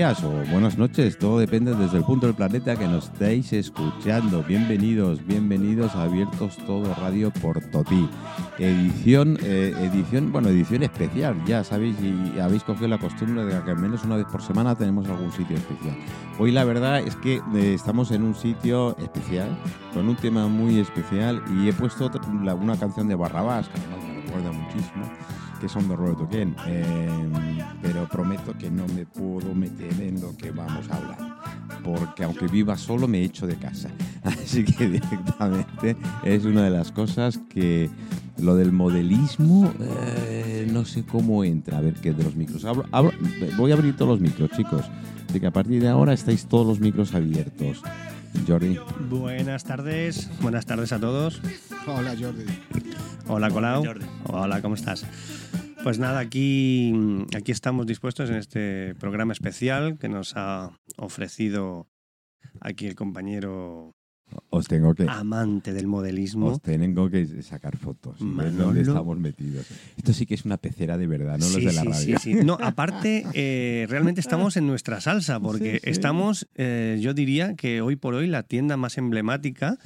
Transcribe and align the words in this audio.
días 0.00 0.24
o 0.24 0.30
buenas 0.50 0.78
noches, 0.78 1.18
todo 1.18 1.38
depende 1.40 1.74
desde 1.74 1.98
el 1.98 2.04
punto 2.04 2.24
del 2.24 2.34
planeta 2.34 2.74
que 2.74 2.88
nos 2.88 3.04
estéis 3.04 3.52
escuchando. 3.52 4.42
Bienvenidos, 4.42 5.26
bienvenidos 5.26 5.94
a 5.94 6.04
Abiertos 6.04 6.56
Todo 6.66 6.94
Radio 6.94 7.30
por. 7.30 7.60
Edición, 8.58 9.36
eh, 9.42 9.74
edición, 9.92 10.32
bueno, 10.32 10.48
edición 10.48 10.84
especial, 10.84 11.36
ya 11.44 11.62
sabéis, 11.64 11.96
y 12.00 12.38
habéis 12.40 12.62
cogido 12.64 12.88
la 12.88 12.96
costumbre 12.96 13.44
de 13.44 13.62
que 13.62 13.70
al 13.72 13.76
menos 13.78 14.02
una 14.02 14.16
vez 14.16 14.24
por 14.24 14.40
semana 14.40 14.74
tenemos 14.74 15.06
algún 15.06 15.32
sitio 15.32 15.58
especial. 15.58 15.96
Hoy 16.38 16.50
la 16.50 16.64
verdad 16.64 17.00
es 17.00 17.14
que 17.16 17.42
eh, 17.54 17.74
estamos 17.74 18.10
en 18.10 18.22
un 18.22 18.34
sitio 18.34 18.96
especial, 18.96 19.54
con 19.92 20.08
un 20.08 20.16
tema 20.16 20.48
muy 20.48 20.78
especial, 20.80 21.42
y 21.54 21.68
he 21.68 21.74
puesto 21.74 22.06
otra- 22.06 22.22
una 22.54 22.78
canción 22.78 23.06
de 23.06 23.16
Barrabás, 23.16 23.68
que 23.68 23.78
me 23.80 24.22
recuerda 24.22 24.50
muchísimo 24.50 25.04
que 25.60 25.68
son 25.68 25.88
de 25.88 25.94
Roberto 25.94 26.28
Ken, 26.28 26.56
eh, 26.66 27.08
pero 27.82 28.08
prometo 28.08 28.56
que 28.58 28.70
no 28.70 28.86
me 28.88 29.04
puedo 29.04 29.54
meter 29.54 29.92
en 30.00 30.20
lo 30.20 30.36
que 30.36 30.50
vamos 30.50 30.90
a 30.90 30.96
hablar, 30.96 31.18
porque 31.84 32.24
aunque 32.24 32.46
viva 32.46 32.76
solo 32.78 33.06
me 33.06 33.22
echo 33.22 33.46
de 33.46 33.56
casa, 33.56 33.90
así 34.24 34.64
que 34.64 34.88
directamente 34.88 35.96
es 36.24 36.44
una 36.44 36.64
de 36.64 36.70
las 36.70 36.90
cosas 36.90 37.38
que 37.50 37.90
lo 38.38 38.56
del 38.56 38.72
modelismo 38.72 39.72
eh, 39.80 40.66
no 40.72 40.86
sé 40.86 41.04
cómo 41.04 41.44
entra, 41.44 41.78
a 41.78 41.80
ver 41.82 41.94
qué 41.94 42.14
de 42.14 42.24
los 42.24 42.34
micros, 42.34 42.66
voy 43.58 43.70
a 43.70 43.74
abrir 43.74 43.94
todos 43.96 44.12
los 44.12 44.20
micros 44.20 44.50
chicos, 44.56 44.84
así 45.28 45.40
que 45.40 45.46
a 45.46 45.52
partir 45.52 45.82
de 45.82 45.88
ahora 45.88 46.14
estáis 46.14 46.46
todos 46.46 46.66
los 46.66 46.80
micros 46.80 47.14
abiertos. 47.14 47.82
Jordi, 48.46 48.78
Buenas 49.08 49.64
tardes, 49.64 50.30
buenas 50.40 50.66
tardes 50.66 50.92
a 50.92 51.00
todos. 51.00 51.40
Hola 51.86 52.14
Jordi. 52.18 52.44
Hola 53.26 53.50
Colau. 53.50 53.84
Hola, 54.24 54.60
¿cómo 54.62 54.74
estás? 54.74 55.06
Pues 55.82 55.98
nada, 55.98 56.18
aquí, 56.20 56.92
aquí 57.36 57.52
estamos 57.52 57.86
dispuestos 57.86 58.28
en 58.28 58.36
este 58.36 58.94
programa 58.96 59.32
especial 59.32 59.98
que 59.98 60.08
nos 60.08 60.36
ha 60.36 60.72
ofrecido 60.96 61.88
aquí 62.60 62.86
el 62.86 62.94
compañero 62.94 63.94
os 64.50 64.68
tengo 64.68 64.94
que... 64.94 65.06
amante 65.08 65.72
del 65.72 65.86
modelismo. 65.86 66.46
Os 66.46 66.62
tengo 66.62 67.10
que 67.10 67.42
sacar 67.42 67.76
fotos 67.76 68.20
Manolo. 68.20 68.64
dónde 68.66 68.82
estamos 68.82 69.18
metidos. 69.18 69.66
Esto 69.96 70.12
sí 70.12 70.26
que 70.26 70.34
es 70.34 70.44
una 70.44 70.56
pecera 70.56 70.98
de 70.98 71.06
verdad, 71.06 71.38
no 71.38 71.46
los 71.48 71.54
de 71.56 71.72
la 71.72 71.82
sí, 71.82 71.88
radio. 71.88 72.18
sí, 72.18 72.34
sí. 72.34 72.44
No, 72.44 72.58
aparte, 72.62 73.26
eh, 73.34 73.86
realmente 73.88 74.20
estamos 74.20 74.56
en 74.56 74.66
nuestra 74.66 75.00
salsa, 75.00 75.40
porque 75.40 75.80
estamos, 75.84 76.48
eh, 76.54 76.98
yo 77.00 77.14
diría 77.14 77.54
que 77.56 77.80
hoy 77.80 77.96
por 77.96 78.14
hoy 78.14 78.26
la 78.26 78.42
tienda 78.42 78.76
más 78.76 78.98
emblemática 78.98 79.78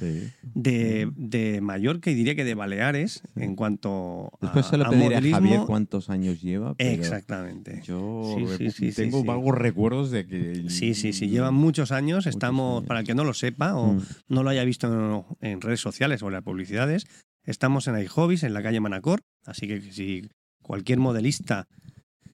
de, 0.53 1.09
de 1.15 1.61
Mallorca 1.61 2.11
y 2.11 2.15
diría 2.15 2.35
que 2.35 2.43
de 2.43 2.55
Baleares 2.55 3.23
en 3.35 3.55
cuanto 3.55 4.31
a, 4.41 4.45
Después 4.45 4.65
se 4.67 4.77
lo 4.77 4.89
pediré 4.89 5.15
a. 5.15 5.35
Javier 5.35 5.61
cuántos 5.65 6.09
años 6.09 6.41
lleva. 6.41 6.75
Pero 6.75 6.91
Exactamente. 6.91 7.81
Yo 7.83 8.37
sí, 8.57 8.91
tengo 8.91 9.23
vagos 9.23 9.57
recuerdos 9.57 10.11
de 10.11 10.25
que. 10.25 10.69
Sí, 10.69 10.93
sí, 10.93 11.13
sí, 11.13 11.27
llevan 11.27 11.55
muchos 11.55 11.91
años. 11.91 12.25
Estamos, 12.27 12.79
años. 12.79 12.87
para 12.87 12.99
el 13.01 13.05
que 13.05 13.15
no 13.15 13.23
lo 13.23 13.33
sepa 13.33 13.75
o 13.75 13.95
Mm. 13.95 14.01
No 14.35 14.43
lo 14.43 14.49
haya 14.51 14.63
visto 14.63 15.25
en 15.41 15.61
redes 15.61 15.79
sociales 15.79 16.21
o 16.21 16.27
en 16.27 16.33
las 16.33 16.43
publicidades, 16.43 17.05
estamos 17.43 17.87
en 17.87 17.97
iHobbies, 17.99 18.43
en 18.43 18.53
la 18.53 18.61
calle 18.61 18.79
Manacor. 18.79 19.21
Así 19.45 19.67
que 19.67 19.81
si 19.81 20.29
cualquier 20.61 20.99
modelista 20.99 21.67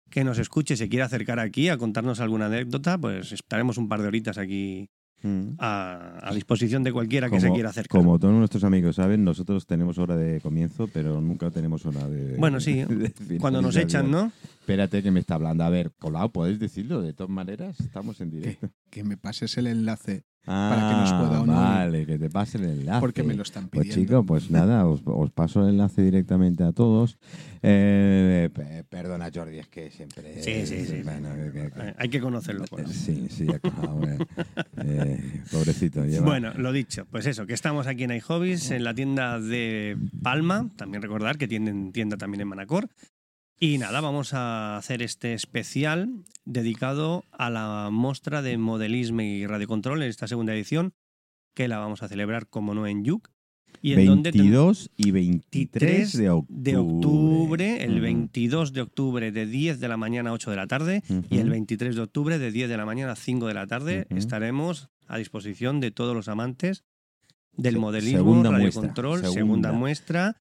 que 0.10 0.24
nos 0.26 0.38
escuche 0.40 0.76
se 0.76 0.90
quiere 0.90 1.04
acercar 1.04 1.40
aquí 1.40 1.70
a 1.70 1.78
contarnos 1.78 2.20
alguna 2.20 2.48
anécdota, 2.48 2.98
pues 2.98 3.32
estaremos 3.32 3.78
un 3.78 3.88
par 3.88 4.02
de 4.02 4.08
horitas 4.10 4.38
aquí 4.38 4.90
Mm. 5.24 5.54
a, 5.60 6.18
a 6.30 6.34
disposición 6.34 6.82
de 6.82 6.92
cualquiera 6.92 7.30
que 7.30 7.40
se 7.40 7.52
quiera 7.52 7.70
acercar. 7.70 8.02
Como 8.02 8.18
todos 8.18 8.34
nuestros 8.34 8.64
amigos 8.64 8.96
saben, 8.96 9.24
nosotros 9.24 9.68
tenemos 9.68 10.00
hora 10.00 10.16
de 10.18 10.42
comienzo, 10.42 10.88
pero 10.88 11.22
nunca 11.22 11.52
tenemos 11.52 11.86
hora 11.86 12.08
de. 12.08 12.38
Bueno, 12.40 12.60
sí, 12.60 12.84
de 12.84 13.38
Cuando 13.40 13.62
nos 13.62 13.76
echan, 13.76 14.10
¿no? 14.10 14.32
Espérate 14.62 15.04
que 15.04 15.12
me 15.12 15.20
está 15.20 15.36
hablando. 15.36 15.64
A 15.64 15.70
ver, 15.70 15.92
Colau, 16.00 16.32
¿podéis 16.32 16.58
decirlo? 16.60 17.04
De 17.04 17.14
todas 17.14 17.30
maneras, 17.30 17.80
estamos 17.80 18.20
en 18.20 18.32
Que, 18.32 18.36
directo. 18.38 18.70
que 18.90 19.04
me 19.04 19.16
pases 19.16 19.56
el 19.60 19.68
enlace 19.68 20.24
Ah, 20.48 20.72
Para 20.76 20.90
que 20.90 20.96
nos 20.96 21.14
pueda 21.28 21.42
uno- 21.42 21.54
Vale, 21.54 22.06
que 22.08 22.18
te 22.18 22.30
pase 22.30 22.58
el 22.58 22.64
enlace. 22.66 23.00
porque 23.00 23.22
me 23.24 23.36
lo 23.36 23.44
están 23.44 23.68
Pues 23.70 23.88
pidiendo. 23.88 24.06
chicos, 24.10 24.26
pues 24.28 24.50
nada, 24.52 24.88
os, 24.88 25.02
os 25.06 25.32
paso 25.32 25.62
el 25.64 25.70
enlace 25.70 26.02
directamente 26.02 26.64
a 26.64 26.72
todos. 26.72 27.18
Eh, 27.62 28.50
pe- 28.54 28.84
perdona, 28.90 29.30
Jordi, 29.34 29.60
es 29.60 29.68
que 29.68 29.92
siempre... 29.92 30.42
Sí, 30.42 30.66
sí, 30.66 30.86
sí. 30.86 31.02
bueno, 31.04 31.30
que- 31.36 31.52
que- 31.52 31.72
que- 31.72 31.94
Hay 31.98 32.10
que 32.10 32.20
conocerlo. 32.20 32.66
pues. 32.72 32.90
sí, 32.90 33.28
sí, 33.30 33.46
eh, 33.50 33.60
eh, 34.84 35.42
pobrecito. 35.52 36.04
lleva- 36.06 36.26
Bueno, 36.26 36.54
lo 36.56 36.72
dicho, 36.72 37.06
pues 37.12 37.26
eso, 37.28 37.46
que 37.46 37.54
estamos 37.54 37.86
aquí 37.88 38.04
en 38.04 38.12
iHobbies, 38.12 38.72
en 38.72 38.84
la 38.84 38.94
tienda 38.96 39.40
de 39.40 39.96
Palma, 40.24 40.70
también 40.76 41.04
recordar 41.04 41.38
que 41.38 41.48
tienen 41.48 41.92
tienda 41.92 42.18
también 42.18 42.42
en 42.42 42.48
Manacor. 42.48 42.90
Y 43.64 43.78
nada, 43.78 44.02
vamos 44.02 44.34
a 44.34 44.76
hacer 44.78 45.04
este 45.04 45.34
especial 45.36 46.10
dedicado 46.46 47.26
a 47.32 47.52
la 47.52 47.90
muestra 47.92 48.42
de 48.42 48.58
modelismo 48.58 49.22
y 49.22 49.46
radiocontrol 49.46 50.02
en 50.02 50.10
esta 50.10 50.28
segunda 50.28 50.56
edición, 50.56 50.94
que 51.54 51.68
la 51.68 51.78
vamos 51.78 52.02
a 52.02 52.08
celebrar, 52.08 52.48
como 52.48 52.74
no, 52.74 52.88
en 52.88 53.04
Yuc. 53.04 53.30
Y 53.84 53.94
en 53.94 54.06
donde 54.08 54.32
ten- 54.32 54.42
22 54.42 54.90
y 54.98 55.12
23 55.12 56.18
de 56.18 56.30
octubre. 56.32 56.72
de 56.72 56.78
octubre, 56.78 57.84
el 57.84 57.92
Ujú. 57.94 58.02
22 58.02 58.74
de 58.74 58.82
octubre 58.82 59.32
de 59.32 59.46
10 59.46 59.80
de 59.80 59.88
la 59.88 59.98
mañana 59.98 60.32
a 60.32 60.34
8 60.34 60.50
de 60.50 60.58
la 60.58 60.66
tarde 60.66 61.04
y 61.30 61.38
el 61.38 61.44
Ujú. 61.44 61.52
23 61.52 61.96
de 61.96 62.02
octubre 62.02 62.40
de 62.40 62.52
10 62.52 62.68
de 62.68 62.78
la 62.78 62.86
mañana 62.86 63.12
a 63.12 63.16
5 63.16 63.46
de 63.48 63.54
la 63.54 63.68
tarde 63.68 64.08
estaremos 64.10 64.90
a 65.08 65.18
disposición 65.20 65.80
de 65.80 65.92
todos 65.92 66.16
los 66.16 66.28
amantes 66.28 66.84
del 67.54 67.78
modelismo, 67.78 68.18
segunda 68.20 68.50
muestra, 68.50 68.82
radiocontrol, 68.82 69.20
segunda. 69.20 69.34
segunda. 69.40 69.72
muestra 69.72 70.42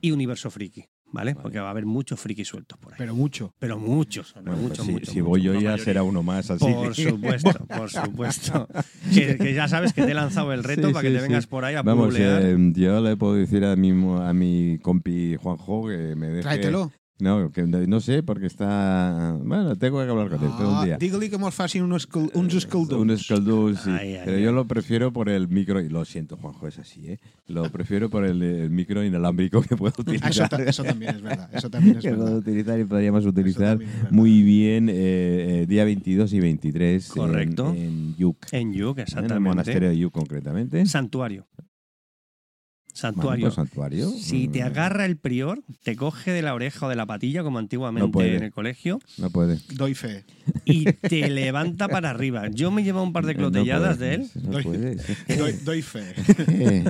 y 0.00 0.10
universo 0.12 0.50
friki, 0.50 0.84
¿vale? 1.12 1.32
Vale. 1.34 1.42
Porque 1.42 1.58
va 1.60 1.68
a 1.68 1.70
haber 1.70 1.86
muchos 1.86 2.18
frikis 2.20 2.48
sueltos 2.48 2.78
por 2.78 2.92
ahí. 2.92 2.98
Pero, 2.98 3.12
Pero 3.12 3.16
mucho. 3.16 3.52
muchos, 3.78 4.32
pero 4.34 4.44
pues 4.46 4.58
muchos, 4.58 4.86
si, 4.86 4.92
muchos, 4.92 5.08
si 5.08 5.14
muchos. 5.20 5.28
voy 5.30 5.42
yo 5.42 5.52
ya 5.54 5.58
mayoría. 5.60 5.84
será 5.84 6.02
uno 6.02 6.22
más, 6.22 6.50
así 6.50 6.64
Por 6.64 6.94
supuesto, 6.94 7.66
por 7.66 7.90
supuesto. 7.90 8.68
que, 9.14 9.36
que 9.36 9.54
ya 9.54 9.68
sabes 9.68 9.92
que 9.92 10.02
te 10.02 10.10
he 10.10 10.14
lanzado 10.14 10.52
el 10.52 10.64
reto 10.64 10.88
Sí, 10.88 10.92
para 10.94 11.02
que 11.02 11.08
sí, 11.08 11.14
te 11.14 11.20
sí. 11.20 11.28
vengas 11.28 11.46
por 11.46 11.64
ahí 11.64 11.74
a 11.74 11.82
Vamos, 11.82 12.14
eh, 12.18 12.56
yo 12.74 13.00
le 13.00 13.16
puedo 13.16 13.34
decir 13.34 13.64
a 13.64 13.76
mi, 13.76 13.90
a 13.90 14.32
mi 14.32 14.78
compi 14.80 15.36
Juanjo 15.36 15.88
que 15.88 16.14
me 16.16 16.28
deje... 16.28 16.42
Tráetelo. 16.42 16.92
No, 17.20 17.50
que 17.52 17.62
no 17.66 18.00
sé, 18.00 18.22
porque 18.22 18.46
está... 18.46 19.36
Bueno, 19.42 19.76
tengo 19.76 20.02
que 20.04 20.10
hablar 20.10 20.28
con 20.30 20.42
él, 20.44 20.50
pero 20.56 20.68
un 20.70 20.76
Ah, 20.76 20.84
día. 20.84 20.96
Digue-li 20.98 21.28
que 21.30 21.38
mos 21.38 21.54
facin 21.54 21.82
uns, 21.82 22.08
escal- 22.08 22.30
uns 22.34 22.54
escaldons. 22.54 23.00
Un 23.00 23.10
escaldún, 23.10 23.76
sí. 23.76 23.90
Ay, 23.90 24.14
ay, 24.14 24.22
pero 24.24 24.36
ay. 24.38 24.42
yo 24.42 24.52
lo 24.52 24.66
prefiero 24.66 25.12
por 25.12 25.28
el 25.28 25.48
micro, 25.48 25.80
y 25.80 25.88
lo 25.88 26.04
siento, 26.04 26.36
Juanjo, 26.36 26.68
es 26.68 26.78
así, 26.78 27.06
¿eh? 27.08 27.18
Lo 27.48 27.70
prefiero 27.70 28.08
por 28.10 28.24
el, 28.24 28.42
el 28.42 28.70
micro 28.70 29.04
inalámbrico 29.04 29.60
que 29.62 29.76
puedo 29.76 29.92
Ah, 29.98 30.02
eso, 30.02 30.10
utilizar. 30.12 30.48
ta- 30.48 30.62
eso 30.62 30.84
también 30.84 31.16
es 31.16 31.22
verdad. 31.22 31.50
Eso 31.52 31.68
también 31.70 31.96
es 31.98 32.02
que 32.02 32.10
puedo 32.10 32.24
verdad. 32.24 32.38
utilizar 32.38 32.80
y 32.80 32.84
podríamos 32.84 33.20
Eso 33.20 33.28
utilizar 33.30 33.78
verdad. 33.78 34.10
muy 34.10 34.42
bien 34.42 34.88
eh, 34.88 34.94
eh, 35.62 35.66
día 35.68 35.84
22 35.84 36.32
y 36.32 36.40
23 36.40 37.08
en- 37.08 37.14
Correcto. 37.14 37.74
en, 37.76 38.16
Yuc. 38.16 38.46
En 38.52 38.72
Yuc, 38.72 38.98
En 38.98 39.00
el 39.00 39.02
exactamente. 39.02 39.40
monasterio 39.48 39.88
de 39.88 39.98
Yuc, 39.98 40.12
concretamente. 40.12 40.86
Santuario. 40.86 41.46
Santuario. 43.00 44.10
Si 44.10 44.48
te 44.48 44.62
agarra 44.62 45.04
el 45.06 45.16
prior, 45.16 45.62
te 45.82 45.96
coge 45.96 46.30
de 46.32 46.42
la 46.42 46.54
oreja 46.54 46.86
o 46.86 46.88
de 46.88 46.96
la 46.96 47.06
patilla, 47.06 47.42
como 47.42 47.54
No 47.54 47.60
antiguamente 47.60 48.10
puede. 48.12 48.36
en 48.36 48.42
el 48.44 48.52
colegio, 48.52 49.00
No 49.18 49.30
puede. 49.30 49.58
Doy 49.74 49.94
fe. 49.94 50.24
y 50.64 50.84
te 50.84 51.28
levanta 51.30 51.88
para 51.88 52.10
arriba. 52.10 52.48
Yo 52.50 52.70
me 52.70 52.82
llevo 52.84 53.02
un 53.02 53.12
par 53.12 53.24
de 53.26 53.34
No 53.34 53.38
clotelladas 53.40 53.96
puede, 53.96 54.08
de 54.10 54.14
él. 54.16 54.30
No 54.42 54.50
Doy- 54.52 54.62
puede. 54.62 54.96
Doy, 55.38 55.52
doy 55.64 55.82
fe. 55.82 56.14
Eh, 56.48 56.84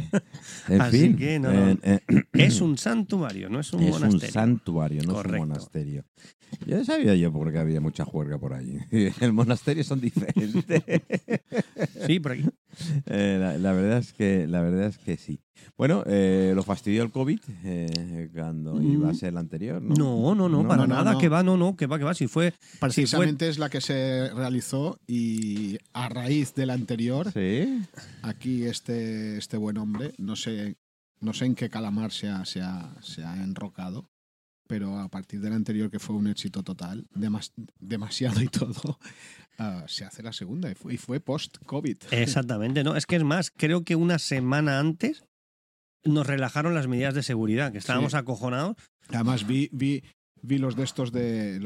en 0.68 0.80
Así 0.80 1.00
fin, 1.00 1.16
que 1.16 1.38
no, 1.38 1.50
eh, 1.52 1.78
eh, 1.82 2.00
Es 2.32 2.60
un 2.60 2.76
santuario, 2.76 3.48
no 3.48 3.60
es 3.60 3.72
un 3.72 3.82
es 3.84 3.90
monasterio. 3.90 4.26
un 4.26 4.32
santuario, 4.32 5.02
no 5.04 5.20
es 5.20 5.26
un 5.26 5.36
monasterio. 5.36 6.04
Ya 6.66 6.84
sabía 6.84 7.14
yo 7.14 7.32
porque 7.32 7.58
había 7.58 7.80
mucha 7.80 8.04
juerga 8.04 8.36
por 8.38 8.54
allí. 8.54 8.76
El 9.20 9.32
monasterio 9.32 9.84
son 9.84 10.00
diferentes. 10.00 10.52
Sí, 12.06 12.18
por 12.20 12.32
aquí. 12.32 12.44
Eh, 13.06 13.36
la, 13.40 13.58
la 13.58 13.72
verdad 13.72 13.98
es 13.98 14.12
que 14.12 14.46
la 14.46 14.60
verdad 14.62 14.86
es 14.86 14.98
que 14.98 15.16
sí. 15.16 15.40
Bueno, 15.76 16.02
eh, 16.06 16.52
lo 16.54 16.62
fastidió 16.62 17.02
el 17.02 17.10
COVID 17.10 17.38
eh, 17.64 18.30
cuando 18.32 18.80
iba 18.80 19.10
a 19.10 19.14
ser 19.14 19.30
el 19.30 19.38
anterior, 19.38 19.80
¿no? 19.82 19.94
No, 19.94 20.34
no, 20.34 20.48
no, 20.48 20.66
para 20.66 20.82
no, 20.86 20.94
nada, 20.94 21.12
no. 21.12 21.18
que 21.18 21.28
va, 21.28 21.42
no, 21.42 21.56
no, 21.56 21.76
que 21.76 21.86
va, 21.86 21.98
que 21.98 22.04
va. 22.04 22.14
Si 22.14 22.28
fue, 22.28 22.50
si 22.52 22.56
fue 22.58 22.78
Precisamente 22.80 23.48
es 23.48 23.58
la 23.58 23.68
que 23.68 23.80
se 23.80 24.30
realizó 24.34 24.98
y 25.06 25.78
a 25.92 26.08
raíz 26.08 26.54
de 26.54 26.66
la 26.66 26.74
anterior, 26.74 27.30
Sí. 27.32 27.82
aquí 28.22 28.64
este, 28.64 29.36
este 29.38 29.56
buen 29.56 29.76
hombre, 29.78 30.12
no 30.18 30.36
sé, 30.36 30.76
no 31.20 31.32
sé 31.32 31.46
en 31.46 31.54
qué 31.54 31.68
calamar 31.68 32.12
se 32.12 32.28
ha, 32.28 32.44
se 32.44 32.60
ha, 32.62 32.94
se 33.02 33.24
ha 33.24 33.42
enrocado, 33.42 34.08
pero 34.70 35.00
a 35.00 35.08
partir 35.08 35.40
del 35.40 35.52
anterior, 35.52 35.90
que 35.90 35.98
fue 35.98 36.14
un 36.14 36.28
éxito 36.28 36.62
total, 36.62 37.04
demas- 37.12 37.52
demasiado 37.80 38.40
y 38.40 38.46
todo, 38.46 39.00
ah, 39.58 39.82
se 39.88 40.04
hace 40.04 40.22
la 40.22 40.32
segunda 40.32 40.70
y 40.70 40.96
fue, 40.96 41.18
post-COVID. 41.18 41.96
Exactamente, 42.12 42.84
no. 42.84 42.94
Es 42.94 43.04
que 43.04 43.16
es 43.16 43.24
más, 43.24 43.50
creo 43.50 43.82
que 43.82 43.96
una 43.96 44.20
semana 44.20 44.78
antes 44.78 45.24
nos 46.04 46.24
relajaron 46.28 46.72
las 46.76 46.86
medidas 46.86 47.14
de 47.14 47.24
seguridad, 47.24 47.72
que 47.72 47.78
estábamos 47.78 48.12
Sí. 48.12 48.18
acojonados. 48.18 48.76
Además, 49.08 49.44
vi, 49.44 49.68
vi, 49.72 50.04
vi 50.40 50.58
los 50.58 50.76
de 50.76 50.84
estos 50.84 51.10
de, 51.10 51.58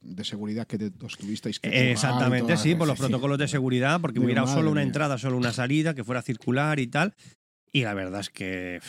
de 0.00 0.24
seguridad 0.24 0.66
que 0.66 0.78
te, 0.78 1.04
os 1.04 1.18
tuvisteis 1.18 1.60
que 1.60 1.92
Exactamente, 1.92 2.56
sí, 2.56 2.74
por 2.74 2.88
los 2.88 2.98
protocolos 2.98 3.36
de 3.36 3.46
seguridad, 3.46 4.00
porque 4.00 4.14
Digo, 4.20 4.24
hubiera 4.24 4.46
solo 4.46 4.70
una 4.70 4.80
mía. 4.80 4.86
entrada, 4.88 5.18
solo 5.18 5.36
una 5.36 5.52
salida, 5.52 5.94
que 5.94 6.02
fuera 6.02 6.22
circular 6.22 6.80
y 6.80 6.86
tal. 6.86 7.14
Y 7.72 7.82
la 7.82 7.92
verdad 7.92 8.20
es 8.20 8.30
que 8.30 8.80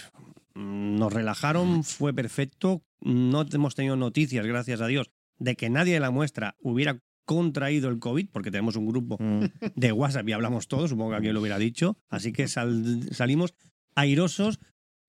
nos 0.55 1.11
relajaron, 1.13 1.83
fue 1.83 2.13
perfecto. 2.13 2.83
No 3.01 3.45
hemos 3.51 3.75
tenido 3.75 3.95
noticias, 3.95 4.45
gracias 4.45 4.81
a 4.81 4.87
Dios, 4.87 5.11
de 5.39 5.55
que 5.55 5.69
nadie 5.69 5.93
de 5.95 5.99
la 5.99 6.11
muestra 6.11 6.55
hubiera 6.61 6.99
contraído 7.25 7.89
el 7.89 7.99
COVID, 7.99 8.29
porque 8.31 8.51
tenemos 8.51 8.75
un 8.75 8.85
grupo 8.87 9.17
Mm. 9.19 9.45
de 9.75 9.91
WhatsApp 9.91 10.27
y 10.27 10.33
hablamos 10.33 10.67
todos, 10.67 10.89
supongo 10.89 11.11
que 11.11 11.15
alguien 11.17 11.33
lo 11.33 11.39
hubiera 11.41 11.57
dicho, 11.57 11.97
así 12.09 12.33
que 12.33 12.47
sal- 12.47 13.07
salimos 13.11 13.53
airosos 13.95 14.59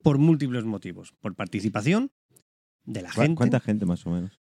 por 0.03 0.19
múltiples 0.19 0.65
motivos, 0.65 1.13
por 1.21 1.35
participación 1.35 2.13
de 2.85 3.03
la 3.03 3.11
¿Cu- 3.11 3.21
gente, 3.23 3.35
¿Cuánta 3.37 3.61
gente 3.61 3.85
más 3.87 4.07
o 4.07 4.11
menos? 4.11 4.39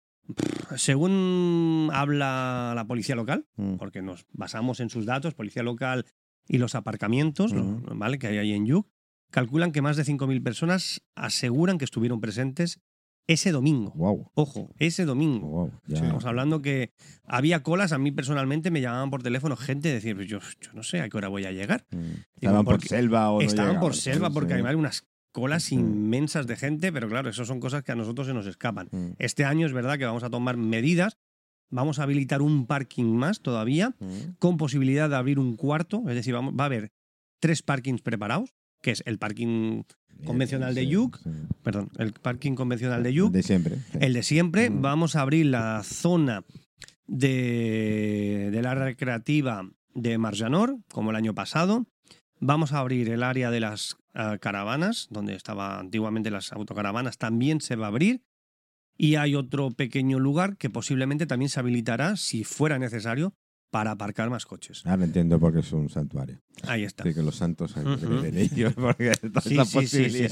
según 0.78 1.90
habla 1.94 2.74
la 2.76 2.86
policía 2.86 3.16
local, 3.16 3.46
Mm. 3.58 3.76
porque 3.76 4.02
nos 4.02 4.26
basamos 4.32 4.80
en 4.80 4.90
sus 4.90 5.06
datos, 5.06 5.34
policía 5.34 5.64
local 5.64 6.06
y 6.48 6.58
los 6.58 6.76
aparcamientos. 6.76 7.54
¿vale? 7.96 8.20
que 8.20 8.28
hay 8.28 8.38
ahí 8.38 8.54
en 8.54 8.66
Yuc, 8.66 8.88
calculan 9.34 9.72
que 9.72 9.82
más 9.82 9.98
de 9.98 10.04
5.000 10.06 10.44
personas 10.44 11.02
aseguran 11.16 11.80
que 11.80 11.86
estuvieron 11.86 12.22
presentes 12.22 12.80
ese 13.26 13.52
domingo. 13.52 13.92
Wow. 13.96 14.30
Ojo, 14.36 14.70
ese 14.78 15.06
domingo. 15.06 15.48
wow. 15.48 15.72
Estamos 15.88 16.24
hablando 16.26 16.62
que 16.62 16.92
había 17.26 17.64
colas, 17.64 17.92
a 17.94 17.98
mí 17.98 18.12
personalmente 18.12 18.70
me 18.70 18.80
llamaban 18.80 19.10
por 19.10 19.24
teléfono 19.24 19.56
gente 19.56 19.88
de 19.88 19.96
decir, 19.96 20.16
"Pues 20.16 20.28
yo, 20.28 20.40
yo 20.62 20.72
no 20.74 20.84
sé 20.84 21.02
a 21.02 21.10
qué 21.10 21.18
hora 21.18 21.30
voy 21.30 21.46
a 21.46 21.52
llegar. 21.52 21.86
Mm. 21.92 21.98
Estaban 22.36 22.64
por 22.66 22.82
selva 22.82 23.32
o 23.32 23.40
no 23.40 23.46
Estaban 23.48 23.80
por 23.80 23.96
selva 23.96 24.30
porque 24.30 24.54
Sí. 24.56 24.62
hay 24.66 24.76
unas 24.76 25.04
colas 25.32 25.64
Sí. 25.64 25.76
inmensas 25.76 26.46
de 26.46 26.56
gente, 26.56 26.92
pero 26.94 27.10
claro, 27.10 27.30
eso 27.30 27.44
son 27.44 27.60
cosas 27.60 27.82
que 27.82 27.92
a 27.92 27.96
nosotros 27.96 28.28
se 28.28 28.34
nos 28.36 28.46
escapan. 28.46 28.88
Mm. 28.92 29.08
Este 29.18 29.46
año 29.46 29.66
es 29.66 29.74
verdad 29.74 29.98
que 29.98 30.06
vamos 30.06 30.24
a 30.24 30.30
tomar 30.30 30.58
medidas, 30.58 31.18
vamos 31.72 31.98
a 31.98 32.04
habilitar 32.04 32.42
un 32.44 32.68
parking 32.68 33.06
más 33.16 33.42
todavía, 33.42 33.96
Mm. 34.00 34.36
con 34.38 34.58
posibilidad 34.58 35.10
de 35.10 35.16
abrir 35.16 35.40
un 35.40 35.56
cuarto, 35.56 36.04
es 36.08 36.14
decir, 36.14 36.34
vamos- 36.36 36.54
va 36.60 36.66
a 36.66 36.68
haber 36.68 36.92
tres 37.40 37.64
parkings 37.64 38.02
preparados, 38.02 38.54
que 38.84 38.92
es 38.92 39.02
el 39.08 39.18
parking, 39.18 39.84
Convencional 40.26 40.76
de 40.76 40.86
Sí, 40.86 40.92
sí. 41.24 41.30
perdón, 41.64 41.90
el 41.98 42.14
parking 42.14 42.54
convencional 42.54 43.02
de 43.02 43.14
Yuc, 43.14 43.32
De 43.32 43.42
siempre. 43.44 43.78
sí. 43.92 43.98
el 44.00 44.14
de 44.14 44.24
siempre. 44.24 44.70
Mm. 44.70 44.82
Vamos 44.82 45.16
a 45.16 45.22
abrir 45.22 45.48
la 45.48 45.82
zona 45.84 46.44
de, 47.08 48.50
del 48.52 48.66
área 48.66 48.84
recreativa 48.86 49.68
de 49.94 50.18
Marjanor, 50.18 50.78
como 50.92 51.10
el 51.10 51.16
año 51.16 51.34
pasado. 51.34 51.86
Vamos 52.40 52.74
a 52.74 52.80
abrir 52.80 53.10
el 53.10 53.24
área 53.24 53.52
de 53.52 53.60
las 53.60 53.98
ah, 54.14 54.38
caravanas, 54.40 55.08
donde 55.10 55.36
estaba 55.36 55.80
antiguamente 55.80 56.30
las 56.32 56.52
autocaravanas, 56.52 57.18
también 57.18 57.62
se 57.62 57.76
va 57.76 57.86
a 57.86 57.90
abrir. 57.90 58.22
Y 58.98 59.16
hay 59.16 59.34
otro 59.36 59.72
pequeño 59.72 60.20
lugar 60.20 60.58
que 60.58 60.70
posiblemente 60.70 61.26
también 61.26 61.50
se 61.50 61.60
habilitará, 61.60 62.16
si 62.18 62.44
fuera 62.44 62.78
necesario, 62.78 63.34
para 63.74 63.90
aparcar 63.90 64.30
más 64.30 64.46
coches. 64.46 64.86
Ahora 64.86 65.04
entiendo 65.04 65.40
por 65.40 65.52
qué 65.52 65.62
es 65.62 65.74
un 65.74 65.90
santuario. 65.90 66.40
Ahí 66.62 66.84
está. 66.84 67.04
Sí, 67.04 67.16
que 67.16 67.24
los 67.24 67.36
santos 67.36 67.76
hay 67.76 67.84
que 67.84 67.90
Ujú. 67.90 68.06
creer 68.20 68.26
en 68.26 68.38
ellos, 68.38 68.74
porque 68.76 69.12
Sí, 69.42 69.58
esa 69.58 69.66
sí, 69.66 70.10
sí. 70.12 70.28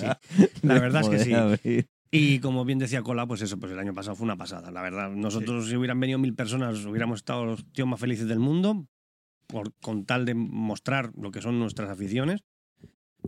La 0.61 0.79
verdad 0.79 1.01
es 1.01 1.09
que 1.09 1.17
sí. 1.25 1.33
abrir. 1.33 1.89
Y 2.11 2.37
como 2.39 2.63
bien 2.65 2.77
decía 2.77 3.01
Cola, 3.01 3.25
pues 3.25 3.41
eso, 3.41 3.57
pues 3.59 3.71
el 3.71 3.79
año 3.79 3.95
pasado 3.95 4.15
fue 4.15 4.25
una 4.25 4.37
pasada. 4.37 4.69
La 4.69 4.83
verdad, 4.83 5.09
nosotros 5.09 5.67
si 5.67 5.75
hubieran 5.75 5.99
venido 5.99 6.19
mil 6.19 6.35
personas, 6.35 6.85
hubiéramos 6.85 7.21
estado 7.21 7.45
los 7.45 7.65
tíos 7.71 7.87
más 7.87 7.99
felices 7.99 8.27
del 8.27 8.37
mundo, 8.37 8.85
por, 9.47 9.73
con 9.81 10.05
tal 10.05 10.23
de 10.25 10.35
mostrar 10.35 11.11
lo 11.17 11.31
que 11.31 11.41
son 11.41 11.57
nuestras 11.57 11.89
aficiones. 11.89 12.41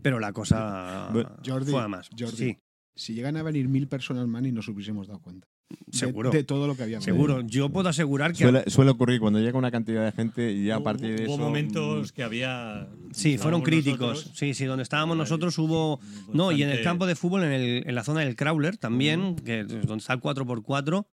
Pero 0.04 0.20
la 0.20 0.32
cosa 0.32 1.12
Jordi, 1.44 1.72
fue 1.72 1.82
a 1.82 1.88
más. 1.88 2.10
Jordi. 2.16 2.36
Sí, 2.38 2.60
Si 2.96 3.16
llegan 3.16 3.36
a 3.38 3.42
venir 3.42 3.68
mil 3.68 3.88
personas 3.88 4.28
más 4.28 4.46
y 4.46 4.52
nos 4.52 4.68
hubiésemos 4.68 5.08
dado 5.08 5.22
cuenta. 5.22 5.48
Seguro. 5.92 6.30
De, 6.32 6.44
todo 6.44 6.68
lo 6.68 6.76
que 6.76 6.84
había. 6.84 7.02
seguro. 7.02 7.42
Yo 7.42 7.70
puedo 7.70 7.90
asegurar 7.90 8.32
que 8.34 8.40
Suele, 8.44 8.64
suele 8.70 8.92
ocurrir 8.92 9.20
cuando 9.20 9.40
llega 9.40 9.58
una 9.58 9.72
cantidad 9.72 10.04
de 10.06 10.12
gente 10.12 10.52
y 10.52 10.66
ya 10.66 10.76
a 10.76 10.78
Hubo- 10.80 10.84
partir 10.84 11.16
de 11.18 11.26
hubo 11.26 11.34
eso. 11.36 11.44
momentos 11.44 12.12
que 12.12 12.24
había. 12.24 12.88
sí, 13.12 13.38
fueron 13.38 13.62
críticos. 13.62 14.10
nosotros, 14.18 14.38
Sí, 14.38 14.54
sí, 14.54 14.66
donde 14.66 14.84
estábamos 14.84 15.18
nosotros 15.18 15.58
hubo 15.58 16.00
No, 16.32 16.52
y 16.52 16.64
en 16.64 16.70
el 16.70 16.84
campo 16.84 17.06
de 17.06 17.16
fútbol, 17.16 17.44
en, 17.44 17.52
el- 17.54 17.84
en 17.88 17.96
la 17.96 18.04
zona 18.04 18.22
del 18.22 18.36
Crawler 18.36 18.78
también, 18.78 19.36
que 19.38 19.62
es 19.62 19.68
donde 19.68 19.98
está 20.02 20.14
el 20.14 20.20
4x4, 20.22 21.06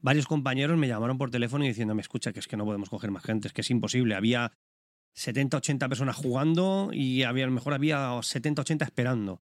varios 0.00 0.26
compañeros 0.26 0.78
me 0.78 0.88
llamaron 0.88 1.18
por 1.18 1.30
teléfono 1.30 1.64
y 1.64 1.68
diciendo, 1.68 1.94
me 1.94 2.02
escucha, 2.02 2.32
que 2.32 2.40
es 2.40 2.48
que 2.48 2.56
no 2.56 2.64
podemos 2.64 2.88
coger 2.88 3.10
más 3.10 3.22
gente, 3.24 3.48
es 3.48 3.52
que 3.54 3.60
es 3.60 3.70
imposible. 3.70 4.14
Había 4.14 4.52
70, 5.14 5.58
80 5.58 5.88
personas 5.88 6.16
jugando 6.16 6.90
y 6.92 7.22
había, 7.24 7.44
a 7.44 7.48
lo 7.48 7.52
mejor 7.52 7.74
había 7.74 8.18
70, 8.22 8.62
80 8.62 8.84
esperando. 8.84 9.42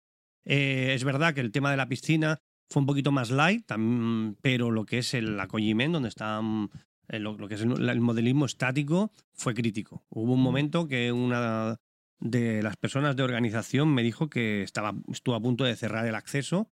Eh, 0.44 0.92
es 0.94 1.04
verdad 1.04 1.34
que 1.34 1.40
el 1.40 1.52
tema 1.52 1.70
de 1.70 1.76
la 1.76 1.88
piscina 1.88 2.40
fue 2.72 2.80
un 2.80 2.86
poquito 2.86 3.12
más 3.12 3.30
light, 3.30 3.66
tam- 3.66 4.36
pero 4.40 4.70
lo 4.70 4.84
que 4.84 4.98
es 4.98 5.14
el 5.14 5.38
acogimiento, 5.38 5.96
donde 5.96 6.08
está 6.08 6.40
mm, 6.40 6.70
eh, 7.08 7.18
lo, 7.18 7.36
lo 7.36 7.48
que 7.48 7.54
es 7.54 7.60
el, 7.62 7.88
el 7.88 8.00
modelismo 8.00 8.46
estático, 8.46 9.12
fue 9.34 9.54
crítico. 9.54 10.04
Hubo 10.08 10.32
un 10.32 10.42
momento 10.42 10.86
que 10.88 11.12
una 11.12 11.76
de 12.20 12.62
las 12.62 12.76
personas 12.76 13.16
de 13.16 13.22
organización 13.24 13.92
me 13.92 14.02
dijo 14.02 14.28
que 14.30 14.62
estaba, 14.62 14.94
estuvo 15.10 15.34
a 15.34 15.40
punto 15.40 15.64
de 15.64 15.76
cerrar 15.76 16.06
el 16.06 16.14
acceso 16.14 16.70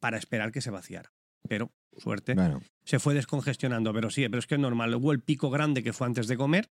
para 0.00 0.18
esperar 0.18 0.52
que 0.52 0.60
se 0.60 0.70
vaciara. 0.70 1.12
Pero, 1.48 1.72
suerte, 1.96 2.34
Bueno, 2.34 2.60
se 2.84 2.98
fue 2.98 3.14
descongestionando. 3.14 3.92
Pero 3.94 4.10
sí, 4.10 4.22
pero 4.28 4.38
es 4.38 4.46
que 4.46 4.56
es 4.56 4.60
normal. 4.60 4.94
Hubo 4.94 5.12
el 5.12 5.20
pico 5.22 5.48
grande 5.50 5.82
que 5.82 5.92
fue 5.92 6.06
antes 6.06 6.26
de 6.28 6.36
comer, 6.36 6.68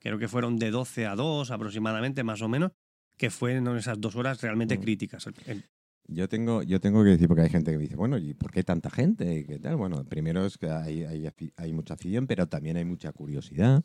creo 0.00 0.18
que 0.18 0.28
fueron 0.28 0.56
de 0.58 0.70
12 0.70 1.06
a 1.06 1.16
2 1.16 1.50
aproximadamente, 1.50 2.22
más 2.22 2.42
o 2.42 2.48
menos, 2.48 2.72
que 3.18 3.30
fueron 3.30 3.76
esas 3.76 4.00
dos 4.00 4.14
horas 4.14 4.40
realmente 4.42 4.78
Mm. 4.78 4.80
críticas. 4.82 5.26
El- 5.46 5.64
yo 6.08 6.28
tengo, 6.28 6.62
yo 6.62 6.80
tengo 6.80 7.02
que 7.04 7.10
decir, 7.10 7.28
porque 7.28 7.42
hay 7.42 7.48
gente 7.50 7.70
que 7.70 7.76
me 7.78 7.82
dice, 7.84 7.96
bueno, 7.96 8.18
¿y 8.18 8.34
por 8.34 8.50
qué 8.52 8.62
tanta 8.62 8.90
gente? 8.90 9.44
¿Qué 9.46 9.58
tal? 9.58 9.76
Bueno, 9.76 10.04
primero 10.04 10.44
es 10.46 10.56
que 10.58 10.70
hay, 10.70 11.02
hay, 11.04 11.24
afi- 11.24 11.52
hay 11.56 11.72
mucha 11.72 11.94
afición, 11.94 12.26
pero 12.26 12.46
también 12.46 12.76
hay 12.76 12.84
mucha 12.84 13.12
curiosidad. 13.12 13.82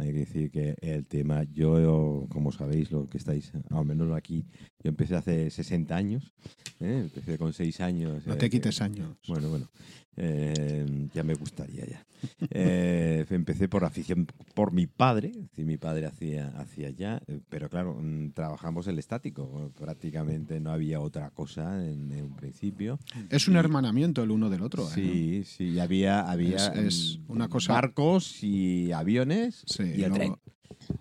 Hay 0.00 0.08
que 0.12 0.18
decir 0.20 0.50
que 0.50 0.74
el 0.80 1.06
tema, 1.06 1.44
yo, 1.44 2.26
como 2.30 2.52
sabéis, 2.52 2.90
lo 2.90 3.08
que 3.08 3.18
estáis, 3.18 3.52
al 3.70 3.84
menos 3.84 4.12
aquí, 4.16 4.44
yo 4.82 4.88
empecé 4.90 5.16
hace 5.16 5.50
60 5.50 5.96
años, 5.96 6.32
¿eh? 6.80 7.00
empecé 7.04 7.38
con 7.38 7.52
6 7.52 7.80
años. 7.80 8.26
No 8.26 8.34
eh, 8.34 8.36
te 8.36 8.46
que- 8.50 8.58
quites 8.58 8.80
años. 8.82 9.16
Bueno, 9.28 9.48
bueno, 9.48 9.68
eh, 10.16 11.08
ya 11.14 11.22
me 11.22 11.34
gustaría 11.34 11.84
ya. 11.86 12.06
Eh, 12.54 13.26
empecé 13.30 13.68
por 13.68 13.84
afición 13.84 14.26
por 14.54 14.72
mi 14.72 14.86
padre, 14.86 15.28
es 15.30 15.40
decir, 15.48 15.64
mi 15.66 15.76
padre 15.76 16.06
hacía, 16.06 16.48
hacía 16.56 16.90
ya, 16.90 17.20
eh, 17.26 17.40
pero 17.48 17.68
claro, 17.68 17.96
mm, 18.00 18.30
trabajamos 18.30 18.86
el 18.86 18.98
estático, 19.00 19.72
prácticamente 19.76 20.60
no 20.60 20.70
había 20.70 21.00
otra 21.00 21.30
cosa 21.30 21.61
en, 21.62 22.10
en 22.12 22.24
un 22.24 22.36
principio. 22.36 22.98
Es 23.30 23.48
un 23.48 23.54
Y- 23.54 23.58
hermanamiento 23.58 24.22
el 24.22 24.30
uno 24.30 24.50
del 24.50 24.62
otro. 24.62 24.86
¿eh? 24.88 24.92
Sí, 24.94 25.42
sí, 25.44 25.78
había, 25.78 26.20
había 26.30 26.56
Es- 26.56 26.72
es 26.76 27.18
mm, 27.26 27.30
una 27.32 27.48
cosa- 27.48 27.72
barcos 27.74 28.42
y 28.42 28.92
aviones 28.92 29.62
Sí, 29.66 29.82
y 29.84 30.02
el 30.02 30.10
luego- 30.10 30.14
tren. 30.16 30.34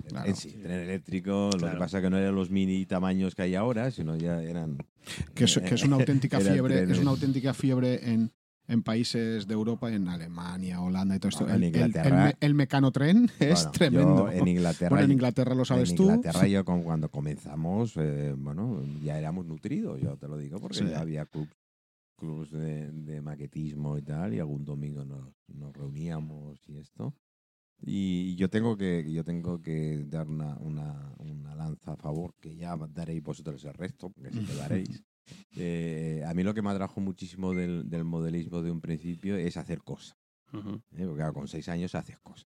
claro. 0.08 0.30
En 0.30 0.36
sí, 0.36 0.50
tren 0.62 0.80
eléctrico, 0.80 1.50
lo 1.60 1.72
que 1.72 1.78
pasa 1.78 2.02
que 2.02 2.10
no 2.10 2.18
eran 2.18 2.36
los 2.36 2.50
mini 2.50 2.86
tamaños 2.86 3.36
que 3.36 3.42
hay 3.44 3.56
ahora, 3.56 3.92
sino 3.92 4.16
ya 4.16 4.42
eran... 4.42 4.78
que 5.34 5.46
es, 5.46 5.58
que 5.60 5.76
es 5.76 5.84
una 5.84 5.96
auténtica 6.06 6.40
fiebre, 6.40 6.84
es 6.84 7.00
una 7.00 7.12
auténtica 7.12 7.54
fiebre 7.54 8.12
en, 8.12 8.32
en 8.72 8.84
países 8.84 9.48
de 9.48 9.54
Europa, 9.54 9.92
en 9.94 10.08
Alemania, 10.08 10.82
Holanda 10.82 11.16
y 11.16 11.20
todo 11.20 11.30
esto. 11.30 11.44
Bueno, 11.46 11.58
en 11.58 11.64
el, 11.64 11.70
el- 11.76 11.82
el 11.82 11.88
Inglaterra- 11.90 12.34
el 12.40 12.54
mecanotren 12.56 13.30
es 13.40 13.54
Bueno, 13.66 13.72
tremendo. 13.72 14.32
en 14.32 14.48
Inglaterra 14.48 14.90
bueno, 14.90 15.06
en 15.06 15.12
Inglaterra 15.12 15.56
lo 15.56 15.66
sabes 15.66 15.90
en 15.92 15.96
tú. 15.98 16.04
Inglaterra 16.04 16.48
yo 16.48 16.66
con- 16.66 16.84
cuando 16.84 17.10
comenzamos, 17.10 17.94
eh, 17.98 18.34
bueno, 18.38 18.82
ya 19.04 19.18
éramos 19.20 19.46
nutridos, 19.46 20.00
yo 20.02 20.16
te 20.18 20.28
lo 20.28 20.38
digo, 20.38 20.60
porque 20.60 20.80
Sí. 20.80 20.88
ya 20.90 21.00
había 21.02 21.26
clubs 21.26 21.52
clubs 22.18 22.52
de, 22.52 22.92
de 22.92 23.20
maquetismo 23.20 23.98
y 23.98 24.04
tal, 24.04 24.34
y 24.36 24.40
algún 24.40 24.64
domingo 24.64 25.04
nos, 25.04 25.34
nos 25.48 25.74
reuníamos 25.76 26.60
y 26.70 26.78
esto. 26.78 27.16
Y 27.84 28.36
yo 28.36 28.48
tengo 28.48 28.78
que 28.78 29.12
yo 29.12 29.24
tengo 29.24 29.60
que 29.60 30.06
dar 30.08 30.28
una, 30.28 30.56
una, 30.60 31.16
una 31.18 31.56
lanza 31.56 31.94
a 31.94 31.98
favor, 31.98 32.36
que 32.40 32.56
ya 32.56 32.78
daréis 32.94 33.24
vosotros 33.24 33.66
el 33.66 33.74
resto, 33.74 34.12
porque 34.12 34.30
sí 34.32 34.46
que 34.46 34.54
daréis. 34.56 35.04
Eh, 35.56 36.24
a 36.26 36.34
mí 36.34 36.44
lo 36.44 36.54
que 36.54 36.62
me 36.62 36.70
atrajo 36.70 37.02
muchísimo 37.02 37.54
del, 37.54 37.90
del 37.90 38.04
modelismo 38.04 38.62
de 38.62 38.72
un 38.72 38.82
principio 38.82 39.38
es 39.38 39.58
hacer 39.58 39.82
cosas. 39.82 40.18
¿eh? 40.54 40.80
Porque 40.90 41.16
claro, 41.16 41.34
con 41.34 41.48
seis 41.48 41.70
años 41.70 41.96
haces 41.96 42.20
cosas. 42.20 42.48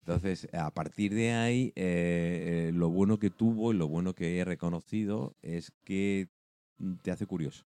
Entonces, 0.00 0.48
a 0.54 0.70
partir 0.70 1.12
de 1.14 1.32
ahí, 1.32 1.72
eh, 1.74 2.70
lo 2.72 2.90
bueno 2.90 3.18
que 3.18 3.30
tuvo 3.30 3.72
y 3.72 3.76
lo 3.76 3.88
bueno 3.88 4.14
que 4.14 4.38
he 4.38 4.44
reconocido 4.44 5.34
es 5.42 5.72
que 5.82 6.28
te 7.02 7.10
hace 7.10 7.26
curioso. 7.26 7.64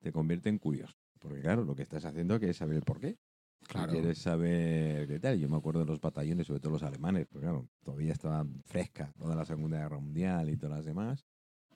Te 0.00 0.10
convierte 0.10 0.48
en 0.48 0.58
curioso. 0.58 0.96
Porque 1.20 1.40
claro, 1.40 1.64
lo 1.64 1.76
que 1.76 1.82
estás 1.82 2.04
haciendo 2.04 2.34
es 2.34 2.56
saber 2.56 2.76
el 2.76 2.82
porqué. 2.82 3.16
Claro. 3.68 3.92
Quieres 3.92 4.18
saber 4.18 5.06
qué 5.06 5.20
tal. 5.20 5.38
Yo 5.38 5.48
me 5.48 5.56
acuerdo 5.56 5.80
de 5.80 5.86
los 5.86 6.00
batallones, 6.00 6.48
sobre 6.48 6.60
todo 6.60 6.72
los 6.72 6.82
alemanes, 6.82 7.26
porque 7.28 7.46
claro, 7.46 7.68
todavía 7.84 8.12
estaba 8.12 8.44
fresca 8.64 9.12
toda 9.16 9.36
la 9.36 9.44
Segunda 9.44 9.78
Guerra 9.78 10.00
Mundial 10.00 10.48
y 10.50 10.56
todas 10.56 10.78
las 10.78 10.84
demás. 10.84 11.24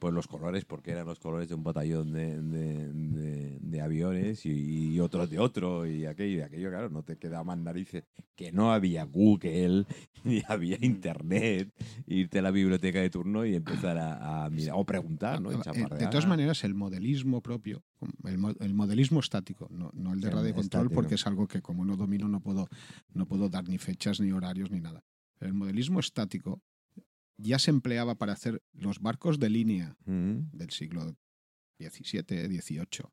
Pues 0.04 0.14
los 0.14 0.28
colores, 0.28 0.66
porque 0.66 0.90
eran 0.90 1.06
los 1.06 1.18
colores 1.18 1.48
de 1.48 1.54
un 1.54 1.62
batallón 1.64 2.12
de, 2.12 2.40
de- 2.42 2.92
de- 2.92 3.58
de 3.58 3.80
aviones 3.80 4.44
y, 4.44 4.92
y 4.92 5.00
otros 5.00 5.30
de 5.30 5.38
otro 5.38 5.86
y 5.86 6.04
aquello 6.04 6.38
y 6.38 6.40
aquello, 6.42 6.68
claro, 6.68 6.90
no 6.90 7.02
te 7.02 7.16
quedaban 7.16 7.64
narices. 7.64 8.04
Que 8.36 8.52
no 8.52 8.70
había 8.72 9.04
Google, 9.04 9.86
ni 10.24 10.42
había 10.46 10.76
Internet, 10.82 11.72
irte 12.06 12.40
a 12.40 12.42
la 12.42 12.50
biblioteca 12.50 13.00
de 13.00 13.08
turno 13.08 13.46
y 13.46 13.54
empezar 13.54 13.96
a, 13.96 14.44
a 14.44 14.50
mirar, 14.50 14.74
o 14.76 14.84
preguntar, 14.84 15.40
Eh, 15.96 15.98
De 16.04 16.06
todas 16.10 16.26
maneras, 16.26 16.64
el 16.64 16.74
modelismo 16.74 17.40
propio, 17.40 17.82
el, 18.24 18.36
mo- 18.36 18.52
el 18.60 18.74
modelismo 18.74 19.20
estático, 19.20 19.68
no, 19.70 19.90
no 19.94 20.12
el 20.12 20.20
de 20.20 20.28
Sí, 20.28 20.34
radio 20.34 20.54
control, 20.54 20.90
porque 20.90 21.14
es 21.14 21.26
algo 21.26 21.46
que 21.48 21.62
como 21.62 21.86
no 21.86 21.96
domino 21.96 22.28
no 22.28 22.40
puedo, 22.40 22.68
no 23.14 23.24
puedo 23.26 23.48
dar 23.48 23.66
ni 23.68 23.78
fechas, 23.78 24.20
ni 24.20 24.32
horarios, 24.32 24.70
ni 24.70 24.80
nada. 24.82 25.02
El 25.40 25.54
modelismo 25.54 25.98
estático 26.00 26.60
ya 27.36 27.58
se 27.58 27.70
empleaba 27.70 28.14
para 28.16 28.32
hacer 28.32 28.62
los 28.72 29.00
barcos 29.00 29.38
de 29.38 29.50
línea 29.50 29.96
Mm, 30.04 30.50
del 30.52 30.70
siglo 30.70 31.16
XVII, 31.78 32.46
XVIII 32.48 33.08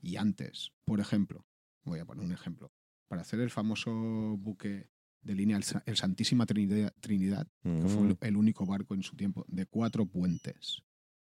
y 0.00 0.16
antes. 0.16 0.72
Por 0.84 1.00
ejemplo, 1.00 1.46
voy 1.84 1.98
a 2.00 2.04
poner 2.04 2.24
un 2.24 2.32
ejemplo. 2.32 2.72
Para 3.08 3.22
hacer 3.22 3.40
el 3.40 3.50
famoso 3.50 3.92
buque 4.38 4.88
de 5.22 5.34
línea 5.34 5.56
el, 5.56 5.64
Sa- 5.64 5.82
el 5.86 5.96
Santísima 5.96 6.46
Trinidad, 6.46 6.94
Trinidad, 7.00 7.48
que 7.62 7.88
fue 7.88 8.02
Mm. 8.02 8.16
el- 8.20 8.36
único 8.36 8.64
barco 8.66 8.94
en 8.94 9.02
su 9.02 9.16
tiempo, 9.16 9.44
de 9.48 9.66
cuatro 9.66 10.06
puentes. 10.06 10.82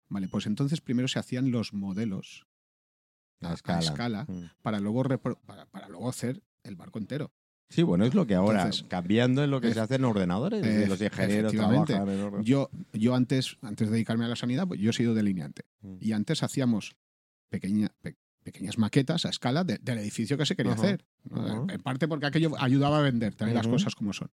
Vale, 0.10 0.28
pues 0.28 0.46
entonces 0.46 0.82
primero 0.82 1.08
se 1.08 1.20
hacían 1.20 1.52
los 1.52 1.74
modelos 1.74 2.46
A 3.42 3.52
a 3.52 3.54
escala. 3.54 3.80
escala. 3.80 4.26
Mm. 4.28 4.50
para 4.62 4.80
luego, 4.80 5.04
para 5.72 5.88
luego 5.90 6.10
hacer 6.10 6.44
el 6.64 6.76
barco 6.76 7.00
entero. 7.00 7.34
Sí, 7.70 7.82
bueno, 7.84 8.06
es 8.06 8.14
lo 8.14 8.28
que 8.28 8.36
ahora, 8.36 8.62
Entonces, 8.64 8.84
cambiando 8.88 9.44
en 9.44 9.50
lo 9.50 9.60
que 9.60 9.74
se 9.74 9.80
hace 9.80 9.96
en 9.96 10.06
ordenadores, 10.06 10.64
es 10.66 10.84
eh, 10.86 10.88
los 10.88 11.02
ingenieros 11.02 11.52
trabajan 11.54 12.10
en 12.10 12.22
orden- 12.22 12.44
Yo, 12.44 12.70
yo 12.94 13.16
antes, 13.16 13.58
antes 13.62 13.88
de 13.90 13.94
dedicarme 13.94 14.26
a 14.26 14.28
la 14.28 14.36
sanidad, 14.36 14.68
pues 14.68 14.80
yo 14.80 14.92
he 14.92 14.94
sido 14.94 15.14
delineante. 15.16 15.64
Mm. 15.82 15.96
Y 16.00 16.12
antes 16.12 16.44
hacíamos 16.44 16.96
pequeña, 17.50 17.90
pe- 18.02 18.16
pequeñas 18.44 18.78
maquetas 18.78 19.26
a 19.26 19.30
escala 19.30 19.64
de- 19.64 19.80
del 19.80 19.98
edificio 20.00 20.38
que 20.38 20.46
se 20.46 20.56
quería 20.56 20.74
hacer. 20.74 21.06
En 21.70 21.82
parte 21.82 22.08
porque 22.08 22.26
aquello 22.26 22.52
ayudaba 22.60 23.00
a 23.00 23.02
vender, 23.02 23.34
también 23.36 23.56
las 23.56 23.66
cosas 23.68 23.96
como 23.96 24.14
son. 24.14 24.30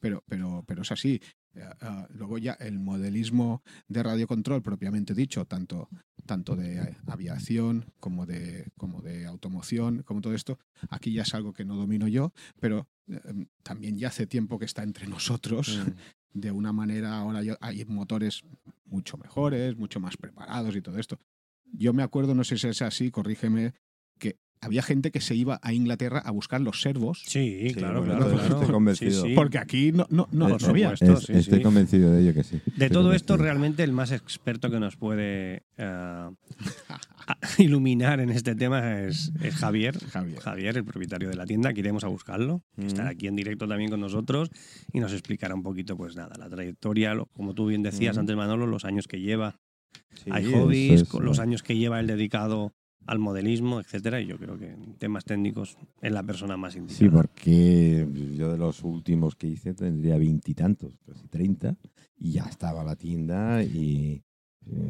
Pero, 0.00 0.24
pero, 0.28 0.64
pero 0.66 0.82
es 0.82 0.90
así. 0.92 1.20
Eh, 1.54 1.62
ah, 1.80 2.06
luego 2.10 2.38
ya 2.38 2.52
el 2.54 2.78
modelismo 2.78 3.62
de 3.88 4.02
radiocontrol 4.02 4.62
propiamente 4.62 5.14
dicho, 5.14 5.44
tanto, 5.46 5.88
tanto 6.24 6.56
de 6.56 6.96
aviación 7.06 7.92
como 8.00 8.24
de, 8.26 8.70
como 8.76 9.02
de 9.02 9.26
automoción, 9.26 10.02
como 10.04 10.20
todo 10.20 10.34
esto, 10.34 10.58
aquí 10.88 11.12
ya 11.12 11.22
es 11.22 11.34
algo 11.34 11.52
que 11.52 11.64
no 11.64 11.76
domino 11.76 12.06
yo, 12.08 12.32
pero 12.60 12.88
eh, 13.08 13.46
también 13.62 13.98
ya 13.98 14.08
hace 14.08 14.26
tiempo 14.26 14.58
que 14.58 14.64
está 14.64 14.82
entre 14.82 15.06
nosotros 15.08 15.78
Mm. 16.32 16.38
de 16.38 16.50
una 16.52 16.72
manera, 16.72 17.18
ahora 17.18 17.40
hay 17.60 17.84
motores 17.84 18.42
mucho 18.84 19.16
mejores, 19.18 19.76
mucho 19.76 19.98
más 19.98 20.16
preparados 20.16 20.74
y 20.76 20.80
todo 20.80 20.98
esto. 20.98 21.18
Yo 21.72 21.92
me 21.92 22.02
acuerdo, 22.02 22.34
no 22.34 22.44
sé 22.44 22.58
si 22.58 22.68
es 22.68 22.82
así, 22.82 23.10
corrígeme, 23.10 23.72
que 24.18 24.36
había 24.60 24.82
gente 24.82 25.10
que 25.10 25.20
se 25.22 25.34
iba 25.34 25.58
a 25.62 25.72
Inglaterra 25.72 26.18
a 26.18 26.30
buscar 26.32 26.60
los 26.60 26.82
servos, 26.82 27.22
Sí, 27.26 27.68
Sí, 27.68 27.74
claro, 27.74 28.00
bueno, 28.04 28.18
claro, 28.18 28.42
estoy 28.42 28.66
convencido. 28.70 29.22
Sí, 29.22 29.28
sí. 29.28 29.34
porque 29.34 29.56
aquí 29.58 29.90
no, 29.92 30.06
no, 30.10 30.28
no, 30.32 30.48
Por 30.48 30.62
no 30.62 30.68
había. 30.68 30.94
supuesto. 30.96 31.12
Es- 31.18 31.24
sí, 31.26 31.32
estoy 31.32 31.58
sí. 31.58 31.64
convencido 31.64 32.12
de 32.12 32.20
ello 32.22 32.34
que 32.34 32.44
sí. 32.44 32.56
De 32.76 32.86
Estoy 32.86 32.88
todo 32.90 33.12
esto, 33.14 33.36
realmente 33.38 33.82
el 33.84 33.92
más 33.92 34.12
experto 34.12 34.70
que 34.70 34.78
nos 34.78 34.96
puede 34.96 35.62
eh, 35.78 36.30
iluminar 37.58 38.20
en 38.20 38.30
este 38.30 38.54
tema 38.54 39.00
es, 39.00 39.32
es 39.42 39.54
Javier. 39.54 39.98
Javier. 40.10 40.40
Javier, 40.40 40.76
el 40.76 40.84
propietario 40.84 41.28
de 41.28 41.36
la 41.36 41.46
tienda, 41.46 41.72
que 41.72 41.80
iremos 41.80 42.04
a 42.04 42.08
buscarlo, 42.08 42.62
Mm. 42.76 42.86
estará 42.86 43.10
aquí 43.10 43.26
en 43.26 43.36
directo 43.36 43.66
también 43.68 43.90
con 43.90 44.00
nosotros 44.00 44.50
y 44.92 45.00
nos 45.00 45.12
explicará 45.12 45.54
un 45.54 45.62
poquito, 45.62 45.96
pues 45.96 46.16
nada, 46.16 46.36
la 46.38 46.48
trayectoria, 46.48 47.14
lo- 47.14 47.26
como 47.26 47.54
tú 47.54 47.66
bien 47.66 47.82
decías 47.82 48.16
Mm. 48.16 48.20
antes, 48.20 48.36
Manolo, 48.36 48.66
los 48.66 48.84
años 48.84 49.06
que 49.06 49.20
lleva 49.20 49.56
Sí, 50.14 50.30
hay 50.32 50.52
hobbies, 50.52 51.02
es, 51.02 51.08
con 51.08 51.24
los 51.24 51.38
años 51.38 51.62
que 51.62 51.76
lleva 51.76 52.00
él 52.00 52.06
dedicado 52.06 52.72
al 53.06 53.18
modelismo, 53.18 53.80
etcétera, 53.80 54.20
y 54.20 54.26
yo 54.26 54.38
creo 54.38 54.58
que 54.58 54.70
en 54.70 54.94
temas 54.94 55.24
técnicos 55.24 55.78
es 56.02 56.12
la 56.12 56.22
persona 56.22 56.56
más 56.56 56.76
indicada. 56.76 56.98
Sí, 56.98 57.08
porque 57.08 58.06
yo 58.36 58.52
de 58.52 58.58
los 58.58 58.84
últimos 58.84 59.34
que 59.36 59.46
hice 59.46 59.74
tendría 59.74 60.18
veintitantos, 60.18 60.98
casi 61.06 61.26
treinta, 61.28 61.76
y 62.16 62.32
ya 62.32 62.44
estaba 62.44 62.84
la 62.84 62.96
tienda 62.96 63.64
y 63.64 64.22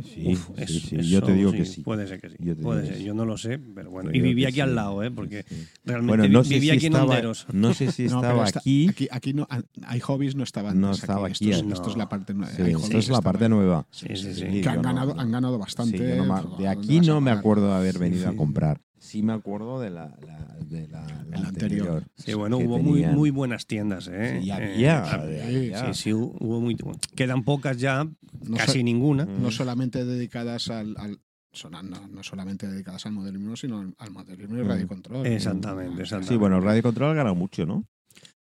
sí, 0.03 0.25
Uf, 0.33 0.47
sí, 0.57 0.63
eso- 0.63 0.89
sí, 0.89 0.97
yo 1.09 1.21
te 1.23 1.27
eso 1.27 1.35
digo 1.35 1.53
que 1.53 1.65
sí. 1.65 1.83
Puede 1.83 2.07
ser 2.07 2.21
que 2.21 2.31
sí. 2.31 2.37
Yo 2.39 2.57
puede 2.57 2.87
ser. 2.87 2.99
Yo 3.03 3.15
no 3.15 3.25
lo 3.25 3.37
sé, 3.39 3.59
pero 3.59 3.91
bueno. 3.91 4.11
Te 4.11 4.19
Y 4.19 4.21
vivía 4.21 4.49
aquí 4.49 4.57
sí, 4.57 4.61
al 4.61 4.75
lado, 4.75 5.03
¿eh? 5.03 5.11
Porque 5.11 5.45
sí. 5.49 5.67
realmente 5.85 6.19
Bueno, 6.19 6.33
no 6.33 6.43
vivía 6.43 6.73
si 6.73 6.77
aquí 6.79 6.87
en 6.87 6.93
estaba, 6.93 7.11
Honderos. 7.11 7.47
no 7.53 7.75
sé 7.75 7.93
si 7.93 8.03
No, 8.09 8.17
estaba 8.17 8.33
pero 8.35 8.45
está- 8.45 8.59
aquí. 8.61 8.89
aquí, 8.89 9.09
aquí 9.11 9.33
no, 9.35 9.47
hay 9.87 10.01
hobbies 10.01 10.35
no 10.35 10.45
estaban 10.45 10.81
No 10.81 10.91
estaba 10.93 11.29
aquí, 11.29 11.51
Esto, 11.51 11.63
es, 11.63 11.67
no. 11.69 11.75
esto 11.75 11.91
es 11.91 11.97
la 11.97 12.09
parte 12.09 12.35
nueva. 12.35 12.53
Esto 12.53 12.99
es 12.99 13.09
la 13.09 13.21
parte 13.23 13.49
nueva. 13.49 13.87
Sí, 13.91 14.07
sí, 14.17 14.35
sí. 14.35 14.47
Sí, 14.51 14.61
que 14.61 14.69
han 14.69 14.77
no- 14.77 14.83
ganado, 14.83 15.15
no- 15.15 15.21
han 15.21 15.31
ganado 15.31 15.59
bastante. 15.59 16.17
No 16.17 16.25
me- 16.27 16.33
¿a 16.35 16.59
de 16.59 16.69
aquí 16.69 17.01
no 17.01 17.21
me 17.21 17.31
parar? 17.31 17.39
acuerdo 17.39 17.69
de 17.69 17.75
haber 17.75 17.99
venido 17.99 18.29
a 18.29 18.35
comprar. 18.37 18.81
Sí 19.11 19.23
me 19.25 19.33
acuerdo 19.33 19.81
de 19.81 19.91
la, 19.91 20.17
la- 20.25 20.57
de 20.65 20.87
la, 20.87 21.05
la 21.29 21.37
El 21.39 21.45
anterior. 21.47 22.05
Sí, 22.17 22.33
bueno, 22.35 22.59
hubo 22.59 22.79
muy, 22.79 23.01
tenían- 23.01 23.15
muy 23.17 23.31
buenas 23.31 23.67
tiendas, 23.67 24.07
¿eh? 24.07 24.39
Sí, 24.41 24.49
Eh, 24.51 24.53
había, 24.53 25.03
ah, 25.05 25.15
había. 25.15 25.93
Sí, 25.95 26.03
sí, 26.03 26.13
hubo 26.13 26.61
muy. 26.61 26.77
Quedan 27.17 27.43
pocas 27.43 27.77
ya, 27.79 28.05
No 28.05 28.57
casi 28.57 28.79
so- 28.79 28.85
ninguna. 28.85 29.25
Mm. 29.27 29.43
no 29.43 29.51
solamente 29.51 30.05
dedicadas 30.05 30.71
al, 30.71 30.95
al- 30.97 31.19
son- 31.53 31.73
no, 31.73 32.07
no 32.07 32.23
solamente 32.23 32.69
dedicadas 32.69 33.05
al 33.07 33.13
modelismo, 33.13 33.57
sino 33.57 33.81
al, 33.81 33.95
al 33.99 34.11
modelismo 34.13 34.59
y 34.59 34.63
Mm. 34.63 34.69
radiocontrol. 34.69 35.27
Exactamente, 35.27 36.03
exactamente. 36.03 36.33
Sí, 36.35 36.37
bueno, 36.39 36.61
Radio 36.61 36.83
Control 36.85 37.11
ha 37.11 37.15
ganado 37.15 37.35
mucho, 37.35 37.67
¿no? 37.67 37.85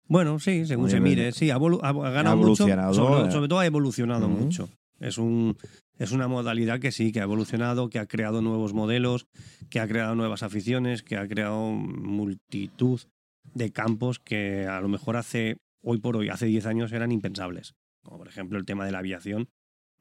Bueno, 0.07 0.37
sí, 0.37 0.67
según 0.67 0.89
se 0.91 0.99
mire, 0.99 1.31
sí, 1.31 1.49
ha, 1.49 1.55
ha- 1.55 1.57
ha 1.89 2.09
ganado 2.11 2.33
Ha 2.33 2.35
mucho. 2.35 2.63
evolucionado, 2.65 2.93
Sobre, 2.93 3.27
eh. 3.27 3.31
sobre 3.31 3.47
todo 3.47 3.59
ha 3.59 3.65
evolucionado 3.65 4.27
Ujú. 4.27 4.37
mucho. 4.37 4.69
Es 4.99 5.17
un 5.17 5.57
es 5.97 6.11
una 6.11 6.27
modalidad 6.27 6.79
que 6.79 6.91
sí, 6.91 7.11
que 7.11 7.19
ha 7.19 7.23
evolucionado, 7.23 7.89
que 7.89 7.99
ha 7.99 8.05
creado 8.07 8.41
nuevos 8.41 8.73
modelos, 8.73 9.27
que 9.69 9.79
ha 9.79 9.87
creado 9.87 10.15
nuevas 10.15 10.43
aficiones, 10.43 11.03
que 11.03 11.17
ha 11.17 11.27
creado 11.27 11.71
multitud 11.71 12.99
de 13.53 13.71
campos 13.71 14.19
que 14.19 14.65
a 14.67 14.79
lo 14.81 14.87
mejor 14.87 15.17
hace 15.17 15.57
hoy 15.81 15.99
por 15.99 16.15
hoy, 16.17 16.29
hace 16.29 16.45
10 16.45 16.65
años 16.65 16.91
eran 16.93 17.11
impensables. 17.11 17.75
Como 18.03 18.17
por 18.17 18.27
ejemplo 18.27 18.57
el 18.57 18.65
tema 18.65 18.85
de 18.85 18.91
la 18.91 18.99
aviación. 18.99 19.49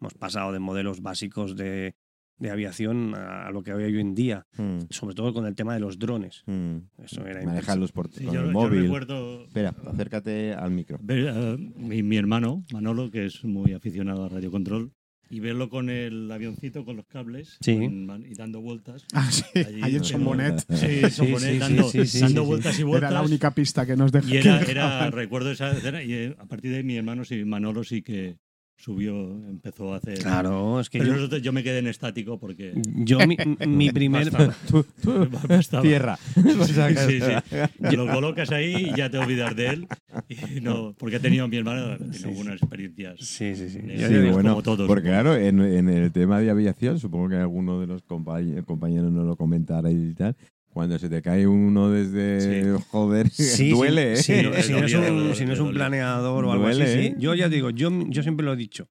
Hemos 0.01 0.15
pasado 0.15 0.53
de 0.53 0.59
modelos 0.59 1.01
básicos 1.01 1.55
de, 1.57 1.95
de 2.39 2.51
aviación 2.51 3.15
a 3.15 3.51
lo 3.53 3.63
que 3.63 3.71
hay 3.73 3.85
hoy 3.85 4.01
en 4.01 4.15
día, 4.15 4.47
Mm, 4.57 4.81
sobre 4.91 5.15
todo 5.15 5.33
con 5.33 5.47
el 5.47 5.55
tema 5.55 5.75
de 5.75 5.81
los 5.81 5.99
drones. 5.99 6.43
mm. 6.47 6.77
Eso 6.99 7.25
era 7.27 7.45
Manejarlos 7.45 7.93
por 7.93 8.11
Sí, 8.13 8.25
con 8.25 8.35
yo, 8.35 8.41
el 8.41 8.51
móvil. 8.53 8.83
recuerdo 8.83 9.45
Espera, 9.45 9.75
acércate 9.87 10.55
al 10.55 10.71
micro. 10.73 10.99
ver 11.03 11.59
mi, 11.77 12.03
mi 12.03 12.17
hermano, 12.17 12.65
Manolo, 12.73 13.11
que 13.11 13.27
es 13.27 13.45
muy 13.45 13.73
aficionado 13.75 14.25
a 14.25 14.29
radiocontrol, 14.29 14.93
y 15.33 15.41
verlo 15.41 15.71
con 15.71 15.89
el 15.89 16.31
avioncito, 16.31 16.85
con 16.85 16.97
los 16.97 17.07
cables, 17.07 17.57
Sí. 17.63 17.75
con 17.79 18.05
man- 18.07 18.25
y 18.31 18.35
dando 18.35 18.61
vueltas. 18.61 19.07
Ah, 19.15 19.31
sí, 19.33 19.45
Allí 19.55 19.81
ahí 19.83 19.91
en 19.93 19.97
en- 19.97 20.05
Sombonet. 20.05 20.61
Sí, 20.69 21.11
Sombonet, 21.11 21.53
sí, 21.53 21.59
dando, 21.59 21.89
sí, 21.89 22.07
sí, 22.07 22.21
dando 22.21 22.41
sí, 22.43 22.45
sí. 22.45 22.49
vueltas 22.49 22.79
y 22.79 22.83
vueltas. 22.83 23.11
Era 23.11 23.21
la 23.21 23.27
única 23.27 23.55
pista 23.55 23.87
que 23.87 23.97
nos 23.97 24.13
dejó. 24.13 24.29
Y 24.29 24.37
era, 24.37 24.61
era, 24.63 25.11
recuerdo 25.11 25.51
esa 25.51 25.73
escena, 25.73 26.03
y 26.03 26.13
eh, 26.13 26.37
a 26.39 26.45
partir 26.45 26.71
de 26.71 26.77
ahí 26.79 26.83
mi 26.85 26.97
hermano, 26.99 27.25
sí, 27.25 27.45
Manolo 27.47 27.83
sí 27.83 28.03
que 28.03 28.37
subió, 28.83 29.31
empezó 29.49 29.95
a 29.95 29.99
hacer... 29.99 30.19
Claro, 30.19 30.81
es 30.81 30.91
que 30.91 30.99
Pero 30.99 31.11
yo, 31.13 31.17
nosotros- 31.17 31.41
yo 31.43 31.53
me 31.53 31.63
quedé 31.63 31.79
en 31.79 31.87
estático 31.87 32.39
porque... 32.41 32.73
yo 32.97 33.19
mi, 33.27 33.37
mi 33.67 33.91
primer... 33.93 34.31
Bastaba. 34.31 34.55
Tú, 34.69 34.85
tú, 35.01 35.29
Bastaba. 35.49 35.83
tierra. 35.83 36.17
Sí, 36.35 36.73
sí, 36.97 37.21
sí. 37.21 37.97
Lo 37.97 38.09
colocas 38.09 38.51
ahí 38.51 38.91
y 38.93 38.97
ya 38.97 39.09
te 39.09 39.19
olvidas 39.19 39.55
de 39.55 39.67
él. 39.69 39.87
Y 40.29 40.61
no, 40.61 40.95
porque 40.99 41.17
ha 41.17 41.21
tenido 41.21 41.47
mi 41.47 41.59
hermano 41.59 41.97
tiene 41.97 42.13
Sí, 42.15 42.25
algunas 42.25 42.55
experiencias. 42.61 43.21
Sí, 43.21 43.55
sí, 43.55 43.69
sí. 43.71 43.79
Digo, 43.79 44.33
bueno, 44.33 44.51
como 44.51 44.63
todos. 44.63 44.87
porque 44.89 45.09
claro, 45.09 45.37
en, 45.37 45.61
en 45.61 45.89
el 45.89 46.11
tema 46.11 46.41
de 46.41 46.51
aviación, 46.51 46.99
supongo 46.99 47.29
que 47.29 47.37
alguno 47.37 47.81
de 47.81 47.87
los 47.87 48.05
compañ- 48.05 48.65
compañeros 48.65 49.13
nos 49.13 49.25
lo 49.27 49.37
comentará 49.37 49.91
y 49.93 50.13
tal, 50.15 50.35
cuando 50.73 50.99
se 50.99 51.09
te 51.11 51.21
cae 51.21 51.47
uno 51.47 51.91
desde, 51.91 52.79
joder, 52.91 53.29
Sí, 53.31 53.71
duele, 53.71 54.17
sí, 54.17 54.33
¿eh? 54.33 54.37
si, 54.37 54.43
no, 54.43 54.63
si 54.63 54.73
no 54.73 54.79
es 54.87 54.95
un, 54.95 55.01
Duele, 55.03 55.35
si 55.35 55.45
no 55.45 55.53
es 55.53 55.59
un 55.59 55.67
duele. 55.67 55.79
planeador 55.79 56.45
o 56.47 56.53
algo 56.53 56.65
Duele, 56.65 56.85
así, 56.85 56.93
sí. 56.95 57.07
¿eh? 57.09 57.15
Yo 57.19 57.35
ya 57.35 57.49
digo, 57.51 57.71
yo, 57.71 57.91
yo 58.09 58.23
siempre 58.23 58.45
lo 58.47 58.55
he 58.55 58.57
dicho. 58.57 58.89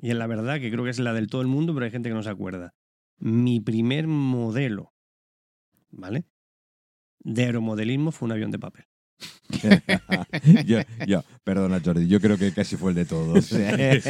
Y 0.00 0.10
en 0.10 0.18
la 0.18 0.26
verdad, 0.26 0.60
que 0.60 0.70
creo 0.70 0.84
que 0.84 0.90
es 0.90 0.98
la 0.98 1.12
del 1.14 1.28
todo 1.28 1.40
el 1.42 1.48
mundo, 1.48 1.72
pero 1.74 1.84
hay 1.84 1.90
gente 1.90 2.08
que 2.10 2.14
no 2.14 2.22
se 2.22 2.30
acuerda. 2.30 2.74
Mi 3.18 3.60
primer 3.60 4.06
modelo, 4.06 4.92
¿vale? 5.90 6.24
De 7.20 7.44
aeromodelismo 7.44 8.12
fue 8.12 8.26
un 8.26 8.32
avión 8.32 8.50
de 8.50 8.58
papel. 8.58 8.84
yo, 10.66 10.78
yo, 11.06 11.24
perdona 11.44 11.80
Jordi, 11.84 12.08
yo 12.08 12.20
creo 12.20 12.38
que 12.38 12.52
casi 12.52 12.76
fue 12.76 12.90
el 12.90 12.96
de 12.96 13.04
todos. 13.04 13.50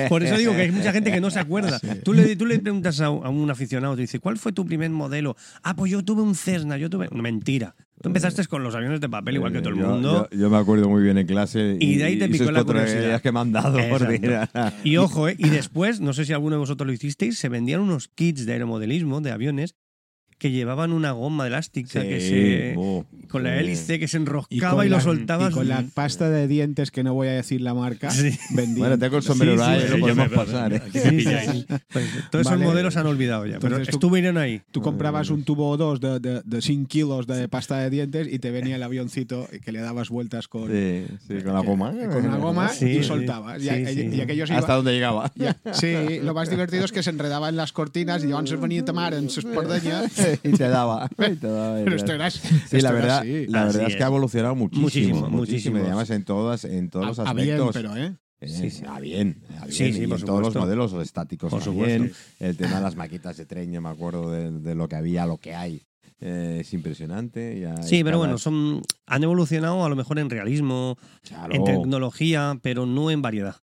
Por 0.08 0.22
eso 0.22 0.36
digo 0.36 0.52
que 0.54 0.62
hay 0.62 0.70
mucha 0.70 0.92
gente 0.92 1.10
que 1.10 1.20
no 1.20 1.30
se 1.30 1.40
acuerda. 1.40 1.80
Tú, 2.04 2.12
le, 2.12 2.36
tú 2.36 2.46
le 2.46 2.58
preguntas 2.58 3.00
a, 3.00 3.10
un- 3.10 3.50
aficionado, 3.50 3.94
te 3.96 4.02
dice, 4.02 4.18
¿cuál 4.20 4.38
fue 4.38 4.52
tu 4.52 4.64
primer 4.64 4.90
modelo? 4.90 5.36
Ah, 5.62 5.74
pues 5.74 5.90
yo 5.90 6.04
tuve 6.04 6.22
un 6.22 6.34
Cessna, 6.34 6.76
yo 6.76 6.88
tuve... 6.88 7.08
Mentira. 7.10 7.74
Tú 8.00 8.08
empezaste 8.08 8.44
con 8.46 8.64
los 8.64 8.74
aviones 8.74 9.00
de 9.00 9.08
papel 9.08 9.36
igual 9.36 9.52
que 9.52 9.60
todo 9.60 9.70
el 9.70 9.76
mundo. 9.76 10.28
Yo, 10.32 10.38
yo 10.38 10.50
me 10.50 10.56
acuerdo 10.56 10.88
muy 10.88 11.02
bien 11.04 11.18
en 11.18 11.26
clase. 11.26 11.76
Y 11.78 11.96
de 11.96 12.04
ahí 12.04 12.18
te 12.18 12.28
picó 12.28 12.50
la 12.50 12.64
curiosidad. 12.64 13.20
que 13.20 13.30
me 13.30 13.38
han 13.40 13.52
dado. 13.52 13.78
Y 14.84 14.96
ojo, 14.96 15.28
¿eh? 15.28 15.36
y 15.38 15.48
después, 15.50 16.00
no 16.00 16.12
sé 16.12 16.24
si 16.24 16.32
alguno 16.32 16.56
de 16.56 16.60
vosotros 16.60 16.86
lo 16.86 16.92
hicisteis, 16.92 17.38
se 17.38 17.48
vendían 17.48 17.80
unos 17.80 18.08
kits 18.08 18.44
de 18.44 18.54
aeromodelismo 18.54 19.20
de 19.20 19.30
aviones 19.30 19.76
que 20.42 20.50
llevaban 20.50 20.92
una 20.92 21.12
goma 21.12 21.46
elástica 21.46 22.02
que 22.02 22.20
Sí, 22.20 22.28
se, 22.28 22.72
buh, 22.74 23.04
con 23.28 23.44
la 23.44 23.60
hélice 23.60 24.00
que 24.00 24.08
se 24.08 24.16
Y 24.16 24.20
enroscaba 24.22 24.74
con 24.78 24.86
y, 24.86 24.88
lo 24.88 24.96
la- 24.96 25.02
soltabas. 25.02 25.52
Y 25.52 25.54
con 25.54 25.68
la 25.68 25.84
pasta 25.94 26.28
de 26.30 26.48
dientes, 26.48 26.90
que 26.90 27.04
no 27.04 27.14
voy 27.14 27.28
a 27.28 27.32
decir 27.32 27.60
la 27.60 27.74
marca, 27.74 28.10
Sí. 28.10 28.36
Bueno, 28.76 28.98
tengo 28.98 29.18
el 29.18 29.22
sombrero 29.22 29.64
Sí, 29.64 29.70
sí, 29.82 29.88
lo 29.92 29.98
podemos 30.00 30.30
me- 30.30 30.36
pasar. 30.36 30.72
¿eh? 30.72 30.82
Pues, 31.92 32.06
todos 32.32 32.40
esos 32.46 32.52
Vale. 32.58 32.64
modelos 32.64 32.94
se 32.94 33.00
han 33.00 33.06
olvidado 33.06 33.46
ya, 33.46 33.60
pero 33.60 33.76
Entonces 33.76 33.92
tú- 33.92 33.98
estuvieron 33.98 34.36
ahí. 34.36 34.60
Tú 34.72 34.82
comprabas 34.82 35.30
un 35.30 35.44
tubo 35.44 35.68
o 35.70 35.76
dos 35.76 36.00
de, 36.00 36.18
de, 36.18 36.42
de 36.44 36.60
5 36.60 36.88
kilos 36.88 37.26
de 37.28 37.48
pasta 37.48 37.78
de 37.78 37.88
dientes 37.88 38.26
y 38.28 38.40
te 38.40 38.50
venía 38.50 38.74
el 38.74 38.82
avioncito 38.82 39.48
que 39.64 39.70
le 39.70 39.78
dabas 39.80 40.08
vueltas 40.08 40.48
con, 40.48 40.68
Sí, 40.72 41.04
sí, 41.28 41.34
con 41.44 41.54
la 41.54 41.60
que- 41.60 41.66
goma. 41.68 41.92
con 41.92 42.26
una 42.26 42.36
goma 42.38 42.68
Sí, 42.70 42.86
y 42.86 42.94
sí. 42.98 43.04
soltabas. 43.04 43.62
Y, 43.62 43.68
Sí, 43.68 43.74
y- 43.74 43.86
sí. 43.94 44.08
y 44.16 44.20
aquellos 44.20 44.50
Hasta 44.50 44.74
donde 44.74 44.92
llegaba. 44.92 45.30
ya- 45.36 45.56
sí, 45.72 46.18
lo 46.20 46.34
más 46.34 46.50
divertido 46.50 46.84
es 46.84 46.90
que 46.90 47.02
se 47.04 47.10
enredaba 47.10 47.48
en 47.48 47.54
las 47.56 47.70
cortinas 47.72 48.24
y 48.24 48.26
llevaban 48.26 48.48
sus 48.48 48.60
venía 48.60 48.82
a 48.82 48.84
tomar 48.84 49.14
en 49.14 49.30
sus 49.30 49.44
pordeñas. 49.44 50.12
y 50.44 50.52
te 50.52 50.68
daba. 50.68 51.08
y 51.18 51.36
te 51.36 51.46
daba 51.46 51.76
Pero 51.84 51.96
esto 51.96 52.12
era, 52.12 52.30
Sí, 52.30 52.80
la 52.80 52.92
verdad, 52.92 53.24
la 53.48 53.64
verdad 53.64 53.86
es 53.88 53.96
que 53.96 54.02
ha 54.02 54.06
evolucionado 54.06 54.54
muchísimo. 54.54 54.82
Muchísimo, 54.82 55.14
Muchísimo, 55.30 55.36
muchísimo. 55.38 55.78
Y 55.78 55.80
además 55.82 56.10
en, 56.10 56.24
todas, 56.24 56.64
en 56.64 56.90
todos 56.90 57.06
los 57.06 57.18
A- 57.18 57.30
a 57.30 57.32
bien, 57.34 57.50
aspectos. 57.60 57.72
pero, 57.74 57.96
¿eh? 57.96 58.16
Eh, 58.40 58.48
Sí, 58.48 58.70
sí. 58.70 58.84
A 58.88 58.98
bien, 58.98 59.40
a 59.60 59.66
bien. 59.66 59.72
Sí, 59.72 59.92
sí, 59.92 60.02
y 60.02 60.06
por 60.08 60.18
en 60.18 60.26
todos 60.26 60.40
los 60.40 60.54
modelos 60.56 60.92
los 60.92 61.02
estáticos 61.06 61.50
Por 61.50 61.62
también. 61.62 62.08
supuesto. 62.08 62.44
El 62.44 62.56
tema 62.56 62.76
de 62.76 62.82
las 62.82 62.96
maquetas 62.96 63.36
de 63.36 63.46
tren, 63.46 63.72
yo 63.72 63.80
me 63.80 63.88
acuerdo 63.88 64.30
de, 64.32 64.50
de 64.50 64.74
lo 64.74 64.88
que 64.88 64.96
había, 64.96 65.26
lo 65.26 65.38
que 65.38 65.54
hay. 65.54 65.82
eh, 66.20 66.58
es 66.60 66.72
impresionante. 66.74 67.60
ya 67.60 67.80
Sí, 67.82 68.02
pero 68.04 68.18
bueno, 68.18 68.38
son 68.38 68.82
han 69.06 69.22
evolucionado 69.22 69.84
a 69.84 69.88
lo 69.88 69.94
mejor 69.96 70.18
en 70.18 70.28
realismo, 70.30 70.96
Claro. 71.22 71.54
en 71.54 71.64
tecnología, 71.64 72.58
pero 72.62 72.84
no 72.86 73.10
en 73.12 73.22
variedad. 73.22 73.56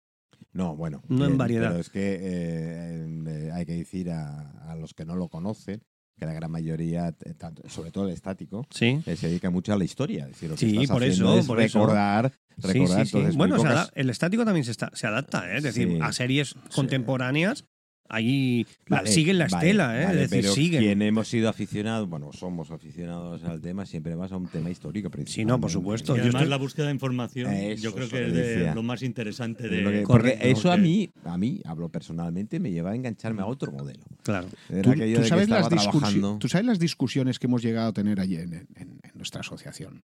No, 0.53 0.75
bueno. 0.75 1.01
No 1.09 1.25
en 1.25 1.37
variedad. 1.37 1.69
Pero 1.69 1.79
es 1.81 1.89
que 1.89 2.17
eh, 2.21 3.07
eh, 3.27 3.51
hay 3.53 3.65
que 3.65 3.73
decir 3.75 4.09
a, 4.11 4.51
a 4.71 4.75
los 4.75 4.93
que 4.93 5.05
no 5.05 5.15
lo 5.15 5.27
conocen 5.27 5.83
que 6.19 6.25
la 6.25 6.33
gran 6.33 6.51
mayoría, 6.51 7.15
eh, 7.25 7.33
tanto- 7.35 7.67
sobre 7.69 7.91
todo 7.91 8.07
el 8.07 8.13
estático, 8.13 8.67
Sí. 8.69 9.01
eh, 9.05 9.15
se 9.15 9.27
dedica 9.29 9.49
mucho 9.49 9.73
a 9.73 9.77
la 9.77 9.85
historia. 9.85 10.25
Es 10.25 10.31
decir, 10.33 10.49
lo 10.49 10.55
que 10.55 10.59
Sí, 10.59 10.77
estás 10.77 10.89
por 10.95 11.03
eso, 11.03 11.37
es 11.39 11.45
por 11.47 11.61
eso. 11.61 11.79
recordar, 11.79 12.31
Sí, 12.59 12.67
recordar. 12.67 12.87
sí, 13.05 13.11
sí. 13.11 13.17
entonces, 13.17 13.35
muy 13.37 13.47
Bueno, 13.49 13.85
se 13.85 13.91
el 14.01 14.09
estático 14.09 14.45
también 14.45 14.65
se, 14.65 14.71
está, 14.71 14.91
se 14.93 15.07
adapta, 15.07 15.51
¿eh? 15.51 15.57
es 15.57 15.63
decir, 15.63 15.97
a 16.01 16.11
series 16.11 16.55
contemporáneas, 16.75 17.65
ahí 18.09 18.65
Vale, 18.89 19.09
siguen 19.11 19.37
la 19.37 19.47
vale, 19.47 19.67
estela, 19.67 20.01
¿eh? 20.01 20.05
vale, 20.05 20.23
es 20.23 20.29
decir, 20.29 20.43
pero 20.43 20.53
siguen. 20.55 20.81
quien 20.81 21.01
hemos 21.03 21.27
sido 21.27 21.47
aficionados, 21.47 22.09
bueno, 22.09 22.31
somos 22.33 22.71
aficionados 22.71 23.43
al 23.43 23.61
tema, 23.61 23.85
siempre 23.85 24.15
vas 24.15 24.31
a 24.31 24.37
un 24.37 24.47
tema 24.47 24.69
histórico. 24.69 25.09
Sí, 25.25 25.45
no, 25.45 25.59
por 25.59 25.69
supuesto. 25.71 26.13
Y 26.13 26.17
Yo 26.17 26.23
además 26.23 26.41
estoy- 26.41 26.49
la 26.49 26.57
búsqueda 26.57 26.85
de 26.87 26.91
información, 26.93 27.51
Eso, 27.53 27.83
yo 27.83 27.93
creo 27.93 28.09
que 28.09 28.25
es 28.27 28.33
de 28.33 28.71
lo 28.75 28.83
más 28.83 29.03
interesante 29.03 29.65
Es 29.65 29.71
de. 29.71 29.81
lo 29.81 29.91
que- 29.91 30.03
Correcto. 30.03 30.37
porque 30.39 30.51
eso 30.51 30.69
a 30.71 30.75
porque- 30.75 30.81
mí, 30.89 31.09
a 31.23 31.37
mí, 31.37 31.61
hablo 31.65 31.89
personalmente, 31.89 32.59
me 32.59 32.71
lleva 32.71 32.91
a 32.91 32.95
engancharme 32.95 33.41
a 33.41 33.45
otro 33.45 33.71
modelo. 33.71 34.03
Claro. 34.23 34.47
Era 34.69 34.81
¿Tú, 34.93 35.23
sabes 35.25 35.47
las 35.49 35.69
trabajando. 35.69 36.37
tú 36.39 36.49
sabes 36.49 36.65
las 36.65 36.79
discusiones 36.79 37.39
que 37.39 37.47
hemos 37.47 37.61
llegado 37.61 37.89
a 37.89 37.93
tener 37.93 38.19
allí 38.19 38.35
en, 38.35 38.53
en- 38.53 38.67
en 38.75 38.99
nuestra 39.15 39.41
asociación? 39.41 40.01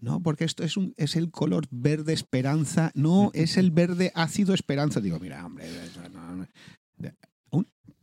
No, 0.00 0.20
porque 0.20 0.44
esto 0.44 0.64
es, 0.64 0.76
un, 0.76 0.92
es 0.96 1.16
el 1.16 1.30
color 1.30 1.66
verde 1.70 2.12
esperanza, 2.12 2.90
no, 2.94 3.30
es 3.34 3.56
el 3.56 3.70
verde 3.70 4.12
ácido 4.14 4.54
esperanza. 4.54 5.00
Digo, 5.00 5.18
mira, 5.18 5.44
hombre, 5.44 5.64
no, 6.12 6.36
no, 6.36 6.46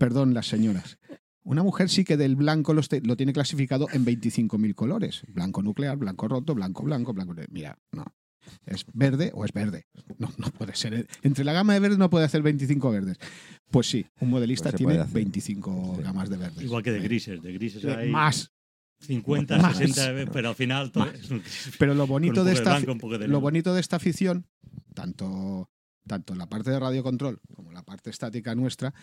perdón, 0.01 0.33
las 0.33 0.47
señoras. 0.47 0.97
Una 1.43 1.61
mujer 1.61 1.89
sí 1.89 2.03
que 2.03 2.17
del 2.17 2.35
blanco 2.35 2.73
lo, 2.73 2.81
lo 3.03 3.15
tiene 3.15 3.33
clasificado 3.33 3.87
en 3.93 4.03
25.000 4.03 4.73
colores. 4.73 5.21
Blanco 5.27 5.61
nuclear, 5.61 5.95
blanco 5.97 6.27
roto, 6.27 6.55
blanco, 6.55 6.81
blanco, 6.83 7.13
blanco. 7.13 7.35
Mira, 7.51 7.77
no. 7.91 8.05
¿Es 8.65 8.83
verde 8.93 9.31
o 9.35 9.45
es 9.45 9.51
verde? 9.53 9.85
No, 10.17 10.31
no 10.37 10.47
puede 10.49 10.75
ser. 10.75 11.07
Entre 11.21 11.43
la 11.43 11.53
gama 11.53 11.73
de 11.73 11.79
verdes 11.79 11.99
no 11.99 12.09
puede 12.09 12.25
hacer 12.25 12.41
25 12.41 12.89
verdes. 12.89 13.17
Pues 13.69 13.87
sí, 13.87 14.05
un 14.19 14.31
modelista 14.31 14.69
Pues 14.71 14.77
tiene 14.77 14.93
puede 14.93 15.03
hacer. 15.03 15.13
25 15.13 15.93
Sí. 15.97 16.01
gamas 16.03 16.29
de 16.31 16.37
verdes. 16.37 16.63
Igual 16.63 16.81
que 16.81 16.91
de 16.91 16.99
grises, 16.99 17.41
de 17.43 17.53
grises 17.53 17.85
hay 17.85 18.09
Más. 18.09 18.51
50, 19.01 19.57
Más. 19.59 19.77
60, 19.77 20.31
pero 20.31 20.49
al 20.49 20.55
final 20.55 20.91
todo 20.91 21.05
Más. 21.05 21.13
es 21.15 21.29
un 21.29 21.39
gris. 21.39 21.71
Pero 21.77 21.93
lo 21.93 22.07
bonito 22.07 22.43
de 22.43 22.51
de 22.51 22.57
esta 22.57 22.79
blanco, 22.79 23.17
de 23.17 23.27
lo 23.27 23.39
bonito 23.39 23.73
de 23.75 23.81
esta 23.81 23.97
afición, 23.97 24.47
tanto, 24.95 25.69
tanto 26.07 26.33
en 26.33 26.39
la 26.39 26.47
parte 26.49 26.71
de 26.71 26.79
radio 26.79 27.03
control 27.03 27.39
como 27.55 27.71
la 27.71 27.83
parte 27.83 28.09
estática 28.09 28.55
nuestra, 28.55 28.93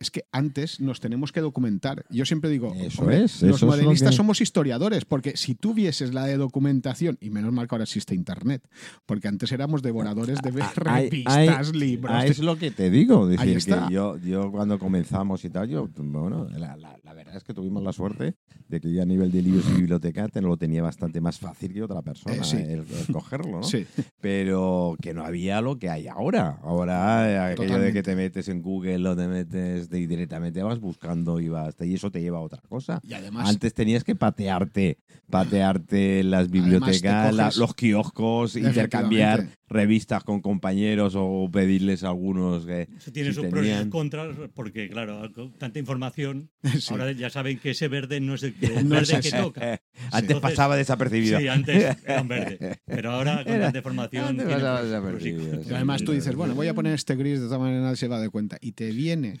es 0.00 0.10
que 0.10 0.22
antes 0.32 0.80
nos 0.80 1.00
tenemos 1.00 1.32
que 1.32 1.40
documentar. 1.40 2.04
Yo 2.10 2.24
siempre 2.24 2.50
digo, 2.50 2.72
Eso 2.74 3.02
hombre, 3.02 3.24
es, 3.24 3.36
eso 3.36 3.46
los 3.46 3.56
es 3.56 3.62
lo 3.62 3.68
modelistas 3.68 4.10
que- 4.10 4.16
somos 4.16 4.40
historiadores, 4.40 5.04
porque 5.04 5.36
si 5.36 5.54
tú 5.54 5.74
vieses 5.74 6.14
la 6.14 6.24
de 6.26 6.36
documentación, 6.36 7.18
y 7.20 7.30
menos 7.30 7.52
mal 7.52 7.66
que 7.68 7.74
ahora 7.74 7.84
existe 7.84 8.14
internet, 8.14 8.62
porque 9.06 9.28
antes 9.28 9.50
éramos 9.52 9.82
devoradores 9.82 10.40
de 10.40 10.50
ver 10.50 10.64
Hay- 10.86 11.08
revistas, 11.10 11.36
hay- 11.36 11.72
libros. 11.72 12.12
ah, 12.14 12.22
de- 12.24 12.30
es 12.30 12.38
lo 12.38 12.56
que 12.56 12.70
te 12.70 12.90
digo. 12.90 13.24
Ahí 13.26 13.36
Decir, 13.54 13.56
está. 13.56 13.88
que 13.88 13.94
yo, 13.94 14.16
yo 14.18 14.50
cuando 14.52 14.78
comenzamos 14.78 15.44
y 15.44 15.50
tal, 15.50 15.68
yo, 15.68 15.88
bueno, 15.96 16.46
la, 16.50 16.76
la- 16.76 16.98
la 17.02 17.14
verdad 17.14 17.36
es 17.36 17.44
que 17.44 17.52
tuvimos 17.54 17.82
la 17.82 17.92
suerte 17.92 18.34
de 18.68 18.80
que 18.80 18.92
yo 18.92 19.02
a 19.02 19.06
nivel 19.06 19.32
de 19.32 19.42
libros 19.42 19.64
y 19.70 19.80
biblioteca 19.80 20.28
te 20.28 20.40
lo 20.40 20.56
tenía 20.56 20.82
bastante 20.82 21.20
más 21.20 21.38
fácil 21.38 21.72
que 21.72 21.82
otra 21.82 22.02
persona 22.02 22.36
Eh, 22.36 22.44
sí. 22.44 22.56
el, 22.56 22.80
el 22.80 23.12
cogerlo, 23.12 23.58
¿no? 23.58 23.62
Sí, 23.64 23.84
Pero 24.20 24.96
que 25.00 25.14
no 25.14 25.24
había 25.24 25.60
lo 25.60 25.78
que 25.78 25.88
hay 25.90 26.06
ahora. 26.08 26.58
Ahora, 26.62 27.30
eh, 27.30 27.52
aquello 27.52 27.78
de 27.78 27.92
que 27.92 28.02
te 28.02 28.14
metes 28.14 28.48
en 28.48 28.62
Google 28.62 29.08
o 29.08 29.16
te 29.16 29.26
metes 29.28 29.87
de- 29.88 30.06
directamente 30.06 30.62
vas 30.62 30.80
buscando 30.80 31.40
y 31.40 31.48
vas, 31.48 31.74
y 31.80 31.94
eso 31.94 32.10
te 32.10 32.20
lleva 32.20 32.38
a 32.38 32.42
otra 32.42 32.60
cosa. 32.68 33.00
y 33.02 33.12
además 33.14 33.48
Antes 33.48 33.74
tenías 33.74 34.04
que 34.04 34.14
patearte, 34.14 34.98
patearte 35.30 36.22
las 36.24 36.50
bibliotecas, 36.50 37.34
la- 37.34 37.50
los 37.58 37.74
kioscos, 37.74 38.56
intercambiar. 38.56 39.57
Revistas 39.68 40.24
con 40.24 40.40
compañeros 40.40 41.14
o 41.16 41.48
pedirles 41.52 42.04
algunos 42.04 42.64
que 42.66 42.88
Eso 42.96 43.12
tiene 43.12 43.30
si 43.30 43.34
sus 43.36 43.46
pros 43.46 43.66
y 43.66 43.72
sus 43.74 43.86
contras, 43.88 44.36
porque, 44.54 44.88
claro, 44.88 45.30
con 45.32 45.52
tanta 45.58 45.78
información, 45.78 46.50
Sí. 46.78 46.86
ahora 46.90 47.12
ya 47.12 47.30
saben 47.30 47.58
que 47.58 47.70
ese 47.70 47.88
verde 47.88 48.20
no 48.20 48.34
es 48.34 48.42
el, 48.42 48.54
No 48.84 48.96
verde 48.96 49.18
es 49.18 49.30
que 49.30 49.36
toca. 49.36 49.60
antes 49.70 49.80
Entonces- 50.20 50.40
pasaba 50.40 50.76
desapercibido. 50.76 51.38
Sí, 51.38 51.48
antes 51.48 51.96
era 52.04 52.22
un 52.22 52.28
verde. 52.28 52.78
Pero 52.86 53.10
ahora 53.12 53.44
con 53.44 53.52
Era- 53.52 53.64
tanta 53.66 53.78
información. 53.78 54.24
antes 54.24 54.46
tiene 54.46 54.60
pasaba 54.60 54.80
pros- 54.80 54.90
pros 55.02 55.22
y 55.22 55.30
desapercibido, 55.32 55.50
contras. 55.50 55.70
Y 55.70 55.74
además 55.74 56.04
tú 56.04 56.12
dices, 56.12 56.34
bueno, 56.34 56.54
voy 56.54 56.68
a 56.68 56.74
poner 56.74 56.94
este 56.94 57.14
gris, 57.16 57.40
de 57.40 57.46
todas 57.46 57.60
maneras 57.60 57.82
nadie 57.82 57.96
se 57.96 58.08
va 58.08 58.16
a 58.16 58.20
dar 58.20 58.30
cuenta. 58.30 58.56
Y 58.60 58.72
te 58.72 58.90
viene 58.90 59.40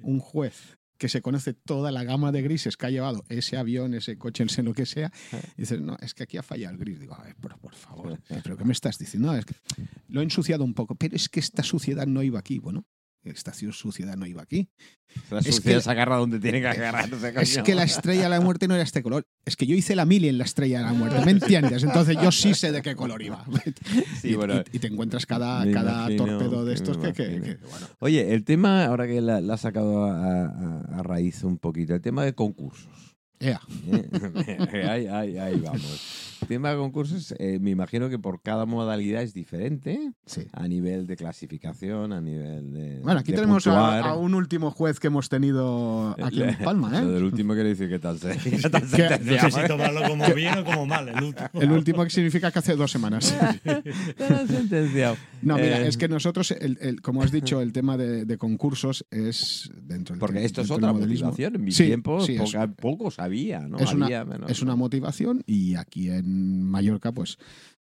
un 0.00 0.20
juez 0.20 0.77
que 0.98 1.08
se 1.08 1.22
conoce 1.22 1.54
toda 1.54 1.92
la 1.92 2.04
gama 2.04 2.32
de 2.32 2.42
grises 2.42 2.76
que 2.76 2.86
ha 2.86 2.90
llevado 2.90 3.24
ese 3.28 3.56
avión, 3.56 3.94
ese 3.94 4.18
coche, 4.18 4.44
ese 4.44 4.62
lo 4.62 4.74
que 4.74 4.84
sea, 4.84 5.12
y 5.56 5.62
dices, 5.62 5.80
no, 5.80 5.96
es 6.00 6.14
que 6.14 6.24
aquí 6.24 6.36
ha 6.36 6.42
fallado 6.42 6.74
el 6.74 6.78
gris. 6.78 6.98
Digo, 6.98 7.14
a 7.14 7.22
ver, 7.22 7.36
pero 7.40 7.56
por 7.58 7.74
favor, 7.74 8.18
¿pero 8.42 8.56
qué 8.56 8.64
me 8.64 8.72
estás 8.72 8.98
diciendo? 8.98 9.32
No, 9.32 9.38
es 9.38 9.44
que 9.44 9.54
lo 10.08 10.20
he 10.20 10.24
ensuciado 10.24 10.64
un 10.64 10.74
poco, 10.74 10.94
pero 10.96 11.16
es 11.16 11.28
que 11.28 11.40
esta 11.40 11.62
suciedad 11.62 12.06
no 12.06 12.22
iba 12.22 12.38
aquí. 12.38 12.58
Bueno, 12.58 12.84
esta 13.24 13.52
suciedad 13.52 14.16
no 14.16 14.26
iba 14.26 14.42
aquí. 14.42 14.68
La 15.30 15.38
es 15.40 15.46
que- 15.46 15.52
suciedad 15.52 15.80
se 15.80 15.90
agarra 15.90 16.16
donde 16.16 16.38
tiene 16.38 16.60
que 16.60 16.68
agarrarse. 16.68 17.32
Es 17.40 17.58
que 17.62 17.74
la 17.74 17.82
estrella 17.84 18.24
de 18.24 18.28
la 18.28 18.40
muerte 18.40 18.68
no 18.68 18.74
era 18.74 18.82
este 18.82 19.02
color. 19.02 19.26
Es 19.44 19.56
que 19.56 19.66
yo 19.66 19.74
hice 19.74 19.96
la 19.96 20.04
mili 20.04 20.28
en 20.28 20.38
la 20.38 20.44
estrella 20.44 20.78
de 20.80 20.84
la 20.84 20.92
muerte, 20.92 21.24
¿me 21.24 21.30
entiendes? 21.72 21.82
Entonces 21.82 22.16
yo 22.22 22.30
sí 22.32 22.54
sé 22.54 22.72
de 22.72 22.82
qué 22.82 22.94
color 22.94 23.20
iba. 23.22 23.44
Sí, 24.20 24.28
y, 24.30 24.34
bueno, 24.34 24.62
y- 24.72 24.76
y 24.76 24.78
te 24.80 24.86
encuentras 24.88 25.26
cada, 25.26 25.60
cada 25.72 26.10
imagino, 26.12 26.38
torpedo 26.38 26.64
de 26.64 26.74
estos 26.74 26.98
que, 26.98 27.12
que- 27.12 27.40
que, 27.40 27.56
bueno, 27.68 27.86
Oye, 28.00 28.34
el 28.34 28.44
tema, 28.44 28.84
ahora 28.84 29.06
que 29.06 29.20
la, 29.20 29.40
la 29.40 29.54
has 29.54 29.60
sacado 29.62 30.04
a, 30.04 30.44
a- 30.46 30.80
a 30.98 31.02
raíz 31.02 31.42
un 31.44 31.58
poquito, 31.58 31.94
el 31.94 32.00
tema 32.02 32.24
de 32.24 32.34
concursos. 32.34 33.07
Ea. 33.40 33.60
¿eh? 33.90 34.86
ahí, 34.88 35.06
ahí- 35.06 35.38
ahí 35.38 35.60
vamos. 35.60 36.24
El 36.40 36.46
tema 36.46 36.70
de 36.70 36.76
concursos, 36.76 37.34
eh, 37.40 37.58
me 37.60 37.70
imagino 37.70 38.08
que 38.08 38.18
por 38.18 38.40
cada 38.42 38.64
modalidad 38.64 39.22
es 39.22 39.34
diferente 39.34 40.12
Sí. 40.24 40.42
a 40.52 40.68
nivel 40.68 41.06
de 41.08 41.16
clasificación, 41.16 42.12
a 42.12 42.20
nivel 42.20 42.72
de. 42.72 43.00
Bueno, 43.00 43.18
aquí 43.20 43.32
de 43.32 43.38
tenemos 43.38 43.66
a, 43.66 43.98
a 44.10 44.16
un 44.16 44.34
último 44.34 44.70
juez 44.70 45.00
que 45.00 45.08
hemos 45.08 45.28
tenido 45.28 46.14
aquí 46.22 46.40
en 46.42 46.56
Palma, 46.64 46.90
Lo 47.02 47.10
¿eh? 47.10 47.12
del 47.14 47.24
último 47.24 47.54
quiere 47.54 47.70
decir 47.70 47.88
que 47.88 47.98
tal 47.98 48.18
se. 48.20 48.36
qué 48.50 48.56
tal 48.68 48.82
No 48.82 48.88
sé 49.40 49.50
si 49.50 49.60
¿eh? 49.60 49.64
tomarlo 49.66 50.02
como 50.08 50.32
bien 50.32 50.58
o 50.58 50.64
como 50.64 50.86
mal. 50.86 51.08
El 51.08 51.24
último. 51.24 51.48
El 51.54 51.72
último 51.72 52.04
que 52.04 52.10
significa 52.10 52.52
que 52.52 52.58
hace 52.60 52.76
dos 52.76 52.90
semanas. 52.92 53.34
Sentenciado. 54.46 55.16
No, 55.42 55.54
mira, 55.56 55.80
Eh, 55.82 55.88
es 55.88 55.96
que 55.96 56.08
nosotros, 56.08 56.50
el- 56.52 56.78
el- 56.80 57.00
como 57.00 57.22
has 57.22 57.30
dicho, 57.32 57.60
el 57.60 57.72
tema 57.72 57.96
de, 57.96 58.24
de 58.24 58.38
concursos 58.38 59.04
es 59.10 59.70
dentro 59.82 60.14
del 60.14 60.20
Porque 60.20 60.44
esto 60.44 60.62
es 60.62 60.70
otra 60.70 60.92
motivación. 60.92 61.56
En 61.56 61.64
mi 61.64 61.72
Sí, 61.72 61.86
tiempo 61.86 62.20
sí, 62.20 62.34
es- 62.34 62.40
poca- 62.42 62.66
poco 62.68 63.10
¿no? 63.28 63.78
es 63.78 63.92
una- 63.92 64.24
menos, 64.24 64.50
Es 64.50 64.62
una 64.62 64.76
motivación 64.76 65.42
y 65.46 65.74
aquí 65.76 66.10
en 66.10 66.62
Mallorca, 66.64 67.12
pues, 67.12 67.36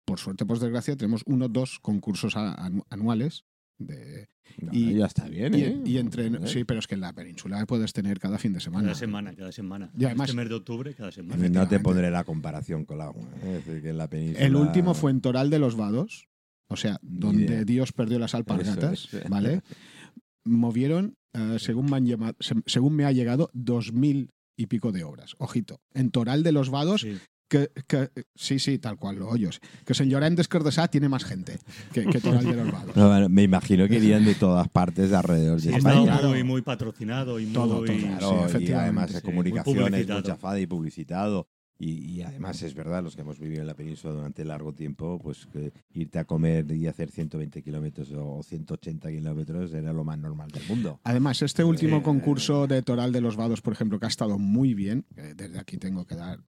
por 0.04 0.18
suerte, 0.18 0.44
por 0.46 0.58
desgracia, 0.58 0.96
tenemos 0.96 1.22
uno 1.26 1.46
o 1.46 1.48
dos 1.48 1.78
concursos 1.80 2.36
a- 2.36 2.54
anu- 2.56 2.84
anuales. 2.90 3.44
De, 3.76 4.28
No, 4.60 4.70
y- 4.72 4.94
ya 4.94 5.06
está 5.06 5.26
bien, 5.28 5.52
y, 5.54 5.60
¿eh? 5.62 5.82
y 5.84 5.98
entre. 5.98 6.46
Sí, 6.46 6.62
pero 6.64 6.78
es 6.78 6.86
que 6.86 6.94
en 6.94 7.00
la 7.00 7.12
península 7.12 7.64
puedes 7.66 7.92
tener 7.92 8.20
cada 8.20 8.38
fin 8.38 8.52
de 8.52 8.60
semana. 8.60 8.84
Cada 8.84 8.94
semana, 8.94 9.34
cada 9.34 9.50
semana. 9.50 9.90
Y 9.98 10.04
además- 10.04 10.28
este 10.28 10.36
mes 10.40 10.48
de 10.48 10.54
octubre, 10.54 10.94
cada 10.94 11.10
semana. 11.10 11.48
No 11.48 11.66
te 11.66 11.80
pondré 11.80 12.08
la 12.10 12.22
comparación 12.22 12.84
con 12.84 12.98
la 12.98 13.06
¿eh? 13.08 13.56
Es 13.58 13.64
decir, 13.66 13.82
que 13.82 13.90
en 13.90 13.98
la 13.98 14.08
península... 14.08 14.46
El 14.46 14.54
último 14.54 14.94
fue 14.94 15.10
en 15.10 15.20
Toral 15.22 15.50
de 15.50 15.58
los 15.58 15.74
Vados, 15.76 16.28
o 16.68 16.76
sea, 16.76 16.98
donde. 17.02 17.64
Dios 17.64 17.92
perdió 17.92 18.18
las 18.20 18.34
alpargatas, 18.36 19.12
es. 19.12 19.28
¿vale? 19.28 19.62
Movieron, 20.44 21.16
eh, 21.32 21.56
según, 21.58 21.86
me 21.86 21.96
han 21.96 22.06
llama- 22.06 22.34
se- 22.38 22.54
según 22.66 22.94
me 22.94 23.06
ha 23.06 23.12
llegado, 23.12 23.50
dos 23.54 23.92
mil 23.92 24.30
y 24.56 24.66
pico 24.66 24.92
de 24.92 25.04
obras. 25.04 25.34
Ojito, 25.38 25.80
en 25.94 26.10
Toral 26.10 26.42
de 26.42 26.52
los 26.52 26.70
Vados, 26.70 27.02
Sí. 27.02 27.18
que, 27.48 27.70
que- 27.86 28.10
sí, 28.34 28.58
sí, 28.58 28.78
tal 28.78 28.96
cual, 28.96 29.16
lo 29.16 29.28
oyes. 29.28 29.60
Que 29.84 29.94
Señor 29.94 30.20
Llorendes 30.22 30.48
Cardesá 30.48 30.88
tiene 30.88 31.08
más 31.08 31.24
gente 31.24 31.58
que, 31.92 32.06
que 32.06 32.20
Toral 32.20 32.44
de 32.44 32.54
los 32.54 32.70
Vados. 32.72 32.96
No, 32.96 33.08
bueno, 33.08 33.28
me 33.28 33.42
imagino 33.42 33.86
que 33.88 33.96
irían 33.96 34.24
de 34.24 34.34
todas 34.34 34.68
partes 34.68 35.10
de 35.10 35.16
alrededor 35.16 35.60
Sí, 35.60 35.68
de 35.68 35.74
ha 35.74 35.78
España. 35.78 36.02
claro. 36.04 36.28
muy, 36.30 36.42
muy 36.44 36.62
patrocinado 36.62 37.38
y 37.38 37.44
muy. 37.46 37.54
Todo, 37.54 37.84
todo. 37.84 37.84
Claro, 37.84 37.96
Sí, 37.96 38.34
y 38.34 38.44
efectivamente, 38.44 38.74
además 38.74 39.12
de 39.12 39.20
sí, 39.20 39.26
muy 39.26 39.32
comunicaciones, 39.32 40.08
mucha 40.08 40.36
fada 40.36 40.58
y 40.60 40.66
publicitado. 40.66 41.48
Y, 41.78 41.90
y 42.12 42.22
además 42.22 42.62
es 42.62 42.74
verdad, 42.74 43.02
los 43.02 43.16
que 43.16 43.22
hemos 43.22 43.38
vivido 43.38 43.60
en 43.60 43.66
la 43.66 43.74
península 43.74 44.14
durante 44.14 44.44
largo 44.44 44.72
tiempo, 44.72 45.18
pues 45.20 45.46
que 45.46 45.72
irte 45.92 46.18
a 46.20 46.24
comer 46.24 46.70
y 46.70 46.86
hacer 46.86 47.10
120 47.10 47.62
kilómetros 47.62 48.12
o 48.14 48.42
180 48.42 49.10
kilómetros 49.10 49.74
era 49.74 49.92
lo 49.92 50.04
más 50.04 50.18
normal 50.18 50.50
del 50.50 50.62
mundo. 50.68 51.00
Además, 51.02 51.42
este 51.42 51.64
último 51.64 51.96
Eh, 51.98 52.02
concurso 52.02 52.66
de 52.68 52.82
Toral 52.82 53.12
de 53.12 53.20
los 53.20 53.36
Vados, 53.36 53.60
por 53.60 53.72
ejemplo, 53.72 53.98
que 53.98 54.06
ha 54.06 54.08
estado 54.08 54.38
muy 54.38 54.74
bien, 54.74 55.04
eh, 55.16 55.34
desde 55.36 55.58
aquí 55.58 55.76
tengo 55.76 56.04
que 56.06 56.14
dar. 56.14 56.38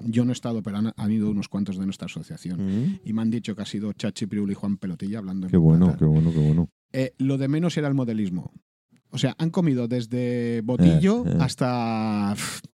Yo 0.00 0.24
no 0.24 0.30
he 0.30 0.34
estado, 0.34 0.62
pero 0.62 0.78
han, 0.78 0.92
han 0.96 1.10
ido 1.12 1.30
unos 1.30 1.48
cuantos 1.48 1.78
de 1.78 1.84
nuestra 1.84 2.06
asociación. 2.06 3.00
Y 3.04 3.12
me 3.12 3.22
han 3.22 3.30
dicho 3.30 3.54
que 3.54 3.62
ha 3.62 3.66
sido 3.66 3.92
Chachi 3.92 4.26
Priul 4.26 4.50
y 4.50 4.54
Juan 4.54 4.76
Pelotilla 4.76 5.18
hablando 5.18 5.46
en 5.46 5.50
Qué 5.50 5.56
bueno, 5.56 5.86
plata. 5.86 5.98
qué 5.98 6.04
bueno, 6.04 6.32
qué 6.32 6.38
bueno. 6.38 6.68
Eh, 6.92 7.12
lo 7.18 7.38
de 7.38 7.48
menos 7.48 7.76
era 7.76 7.88
el 7.88 7.94
modelismo. 7.94 8.52
O 9.10 9.18
sea, 9.18 9.34
han 9.38 9.50
comido 9.50 9.86
desde 9.88 10.60
botillo 10.62 11.24
Eh, 11.26 11.30
eh. 11.32 11.36
hasta 11.40 12.34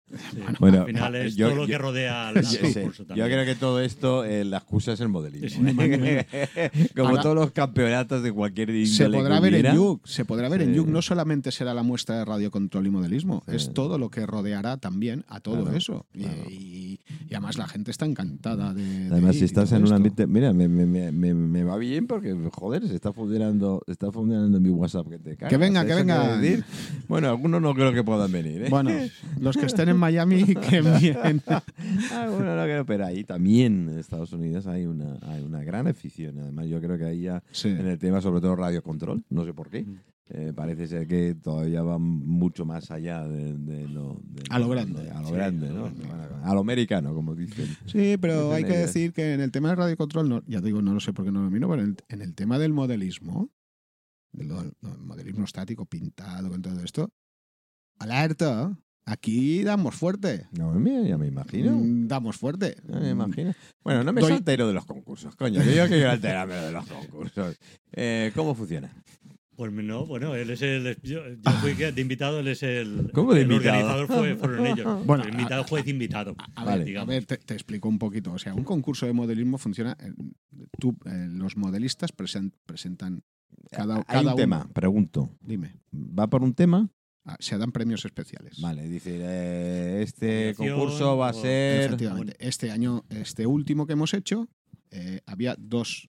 Sí. 0.08 0.38
Bueno, 0.60 0.82
Al 0.82 0.86
final 0.86 1.16
es 1.16 1.36
yo- 1.36 1.48
todo 1.48 1.56
lo 1.58 1.62
yo- 1.64 1.68
que 1.68 1.78
rodea 1.80 2.28
al, 2.30 2.36
Yo, 2.42 2.42
sé, 2.44 2.74
concurso 2.74 3.04
yo 3.04 3.08
también. 3.08 3.28
creo 3.28 3.46
que 3.46 3.56
todo 3.56 3.82
esto, 3.82 4.24
eh, 4.24 4.46
la 4.46 4.58
excusa 4.58 4.94
es 4.94 5.00
el 5.02 5.10
modelismo. 5.10 5.68
Sí. 5.68 5.76
Como 6.96 7.10
Ahora- 7.10 7.22
todos 7.24 7.36
los 7.36 7.52
campeonatos 7.52 8.22
de 8.22 8.32
cualquier 8.32 8.70
índole 8.70 8.86
Se 8.88 9.10
podrá 9.10 9.40
ver 9.40 9.56
en. 9.56 9.76
Yuk, 9.76 10.06
se 10.08 10.24
podrá 10.26 10.48
ver 10.50 10.62
en 10.62 10.70
Sí. 10.70 10.76
Yuk. 10.76 10.88
No 10.90 11.02
solamente 11.02 11.52
será 11.52 11.74
la 11.74 11.82
muestra 11.84 12.20
de 12.20 12.26
radiocontrol 12.26 12.86
y 12.86 12.90
modelismo, 12.92 13.44
Sí. 13.50 13.56
es 13.56 13.74
todo 13.74 13.98
lo 13.98 14.10
que 14.10 14.26
rodeará 14.28 14.78
también 14.78 15.26
a 15.28 15.40
todo 15.40 15.64
Claro, 15.64 15.76
eso. 15.78 16.06
Y- 16.14 16.20
claro. 16.20 16.38
Y, 16.50 16.95
y 17.30 17.34
además 17.34 17.58
la 17.58 17.68
gente 17.68 17.92
está 17.92 18.06
encantada 18.06 18.74
de. 18.74 18.84
de 18.84 19.12
Además, 19.12 19.36
si 19.36 19.46
estás 19.46 19.72
en 19.72 19.80
un 19.80 19.84
esto. 19.86 19.96
ambiente. 19.96 20.28
Mira, 20.28 20.54
me, 20.54 20.68
me, 20.68 20.86
me, 21.12 21.34
me- 21.34 21.64
va 21.64 21.78
bien 21.78 22.08
porque, 22.08 22.36
joder, 22.52 22.88
se 22.88 22.96
está 22.96 23.12
funcionando, 23.14 23.82
está 23.88 24.12
funcionando 24.12 24.60
mi 24.60 24.70
WhatsApp 24.70 25.08
que 25.10 25.20
te 25.20 25.36
cagas. 25.38 25.50
Que 25.50 25.58
venga, 25.58 25.84
que 25.86 25.92
¿Eso 25.92 26.00
venga. 26.00 26.38
decir? 26.38 26.64
Bueno, 27.08 27.30
algunos 27.30 27.62
no 27.62 27.74
creo 27.74 27.94
que 27.94 28.04
puedan 28.04 28.32
venir. 28.32 28.64
¿eh? 28.64 28.68
Bueno, 28.70 28.92
los 29.40 29.58
que 29.58 29.66
estén 29.66 29.90
en 29.90 29.98
Miami, 29.98 30.44
que 30.70 30.78
envíen. 30.78 31.42
Ah, 31.48 32.28
bueno, 32.30 32.56
no 32.56 32.64
creo, 32.64 32.86
pero 32.86 33.06
ahí 33.06 33.24
también 33.24 33.90
en 33.90 34.00
Estados 34.00 34.34
Unidos 34.34 34.68
hay 34.68 34.86
una, 34.86 35.18
hay 35.24 35.44
una 35.44 35.64
gran 35.64 35.88
afición. 35.88 36.40
Además, 36.40 36.68
yo 36.68 36.80
creo 36.82 36.98
que 36.98 37.06
ahí 37.06 37.22
ya 37.22 37.44
Sí. 37.52 37.70
en 37.70 37.88
el 37.88 37.98
tema, 38.00 38.22
sobre 38.22 38.42
todo 38.42 38.56
radio 38.56 38.82
control, 38.84 39.24
no 39.30 39.46
sé 39.46 39.54
por 39.54 39.70
qué. 39.70 39.86
Eh, 40.30 40.54
parece 40.56 40.88
ser 40.88 41.08
que 41.08 41.36
todavía 41.36 41.84
va 41.84 42.00
mucho 42.00 42.66
más 42.66 42.90
allá 42.90 43.28
de, 43.28 43.54
de 43.58 43.88
lo, 43.88 44.20
de- 44.24 44.44
A 44.50 44.58
lo 44.58 44.68
grande. 44.70 45.10
a 45.12 45.22
lo 45.22 45.28
Sí, 45.28 45.34
grande, 45.34 45.70
a 45.70 45.72
lo 45.72 45.90
¿no? 45.92 46.44
a 46.44 46.54
lo 46.54 46.60
americano, 46.62 47.14
como 47.14 47.36
dicen. 47.36 47.68
Sí, 47.86 48.18
pero 48.20 48.50
Dicen 48.50 48.54
hay 48.56 48.64
que 48.64 48.70
ellas. 48.80 48.88
decir 48.94 49.14
que 49.14 49.34
en 49.34 49.42
el 49.42 49.52
tema 49.52 49.68
del 49.70 49.78
radiocontrol, 49.78 50.28
no, 50.28 50.42
ya 50.48 50.62
digo, 50.62 50.82
no 50.82 50.94
lo 50.96 51.00
sé 51.00 51.14
por 51.14 51.26
qué 51.26 51.32
no 51.32 51.44
lo 51.44 51.52
miro, 51.52 51.70
pero 51.70 51.84
en 51.84 51.90
el, 51.90 51.98
en 52.10 52.22
el 52.24 52.34
tema 52.34 52.58
del 52.58 52.74
modelismo, 52.74 53.52
del 54.32 54.52
modelismo 55.00 55.46
estático, 55.46 55.86
pintado, 55.86 56.50
con 56.50 56.62
todo 56.62 56.80
esto, 56.84 57.12
alerta, 58.00 58.76
aquí 59.06 59.64
damos 59.64 59.96
fuerte. 59.96 60.48
No, 60.52 60.72
mira, 60.74 61.02
ya 61.04 61.18
me 61.18 61.28
imagino. 61.28 61.72
Mm, 61.78 62.08
Damos 62.08 62.38
fuerte. 62.38 62.76
Ya 62.88 63.00
me 63.00 63.10
imagino. 63.12 63.54
Bueno, 63.84 64.04
no 64.04 64.12
me 64.12 64.22
Doy- 64.22 64.34
altero 64.34 64.68
de 64.68 64.74
los 64.74 64.86
concursos, 64.86 65.36
coño. 65.36 65.62
Que 65.62 65.76
yo 65.76 65.88
quiero 65.88 66.10
alterarme 66.10 66.56
de 66.56 66.72
los 66.72 66.86
concursos. 66.88 67.58
Eh, 67.92 68.32
¿Cómo 68.36 68.56
funciona? 68.56 68.92
Pues 69.56 69.72
no, 69.72 70.06
bueno, 70.06 70.36
él 70.36 70.50
es 70.50 70.62
el. 70.62 70.98
Yo, 71.02 71.22
yo 71.30 71.52
fui 71.62 71.76
que- 71.76 71.92
de 71.92 72.02
invitado, 72.02 72.40
él 72.40 72.48
es 72.50 72.62
el. 72.64 73.10
¿Cómo 73.14 73.34
de 73.34 73.42
el 73.42 73.52
invitado? 73.52 73.78
organizador 73.78 74.08
fue, 74.08 74.36
fueron 74.36 74.66
ellos. 74.68 74.86
Bueno, 75.06 75.24
el 75.24 75.30
invitado 75.32 75.64
juez 75.64 75.88
invitado. 75.88 76.36
A 76.56 76.64
Vale. 76.66 76.78
ver, 76.80 76.82
a 76.82 76.86
digamos. 76.86 77.08
ver, 77.08 77.26
te, 77.26 77.38
te 77.38 77.54
explico 77.54 77.88
un 77.88 77.98
poquito. 78.00 78.34
O 78.34 78.38
sea, 78.40 78.54
un 78.54 78.64
concurso 78.64 79.06
de 79.06 79.14
modelismo 79.14 79.58
funciona. 79.58 79.96
eh, 80.02 80.12
Tú, 80.80 80.96
eh, 81.06 81.28
los 81.32 81.56
modelistas 81.58 82.14
presen- 82.16 82.52
presentan 82.66 83.24
cada, 83.72 83.98
Hay 83.98 84.04
cada 84.08 84.20
un 84.22 84.28
uno- 84.28 84.36
tema, 84.36 84.70
pregunto. 84.74 85.30
Dime. 85.42 85.76
¿Va 85.94 86.28
por 86.28 86.44
un 86.44 86.54
tema? 86.54 86.90
Ah, 87.24 87.38
se 87.40 87.58
dan 87.58 87.72
premios 87.72 88.06
especiales. 88.06 88.60
Vale, 88.62 88.88
decir, 88.88 89.20
eh, 89.24 90.02
este 90.04 90.54
concurso 90.56 91.18
va 91.18 91.30
a 91.30 91.34
ser... 91.34 91.86
Efectivamente. 91.86 92.36
Este 92.40 92.70
año, 92.72 93.04
este 93.10 93.48
último 93.48 93.88
que 93.88 93.94
hemos 93.94 94.14
hecho, 94.14 94.48
eh, 94.92 95.22
había 95.26 95.56
dos, 95.58 96.08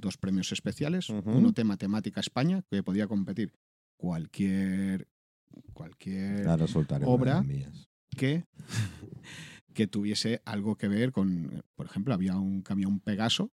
dos 0.00 0.16
premios 0.16 0.52
especiales. 0.52 1.08
Uno 1.10 1.52
tema 1.52 1.76
temática 1.76 2.20
España, 2.20 2.62
que 2.70 2.82
podía 2.82 3.06
competir 3.06 3.52
cualquier, 3.96 5.08
cualquier 5.72 6.46
obra. 7.04 7.44
que, 8.16 8.44
que 9.74 9.86
tuviese 9.86 10.42
algo 10.44 10.76
que 10.76 10.88
ver 10.88 11.12
con, 11.12 11.62
por 11.74 11.86
ejemplo, 11.86 12.14
había 12.14 12.36
un 12.36 12.62
camión 12.62 13.00
Pegaso, 13.00 13.52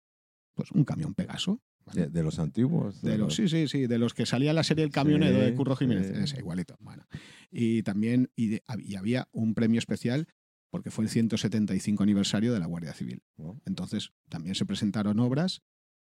pues 0.54 0.70
un 0.72 0.84
camión 0.84 1.14
Pegaso. 1.14 1.60
¿vale? 1.84 2.02
De, 2.02 2.08
de 2.10 2.22
los 2.22 2.38
antiguos. 2.38 3.02
De 3.02 3.18
los, 3.18 3.34
sí, 3.34 3.48
sí, 3.48 3.68
sí, 3.68 3.86
de 3.86 3.98
los 3.98 4.14
que 4.14 4.24
salía 4.26 4.52
la 4.54 4.62
serie 4.64 4.84
El 4.84 4.90
Camionero 4.90 5.38
Sí, 5.38 5.44
de 5.44 5.54
Curro 5.54 5.76
Jiménez, 5.76 6.30
sí. 6.30 6.36
igualito. 6.38 6.76
Bueno. 6.80 7.04
Y 7.50 7.82
también 7.82 8.30
y, 8.36 8.46
de- 8.48 8.62
y 8.78 8.94
había 8.96 9.28
un 9.32 9.54
premio 9.54 9.78
especial 9.78 10.26
porque 10.70 10.90
fue 10.90 11.04
el 11.04 11.10
175 11.10 12.02
aniversario 12.02 12.52
de 12.52 12.58
la 12.58 12.66
Guardia 12.66 12.94
Civil. 12.94 13.22
Oh. 13.36 13.60
Entonces 13.64 14.10
también 14.28 14.54
se 14.56 14.64
presentaron 14.66 15.20
obras, 15.20 15.62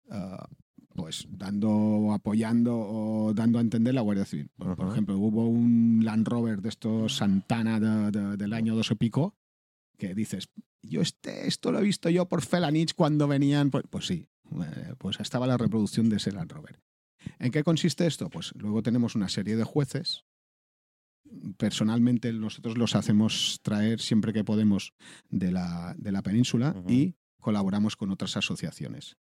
ah, 0.09 0.47
pues 0.95 1.27
dando, 1.29 2.11
apoyando 2.13 2.77
o 2.77 3.33
dando 3.33 3.57
a 3.59 3.61
entender 3.61 3.93
la 3.93 4.01
Guardia 4.01 4.25
Civil. 4.25 4.49
Por, 4.57 4.75
ejemplo, 4.91 5.17
hubo 5.17 5.47
un 5.47 6.01
Land 6.03 6.27
Rover 6.27 6.61
de 6.61 6.69
estos 6.69 7.15
Santana 7.17 7.79
de- 7.79 8.11
de- 8.11 8.37
del 8.37 8.53
año 8.53 8.75
dos 8.75 8.91
y 8.91 8.95
pico 8.95 9.35
que 9.97 10.13
dices, 10.15 10.49
yo 10.81 11.01
este, 11.01 11.47
esto 11.47 11.71
lo 11.71 11.79
he 11.79 11.83
visto 11.83 12.09
yo 12.09 12.27
por 12.27 12.41
Felanich 12.41 12.93
cuando 12.95 13.27
venían, 13.27 13.69
pues, 13.69 13.83
pues 13.89 14.07
sí, 14.07 14.27
eh, 14.51 14.93
pues 14.97 15.19
estaba 15.19 15.45
la 15.47 15.57
reproducción 15.57 16.09
de 16.09 16.17
ese 16.17 16.31
Land 16.31 16.51
Rover. 16.51 16.79
¿En 17.37 17.51
qué 17.51 17.63
consiste 17.63 18.05
esto? 18.07 18.29
Pues 18.29 18.53
luego 18.55 18.81
tenemos 18.81 19.15
una 19.15 19.27
serie 19.29 19.55
de 19.57 19.63
jueces. 19.65 20.23
Personalmente 21.57 22.33
nosotros 22.33 22.77
los 22.77 22.95
hacemos 22.95 23.59
traer 23.61 23.99
siempre 23.99 24.33
que 24.33 24.43
podemos 24.43 24.93
de 25.29 25.51
la, 25.51 25.93
de 25.97 26.11
la 26.11 26.21
península 26.23 26.73
y 26.91 27.15
colaboramos 27.39 27.95
con 27.95 28.09
otras 28.09 28.35
asociaciones. 28.37 29.15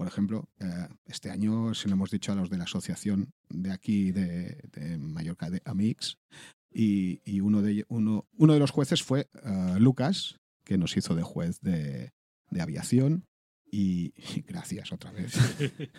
Por 0.00 0.06
ejemplo, 0.08 0.48
eh, 0.60 0.88
este 1.04 1.28
año 1.30 1.74
se 1.74 1.86
lo 1.86 1.92
hemos 1.92 2.10
dicho 2.10 2.32
a 2.32 2.34
los 2.34 2.48
de 2.48 2.56
la 2.56 2.64
asociación 2.64 3.34
de 3.50 3.70
aquí 3.70 4.12
de, 4.12 4.56
de 4.72 4.96
Mallorca, 4.96 5.50
de 5.50 5.60
Amix, 5.66 6.16
y, 6.72 7.20
y 7.30 7.40
uno, 7.40 7.60
de, 7.60 7.84
uno, 7.90 8.26
uno 8.38 8.54
de 8.54 8.58
los 8.60 8.70
jueces 8.70 9.02
fue 9.02 9.28
eh, 9.44 9.74
Lucas, 9.78 10.38
que 10.64 10.78
nos 10.78 10.96
hizo 10.96 11.14
de 11.14 11.22
juez 11.22 11.60
de, 11.60 12.14
de 12.50 12.60
aviación. 12.62 13.26
Y, 13.70 14.14
y 14.36 14.40
gracias 14.40 14.90
otra 14.90 15.12
vez. 15.12 15.34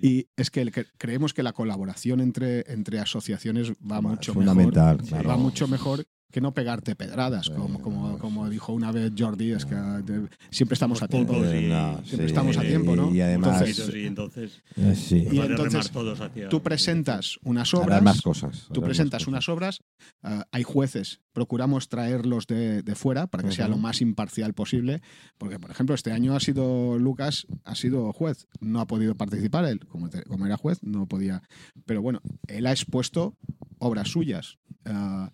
Y 0.00 0.28
es 0.36 0.52
que 0.52 0.60
el 0.60 0.70
que- 0.70 0.86
creemos 0.96 1.34
que 1.34 1.42
la 1.42 1.52
colaboración 1.52 2.20
entre, 2.20 2.72
entre 2.72 3.00
asociaciones 3.00 3.72
va 3.72 4.00
mucho 4.00 4.32
mejor. 4.32 4.44
fundamental, 4.54 4.98
claro. 5.02 5.28
Va 5.28 5.36
mucho 5.36 5.66
mejor 5.66 6.06
que 6.34 6.40
no 6.40 6.52
pegarte 6.52 6.96
pedradas, 6.96 7.46
Sí, 7.46 7.52
como, 7.52 7.80
como, 7.80 8.18
como 8.18 8.48
dijo 8.50 8.72
una 8.72 8.90
vez 8.90 9.12
Jordi, 9.16 9.52
es 9.52 9.64
que 9.64 9.76
eh, 9.76 10.26
siempre 10.50 10.74
estamos 10.74 11.00
a 11.00 11.06
tiempo. 11.06 11.32
pocos 11.34 11.46
y- 11.54 11.68
No, 11.68 12.00
siempre 12.04 12.26
estamos 12.26 12.56
a 12.56 12.62
tiempo, 12.62 12.96
¿no? 12.96 13.14
Y 13.14 13.20
además, 13.20 13.62
Entonces, 13.62 13.94
y 13.94 14.06
entonces, 14.06 14.62
eh, 14.74 14.94
sí. 14.96 15.28
Y 15.30 15.38
entonces, 15.38 15.92
todos 15.92 16.20
hacia- 16.20 16.48
Tú 16.48 16.60
presentas 16.60 17.38
unas 17.44 17.72
obras, 17.72 18.02
más 18.02 18.20
cosas. 18.20 18.66
tú 18.72 18.82
presentas 18.82 19.22
más 19.22 19.28
unas 19.28 19.48
obras, 19.48 19.80
ah, 20.24 20.44
hay 20.50 20.64
jueces, 20.64 21.20
procuramos 21.32 21.88
traerlos 21.88 22.48
de, 22.48 22.82
de 22.82 22.94
fuera 22.96 23.28
para 23.28 23.44
que 23.44 23.52
sea 23.52 23.68
lo 23.68 23.76
más 23.78 24.00
imparcial 24.00 24.54
posible, 24.54 25.02
porque 25.38 25.60
por 25.60 25.70
ejemplo 25.70 25.94
este 25.94 26.10
año 26.10 26.34
ha 26.34 26.40
sido 26.40 26.98
Lucas, 26.98 27.46
ha 27.62 27.76
sido 27.76 28.12
juez, 28.12 28.48
no 28.60 28.80
ha 28.80 28.86
podido 28.88 29.14
participar 29.14 29.66
él, 29.66 29.86
como, 29.86 30.10
te- 30.10 30.24
como 30.24 30.46
era 30.46 30.56
juez, 30.56 30.82
no 30.82 31.06
podía, 31.06 31.42
pero 31.86 32.02
bueno, 32.02 32.20
él 32.48 32.66
ha 32.66 32.72
expuesto 32.72 33.36
obras 33.78 34.08
suyas. 34.08 34.58
ah, 34.86 35.30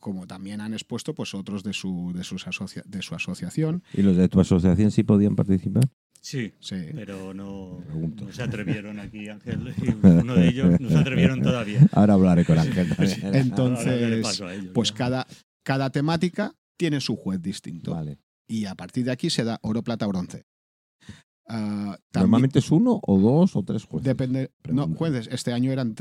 como 0.00 0.26
también 0.26 0.60
han 0.60 0.72
expuesto 0.72 1.14
pues 1.14 1.34
otros 1.34 1.62
de 1.62 1.72
su 1.72 2.12
de 2.14 2.24
sus 2.24 2.46
asocia- 2.46 2.82
de 2.86 3.02
su 3.02 3.14
asociación 3.14 3.82
¿Y 3.94 4.02
los 4.02 4.16
de 4.16 4.28
tu 4.28 4.40
asociación 4.40 4.90
sí 4.90 5.02
podían 5.04 5.36
participar? 5.36 5.84
Sí, 6.22 6.52
sí. 6.60 6.76
pero 6.94 7.32
no, 7.32 7.82
no 8.16 8.32
se 8.32 8.42
atrevieron 8.42 8.98
aquí, 8.98 9.28
Ángel. 9.28 9.72
y 9.78 9.88
uno 10.06 10.34
de 10.34 10.48
ellos 10.48 10.78
no 10.80 10.88
se 10.90 10.98
atrevieron 10.98 11.40
todavía. 11.40 11.86
Ahora 11.92 12.12
hablaré 12.14 12.44
con 12.44 12.58
Ángel. 12.58 12.88
Entonces, 13.32 13.86
Ahora 13.86 14.00
daré 14.00 14.20
paso 14.22 14.46
a 14.46 14.54
ellos, 14.54 14.72
pues 14.74 14.92
cada 14.92 15.26
cada 15.62 15.88
temática 15.90 16.54
tiene 16.76 17.00
su 17.00 17.16
juez 17.16 17.40
distinto 17.40 17.92
Vale. 17.92 18.18
y 18.48 18.64
a 18.66 18.74
partir 18.74 19.04
de 19.04 19.12
aquí 19.12 19.30
se 19.30 19.44
da 19.44 19.58
oro 19.62 19.82
plata 19.82 20.06
bronce 20.06 20.44
Ah, 21.52 21.98
también 22.12 22.30
Normalmente 22.30 22.58
es 22.60 22.70
uno 22.70 23.00
o 23.02 23.18
dos 23.18 23.56
o 23.56 23.62
tres 23.64 23.84
jueces. 23.84 24.04
depende 24.06 24.52
no 24.68 24.86
jueces 24.94 25.28
este 25.32 25.52
año 25.52 25.72
eran 25.72 25.96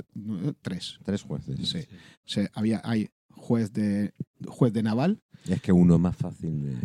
tres 0.62 1.00
Tres 1.04 1.24
jueces. 1.24 1.68
Sí. 1.68 1.80
Se- 2.26 2.50
había 2.54 2.82
hay 2.84 3.10
juez 3.39 3.71
de 3.73 4.13
juez 4.45 4.71
de 4.73 4.84
naval 4.84 5.21
Es 5.47 5.62
que 5.62 5.71
uno 5.71 5.95
es 5.95 5.99
más 5.99 6.15
fácil 6.15 6.63
de... 6.63 6.78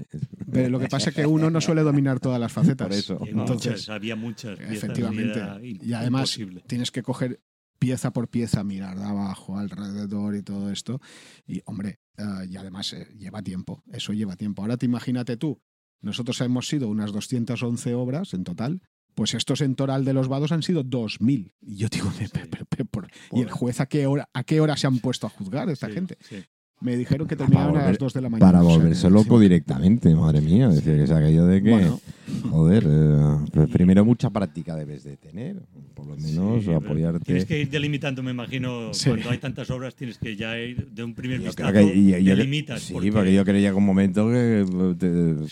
pero 0.50 0.68
lo 0.70 0.78
que 0.78 0.88
pasa 0.94 1.10
es 1.10 1.16
que 1.16 1.26
uno 1.26 1.50
no 1.50 1.60
suele 1.60 1.82
dominar 1.82 2.20
todas 2.20 2.40
las 2.40 2.52
facetas 2.52 2.88
Por 2.88 2.96
eso. 2.96 3.20
Entonces, 3.26 3.72
muchas, 3.72 3.88
había 3.88 4.16
muchas 4.16 4.56
piezas. 4.58 4.76
efectivamente. 4.76 5.40
Y 5.62 5.92
además, 5.92 6.38
imposible. 6.38 6.62
tienes 6.66 6.90
que 6.90 7.02
coger 7.02 7.40
pieza 7.78 8.12
por 8.12 8.28
pieza, 8.28 8.64
mirar 8.64 8.98
de 8.98 9.04
abajo, 9.04 9.58
alrededor 9.58 10.36
y 10.36 10.42
todo 10.42 10.70
esto. 10.70 11.00
Y, 11.46 11.60
hombre, 11.66 12.00
eh, 12.16 12.46
y 12.48 12.56
además 12.56 12.92
eh, 12.94 13.08
lleva 13.16 13.42
tiempo, 13.42 13.82
eso 13.92 14.12
lleva 14.12 14.36
tiempo. 14.36 14.62
Ahora 14.62 14.76
te 14.76 14.86
imagínate 14.86 15.36
tú, 15.36 15.60
nosotros 16.00 16.40
hemos 16.40 16.68
sido 16.68 16.88
unas 16.88 17.12
211 17.12 17.94
obras 17.94 18.34
en 18.34 18.44
total, 18.44 18.82
pues 19.14 19.34
estos 19.34 19.60
en 19.60 19.74
Toral 19.74 20.04
de 20.04 20.12
los 20.12 20.28
Vados 20.28 20.52
han 20.52 20.62
sido 20.62 20.82
2.000. 20.84 21.52
Y 21.60 21.76
yo 21.76 21.88
digo, 21.88 22.10
Sí. 22.18 22.26
"Pe- 22.32 22.46
pe- 22.46 22.64
pe- 22.64 22.84
por- 22.84 23.08
¿y 23.32 23.40
el 23.40 23.50
juez 23.50 23.80
a 23.80 23.86
qué, 23.86 24.06
hora, 24.06 24.28
a 24.32 24.44
qué 24.44 24.60
hora 24.60 24.76
se 24.76 24.86
han 24.86 24.98
puesto 24.98 25.26
a 25.26 25.30
juzgar 25.30 25.68
esta 25.70 25.86
Sí, 25.88 25.92
gente? 25.92 26.16
sí. 26.20 26.36
Me 26.80 26.96
dijeron 26.96 27.26
que 27.26 27.36
terminaban 27.36 27.70
a 27.76 27.78
las 27.78 27.84
volver- 27.92 27.98
2 27.98 28.12
de 28.14 28.20
la 28.20 28.28
mañana. 28.28 28.46
Para 28.52 28.62
o 28.62 28.68
sea, 28.68 28.76
volverse 28.78 29.08
loco 29.10 29.38
directamente, 29.40 30.14
madre 30.14 30.40
mía. 30.40 30.68
Es 30.68 30.76
decir, 30.76 30.96
que 30.96 31.04
es 31.04 31.10
aquello 31.10 31.46
de 31.46 31.62
que... 31.62 31.70
Bueno, 31.70 32.00
Joder, 32.42 32.84
eh, 32.86 33.46
pues 33.52 33.68
primero 33.70 34.04
mucha 34.04 34.30
práctica 34.30 34.76
debes 34.76 35.04
de 35.04 35.16
tener, 35.16 35.56
por 35.94 36.06
lo 36.06 36.16
menos 36.16 36.64
Sí, 36.64 36.72
apoyarte. 36.72 37.20
Tienes 37.24 37.44
que 37.46 37.60
ir 37.60 37.70
delimitando, 37.70 38.22
me 38.22 38.30
imagino, 38.32 38.92
Sí. 38.92 39.10
cuando 39.10 39.30
hay 39.30 39.38
tantas 39.38 39.70
obras, 39.70 39.94
tienes 39.94 40.18
que 40.18 40.36
ya 40.36 40.58
ir 40.58 40.86
de 40.90 41.04
un 41.04 41.14
primer 41.14 41.38
Yo 41.40 41.46
vistazo, 41.46 41.72
que- 41.72 41.82
y- 41.94 42.14
y- 42.14 42.24
yo- 42.24 42.36
delimitas. 42.36 42.82
sí, 42.82 42.92
porque- 42.92 43.12
porque 43.12 43.34
yo 43.34 43.42
creo 43.44 43.54
que 43.56 43.60
llega 43.60 43.74
un 43.76 43.86
momento 43.86 44.28
que 44.28 44.64
te, 44.98 45.06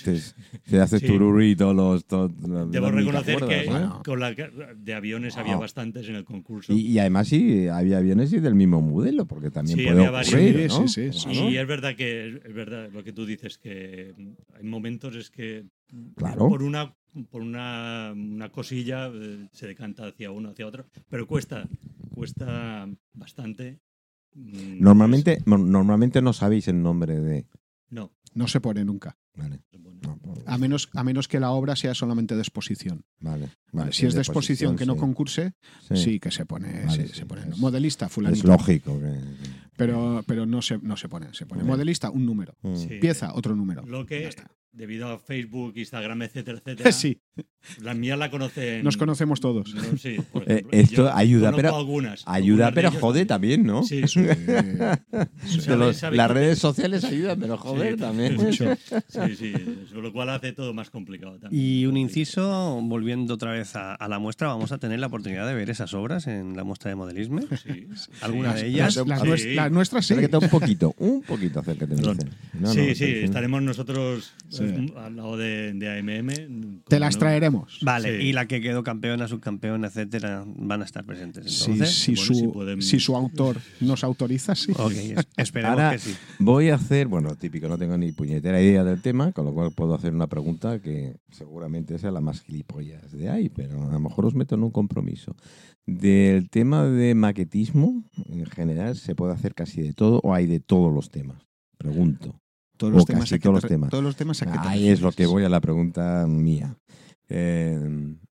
te- 0.05 0.21
te 0.71 0.81
haces 0.81 1.01
Sí. 1.01 1.07
tururi 1.07 1.51
y 1.53 1.57
todos 1.57 1.75
los. 1.75 2.05
todos- 2.07 2.33
Debo 2.71 2.91
reconocer 2.91 3.37
que 3.37 3.67
¿no? 3.71 4.03
con 4.05 4.21
la 4.21 4.33
de 4.35 4.95
aviones 4.95 5.37
había 5.37 5.55
Ah. 5.55 5.59
bastantes 5.59 6.09
en 6.09 6.17
el 6.17 6.25
concurso. 6.25 6.73
Y, 6.73 6.81
y 6.87 6.99
además 6.99 7.29
sí, 7.29 7.69
había 7.69 7.99
aviones 7.99 8.33
y 8.33 8.41
del 8.41 8.55
mismo 8.55 8.81
modelo, 8.81 9.27
porque 9.27 9.51
también 9.51 9.79
Sí, 9.79 9.85
puede 9.85 9.99
había 9.99 10.11
varios. 10.11 10.35
ocurrir, 10.35 10.71
Sí, 10.71 10.79
¿no? 10.81 10.89
sí, 10.89 11.11
sí. 11.13 11.29
Claro. 11.31 11.51
Y 11.51 11.57
es 11.59 11.67
verdad 11.67 11.95
que 11.97 12.41
es 12.45 12.55
verdad 12.55 12.89
lo 12.93 13.03
que 13.05 13.13
tú 13.13 13.27
dices 13.27 13.59
que 13.59 14.15
hay 14.57 14.65
momentos 14.65 15.15
es 15.17 15.31
que 15.31 15.65
Claro. 16.17 16.49
por 16.49 16.63
una 16.63 16.95
por 17.31 17.43
una, 17.43 18.13
una 18.17 18.49
cosilla 18.51 19.09
eh, 19.13 19.49
se 19.53 19.67
decanta 19.67 20.07
hacia 20.07 20.31
uno 20.31 20.49
hacia 20.51 20.67
otro, 20.67 20.87
pero 21.11 21.27
cuesta 21.27 21.69
cuesta 22.15 22.89
bastante. 23.13 23.81
mm, 24.35 24.81
Normalmente, 24.81 25.43
mo- 25.45 25.59
normalmente 25.59 26.23
no 26.23 26.33
sabéis 26.33 26.69
el 26.69 26.83
nombre 26.83 27.21
de. 27.21 27.47
no. 27.91 28.11
No 28.35 28.49
se 28.49 28.63
pone 28.63 28.83
nunca. 28.83 29.19
Vale, 29.35 29.61
no, 29.79 30.19
A 30.47 30.57
menos, 30.57 30.89
a 30.95 31.05
menos 31.05 31.29
que 31.29 31.39
la 31.39 31.51
obra 31.51 31.77
sea 31.77 31.93
solamente 31.95 32.35
de 32.35 32.41
exposición. 32.41 33.05
vale, 33.21 33.51
vale, 33.73 33.93
si 33.93 34.07
es 34.07 34.15
de 34.15 34.21
exposición 34.21 34.75
que 34.75 34.87
no 34.87 34.95
sí, 34.95 35.01
concurse, 35.01 35.53
sí. 35.87 35.97
sí, 35.97 36.19
que 36.21 36.31
se 36.31 36.47
pone. 36.47 36.87
Vale, 36.87 37.03
sí, 37.03 37.09
sí, 37.09 37.21
se 37.21 37.27
pone. 37.27 37.43
es- 37.51 37.59
Modelista, 37.59 38.07
Es 38.07 38.13
fulanito. 38.13 38.47
lógico 38.49 38.99
que. 38.99 39.19
Pero, 39.77 40.23
pero 40.27 40.47
no, 40.47 40.63
se, 40.63 40.79
no 40.79 40.97
se 40.97 41.11
pone. 41.11 41.35
Se 41.35 41.45
pone 41.45 41.61
Vale. 41.63 41.73
modelista, 41.73 42.09
un 42.09 42.25
número. 42.25 42.55
Mm. 42.63 42.77
Sí. 42.77 42.89
Pieza, 43.03 43.35
otro 43.35 43.55
número. 43.55 43.83
Lo 43.85 44.01
Ya 44.03 44.07
que 44.07 44.29
está. 44.29 44.51
Debido 44.73 45.09
a 45.09 45.19
Facebook, 45.19 45.75
Instagram, 45.77 46.23
etcétera, 46.23 46.59
etcétera, 46.59 46.93
Sí, 46.93 47.21
las 47.81 47.95
mías 47.97 48.19
la 48.19 48.31
conocen. 48.31 48.83
nos 48.83 48.97
conocemos 48.97 49.41
todos. 49.41 49.73
no, 49.75 49.97
sí, 49.97 50.17
por 50.33 50.43
Eh, 50.51 50.65
ejemplo, 50.73 50.79
esto 50.79 51.13
ayuda, 51.15 51.53
pero- 51.55 51.77
algunas, 51.77 52.23
Ayuda, 52.27 52.69
algunas 52.69 52.91
pero 52.93 53.01
jode 53.01 53.27
también. 53.27 53.65
¿no? 53.65 53.83
Sí, 53.85 54.03
Eh, 54.17 54.97
Que 55.13 55.61
Sabe- 55.61 55.77
los- 55.77 55.97
sabe 55.99 56.17
las 56.17 56.29
que- 56.29 56.35
redes 56.35 56.59
sociales 56.59 57.05
ayudan, 57.05 57.39
pero 57.39 57.57
joder 57.59 57.95
Sí, 57.95 58.01
también. 58.01 58.37
mucho. 58.37 58.65
Sí, 59.09 59.37
sí, 59.37 59.53
lo 59.95 60.13
cual 60.13 60.31
hace 60.31 60.53
todo 60.53 60.73
más 60.75 60.91
complicado 60.91 61.39
también. 61.39 61.63
Y 61.63 61.87
un 61.87 61.97
inciso, 61.97 62.81
volviendo 62.83 63.35
otra 63.35 63.53
vez 63.53 63.77
a, 63.77 63.95
a 63.95 64.09
la 64.09 64.19
muestra, 64.19 64.49
vamos 64.49 64.73
a 64.73 64.79
tener 64.79 64.99
la 64.99 65.07
oportunidad 65.09 65.47
de 65.47 65.55
ver 65.55 65.71
esas 65.71 65.93
obras 65.95 66.27
en 66.27 66.57
la 66.57 66.65
muestra 66.65 66.89
de 66.91 66.97
modelismo. 66.97 67.41
Sí, 67.63 67.87
¿Alguna 68.23 68.57
sí. 68.57 68.63
de 68.63 68.69
ellas? 68.71 68.97
Las, 68.97 69.07
las 69.07 69.21
Sí. 69.21 69.27
nues- 69.29 69.55
las 69.55 69.71
nuestras 69.71 70.07
sí. 70.07 70.15
Acércate 70.15 70.45
un 70.45 70.51
poquito, 70.51 70.95
un 70.99 71.23
poquito 71.23 71.61
acércate. 71.61 71.95
No, 71.95 72.15
sí, 72.15 72.27
no, 72.59 72.69
sí, 72.73 73.05
estaremos 73.23 73.63
nosotros 73.63 74.33
Sí. 74.69 74.93
al 74.97 75.17
lado 75.17 75.37
de, 75.37 75.73
de 75.75 75.99
AMM. 75.99 76.83
Te 76.89 76.99
las 77.01 77.15
no. 77.15 77.21
traeremos. 77.21 77.79
Vale, 77.83 78.19
Sí. 78.21 78.27
y 78.29 78.33
la 78.33 78.47
que 78.47 78.61
quedó 78.61 78.83
campeona, 78.83 79.29
subcampeona, 79.29 79.89
etcétera, 79.89 80.45
van 80.47 80.83
a 80.83 80.85
estar 80.85 81.05
presentes. 81.05 81.51
Si, 81.53 81.71
Entonces, 81.73 81.95
si 81.99 82.15
bueno, 82.15 82.27
su, 82.27 82.35
si 82.35 82.47
podemos- 82.49 82.85
si 82.87 83.01
su 83.01 83.17
autor 83.17 83.57
nos 83.81 84.05
autoriza, 84.05 84.55
sí. 84.55 84.73
ok, 84.73 84.93
es- 84.93 85.27
esperemos 85.37 85.71
Ahora- 85.73 85.93
que 85.93 85.99
sí. 85.99 86.15
Voy 86.39 86.71
a 86.71 86.75
hacer, 86.77 87.09
bueno, 87.09 87.35
típico, 87.37 87.69
no 87.69 87.79
tengo 87.79 87.97
ni 87.99 88.13
puñetera 88.13 88.61
idea 88.61 88.85
del 88.85 89.01
tema, 89.03 89.33
con 89.33 89.45
lo 89.45 89.53
cual 89.55 89.71
puedo 89.75 89.95
hacer 89.95 90.15
una 90.15 90.27
pregunta 90.27 90.81
que 90.81 91.17
seguramente 91.31 91.99
sea 91.99 92.11
la 92.11 92.21
más 92.21 92.41
gilipollas 92.43 93.13
de 93.13 93.29
ahí, 93.31 93.49
pero 93.49 93.83
a 93.89 93.93
lo 93.93 94.01
mejor 94.01 94.27
os 94.27 94.35
meto 94.35 94.55
en 94.55 94.63
un 94.63 94.71
compromiso. 94.71 95.35
Del 95.87 96.49
tema 96.49 96.85
de 96.85 97.15
maquetismo, 97.15 98.05
en 98.29 98.47
general, 98.47 98.97
¿se 98.97 99.15
puede 99.17 99.33
hacer 99.33 99.55
casi 99.55 99.83
de 99.83 99.93
todo 99.95 100.21
o 100.23 100.33
hay 100.35 100.47
de 100.47 100.61
todos 100.61 100.93
los 100.93 101.11
temas? 101.11 101.43
Pregunto. 101.77 102.41
Todos 102.83 102.95
O 102.95 102.97
los 102.97 103.07
temas. 103.07 103.23
casi 103.23 103.35
a 103.37 103.39
que 103.39 103.43
todos 103.45 103.55
te 103.55 103.57
los 103.57 103.63
re- 103.63 103.69
temas. 103.69 103.91
Todos 103.91 104.05
los 104.05 104.17
temas 104.17 104.43
a 104.43 104.47
que 104.47 104.59
te 104.59 104.69
Ahí 104.69 104.89
es 104.89 105.01
lo 105.01 105.13
que 105.13 105.27
voy 105.27 105.45
a 105.45 105.49
la 105.49 105.61
pregunta 105.61 106.27
mía. 106.27 106.77
Eh, 107.29 107.79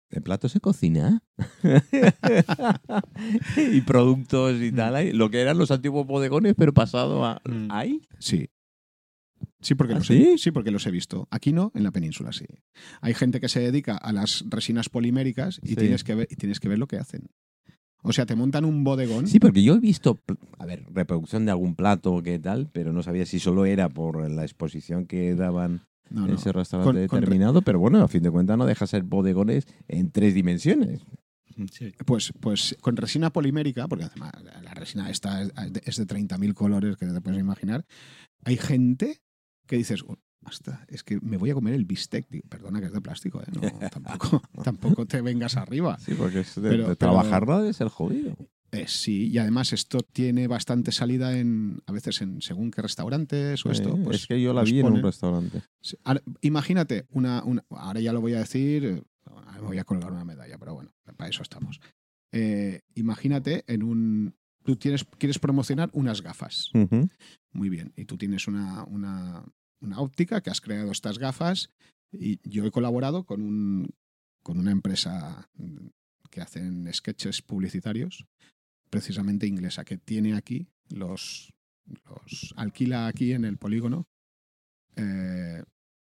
¿El 0.09 0.21
plato 0.23 0.49
se 0.49 0.59
cocina? 0.59 1.21
y 3.57 3.81
productos 3.81 4.55
y 4.61 4.71
tal. 4.71 5.17
Lo 5.17 5.29
que 5.29 5.41
eran 5.41 5.57
los 5.57 5.71
antiguos 5.71 6.05
bodegones, 6.07 6.55
pero 6.57 6.73
pasado 6.73 7.25
a... 7.25 7.41
Mm. 7.45 7.67
¿Hay? 7.71 8.01
Sí. 8.19 8.49
Sí 9.61 9.75
porque, 9.75 9.93
¿Ah, 9.93 9.97
los 9.97 10.07
sí? 10.07 10.23
He, 10.33 10.37
sí, 10.37 10.51
porque 10.51 10.71
los 10.71 10.85
he 10.87 10.91
visto. 10.91 11.27
Aquí 11.31 11.53
no, 11.53 11.71
en 11.75 11.83
la 11.83 11.91
península 11.91 12.31
sí. 12.33 12.45
Hay 13.01 13.13
gente 13.13 13.39
que 13.39 13.49
se 13.49 13.59
dedica 13.59 13.95
a 13.97 14.11
las 14.13 14.43
resinas 14.49 14.89
poliméricas 14.89 15.59
y, 15.61 15.69
Sí. 15.69 15.75
tienes, 15.75 16.03
que 16.03 16.15
ver, 16.15 16.27
y 16.29 16.35
tienes 16.35 16.59
que 16.59 16.69
ver 16.69 16.79
lo 16.79 16.87
que 16.87 16.97
hacen. 16.97 17.27
O 18.01 18.13
sea, 18.13 18.25
te 18.25 18.35
montan 18.35 18.63
un 18.65 18.83
bodegón. 18.83 19.27
Sí, 19.27 19.39
porque 19.39 19.61
yo 19.61 19.75
he 19.75 19.79
visto, 19.79 20.17
a 20.57 20.65
ver, 20.65 20.85
reproducción 20.93 21.45
de 21.45 21.51
algún 21.51 21.75
plato 21.75 22.13
o 22.13 22.23
qué 22.23 22.39
tal, 22.39 22.69
pero 22.71 22.93
no 22.93 23.03
sabía 23.03 23.25
si 23.25 23.39
solo 23.39 23.65
era 23.65 23.89
por 23.89 24.29
la 24.29 24.43
exposición 24.43 25.05
que 25.05 25.35
daban 25.35 25.81
No, 26.09 26.25
ese 26.27 26.51
restaurante 26.53 27.01
Con- 27.01 27.07
con 27.07 27.17
re- 27.17 27.25
determinado, 27.25 27.61
pero 27.61 27.77
bueno, 27.79 28.01
a 28.01 28.07
fin 28.07 28.23
de 28.23 28.31
cuentas 28.31 28.57
no 28.57 28.65
deja 28.65 28.87
ser 28.87 29.03
bodegones 29.03 29.67
en 29.89 30.11
tres 30.11 30.33
dimensiones. 30.33 31.01
Sí. 31.73 31.91
Pues, 32.05 32.31
pues 32.39 32.77
con 32.79 32.95
resina 32.95 33.31
polimérica, 33.33 33.87
porque 33.89 34.05
además 34.05 34.31
la 34.63 34.73
resina 34.73 35.09
esta 35.09 35.41
es 35.43 35.51
de, 35.73 35.81
es 35.83 35.97
de 35.97 36.05
30.000 36.07 36.53
colores 36.53 36.95
que 36.95 37.05
te 37.05 37.19
puedes 37.19 37.39
imaginar, 37.39 37.85
hay 38.45 38.55
gente 38.55 39.19
que 39.67 39.75
dices, 39.75 40.03
"Oh, 40.43 40.47
hasta, 40.47 40.85
es 40.87 41.03
que 41.03 41.19
me 41.21 41.37
voy 41.37 41.49
a 41.49 41.53
comer 41.53 41.73
el 41.73 41.85
bistec. 41.85 42.27
Digo, 42.29 42.47
perdona 42.49 42.79
que 42.79 42.87
es 42.87 42.93
de 42.93 43.01
plástico, 43.01 43.41
¿eh? 43.41 43.45
No, 43.53 43.61
tampoco, 43.89 44.41
tampoco 44.63 45.05
te 45.05 45.21
vengas 45.21 45.57
arriba. 45.57 45.97
Sí, 45.99 46.13
porque 46.17 46.39
es 46.41 46.55
de, 46.55 46.69
Pero- 46.69 46.89
de 46.89 46.95
pero- 46.95 47.59
debe 47.59 47.73
ser 47.73 47.87
jodido. 47.89 48.35
Eh, 48.71 48.85
sí, 48.87 49.29
y 49.29 49.37
además 49.39 49.73
esto 49.73 50.01
tiene 50.01 50.47
bastante 50.47 50.91
salida 50.91 51.35
en, 51.39 51.81
a 51.87 51.91
veces 51.91 52.21
en 52.21 52.39
según 52.39 52.69
qué 52.69 52.83
restaurantes 52.83 53.65
o 53.65 53.71
esto. 53.71 53.97
Pues, 54.03 54.17
es 54.17 54.27
que 54.27 54.39
yo 54.39 54.53
la 54.53 54.61
vi 54.63 54.79
en 54.79 54.85
un 54.85 55.01
restaurante. 55.01 55.63
Sí, 55.81 55.97
ahora, 56.03 56.21
imagínate, 56.41 57.07
una, 57.09 57.43
una- 57.43 57.65
ahora 57.71 57.99
ya 57.99 58.13
lo 58.13 58.21
voy 58.21 58.35
a 58.35 58.39
decir, 58.39 59.03
me 59.55 59.61
voy 59.61 59.79
a 59.79 59.83
colgar 59.85 60.11
una 60.11 60.23
medalla, 60.23 60.57
pero 60.59 60.75
bueno, 60.75 60.91
para 61.17 61.29
eso 61.31 61.41
estamos. 61.41 61.81
Eh, 62.31 62.81
imagínate 62.93 63.63
en 63.67 63.81
un... 63.81 64.35
Tú 64.63 64.75
tienes, 64.75 65.03
quieres 65.17 65.39
promocionar 65.39 65.89
unas 65.93 66.21
gafas. 66.21 66.69
Muy 67.53 67.69
bien. 67.69 67.91
Y 67.95 68.05
tú 68.05 68.17
tienes 68.17 68.47
una, 68.47 68.83
una, 68.83 69.43
una 69.81 69.99
óptica 69.99 70.41
que 70.41 70.49
has 70.49 70.61
creado 70.61 70.91
estas 70.91 71.19
gafas 71.19 71.69
y 72.11 72.39
yo 72.49 72.65
he 72.65 72.71
colaborado 72.71 73.25
con, 73.25 73.41
un, 73.41 73.89
con 74.43 74.59
una 74.59 74.71
empresa 74.71 75.49
que 76.29 76.41
hacen 76.41 76.91
sketches 76.93 77.41
publicitarios, 77.41 78.25
precisamente 78.89 79.47
inglesa, 79.47 79.85
que 79.85 79.97
tiene 79.97 80.35
aquí 80.35 80.67
los, 80.89 81.53
los 81.85 82.53
alquila 82.57 83.07
aquí 83.07 83.33
en 83.33 83.45
el 83.45 83.57
polígono 83.57 84.07
eh, 84.95 85.63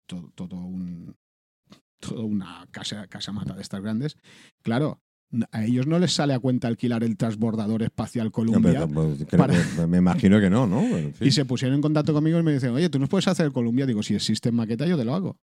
todo, 0.06 0.30
todo 0.30 0.56
un 0.56 1.16
toda 2.00 2.22
una 2.22 2.66
casa, 2.70 3.06
casa 3.08 3.32
mata 3.32 3.54
de 3.54 3.62
estas 3.62 3.82
grandes. 3.82 4.16
Claro, 4.62 5.02
a 5.52 5.64
ellos 5.64 5.86
no 5.86 5.98
les 5.98 6.12
sale 6.12 6.32
a 6.34 6.38
cuenta 6.38 6.68
alquilar 6.68 7.04
el 7.04 7.16
transbordador 7.16 7.82
espacial 7.82 8.26
No, 8.26 8.32
Columbia. 8.32 8.72
pero, 8.72 8.88
pues, 8.88 9.24
creo 9.28 9.38
para- 9.38 9.54
que- 9.54 9.86
me 9.86 9.98
imagino 9.98 10.40
que 10.40 10.48
no, 10.50 10.66
¿no? 10.66 10.82
Y 11.20 11.30
se 11.32 11.44
pusieron 11.44 11.76
en 11.76 11.82
contacto 11.82 12.12
conmigo 12.14 12.38
y 12.38 12.42
me 12.42 12.52
dicen, 12.52 12.70
oye, 12.70 12.88
tú 12.88 12.98
nos 12.98 13.08
puedes 13.08 13.28
hacer 13.28 13.46
el 13.46 13.52
Columbia. 13.52 13.84
Digo, 13.86 14.02
si 14.02 14.14
existe 14.14 14.48
en 14.48 14.54
maqueta, 14.54 14.86
yo 14.86 14.96
te 14.96 15.04
lo 15.04 15.14
hago. 15.14 15.36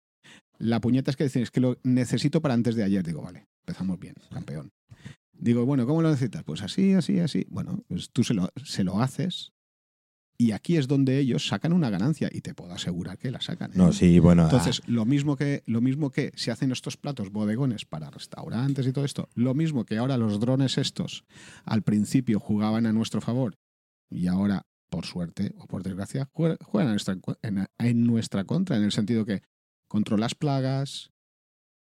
La 0.57 0.79
puñeta 0.79 1.11
es 1.11 1.17
que 1.17 1.25
dicen, 1.25 1.43
es 1.43 1.51
que 1.51 1.59
lo 1.59 1.77
necesito 1.83 2.41
para 2.41 2.53
antes 2.53 2.75
de 2.75 2.83
ayer. 2.83 3.03
Digo, 3.05 3.21
vale, 3.21 3.47
empezamos 3.65 3.99
bien, 3.99 4.15
campeón. 4.31 4.71
Digo, 5.33 5.65
bueno, 5.65 5.85
¿cómo 5.85 6.01
lo 6.01 6.09
necesitas? 6.11 6.43
Pues 6.43 6.61
así, 6.61 6.93
así, 6.93 7.19
así. 7.19 7.45
Bueno, 7.49 7.83
pues 7.87 8.09
tú 8.13 8.23
se 8.23 8.33
lo, 8.33 8.49
se 8.63 8.83
lo 8.85 9.01
haces 9.01 9.51
y 10.47 10.51
aquí 10.51 10.77
es 10.77 10.87
donde 10.87 11.19
ellos 11.19 11.47
sacan 11.47 11.73
una 11.73 11.89
ganancia 11.89 12.29
y 12.31 12.41
te 12.41 12.53
puedo 12.53 12.73
asegurar 12.73 13.17
que 13.17 13.31
la 13.31 13.39
sacan. 13.41 13.71
¿eh? 13.71 13.75
No, 13.75 13.91
sí, 13.93 14.19
bueno. 14.19 14.43
Entonces, 14.43 14.81
lo 14.87 15.05
mismo 15.05 15.35
que 15.35 15.63
lo 15.65 15.79
mismo 15.81 16.09
que 16.11 16.31
se 16.35 16.51
hacen 16.51 16.71
estos 16.71 16.97
platos 16.97 17.31
bodegones 17.31 17.85
para 17.85 18.09
restaurantes 18.09 18.85
y 18.87 18.91
todo 18.93 19.05
esto, 19.05 19.29
lo 19.35 19.53
mismo 19.53 19.85
que 19.85 19.97
ahora 19.97 20.17
los 20.17 20.39
drones 20.39 20.77
estos 20.77 21.23
al 21.65 21.81
principio 21.83 22.39
jugaban 22.39 22.85
a 22.85 22.93
nuestro 22.93 23.21
favor 23.21 23.55
y 24.09 24.27
ahora, 24.27 24.63
por 24.89 25.05
suerte 25.05 25.53
o 25.59 25.65
por 25.67 25.81
desgracia, 25.83 26.29
jue- 26.33 26.57
juegan 26.63 26.89
en 26.89 26.93
nuestra, 26.93 27.17
en, 27.41 27.65
en 27.79 28.03
nuestra 28.05 28.43
contra, 28.43 28.77
en 28.77 28.83
el 28.83 28.91
sentido 28.91 29.25
que 29.25 29.41
controlas 29.87 30.35
plagas, 30.35 31.09
ah, 31.09 31.13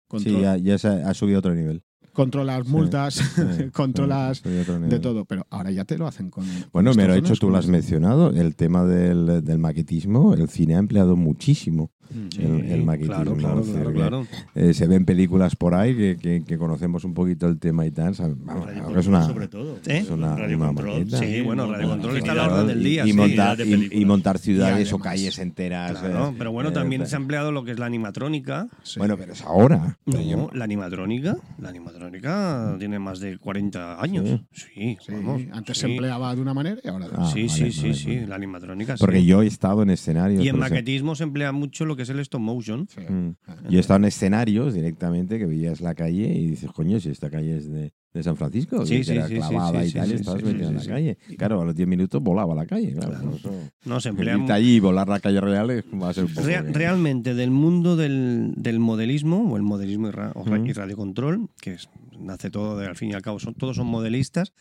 contro- 0.07 0.37
sí, 0.37 0.41
ya, 0.41 0.57
ya 0.57 0.77
se 0.77 0.87
ha, 0.87 1.09
ha 1.09 1.13
subido 1.13 1.39
otro 1.39 1.53
nivel. 1.55 1.83
Controlas 2.15 2.67
multas, 2.67 3.13
Sí, 3.15 3.69
controlas 3.73 4.41
de 4.41 4.99
todo, 4.99 5.25
pero 5.25 5.45
ahora 5.51 5.69
ya 5.69 5.85
te 5.85 5.97
lo 5.97 6.07
hacen 6.07 6.31
con... 6.31 6.45
Bueno, 6.73 6.93
me 6.95 7.05
lo 7.05 7.13
hecho, 7.13 7.35
tú 7.35 7.51
lo 7.51 7.57
has 7.57 7.67
mencionado, 7.67 8.31
el 8.31 8.55
tema 8.55 8.83
del, 8.85 9.43
del 9.43 9.59
maquetismo, 9.59 10.33
el 10.33 10.49
cine 10.49 10.75
ha 10.75 10.79
empleado 10.79 11.15
muchísimo 11.15 11.91
Sí, 12.11 12.41
el, 12.43 12.65
el 12.71 12.83
maquetismo. 12.83 13.35
claro, 13.35 13.61
claro, 13.63 13.93
claro, 13.93 14.27
eh, 14.55 14.73
se 14.73 14.87
ven 14.87 15.05
películas 15.05 15.55
por 15.55 15.73
ahí 15.73 15.95
que, 15.95 16.17
que- 16.17 16.43
que 16.45 16.57
conocemos 16.57 17.03
un 17.03 17.13
poquito 17.13 17.47
el 17.47 17.57
tema 17.59 17.85
y 17.85 17.91
tal. 17.91 18.13
Vamos, 18.43 18.65
Radio 18.65 18.83
creo 18.83 18.93
que 18.93 18.99
es 18.99 19.07
una, 19.07 19.23
sobre 19.25 19.47
todo. 19.47 19.75
¿Eh? 19.87 19.97
es 19.99 20.09
una, 20.09 20.35
Radio 20.35 20.57
una 20.57 20.67
Control, 20.67 20.99
maqueta. 20.99 21.17
Sí, 21.19 21.41
bueno, 21.41 21.71
Radio 21.71 21.89
Control 21.89 22.17
está 22.17 22.31
a 22.31 22.35
la 22.35 22.47
orden 22.47 22.67
del 22.67 22.81
Y- 22.81 22.89
día, 22.89 23.05
y, 23.05 23.11
sí. 23.11 23.17
montar, 23.17 23.57
de 23.57 23.65
y- 23.65 24.01
y 24.01 24.05
montar 24.05 24.37
ciudades 24.39 24.91
o 24.93 24.95
además- 24.97 25.03
calles 25.13 25.39
enteras. 25.39 25.99
Claro, 25.99 26.29
eh, 26.29 26.35
pero 26.37 26.51
bueno, 26.51 26.71
también 26.71 27.01
eh, 27.01 27.05
se 27.05 27.15
ha 27.15 27.19
empleado 27.19 27.51
lo 27.51 27.63
que 27.63 27.71
es 27.71 27.79
la 27.79 27.85
animatrónica. 27.87 28.67
Sí. 28.83 28.99
Bueno, 28.99 29.17
pero 29.17 29.33
es 29.33 29.41
ahora. 29.41 29.97
No, 30.05 30.21
Yo- 30.21 30.49
la 30.53 30.63
animatrónica, 30.65 31.37
la 31.59 31.69
animatrónica 31.69 32.75
tiene 32.79 32.99
más 32.99 33.19
de 33.19 33.37
40 33.37 34.01
años. 34.01 34.41
Sí, 34.51 34.97
Sí, 35.01 35.11
vamos, 35.13 35.41
antes 35.51 35.77
sí. 35.77 35.81
se 35.81 35.91
empleaba 35.91 36.35
de 36.35 36.41
una 36.41 36.53
manera 36.53 36.79
y 36.83 36.87
ahora 36.87 37.07
de 37.07 37.11
Ah, 37.15 37.21
otra. 37.21 37.31
sí, 37.33 37.47
vale, 37.47 37.49
sí, 37.49 37.71
sí, 37.71 37.93
sí, 37.93 38.19
la 38.27 38.35
animatrónica. 38.35 38.95
Porque 38.99 39.19
sí. 39.19 39.25
yo 39.25 39.41
he 39.41 39.47
estado 39.47 39.83
en 39.83 39.89
escenarios. 39.89 40.43
Y 40.43 40.49
en 40.49 40.59
maquetismo 40.59 41.15
se 41.15 41.23
emplea 41.23 41.51
mucho 41.51 41.85
lo 41.85 41.94
lo 41.95 41.97
que 41.97 42.03
es 42.03 42.09
el 42.09 42.19
stop 42.19 42.41
motion. 42.41 42.87
Sí. 42.89 42.99
Mm. 43.01 43.35
Ah. 43.47 43.55
Y 43.69 43.77
estaban 43.77 44.03
escenarios 44.05 44.73
directamente 44.73 45.37
que 45.39 45.45
veías 45.45 45.79
la 45.81 45.95
calle 45.95 46.27
y 46.33 46.47
dices, 46.49 46.71
coño, 46.71 46.99
si 46.99 47.09
esta 47.09 47.29
calle 47.29 47.57
es 47.57 47.69
de, 47.69 47.93
de 48.13 48.23
San 48.23 48.35
Francisco, 48.35 48.85
Sí, 48.85 48.97
que 48.97 49.03
sí, 49.05 49.11
era 49.13 49.27
sí, 49.27 49.33
sí, 49.35 49.39
clavada 49.39 49.81
sí, 49.81 49.85
y 49.87 49.89
sí, 49.91 49.97
tal, 49.97 50.07
sí, 50.07 50.11
y 50.11 50.15
estabas 50.15 50.39
sí, 50.41 50.45
metido 50.47 50.63
sí, 50.65 50.69
en 50.69 50.75
la 50.75 50.81
sí. 50.83 50.87
calle. 50.89 51.17
Claro, 51.37 51.61
a 51.61 51.65
los 51.65 51.75
10 51.75 51.87
minutos 51.87 52.21
volaba 52.21 52.53
la 52.53 52.65
calle, 52.65 52.93
claro. 52.93 53.11
Claro. 53.11 53.35
eso- 53.35 53.69
No, 53.85 53.99
se 53.99 54.09
emplea 54.09 54.35
allí 54.49 54.75
y 54.75 54.79
volar 54.79 55.07
la 55.07 55.19
calle 55.19 55.39
real 55.41 55.69
es- 55.71 55.85
va 55.85 56.09
a 56.09 56.13
ser 56.13 56.25
un 56.25 56.33
poco... 56.33 56.45
Rea- 56.47 56.63
que- 56.65 56.73
realmente 56.73 57.33
del 57.33 57.51
mundo 57.51 57.95
del, 57.95 58.53
del 58.57 58.79
modelismo 58.79 59.49
o 59.51 59.55
el 59.57 59.63
modelismo 59.63 60.09
y, 60.09 60.11
ra- 60.11 60.31
Ujú. 60.35 60.55
y 60.65 60.73
radiocontrol, 60.73 61.49
que 61.61 61.73
es- 61.75 61.89
nace 62.19 62.49
todo 62.49 62.77
de, 62.77 62.87
al 62.87 62.95
fin 62.95 63.09
y 63.09 63.13
al 63.13 63.21
cabo, 63.21 63.39
son, 63.39 63.53
todos 63.55 63.75
son 63.77 63.87
modelistas, 63.87 64.53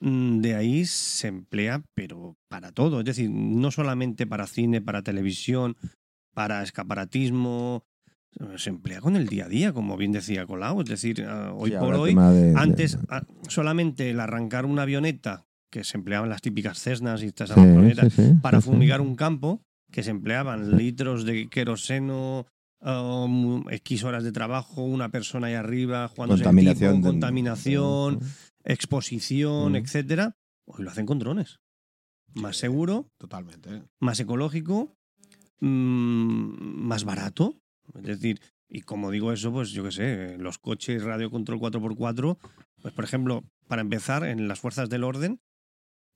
mm, 0.00 0.40
de 0.40 0.54
ahí 0.56 0.84
se 0.84 1.28
emplea, 1.28 1.82
pero 1.94 2.36
para 2.48 2.72
todo. 2.72 2.98
Es 3.00 3.04
decir, 3.06 3.30
no 3.30 3.70
solamente 3.70 4.26
para 4.26 4.46
cine, 4.46 4.80
para 4.80 5.02
televisión, 5.02 5.76
para 6.34 6.62
escaparatismo, 6.62 7.84
se 8.56 8.70
emplea 8.70 9.00
con 9.00 9.16
el 9.16 9.28
día 9.28 9.44
a 9.44 9.48
día, 9.48 9.72
como 9.72 9.96
bien 9.96 10.12
decía 10.12 10.46
Colau. 10.46 10.80
Es 10.80 10.88
decir, 10.88 11.24
ah, 11.28 11.52
hoy 11.54 11.70
Sí, 11.70 11.76
por 11.78 11.94
hoy, 11.94 12.14
de- 12.14 12.54
antes 12.56 12.98
ah, 13.08 13.22
solamente 13.48 14.10
el 14.10 14.20
arrancar 14.20 14.64
una 14.64 14.82
avioneta, 14.82 15.44
que 15.70 15.84
se 15.84 15.96
empleaban 15.98 16.28
las 16.30 16.40
típicas 16.42 16.78
Cessnas 16.78 17.22
y 17.22 17.26
estas 17.26 17.50
Sí, 17.50 17.60
avionetas, 17.60 18.12
sí, 18.12 18.34
para 18.42 18.60
fumigar 18.60 19.00
un 19.00 19.16
campo, 19.16 19.62
que 19.90 20.02
se 20.02 20.10
empleaban 20.10 20.76
litros 20.78 21.24
de 21.24 21.48
queroseno, 21.50 22.46
um, 22.80 23.64
X 23.70 24.04
horas 24.04 24.24
de 24.24 24.32
trabajo, 24.32 24.82
una 24.82 25.10
persona 25.10 25.46
ahí 25.48 25.54
arriba, 25.54 26.08
jugando 26.08 26.34
Contaminación. 26.36 27.00
de- 27.02 27.08
contaminación, 27.08 28.20
exposición, 28.64 29.72
Mm. 29.72 29.76
etcétera. 29.76 30.36
Hoy 30.66 30.84
lo 30.84 30.90
hacen 30.90 31.06
con 31.06 31.18
drones. 31.18 31.58
Más 32.34 32.56
seguro, 32.56 33.10
Totalmente. 33.18 33.82
más 34.00 34.18
ecológico, 34.20 34.96
mm, 35.62 36.86
más 36.86 37.04
barato. 37.04 37.56
Es 37.94 38.02
decir, 38.02 38.40
y 38.68 38.82
como 38.82 39.10
digo 39.10 39.32
eso, 39.32 39.52
pues 39.52 39.70
yo 39.70 39.84
qué 39.84 39.92
sé, 39.92 40.36
los 40.38 40.58
coches 40.58 41.02
radio 41.02 41.30
control 41.30 41.60
4x4, 41.60 42.38
pues 42.80 42.94
por 42.94 43.04
ejemplo, 43.04 43.44
para 43.68 43.82
empezar, 43.82 44.24
en 44.24 44.48
las 44.48 44.60
fuerzas 44.60 44.88
del 44.88 45.04
orden, 45.04 45.40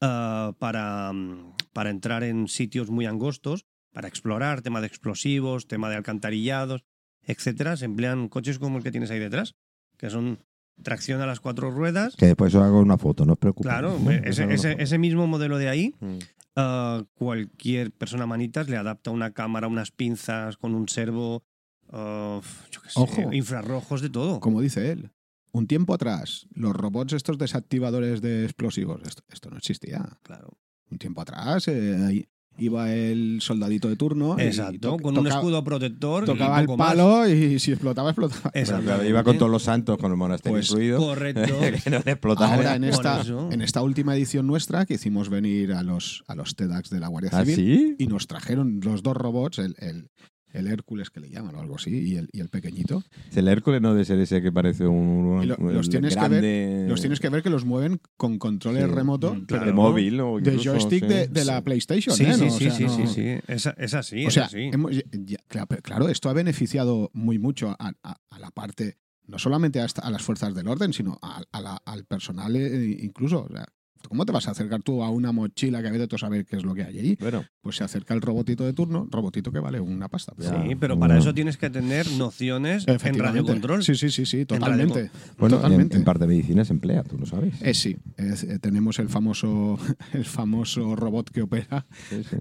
ah, 0.01 0.53
para, 0.59 1.13
mm, 1.13 1.55
para 1.73 1.91
entrar 1.91 2.25
en 2.25 2.49
sitios 2.49 2.91
muy 2.91 3.07
angostos, 3.07 3.67
para 3.93 4.09
explorar, 4.09 4.63
tema 4.63 4.81
de 4.81 4.89
explosivos, 4.89 5.67
tema 5.69 5.89
de 5.91 5.97
alcantarillados, 5.97 6.85
etcétera, 7.23 7.77
se 7.77 7.85
emplean 7.85 8.29
coches 8.29 8.59
como 8.59 8.79
el 8.79 8.85
que 8.85 8.91
tienes 8.91 9.11
ahí 9.11 9.19
detrás, 9.19 9.55
que 9.97 10.11
son 10.11 10.45
tracción 10.83 11.21
a 11.21 11.27
las 11.27 11.41
cuatro 11.41 11.71
ruedas. 11.71 12.17
Que 12.17 12.27
después 12.27 12.55
os 12.55 12.63
hago 12.63 12.81
una 12.81 12.99
foto, 12.99 13.25
no 13.25 13.33
os 13.35 13.39
preocupéis. 13.39 13.73
Claro, 13.73 13.99
ese, 14.25 14.99
mismo 14.99 15.27
modelo 15.27 15.59
de 15.59 15.69
ahí 15.69 15.95
Mm. 16.01 16.19
Ah, 16.59 17.05
cualquier 17.15 17.93
persona 17.93 18.27
manitas 18.27 18.71
le 18.71 18.79
adapta 18.79 19.11
una 19.11 19.33
cámara, 19.33 19.69
unas 19.69 19.91
pinzas 19.91 20.57
con 20.57 20.75
un 20.75 20.89
servo, 20.89 21.45
ah, 21.91 22.41
yo 22.71 22.81
qué 22.81 22.89
sé, 22.89 22.99
Ojo. 22.99 23.33
infrarrojos, 23.33 24.01
de 24.01 24.09
todo. 24.09 24.41
Como 24.41 24.63
dice 24.63 24.91
él. 24.91 25.11
Un 25.53 25.67
tiempo 25.67 25.93
atrás, 25.93 26.47
los 26.55 26.75
robots 26.75 27.13
estos 27.13 27.37
desactivadores 27.37 28.23
de 28.23 28.45
explosivos, 28.45 29.03
esto, 29.07 29.23
esto 29.29 29.51
no 29.51 29.59
existía. 29.59 30.19
Claro. 30.23 30.59
Un 30.91 30.99
tiempo 30.99 31.21
atrás 31.21 31.69
eh, 31.69 31.97
ahí 32.07 32.27
iba 32.59 32.93
el 32.93 33.39
soldadito 33.41 33.89
de 33.89 33.97
turno. 33.97 34.37
y 34.39 34.43
Exacto, 34.43 34.97
to- 34.97 35.03
con 35.03 35.17
un 35.19 35.27
escudo 35.27 35.63
protector. 35.65 36.23
y 36.25 36.27
Tocaba 36.27 36.61
el 36.61 36.69
más. 36.69 36.77
palo 36.77 37.29
y 37.29 37.59
si 37.61 37.73
explotaba, 37.73 38.11
explotaba. 38.11 38.51
Claro, 38.53 39.05
iba 39.05 39.23
con 39.25 39.39
todos 39.39 39.51
los 39.51 39.63
santos, 39.63 39.99
con 39.99 40.11
el 40.11 40.17
monasterio 40.17 40.57
Pues, 40.57 40.71
incluido. 40.71 40.99
Correcto. 40.99 41.43
que 41.85 41.91
no. 41.91 42.03
Ahora 42.39 42.77
en 42.77 42.85
esta, 42.85 43.21
eso. 43.21 43.49
en 43.53 43.63
esta 43.63 43.83
última 43.83 44.15
edición 44.17 44.47
nuestra 44.47 44.87
que 44.87 44.95
hicimos 44.95 45.29
venir 45.29 45.73
a 45.73 45.83
los, 45.83 46.25
a 46.29 46.35
los 46.35 46.55
TEDx 46.57 46.91
de 46.91 47.01
la 47.01 47.09
Guardia 47.09 47.31
¿Ah, 47.33 47.45
Civil 47.45 47.57
sí? 47.57 47.97
y 47.99 48.07
nos 48.07 48.27
trajeron 48.27 48.81
los 48.83 49.03
dos 49.03 49.17
robots, 49.17 49.59
el, 49.59 49.75
el, 49.79 50.09
el 50.53 50.69
Hércules 50.69 51.11
que 51.11 51.21
le 51.21 51.29
llaman 51.29 51.55
o 51.57 51.61
algo 51.61 51.75
así, 51.77 51.91
y 51.91 52.17
el, 52.17 52.29
y 52.33 52.41
el 52.41 52.49
pequeñito. 52.49 53.03
El 53.35 53.49
Hércules 53.49 53.81
no 53.83 53.93
debe 53.93 54.05
ser 54.05 54.19
ese 54.21 54.41
que 54.41 54.51
parece 54.53 54.87
un, 54.87 55.47
lo- 55.47 55.57
un- 55.57 55.75
los 55.75 55.91
tienes 55.91 56.15
que 56.15 56.21
grande 56.21 56.87
Los 56.89 57.01
tienes 57.01 57.21
que 57.21 57.29
ver 57.29 57.43
que 57.43 57.51
los 57.51 57.65
mueven 57.65 58.01
con 58.17 58.39
controles 58.39 58.85
Sí. 58.85 58.91
remoto, 58.91 59.35
Mm, 59.35 59.47
de 59.47 59.73
móvil 59.73 60.21
o 60.21 60.41
de 60.41 60.59
joystick 60.59 61.03
sí. 61.03 61.09
de, 61.09 61.27
de 61.29 61.45
la 61.45 61.63
PlayStation. 61.63 62.15
Sí, 62.17 62.25
¿eh? 62.25 62.35
sí, 62.35 62.41
No, 62.41 62.47
o 62.47 62.51
sí, 62.59 62.65
sea, 62.65 62.71
sí, 62.73 62.85
no- 62.85 62.97
sí, 62.97 63.07
sí. 63.07 63.39
Es, 63.49 63.69
es 63.77 63.95
así, 63.95 64.25
O 64.25 64.29
es 64.29 64.35
sea, 64.35 64.45
así. 64.47 64.71
hemos- 64.73 64.93
ya- 65.13 65.39
claro, 65.83 66.09
esto 66.09 66.29
ha 66.31 66.33
beneficiado 66.33 67.11
muy 67.13 67.39
mucho 67.39 67.71
a, 67.79 67.93
a- 68.03 68.17
a 68.31 68.39
la 68.39 68.51
parte, 68.51 68.97
no 69.27 69.39
solamente 69.39 69.81
hasta 69.81 70.03
a 70.03 70.11
las 70.11 70.23
fuerzas 70.23 70.55
del 70.55 70.69
orden, 70.69 70.93
sino 70.93 71.19
a- 71.21 71.43
a 71.53 71.61
la- 71.61 71.83
al 71.85 72.05
personal 72.05 72.55
eh, 72.57 72.97
incluso. 73.03 73.45
O 73.45 73.53
sea, 73.53 73.67
¿Cómo 74.09 74.25
te 74.27 74.33
vas 74.33 74.49
a 74.49 74.53
acercar 74.53 74.83
tú 74.83 75.03
a 75.03 75.11
una 75.11 75.33
mochila 75.33 75.83
que 75.83 75.89
a 75.89 75.91
veces 75.91 76.09
tú 76.09 76.19
saber 76.19 76.45
qué 76.47 76.57
es 76.57 76.65
lo 76.65 76.75
que 76.75 76.85
hay 76.85 76.99
allí? 76.99 77.17
Bueno, 77.21 77.45
Pues 77.61 77.77
se 77.77 77.85
acerca 77.85 78.15
el 78.15 78.21
robotito 78.23 78.65
de 78.65 78.73
turno, 78.73 79.07
robotito 79.11 79.51
que 79.53 79.59
vale 79.59 79.81
una 79.81 80.09
pasta. 80.09 80.33
Ya. 80.39 80.51
Sí, 80.63 80.75
pero 80.77 80.97
bueno. 80.97 81.01
para 81.13 81.19
eso 81.19 81.35
tienes 81.35 81.57
que 81.57 81.71
tener 81.71 82.11
nociones 82.13 82.85
en 82.87 83.19
radiocontrol. 83.19 83.83
Sí, 83.83 83.95
sí, 83.95 84.11
sí, 84.11 84.25
sí, 84.27 84.45
totalmente. 84.47 85.11
bueno 85.39 85.57
en, 85.57 85.63
totalmente. 85.63 85.97
en 85.97 86.05
parte 86.05 86.25
de 86.25 86.29
medicina 86.29 86.65
se 86.65 86.73
emplea, 86.73 87.03
tú 87.03 87.19
lo 87.19 87.27
sabes. 87.27 87.55
Eh, 87.63 87.75
sí, 87.75 87.97
eh, 88.19 88.59
tenemos 88.61 88.99
el 88.99 89.09
famoso, 89.09 89.79
el 90.13 90.25
famoso 90.25 90.95
robot 90.97 91.31
que 91.31 91.43
opera, 91.43 91.87
Sí, 92.11 92.23
sí. 92.25 92.37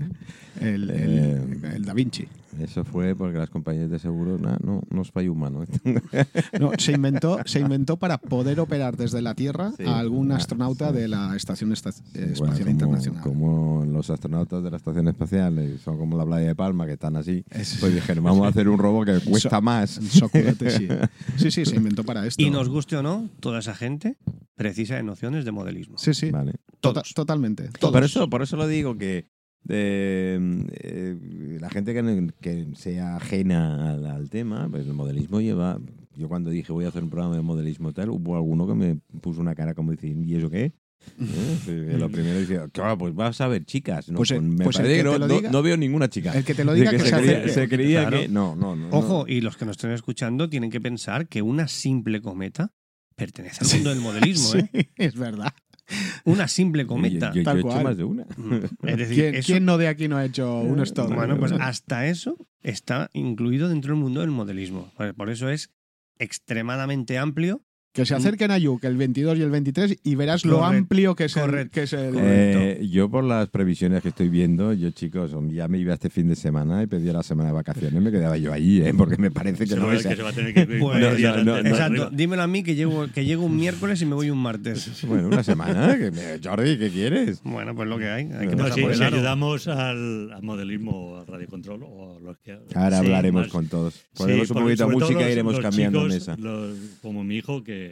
el, 0.61 0.89
el- 0.89 0.89
Eh, 0.91 1.75
el 1.75 1.85
Da 1.85 1.93
Vinci. 1.93 2.27
Eso 2.59 2.83
fue 2.83 3.15
porque 3.15 3.37
las 3.37 3.49
compañías 3.49 3.89
de 3.89 3.99
seguro 3.99 4.37
nah, 4.37 4.57
no 4.63 4.81
nos 4.89 5.11
falló 5.11 5.33
humano. 5.33 5.63
No, 6.59 6.71
se 6.77 6.93
inventó, 6.93 7.39
se 7.45 7.59
inventó 7.59 7.97
para 7.97 8.17
poder 8.17 8.59
operar 8.59 8.95
desde 8.97 9.21
la 9.21 9.35
Tierra 9.35 9.71
Sí. 9.77 9.83
a 9.85 9.99
algún 9.99 10.31
Ah, 10.31 10.37
astronauta 10.37 10.89
sí. 10.89 10.95
de 10.95 11.07
la 11.07 11.35
Estación 11.35 11.71
Esta- 11.73 11.89
eh, 11.89 11.93
Bueno, 12.13 12.53
Espacial 12.53 12.59
como, 12.59 12.71
Internacional. 12.71 13.23
como 13.23 13.85
los 13.85 14.09
astronautas 14.09 14.63
de 14.63 14.71
la 14.71 14.77
estación 14.77 15.07
espacial 15.07 15.57
eh, 15.59 15.77
son 15.83 15.97
como 15.97 16.17
la 16.17 16.25
playa 16.25 16.47
de 16.47 16.55
Palma, 16.55 16.85
que 16.85 16.93
están 16.93 17.15
así, 17.17 17.43
Es- 17.49 17.77
pues 17.79 17.93
dijeron, 17.93 18.23
vamos 18.23 18.45
a 18.45 18.49
hacer 18.49 18.69
un 18.69 18.77
robot 18.77 19.05
que 19.05 19.19
cuesta 19.29 19.59
más. 19.61 19.97
El 19.97 20.09
soculete, 20.09 20.69
sí. 20.69 20.87
Sí, 21.37 21.51
sí, 21.51 21.65
se 21.65 21.75
inventó 21.75 22.03
para 22.03 22.25
esto. 22.25 22.41
Y 22.41 22.49
nos 22.49 22.69
guste 22.69 22.95
o 22.95 23.03
no, 23.03 23.29
toda 23.39 23.59
esa 23.59 23.75
gente 23.75 24.17
precisa 24.55 24.95
de 24.95 25.03
nociones 25.03 25.43
de 25.45 25.51
modelismo. 25.51 25.97
Sí, 25.97 26.13
sí. 26.13 26.31
Vale. 26.31 26.53
Tota- 26.79 27.01
Todos. 27.01 27.13
totalmente. 27.13 27.69
Todos. 27.79 27.93
Por 27.93 28.03
eso, 28.03 28.29
por 28.29 28.41
eso 28.41 28.55
lo 28.57 28.67
digo 28.67 28.97
que 28.97 29.27
de, 29.65 30.63
eh, 30.81 31.57
la 31.59 31.69
gente 31.69 31.93
que, 31.93 32.29
que 32.41 32.67
sea 32.75 33.17
ajena 33.17 33.91
al, 33.93 34.05
al 34.05 34.29
tema, 34.29 34.67
pues 34.69 34.85
el 34.87 34.93
modelismo 34.93 35.41
lleva. 35.41 35.79
Yo 36.15 36.29
cuando 36.29 36.49
dije 36.49 36.71
voy 36.71 36.85
a 36.85 36.89
hacer 36.89 37.03
un 37.03 37.09
programa 37.09 37.35
de 37.35 37.41
modelismo 37.41 37.91
tal, 37.91 38.09
hubo 38.09 38.35
alguno 38.37 38.65
que 38.67 38.73
me 38.75 38.95
puso 39.21 39.41
una 39.41 39.53
cara 39.55 39.73
como 39.73 39.91
diciendo, 39.91 40.25
¿y 40.25 40.35
eso 40.35 40.49
qué? 40.49 40.71
¿Eh? 41.19 41.95
Lo 41.99 42.09
primero 42.09 42.39
decía, 42.39 42.67
claro, 42.71 42.97
pues 42.97 43.13
vas 43.13 43.41
a 43.41 43.47
ver 43.47 43.65
chicas. 43.65 44.09
No, 44.09 44.17
Pues, 44.17 44.31
me 44.41 44.63
pues 44.63 44.77
el 44.77 44.83
parece 44.83 45.03
que 45.03 45.09
que 45.09 45.19
te 45.19 45.41
no, 45.43 45.51
no- 45.51 45.61
veo 45.63 45.75
ninguna 45.77 46.07
chica. 46.09 46.31
El 46.31 46.45
que 46.45 46.53
te 46.55 46.63
lo 46.63 46.73
diga 46.73 46.91
que 46.91 46.97
que, 46.97 47.03
se, 47.03 47.09
se 47.09 47.15
creía, 47.17 47.31
acerque. 47.37 47.49
se 47.53 47.69
creía 47.69 48.01
Claro. 48.07 48.19
que. 48.21 48.27
No, 48.29 48.55
no, 48.55 48.75
no. 48.75 48.89
Ojo, 48.91 49.25
y 49.27 49.41
los 49.41 49.57
que 49.57 49.65
nos 49.65 49.75
estén 49.77 49.91
escuchando 49.91 50.47
tienen 50.49 50.71
que 50.71 50.79
pensar 50.79 51.27
que 51.27 51.41
una 51.41 51.67
simple 51.67 52.21
cometa 52.21 52.71
pertenece 53.15 53.63
al 53.65 53.71
mundo 53.73 53.89
del 53.91 53.99
modelismo, 54.01 54.49
Sí, 54.59 54.59
¿eh? 54.73 54.89
es 54.97 55.15
verdad. 55.15 55.53
Una 56.25 56.47
simple 56.47 56.85
cometa. 56.87 57.29
Yo, 57.31 57.35
yo 57.41 57.43
Tal 57.43 57.57
he 57.57 57.59
hecho 57.59 57.69
cual. 57.69 57.83
más 57.83 57.97
de 57.97 58.03
una. 58.03 58.25
Mm, 58.37 58.53
Es 58.87 58.97
decir, 58.97 59.15
¿Quién, 59.15 59.35
eso- 59.35 59.45
quién 59.47 59.65
no 59.65 59.77
de 59.77 59.87
aquí 59.87 60.07
no 60.07 60.17
ha 60.17 60.25
hecho 60.25 60.59
un 60.61 60.79
stop? 60.81 61.13
bueno, 61.13 61.37
pues 61.37 61.51
hasta 61.51 62.07
eso 62.07 62.37
está 62.63 63.09
incluido 63.13 63.69
dentro 63.69 63.93
del 63.93 64.01
mundo 64.01 64.21
del 64.21 64.31
modelismo. 64.31 64.91
Pues 64.97 65.13
Por 65.13 65.29
eso 65.29 65.49
es 65.49 65.71
extremadamente 66.17 67.17
amplio. 67.17 67.64
Que 67.95 68.05
se 68.05 68.13
acerquen 68.13 68.51
a 68.51 68.57
Yuke 68.57 68.83
el 68.87 68.97
22 68.97 69.37
y 69.37 69.41
el 69.41 69.49
23 69.49 69.99
y 70.03 70.15
verás 70.15 70.43
lo 70.43 70.57
Correcto, 70.57 70.77
amplio 70.77 71.15
que 71.15 71.23
es 71.25 71.37
el, 71.37 71.69
que 71.69 71.83
es 71.83 71.93
el-. 71.93 72.13
Eh, 72.17 72.87
yo 72.91 73.09
por 73.09 73.23
las 73.23 73.47
previsiones 73.47 74.03
que 74.03 74.09
estoy 74.09 74.27
viendo, 74.27 74.73
yo 74.73 74.91
chicos, 74.91 75.31
ya 75.53 75.69
me 75.69 75.77
iba 75.77 75.93
este 75.93 76.09
fin 76.09 76.27
de 76.27 76.35
semana 76.35 76.83
y 76.83 76.87
pedía 76.87 77.13
la 77.13 77.23
semana 77.23 77.49
de 77.51 77.55
vacaciones, 77.55 78.01
me 78.01 78.11
quedaba 78.11 78.35
yo 78.37 78.51
allí, 78.51 78.81
¿eh? 78.81 78.93
porque 78.97 79.15
me 79.17 79.31
parece 79.31 79.59
que 79.63 79.69
Se 79.69 79.75
no 79.77 79.87
va- 79.87 79.95
es... 79.95 80.05
que 80.05 80.13
se 80.13 80.21
va 80.23 80.29
a 80.29 80.33
tener 80.33 80.53
que 80.53 80.65
Pues, 80.65 81.21
no, 81.21 81.37
no, 81.37 81.61
no. 81.63 81.69
Exacto. 81.69 82.09
Dímelo 82.11 82.43
a 82.43 82.47
mí 82.47 82.63
que 82.63 82.75
llego, 82.75 83.07
que 83.13 83.23
llego 83.23 83.45
un 83.45 83.55
miércoles 83.55 84.01
y 84.01 84.05
me 84.05 84.15
voy 84.15 84.29
un 84.29 84.39
martes. 84.39 84.91
Bueno, 85.07 85.27
una 85.27 85.43
semana, 85.43 85.97
que 85.97 86.11
me- 86.11 86.39
Jordi, 86.43 86.77
¿qué 86.77 86.89
quieres? 86.89 87.39
Bueno, 87.45 87.73
pues 87.75 87.87
lo 87.87 87.97
que 87.97 88.09
hay. 88.09 88.23
Hay 88.25 88.47
que 88.49 88.55
No, 88.57 88.63
No, 88.63 88.63
pasar 88.63 88.73
sí, 88.73 88.81
por 88.81 88.91
el 88.91 88.97
si 88.97 89.03
ayudamos 89.05 89.67
al, 89.69 90.33
al 90.33 90.43
modelismo, 90.43 91.19
al 91.19 91.27
radiocontrol 91.27 91.83
o 91.83 92.17
a 92.17 92.19
los 92.19 92.37
que. 92.39 92.57
Ahora 92.73 92.99
sí, 92.99 93.05
hablaremos 93.05 93.43
más- 93.43 93.51
con 93.53 93.67
todos. 93.67 93.93
sí, 93.93 94.01
Ponemos 94.17 94.49
un 94.49 94.53
por- 94.55 94.63
poquito 94.63 94.87
de 94.87 94.93
música 94.93 95.19
los- 95.21 95.29
e 95.29 95.31
iremos 95.31 95.59
cambiando 95.61 95.99
chicos, 96.09 96.13
mesa. 96.13 96.35
los- 96.37 96.77
como 97.01 97.23
mi 97.23 97.37
hijo, 97.37 97.63
que 97.63 97.84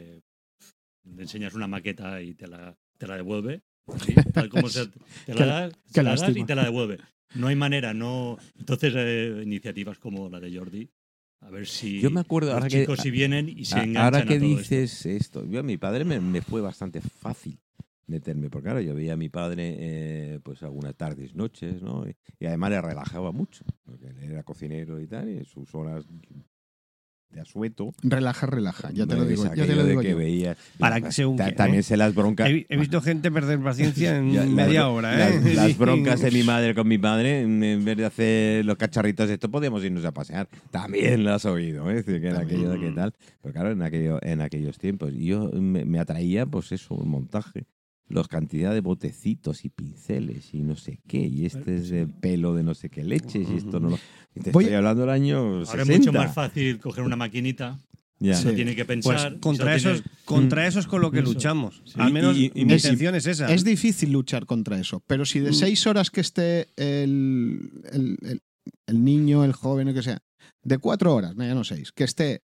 le 1.04 1.22
enseñas 1.22 1.54
una 1.54 1.66
maqueta 1.68 2.20
y 2.22 2.34
te 2.34 2.46
la, 2.46 2.76
te 2.98 3.06
la 3.06 3.16
devuelve. 3.16 3.62
sí, 4.04 4.14
tal 4.32 4.48
como 4.48 4.68
se, 4.68 4.86
te 5.26 5.34
la, 5.34 5.46
das, 5.46 5.72
qué 5.86 5.92
se 5.92 6.02
la 6.02 6.16
das 6.16 6.36
y 6.36 6.44
te 6.44 6.54
la 6.54 6.64
devuelve. 6.64 6.98
No 7.34 7.48
hay 7.48 7.56
manera, 7.56 7.92
no. 7.94 8.38
Entonces, 8.58 8.94
eh, 8.96 9.40
iniciativas 9.42 9.98
como 9.98 10.28
la 10.28 10.40
de 10.40 10.56
Jordi, 10.56 10.88
a 11.40 11.50
ver 11.50 11.66
si 11.66 12.00
Yo 12.00 12.10
me 12.10 12.20
acuerdo, 12.20 12.48
los 12.48 12.54
ahora 12.54 12.68
que- 12.68 12.80
chicos 12.80 13.00
si 13.00 13.10
vienen 13.10 13.48
y 13.48 13.64
se 13.64 13.74
A- 13.76 13.82
enganchan 13.82 14.04
Ahora 14.04 14.18
a 14.18 14.24
que 14.24 14.38
todo 14.38 14.58
esto. 14.58 14.74
dices 14.74 15.06
esto, 15.06 15.44
yo 15.46 15.60
a 15.60 15.62
mi 15.62 15.76
padre 15.76 16.04
me, 16.04 16.20
me 16.20 16.40
fue 16.40 16.60
bastante 16.60 17.00
fácil 17.00 17.58
meterme, 18.06 18.50
porque 18.50 18.64
claro, 18.66 18.80
yo 18.80 18.94
veía 18.94 19.14
a 19.14 19.16
mi 19.16 19.30
padre 19.30 19.74
eh, 19.78 20.40
pues 20.42 20.62
algunas 20.62 20.94
tardes, 20.94 21.34
noches, 21.34 21.82
¿no? 21.82 22.06
Y, 22.08 22.14
y 22.38 22.46
además 22.46 22.70
le 22.70 22.80
relajaba 22.82 23.32
mucho, 23.32 23.64
porque 23.84 24.06
él 24.08 24.18
era 24.22 24.42
cocinero 24.42 25.00
y 25.00 25.06
tal, 25.06 25.28
y 25.30 25.44
sus 25.44 25.74
horas 25.74 26.06
de 27.34 27.40
asueto. 27.40 27.92
Relaja, 28.02 28.46
relaja. 28.46 28.90
Ya 28.92 29.06
te 29.06 29.16
lo 29.16 29.24
digo, 29.24 29.44
ya 29.44 29.66
te 29.66 29.74
lo 29.74 29.82
de 29.84 29.90
digo 29.90 30.00
que 30.02 30.10
yo. 30.10 30.16
veías- 30.16 30.56
Para 30.78 31.00
que 31.00 31.12
según 31.12 31.36
Ta- 31.36 31.52
También 31.54 31.80
¿eh? 31.80 31.82
sé 31.82 31.96
las 31.96 32.14
broncas. 32.14 32.48
He, 32.48 32.66
he 32.68 32.76
visto 32.76 33.00
gente 33.00 33.30
perder 33.30 33.60
paciencia 33.60 34.16
en 34.16 34.32
Ya, 34.32 34.44
media 34.44 34.88
hora, 34.88 35.28
¿eh? 35.28 35.40
Las, 35.42 35.54
las 35.54 35.78
broncas 35.78 36.20
de 36.20 36.30
mi 36.30 36.42
madre 36.44 36.74
con 36.74 36.86
mi 36.88 36.98
madre, 36.98 37.40
en 37.42 37.84
vez 37.84 37.96
de 37.96 38.04
hacer 38.04 38.64
los 38.64 38.76
cacharritos 38.76 39.28
esto, 39.28 39.50
podíamos 39.50 39.84
irnos 39.84 40.04
a 40.04 40.12
pasear. 40.12 40.48
También 40.70 41.24
lo 41.24 41.32
has 41.34 41.44
oído, 41.44 41.90
¿eh? 41.90 41.98
Es 41.98 42.06
decir, 42.06 42.20
que 42.22 42.28
era 42.28 42.40
aquello 42.40 42.70
de 42.70 42.80
qué 42.80 42.90
tal. 42.92 43.12
Pero 43.42 43.52
claro, 43.52 43.70
en, 43.72 43.82
aquello, 43.82 44.18
en 44.22 44.40
aquellos 44.40 44.78
tiempos. 44.78 45.12
Y 45.14 45.26
yo 45.26 45.50
me, 45.52 45.84
me 45.84 45.98
atraía, 45.98 46.46
pues 46.46 46.72
eso, 46.72 46.96
el 47.00 47.06
montaje. 47.08 47.64
Los 48.08 48.28
cantidad 48.28 48.74
de 48.74 48.80
botecitos 48.80 49.64
y 49.64 49.70
pinceles 49.70 50.52
y 50.52 50.62
no 50.62 50.76
sé 50.76 51.00
qué. 51.08 51.18
Y 51.26 51.46
este 51.46 51.76
es 51.76 51.88
de 51.88 52.06
pelo 52.06 52.54
de 52.54 52.62
no 52.62 52.74
sé 52.74 52.90
qué 52.90 53.02
leches 53.02 53.48
y 53.50 53.56
esto 53.56 53.80
no 53.80 53.90
lo... 53.90 53.98
Y 54.34 54.40
te 54.40 54.50
Voy- 54.50 54.64
estoy 54.64 54.76
hablando 54.76 55.02
del 55.02 55.10
año 55.10 55.38
Ahora 55.38 55.66
60. 55.66 55.92
es 55.92 55.98
mucho 56.00 56.12
más 56.12 56.34
fácil 56.34 56.78
coger 56.80 57.02
una 57.04 57.16
maquinita, 57.16 57.78
Ya. 58.18 58.34
Sí. 58.34 58.46
no 58.46 58.52
tiene 58.54 58.76
que 58.76 58.84
Pues 58.84 58.98
pensar. 59.06 59.40
contra 59.40 59.74
eso, 59.74 59.90
tiene- 59.92 60.06
contra 60.26 60.66
eso 60.66 60.80
es 60.80 60.86
con 60.86 61.00
lo 61.00 61.10
que 61.10 61.20
Eso. 61.20 61.32
luchamos. 61.32 61.82
Sí. 61.86 61.94
Al 61.96 62.12
menos 62.12 62.36
Y- 62.36 62.52
y- 62.54 62.60
y 62.60 62.64
mi 62.66 62.74
es- 62.74 62.84
intención 62.84 63.14
es 63.14 63.26
esa. 63.26 63.52
Es 63.52 63.64
difícil 63.64 64.12
luchar 64.12 64.44
contra 64.44 64.78
eso, 64.78 65.02
pero 65.06 65.24
si 65.24 65.40
de 65.40 65.50
Mm. 65.50 65.54
seis 65.54 65.86
horas 65.86 66.10
que 66.10 66.20
esté 66.20 66.68
el, 66.76 67.70
el, 67.92 68.18
el- 68.22 68.42
el 68.86 69.04
niño, 69.04 69.44
el 69.44 69.52
joven, 69.54 69.88
o 69.88 69.94
que 69.94 70.02
sea, 70.02 70.18
de 70.62 70.76
cuatro 70.78 71.14
horas, 71.14 71.34
no, 71.36 71.44
ya 71.44 71.54
no 71.54 71.64
seis, 71.64 71.90
que 71.92 72.04
esté 72.04 72.42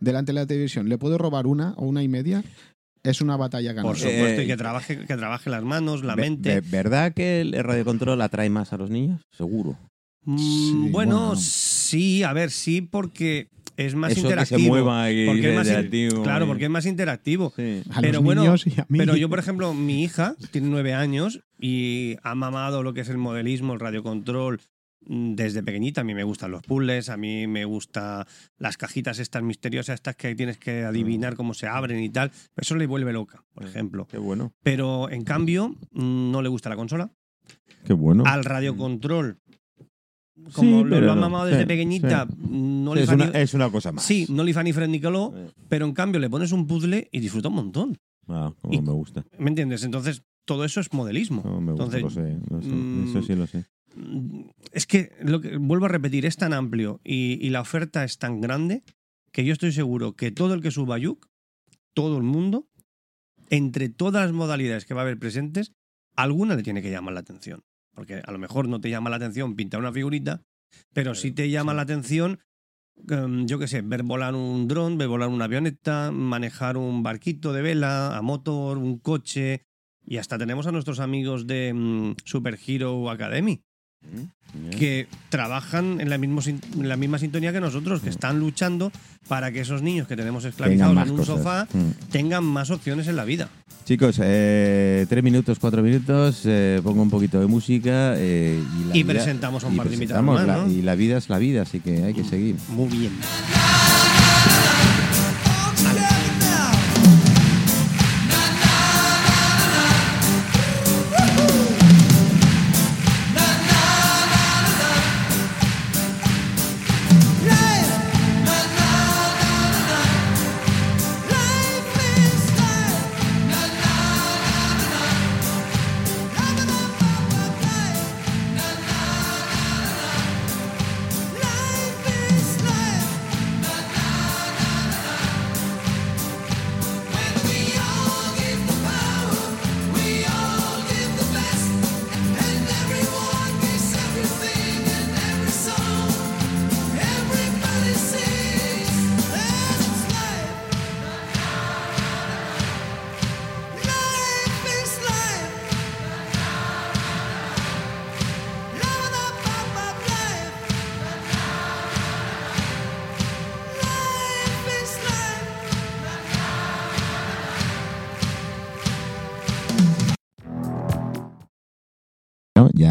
delante 0.00 0.32
de 0.32 0.34
la 0.40 0.46
televisión, 0.46 0.88
¿le 0.88 0.98
puedo 0.98 1.16
robar 1.16 1.46
una 1.46 1.74
o 1.74 1.86
una 1.86 2.02
y 2.02 2.08
media? 2.08 2.42
Es 3.08 3.20
una 3.20 3.36
batalla 3.36 3.70
Por 3.74 3.94
ganada. 3.96 3.96
supuesto, 3.96 4.40
y 4.42 4.44
Eh, 4.44 4.46
que 4.48 4.56
trabaje, 4.56 4.98
que 5.06 5.16
trabaje 5.16 5.50
las 5.50 5.62
manos, 5.62 6.02
la 6.04 6.14
Ve- 6.14 6.22
mente. 6.22 6.60
ve- 6.60 6.68
¿Verdad 6.68 7.12
que 7.14 7.40
el 7.40 7.52
radiocontrol 7.62 8.20
atrae 8.20 8.50
más 8.50 8.72
a 8.72 8.76
los 8.76 8.90
niños? 8.90 9.22
Seguro. 9.36 9.78
Mm, 10.24 10.38
Sí, 10.38 10.72
bueno, 10.90 11.26
bueno. 11.26 11.36
sí, 11.36 12.22
a 12.24 12.32
ver, 12.32 12.50
sí, 12.50 12.80
porque 12.80 13.48
es 13.76 13.94
más 13.94 14.10
Eso 14.12 14.22
que 14.22 14.26
interactivo. 14.28 14.58
se 14.60 14.66
mueva 14.68 15.10
y 15.12 15.26
porque 15.26 15.50
es 15.50 15.54
más 15.56 15.66
in- 15.66 15.72
interactivo 15.74 16.22
claro, 16.22 16.44
y- 16.44 16.48
porque 16.48 16.64
es 16.64 16.70
más 16.70 16.86
interactivo. 16.86 17.52
Sí. 17.54 17.82
A 17.90 18.00
pero 18.00 18.14
los 18.14 18.22
bueno, 18.24 18.42
niños 18.42 18.66
y 18.66 18.70
a 18.80 18.86
mí. 18.88 18.98
Pero 18.98 19.16
yo, 19.16 19.28
por 19.28 19.38
ejemplo, 19.38 19.72
mi 19.74 20.02
hija 20.02 20.34
tiene 20.50 20.68
nueve 20.68 20.94
años 20.94 21.40
y 21.60 22.16
ha 22.22 22.34
mamado 22.34 22.82
lo 22.82 22.92
que 22.94 23.02
es 23.02 23.08
el 23.08 23.18
modelismo, 23.18 23.74
el 23.74 23.80
radiocontrol 23.80 24.60
desde 25.08 25.62
pequeñita. 25.62 26.00
A 26.00 26.04
mí 26.04 26.14
me 26.14 26.24
gustan 26.24 26.50
los 26.50 26.62
puzzles, 26.62 27.08
a 27.08 27.16
mí 27.16 27.46
me 27.46 27.64
gustan 27.64 28.24
las 28.58 28.76
cajitas 28.76 29.18
estas 29.18 29.42
misteriosas, 29.42 29.94
estas 29.94 30.16
que 30.16 30.34
tienes 30.34 30.58
que 30.58 30.84
adivinar 30.84 31.36
cómo 31.36 31.54
se 31.54 31.66
abren 31.66 32.00
y 32.02 32.08
tal. 32.10 32.30
Eso 32.56 32.74
le 32.76 32.86
vuelve 32.86 33.12
loca, 33.12 33.44
por 33.54 33.64
ejemplo. 33.64 34.06
Qué 34.10 34.18
bueno. 34.18 34.52
Pero 34.62 35.10
en 35.10 35.24
cambio, 35.24 35.70
mm, 35.92 36.30
no 36.30 36.42
le 36.42 36.48
gusta 36.48 36.68
la 36.68 36.76
consola. 36.76 37.10
Qué 37.84 37.92
bueno. 37.92 38.24
Al 38.26 38.44
radiocontrol, 38.44 39.38
como 40.52 40.82
Sí, 40.82 40.84
lo, 40.88 41.00
lo 41.00 41.12
ha 41.12 41.14
no, 41.14 41.20
mamado 41.22 41.46
desde 41.46 41.60
sí, 41.60 41.66
pequeñita, 41.66 42.28
no 42.48 42.94
le 42.94 43.02
es, 43.04 43.08
una, 43.08 43.26
ni- 43.30 43.38
es 43.38 43.54
una 43.54 43.70
cosa 43.70 43.92
más. 43.92 44.04
Sí, 44.04 44.26
no 44.28 44.44
le 44.44 44.52
fa 44.52 44.62
ni 44.62 44.72
Fred 44.72 44.88
ni 44.88 45.00
caló, 45.00 45.32
Eh, 45.36 45.50
pero 45.68 45.86
en 45.86 45.92
cambio 45.92 46.20
le 46.20 46.28
pones 46.28 46.52
un 46.52 46.66
puzzle 46.66 47.08
y 47.10 47.20
disfruta 47.20 47.48
un 47.48 47.54
montón. 47.54 47.96
Ah, 48.28 48.52
como 48.60 48.74
Y- 48.74 48.80
me 48.82 48.92
gusta. 48.92 49.24
¿Me 49.38 49.48
entiendes? 49.50 49.84
Entonces, 49.84 50.22
todo 50.44 50.64
eso 50.64 50.80
es 50.80 50.92
modelismo. 50.92 51.42
Como 51.42 51.60
me 51.60 51.72
gusta, 51.72 51.84
Entonces, 51.96 52.02
lo 52.02 52.10
sé, 52.10 52.38
lo 52.50 52.60
sé, 52.62 52.68
mm, 52.68 53.08
Eso 53.08 53.22
sí 53.22 53.34
lo 53.34 53.46
sé. 53.46 53.64
Es 54.72 54.86
que, 54.86 55.12
lo 55.20 55.40
que 55.40 55.56
vuelvo 55.56 55.86
a 55.86 55.88
repetir, 55.88 56.26
es 56.26 56.36
tan 56.36 56.52
amplio 56.52 57.00
y, 57.04 57.38
y 57.40 57.50
la 57.50 57.60
oferta 57.60 58.04
es 58.04 58.18
tan 58.18 58.40
grande 58.40 58.82
que 59.32 59.44
yo 59.44 59.52
estoy 59.52 59.72
seguro 59.72 60.16
que 60.16 60.30
todo 60.30 60.54
el 60.54 60.62
que 60.62 60.70
suba 60.70 60.98
Yuk, 60.98 61.28
todo 61.94 62.16
el 62.16 62.22
mundo, 62.22 62.68
entre 63.50 63.88
todas 63.88 64.24
las 64.24 64.32
modalidades 64.32 64.84
que 64.84 64.94
va 64.94 65.00
a 65.02 65.04
haber 65.04 65.18
presentes, 65.18 65.72
alguna 66.14 66.56
le 66.56 66.62
tiene 66.62 66.82
que 66.82 66.90
llamar 66.90 67.14
la 67.14 67.20
atención. 67.20 67.64
Porque 67.94 68.22
a 68.24 68.32
lo 68.32 68.38
mejor 68.38 68.68
no 68.68 68.80
te 68.80 68.90
llama 68.90 69.10
la 69.10 69.16
atención 69.16 69.56
pintar 69.56 69.80
una 69.80 69.92
figurita, 69.92 70.42
pero 70.92 71.14
sí 71.14 71.32
te 71.32 71.48
llama 71.48 71.74
la 71.74 71.82
atención, 71.82 72.40
em, 73.08 73.46
yo 73.46 73.58
qué 73.58 73.68
sé, 73.68 73.82
ver 73.82 74.02
volar 74.02 74.34
un 74.34 74.68
dron, 74.68 74.98
ver 74.98 75.08
volar 75.08 75.28
una 75.28 75.46
avioneta, 75.46 76.10
manejar 76.10 76.76
un 76.76 77.02
barquito 77.02 77.52
de 77.52 77.62
vela, 77.62 78.16
a 78.16 78.22
motor, 78.22 78.78
un 78.78 78.98
coche. 78.98 79.62
Y 80.04 80.18
hasta 80.18 80.38
tenemos 80.38 80.66
a 80.66 80.72
nuestros 80.72 81.00
amigos 81.00 81.46
de 81.46 81.72
mm, 81.74 82.16
Super 82.24 82.58
Hero 82.66 83.10
Academy, 83.10 83.62
que 84.78 85.06
trabajan 85.28 86.00
en 86.00 86.08
la, 86.08 86.16
mismo 86.18 86.40
en 86.42 86.88
la 86.88 86.96
misma 86.96 87.18
sintonía 87.18 87.52
que 87.52 87.60
nosotros, 87.60 88.00
que 88.00 88.08
están 88.08 88.38
luchando 88.40 88.90
para 89.28 89.52
que 89.52 89.60
esos 89.60 89.82
niños 89.82 90.08
que 90.08 90.16
tenemos 90.16 90.44
esclavizados 90.44 90.96
en 90.96 91.10
un 91.10 91.16
cosas. 91.18 91.36
sofá 91.36 91.68
Mm. 91.72 92.10
tengan 92.10 92.44
más 92.44 92.70
opciones 92.70 93.06
en 93.08 93.16
la 93.16 93.24
vida. 93.24 93.48
Chicos, 93.84 94.18
eh, 94.22 95.04
tres 95.08 95.22
minutos, 95.22 95.58
cuatro 95.60 95.82
minutos, 95.82 96.42
eh, 96.44 96.80
pongo 96.82 97.02
un 97.02 97.10
poquito 97.10 97.38
de 97.38 97.46
música 97.46 98.14
eh, 98.16 98.60
y, 98.80 98.88
la 98.88 98.96
Y 98.96 99.02
vida- 99.02 99.12
presentamos 99.14 99.62
a 99.64 99.66
un 99.68 99.76
par 99.76 99.88
de 99.88 99.94
invitados. 99.94 100.72
Y 100.72 100.82
la 100.82 100.94
vida 100.94 101.18
es 101.18 101.28
la 101.28 101.38
vida, 101.38 101.62
así 101.62 101.80
que 101.80 102.02
hay 102.04 102.14
que 102.14 102.24
seguir. 102.24 102.56
Muy 102.70 102.88
bien. 102.88 103.12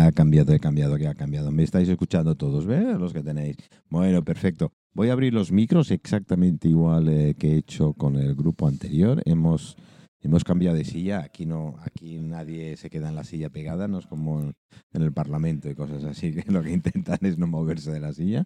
Ha 0.06 0.12
cambiado, 0.12 0.54
he 0.54 0.60
cambiado, 0.60 0.98
que 0.98 1.08
ha 1.08 1.16
cambiado. 1.16 1.52
Me 1.52 1.64
estáis 1.64 1.90
escuchando 1.90 2.36
todos, 2.36 2.66
¿ves? 2.66 2.98
Los 2.98 3.14
que 3.14 3.24
tenéis. 3.24 3.58
Bueno, 3.90 4.24
perfecto. 4.24 4.72
Voy 4.94 5.10
a 5.10 5.14
abrir 5.14 5.34
los 5.34 5.52
micros 5.52 5.92
exactamente 5.92 6.68
igual 6.70 7.10
eh, 7.10 7.36
que 7.38 7.54
he 7.54 7.58
hecho 7.58 7.94
con 7.94 8.16
el 8.16 8.36
grupo 8.36 8.68
anterior. 8.68 9.22
Hemos, 9.26 9.76
hemos 10.22 10.44
cambiado 10.44 10.78
de 10.78 10.86
silla. 10.86 11.22
Aquí 11.22 11.46
no, 11.46 11.76
aquí 11.84 12.18
nadie 12.20 12.78
se 12.78 12.90
queda 12.90 13.10
en 13.10 13.16
la 13.16 13.24
silla 13.24 13.50
pegada, 13.50 13.88
no 13.88 14.00
es 14.00 14.08
como 14.08 14.42
en, 14.42 14.54
el 14.94 15.12
Parlamento 15.12 15.70
y 15.70 15.76
cosas 15.76 16.04
así, 16.06 16.34
que 16.34 16.50
lo 16.52 16.64
que 16.64 16.72
intentan 16.72 17.20
es 17.22 17.38
no 17.38 17.48
moverse 17.48 17.92
de 17.92 18.00
la 18.00 18.14
silla. 18.14 18.46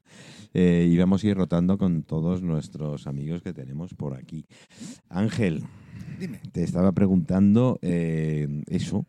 Eh, 0.54 0.88
y 0.90 0.98
vamos 0.98 1.24
a 1.24 1.28
ir 1.28 1.38
rotando 1.38 1.78
con 1.78 2.04
todos 2.04 2.42
nuestros 2.42 3.06
amigos 3.06 3.44
que 3.44 3.54
tenemos 3.54 3.94
por 3.94 4.16
aquí. 4.16 4.46
Ángel, 5.10 5.64
Dime, 6.20 6.42
te 6.52 6.64
estaba 6.64 6.92
preguntando 6.92 7.80
eh, 7.82 8.48
eso. 8.68 9.06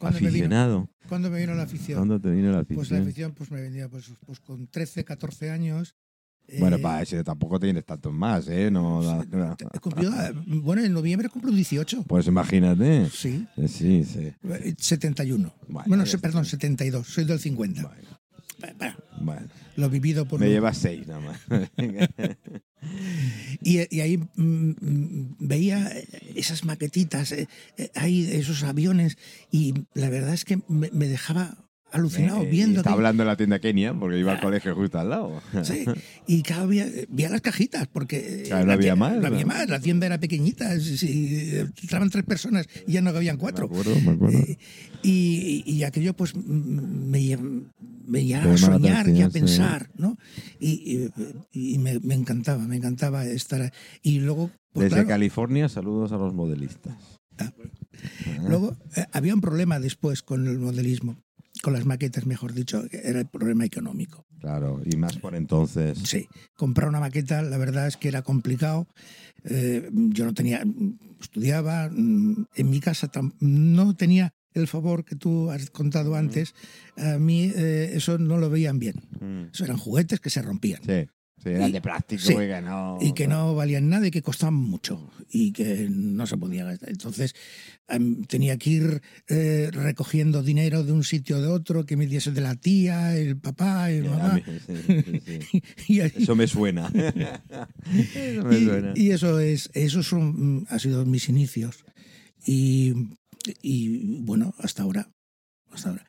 ¿Cuándo 0.00 0.16
me, 0.18 0.26
vino, 0.26 0.28
Aficionado. 0.30 0.88
¿cuándo 1.08 1.30
me 1.30 1.38
vino 1.38 1.54
la 1.54 1.62
afición? 1.62 1.98
¿Cuándo 1.98 2.20
te 2.20 2.30
vino 2.30 2.50
la 2.50 2.58
afición? 2.60 2.76
Pues 2.78 2.90
la 2.90 2.98
afición 2.98 3.32
pues 3.32 3.50
me 3.52 3.60
venía 3.60 3.88
pues, 3.88 4.10
pues 4.26 4.40
con 4.40 4.66
13, 4.66 5.04
14 5.04 5.50
años. 5.50 5.94
Bueno, 6.58 6.76
eh, 6.78 6.80
para 6.80 7.02
ese 7.02 7.22
tampoco 7.22 7.60
tienes 7.60 7.84
tantos 7.84 8.12
más, 8.12 8.48
¿eh? 8.48 8.70
No, 8.72 9.00
no. 9.30 9.56
he 9.72 9.78
cumplido, 9.78 10.12
eh, 10.20 10.32
bueno, 10.46 10.82
en 10.82 10.92
noviembre 10.92 11.28
cumplo 11.28 11.52
18. 11.52 12.02
Pues 12.08 12.26
imagínate. 12.26 13.08
Sí, 13.10 13.46
Eh, 13.56 13.68
Sí, 13.68 14.04
sí. 14.04 14.32
eh, 14.42 14.74
71. 14.76 15.54
Bueno, 15.68 15.84
Bueno, 15.88 16.06
se- 16.06 16.16
está. 16.16 16.26
perdón, 16.26 16.44
72. 16.44 17.06
Soy 17.06 17.24
del 17.24 17.38
50. 17.38 17.82
Bueno, 17.82 18.74
Bueno, 18.78 18.96
bueno. 19.20 19.46
lo 19.76 19.88
vivido 19.90 20.26
por... 20.26 20.40
Me 20.40 20.48
llevas 20.48 20.76
seis 20.78 21.06
nada 21.06 21.20
más. 21.20 21.40
Y, 23.62 23.78
ahí 24.00 24.16
mm, 24.16 24.70
mm, 24.80 25.36
veía 25.38 25.92
esas 26.34 26.64
maquetitas, 26.64 27.32
eh, 27.32 27.48
eh, 27.76 27.90
ahí 27.94 28.28
esos 28.32 28.62
aviones, 28.62 29.18
y 29.50 29.74
la 29.94 30.08
verdad 30.08 30.34
es 30.34 30.44
que 30.44 30.60
me 30.68 31.08
dejaba 31.08 31.69
alucinado 31.92 32.42
Eh, 32.42 32.46
viendo 32.50 32.80
Está 32.80 32.92
hablando 32.92 33.22
de 33.22 33.26
la 33.28 33.36
tienda 33.36 33.58
Kenia, 33.58 33.94
porque 33.94 34.18
iba 34.18 34.32
al 34.32 34.40
colegio 34.40 34.74
justo 34.74 34.98
al 34.98 35.10
lado. 35.10 35.42
Sí, 35.64 35.84
y 36.26 36.42
cada 36.42 36.66
día 36.66 36.86
veía 37.08 37.28
las 37.30 37.40
cajitas, 37.40 37.86
porque 37.88 38.44
Claro, 38.46 38.66
no 38.66 38.72
había 38.72 38.96
más, 38.96 39.16
no 39.18 39.26
había 39.26 39.46
más, 39.46 39.68
la 39.68 39.80
tienda 39.80 40.06
era 40.06 40.18
pequeñita, 40.18 40.78
si- 40.80 40.96
si, 40.98 41.54
estaban 41.82 42.10
tres 42.10 42.24
personas 42.24 42.66
y 42.86 42.92
ya 42.92 43.00
no 43.02 43.12
cabían 43.12 43.36
cuatro. 43.36 43.68
Me 43.68 43.78
acuerdo, 43.78 44.00
me 44.00 44.10
acuerdo. 44.12 44.38
Eh, 44.38 44.58
y, 45.02 45.62
y 45.66 45.84
aquello 45.84 46.14
pues 46.14 46.34
me, 46.36 47.36
me 48.06 48.24
llevaba 48.24 48.52
a 48.54 48.58
soñar 48.58 49.08
y 49.08 49.22
a 49.22 49.26
sí. 49.26 49.32
pensar, 49.32 49.90
¿no? 49.96 50.16
Y, 50.58 51.10
y- 51.52 51.74
y 51.74 51.78
me, 51.78 51.98
me 52.00 52.14
encantaba, 52.14 52.66
me 52.66 52.76
encantaba 52.76 53.24
estar. 53.26 53.72
Y 54.02 54.20
luego, 54.20 54.50
pues, 54.72 54.84
Desde 54.84 54.96
claro, 54.96 55.08
California, 55.08 55.68
saludos 55.68 56.12
a 56.12 56.16
los 56.16 56.32
modelistas. 56.34 56.94
Ah. 57.38 57.44
Ah, 57.46 57.52
luego 58.48 58.76
eh, 58.96 59.04
había 59.12 59.34
un 59.34 59.40
problema 59.40 59.80
después 59.80 60.22
con 60.22 60.46
el 60.46 60.58
modelismo, 60.58 61.16
con 61.62 61.72
las 61.72 61.84
maquetas, 61.84 62.26
mejor 62.26 62.52
dicho, 62.52 62.84
era 62.90 63.20
el 63.20 63.26
problema 63.26 63.64
económico. 63.64 64.26
Claro, 64.40 64.80
y 64.84 64.96
más 64.96 65.16
por 65.18 65.34
entonces. 65.34 65.98
Sí, 66.04 66.28
comprar 66.54 66.88
una 66.88 67.00
maqueta, 67.00 67.42
la 67.42 67.58
verdad 67.58 67.86
es 67.86 67.96
que 67.96 68.08
era 68.08 68.22
complicado. 68.22 68.86
Eh, 69.44 69.90
yo 69.92 70.24
no 70.24 70.34
tenía, 70.34 70.62
estudiaba, 71.20 71.88
mm, 71.90 72.46
en 72.54 72.70
mi 72.70 72.80
casa 72.80 73.10
no 73.40 73.94
tenía 73.94 74.32
el 74.52 74.66
favor 74.66 75.04
que 75.04 75.16
tú 75.16 75.50
has 75.50 75.70
contado 75.70 76.14
antes. 76.14 76.54
A 76.96 77.18
mí 77.18 77.52
eh, 77.54 77.92
eso 77.94 78.18
no 78.18 78.38
lo 78.38 78.50
veían 78.50 78.78
bien. 78.78 78.96
Mm. 79.20 79.50
Eso 79.52 79.64
eran 79.64 79.76
juguetes 79.76 80.20
que 80.20 80.30
se 80.30 80.42
rompían 80.42 80.82
Sí, 80.82 81.06
sí, 81.42 81.48
eran 81.50 81.68
Y- 81.70 81.72
de 81.72 81.80
plástico 81.80 82.22
sí, 82.22 82.32
y 82.32 82.36
que 82.36 82.60
no. 82.62 82.98
y 83.00 83.12
que 83.12 83.26
no 83.28 83.54
valían 83.54 83.88
nada 83.88 84.06
y 84.06 84.10
que 84.10 84.22
costaban 84.22 84.54
mucho 84.54 85.10
y 85.30 85.52
que 85.52 85.88
no 85.90 86.26
se 86.26 86.36
podía 86.36 86.64
gastar. 86.64 86.90
Entonces 86.90 87.34
tenía 88.28 88.56
que 88.56 88.70
ir 88.70 89.02
eh, 89.28 89.68
recogiendo 89.72 90.42
dinero 90.42 90.84
de 90.84 90.92
un 90.92 91.02
sitio 91.04 91.38
o 91.38 91.40
de 91.40 91.48
otro 91.48 91.84
que 91.86 91.96
me 91.96 92.06
diese 92.06 92.30
de 92.30 92.40
la 92.40 92.54
tía, 92.54 93.16
el 93.16 93.36
papá, 93.36 93.90
el 93.90 94.04
mamá. 94.08 94.40
sí. 94.66 95.62
Y 95.88 96.00
ahí- 96.00 96.12
Eso 96.16 96.34
me 96.36 96.46
suena. 96.46 96.88
Eso 98.14 98.44
me 98.44 98.58
y, 98.58 98.64
suena. 98.64 98.92
y 98.94 99.10
eso 99.10 99.38
es 99.40 99.70
eso 99.74 100.02
son 100.02 100.60
mm, 100.60 100.66
ha 100.70 100.78
sido 100.78 101.04
mis 101.06 101.28
inicios 101.28 101.84
y, 102.46 102.94
y, 103.62 104.20
bueno 104.22 104.54
hasta 104.58 104.82
ahora 104.82 105.10
hasta 105.72 105.90
ahora 105.90 106.06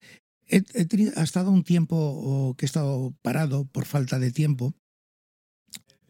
he, 0.47 0.57
he 0.73 1.11
ha 1.15 1.23
estado 1.23 1.51
un 1.51 1.63
tiempo 1.63 1.95
oh, 1.97 2.55
que 2.55 2.65
he 2.65 2.67
estado 2.67 3.13
parado 3.21 3.65
por 3.65 3.85
falta 3.85 4.19
de 4.19 4.31
tiempo 4.31 4.73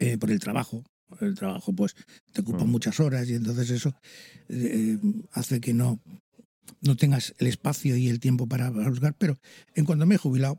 eh, 0.02 0.18
por 0.18 0.30
el 0.30 0.38
trabajo 0.40 0.82
el 1.20 1.34
trabajo 1.34 1.72
pues 1.74 1.94
te 2.32 2.40
ocupa 2.40 2.64
Mm. 2.64 2.70
muchas 2.70 2.98
horas 3.00 3.28
y 3.28 3.34
entonces 3.34 3.68
eso 3.70 3.92
eh, 4.48 4.98
hace 5.32 5.60
que 5.60 5.74
no 5.74 5.98
no 6.80 6.96
tengas 6.96 7.34
el 7.38 7.46
espacio 7.48 7.96
y 7.96 8.08
el 8.08 8.18
tiempo 8.18 8.46
para 8.46 8.70
buscar 8.70 9.14
pero 9.18 9.36
en 9.74 9.84
cuanto 9.84 10.06
me 10.06 10.14
he 10.14 10.18
jubilado 10.18 10.58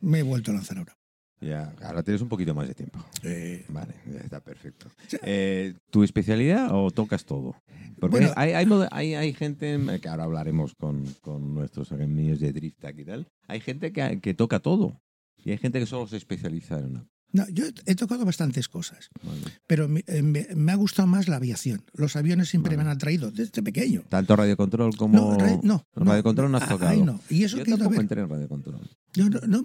me 0.00 0.20
he 0.20 0.22
vuelto 0.22 0.50
a 0.50 0.54
lanzar 0.54 0.78
ahora 0.78 0.94
Ya, 1.40 1.74
ahora 1.82 2.02
tienes 2.02 2.22
un 2.22 2.28
poquito 2.28 2.54
más 2.54 2.68
de 2.68 2.74
tiempo. 2.74 2.98
Eh, 3.24 3.64
Vale, 3.68 3.94
ya 4.12 4.20
está 4.20 4.38
perfecto. 4.40 4.86
Eh, 5.24 5.74
¿Tu 5.90 6.04
especialidad 6.04 6.68
o 6.72 6.90
tocas 6.92 7.24
todo? 7.24 7.56
Porque 7.98 8.16
Bueno- 8.18 8.32
hay, 8.36 8.52
hay, 8.52 8.66
hay, 8.92 9.14
hay 9.14 9.32
gente, 9.34 9.76
que 10.00 10.08
ahora 10.08 10.22
hablaremos 10.24 10.74
con, 10.78 11.04
con 11.20 11.52
nuestros 11.54 11.90
amigos 11.90 12.38
de 12.38 12.52
Drift 12.52 12.78
y 12.96 13.04
tal, 13.04 13.26
hay 13.48 13.60
gente 13.60 13.92
que, 13.92 14.20
que 14.22 14.34
toca 14.34 14.60
todo. 14.60 15.00
Y 15.44 15.50
hay 15.50 15.58
gente 15.58 15.80
que 15.80 15.86
solo 15.86 16.06
se 16.06 16.16
especializa 16.16 16.78
en 16.78 16.84
una. 16.92 17.06
No, 17.32 17.48
yo 17.48 17.64
he- 17.86 17.94
tocado 17.94 18.24
bastantes 18.24 18.68
cosas 18.68 19.08
Vale. 19.22 19.40
Pero 19.66 19.88
me, 19.88 20.04
eh, 20.06 20.22
me- 20.22 20.48
me 20.54 20.72
ha 20.72 20.74
gustado 20.76 21.06
más 21.06 21.28
la 21.28 21.36
aviación. 21.36 21.82
Los 21.94 22.16
aviones 22.16 22.48
siempre 22.48 22.76
Vale. 22.76 22.84
me 22.84 22.90
han 22.90 22.96
atraído 22.96 23.30
desde 23.30 23.62
pequeño. 23.62 24.02
Tanto 24.08 24.36
radiocontrol 24.36 24.96
como. 24.96 25.14
No, 25.32 25.38
ra- 25.38 25.60
no, 25.62 25.86
en 25.96 26.06
radiocontrol 26.06 26.50
no 26.50 26.58
has 26.58 26.68
tocado. 26.68 26.90
ahí 26.90 27.02
no. 27.02 27.20
Y 27.30 27.44
eso 27.44 27.56
Yo 27.58 27.64
que 27.64 27.70
he 27.70 27.74
ido 27.74 27.76
a 27.76 27.78
tampoco 27.78 27.90
ver. 27.92 28.00
entré 28.02 28.20
en 28.22 28.28
radiocontrol. 28.28 28.80
Yo 29.14 29.28
no- 29.28 29.40
no, 29.46 29.64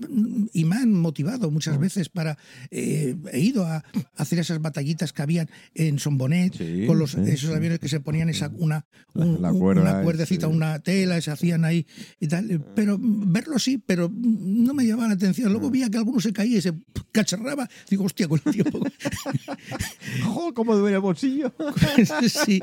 y 0.53 0.65
me 0.65 0.75
han 0.75 0.93
motivado 0.93 1.49
muchas 1.51 1.77
Mm. 1.77 1.81
veces 1.81 2.09
para. 2.09 2.37
eh, 2.69 3.15
he 3.31 3.39
ido 3.39 3.65
a 3.65 3.83
hacer 4.15 4.39
esas 4.39 4.61
batallitas 4.61 5.13
que 5.13 5.21
habían 5.21 5.49
en 5.73 5.99
Sombonet. 5.99 6.53
Sí, 6.55 6.85
con 6.85 6.99
los, 6.99 7.11
sí, 7.11 7.21
esos 7.25 7.49
sí. 7.51 7.55
aviones 7.55 7.79
que 7.79 7.87
se 7.89 7.99
ponían 8.01 8.29
esa, 8.29 8.51
una, 8.57 8.85
un- 9.13 9.41
la 9.41 9.51
cuerda, 9.51 9.81
una 9.81 10.01
cuerdecita, 10.03 10.47
sí. 10.47 10.53
una 10.53 10.79
tela, 10.79 11.19
se 11.21 11.31
hacían 11.31 11.63
ahí 11.65 11.87
y 12.19 12.27
tal. 12.27 12.51
eh, 12.51 12.59
Pero 12.75 12.97
mm, 12.97 13.31
verlo 13.31 13.57
sí, 13.57 13.77
pero 13.83 14.09
mm, 14.09 14.63
no 14.63 14.73
me 14.73 14.85
llamaba 14.85 15.07
la 15.09 15.13
atención. 15.15 15.49
Mm. 15.49 15.51
Luego 15.53 15.69
veía 15.71 15.89
que 15.89 15.97
alguno 15.97 16.19
se 16.19 16.33
caía 16.33 16.57
y 16.57 16.61
se 16.61 16.73
cacharraba. 17.13 17.56
Digo, 17.89 18.03
hostia, 18.05 18.27
con 18.27 18.41
el 18.45 18.51
tiempo. 18.53 18.79
¡Oh, 20.27 20.53
cómo 20.53 20.75
duele 20.75 20.95
el 20.95 21.01
bolsillo! 21.01 21.53
sí. 22.29 22.61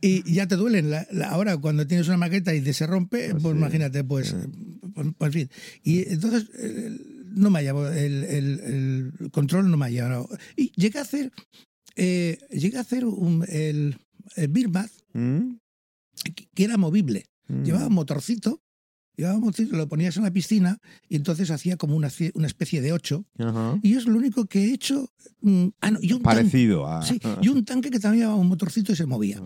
Y 0.00 0.32
ya 0.32 0.46
te 0.46 0.56
duelen. 0.56 0.90
La- 0.90 1.06
la- 1.10 1.28
ahora, 1.30 1.56
cuando 1.56 1.86
tienes 1.86 2.08
una 2.08 2.16
maqueta 2.16 2.54
y 2.54 2.60
te 2.60 2.72
se 2.72 2.86
rompe, 2.86 3.30
Pues 3.30 3.42
pues 3.42 3.52
sí. 3.54 3.58
imagínate, 3.58 4.04
pues, 4.04 4.34
pues, 4.94 5.06
pues, 5.16 5.32
fin. 5.32 5.50
Y 5.82 6.08
entonces, 6.12 6.46
eh, 6.58 6.98
no 7.34 7.50
me 7.50 7.60
ha 7.60 7.62
llevado, 7.62 7.92
el, 7.92 8.24
el- 8.24 9.12
el 9.20 9.30
control 9.30 9.70
no 9.70 9.76
me 9.76 9.86
ha 9.86 9.90
llevado. 9.90 10.28
Y 10.56 10.72
llegué 10.76 10.98
a 10.98 11.02
hacer, 11.02 11.32
eh, 11.96 12.38
llegué 12.50 12.76
a 12.78 12.82
hacer 12.82 13.04
un, 13.04 13.44
el, 13.48 13.96
el 14.36 14.48
¿Mm? 15.14 15.56
que- 16.34 16.48
que 16.54 16.64
era 16.64 16.76
movible. 16.76 17.26
Mm. 17.48 17.64
Llevaba 17.64 17.88
un 17.88 17.94
motorcito, 17.94 18.61
llevaba 19.16 19.38
un 19.38 19.52
lo 19.70 19.88
ponías 19.88 20.16
en 20.16 20.22
la 20.24 20.30
piscina 20.30 20.78
y 21.08 21.16
entonces 21.16 21.50
hacía 21.50 21.76
como 21.76 21.96
una, 21.96 22.08
una 22.34 22.46
especie 22.46 22.80
de 22.80 22.92
ocho. 22.92 23.24
Ajá. 23.38 23.78
Y 23.82 23.94
es 23.94 24.06
lo 24.06 24.16
único 24.18 24.46
que 24.46 24.64
he 24.66 24.72
hecho. 24.74 25.08
mm, 25.40 25.66
ah, 25.80 25.90
no, 25.90 25.98
y 26.02 26.12
un 26.12 26.22
tanque, 26.22 26.36
Parecido 26.36 26.86
a. 26.86 27.02
sí, 27.02 27.20
y 27.40 27.48
un 27.48 27.64
tanque 27.64 27.90
que 27.90 27.98
también 28.00 28.22
llevaba 28.24 28.38
un 28.40 28.48
motorcito 28.48 28.92
y 28.92 28.96
se 28.96 29.06
movía. 29.06 29.40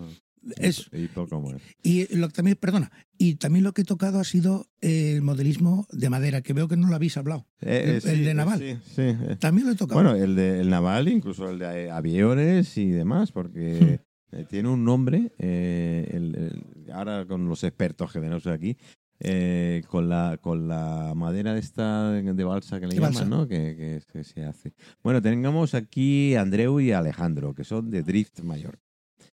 Es- 0.55 0.89
Y 0.93 1.07
poco 1.07 1.41
más. 1.41 1.61
Y 1.83 2.15
lo 2.15 2.29
también, 2.29 2.55
perdona, 2.57 2.89
y 3.17 3.35
también 3.35 3.65
lo 3.65 3.73
que 3.73 3.81
he 3.81 3.85
tocado 3.85 4.19
ha 4.19 4.23
sido 4.23 4.67
el 4.79 5.21
modelismo 5.21 5.85
de 5.91 6.09
madera, 6.09 6.41
que 6.41 6.53
veo 6.53 6.69
que 6.69 6.77
no 6.77 6.87
lo 6.87 6.95
habéis 6.95 7.17
hablado. 7.17 7.45
Eh, 7.59 7.99
El- 8.03 8.09
el 8.09 8.23
de 8.25 8.33
Naval. 8.33 8.59
Sí, 8.59 8.77
sí. 8.95 9.01
eh. 9.01 9.35
También 9.39 9.67
lo 9.67 9.73
he 9.73 9.75
tocado. 9.75 10.01
Bueno, 10.01 10.15
el 10.15 10.35
de 10.35 10.61
el 10.61 10.69
naval, 10.69 11.09
incluso 11.09 11.49
el 11.49 11.59
de 11.59 11.91
aviones 11.91 12.77
y 12.77 12.85
demás, 12.91 13.33
porque 13.33 13.99
eh, 14.31 14.45
tiene 14.49 14.69
un 14.69 14.85
nombre, 14.85 15.33
eh, 15.37 16.09
el- 16.13 16.35
el- 16.35 16.91
ahora 16.93 17.25
con 17.25 17.49
los 17.49 17.63
expertos 17.65 18.13
que 18.13 18.19
tenemos 18.21 18.47
aquí, 18.47 18.77
eh, 19.19 19.83
con, 19.87 20.09
la, 20.09 20.37
con 20.41 20.67
la 20.67 21.13
madera 21.15 21.53
de 21.53 21.59
esta 21.59 22.11
de 22.11 22.43
balsa 22.43 22.79
que 22.79 22.87
le 22.87 22.99
balsa. 22.99 23.21
llaman, 23.23 23.39
¿no? 23.39 23.47
Que, 23.47 23.75
que- 23.75 24.01
que 24.11 24.23
se 24.23 24.43
hace. 24.43 24.73
Bueno, 25.03 25.21
tengamos 25.21 25.73
aquí 25.73 26.35
a 26.35 26.41
Andreu 26.41 26.79
y 26.79 26.91
a 26.91 26.99
Alejandro, 26.99 27.53
que 27.53 27.63
son 27.63 27.89
de 27.89 28.03
Drift 28.03 28.41
Mayor. 28.41 28.79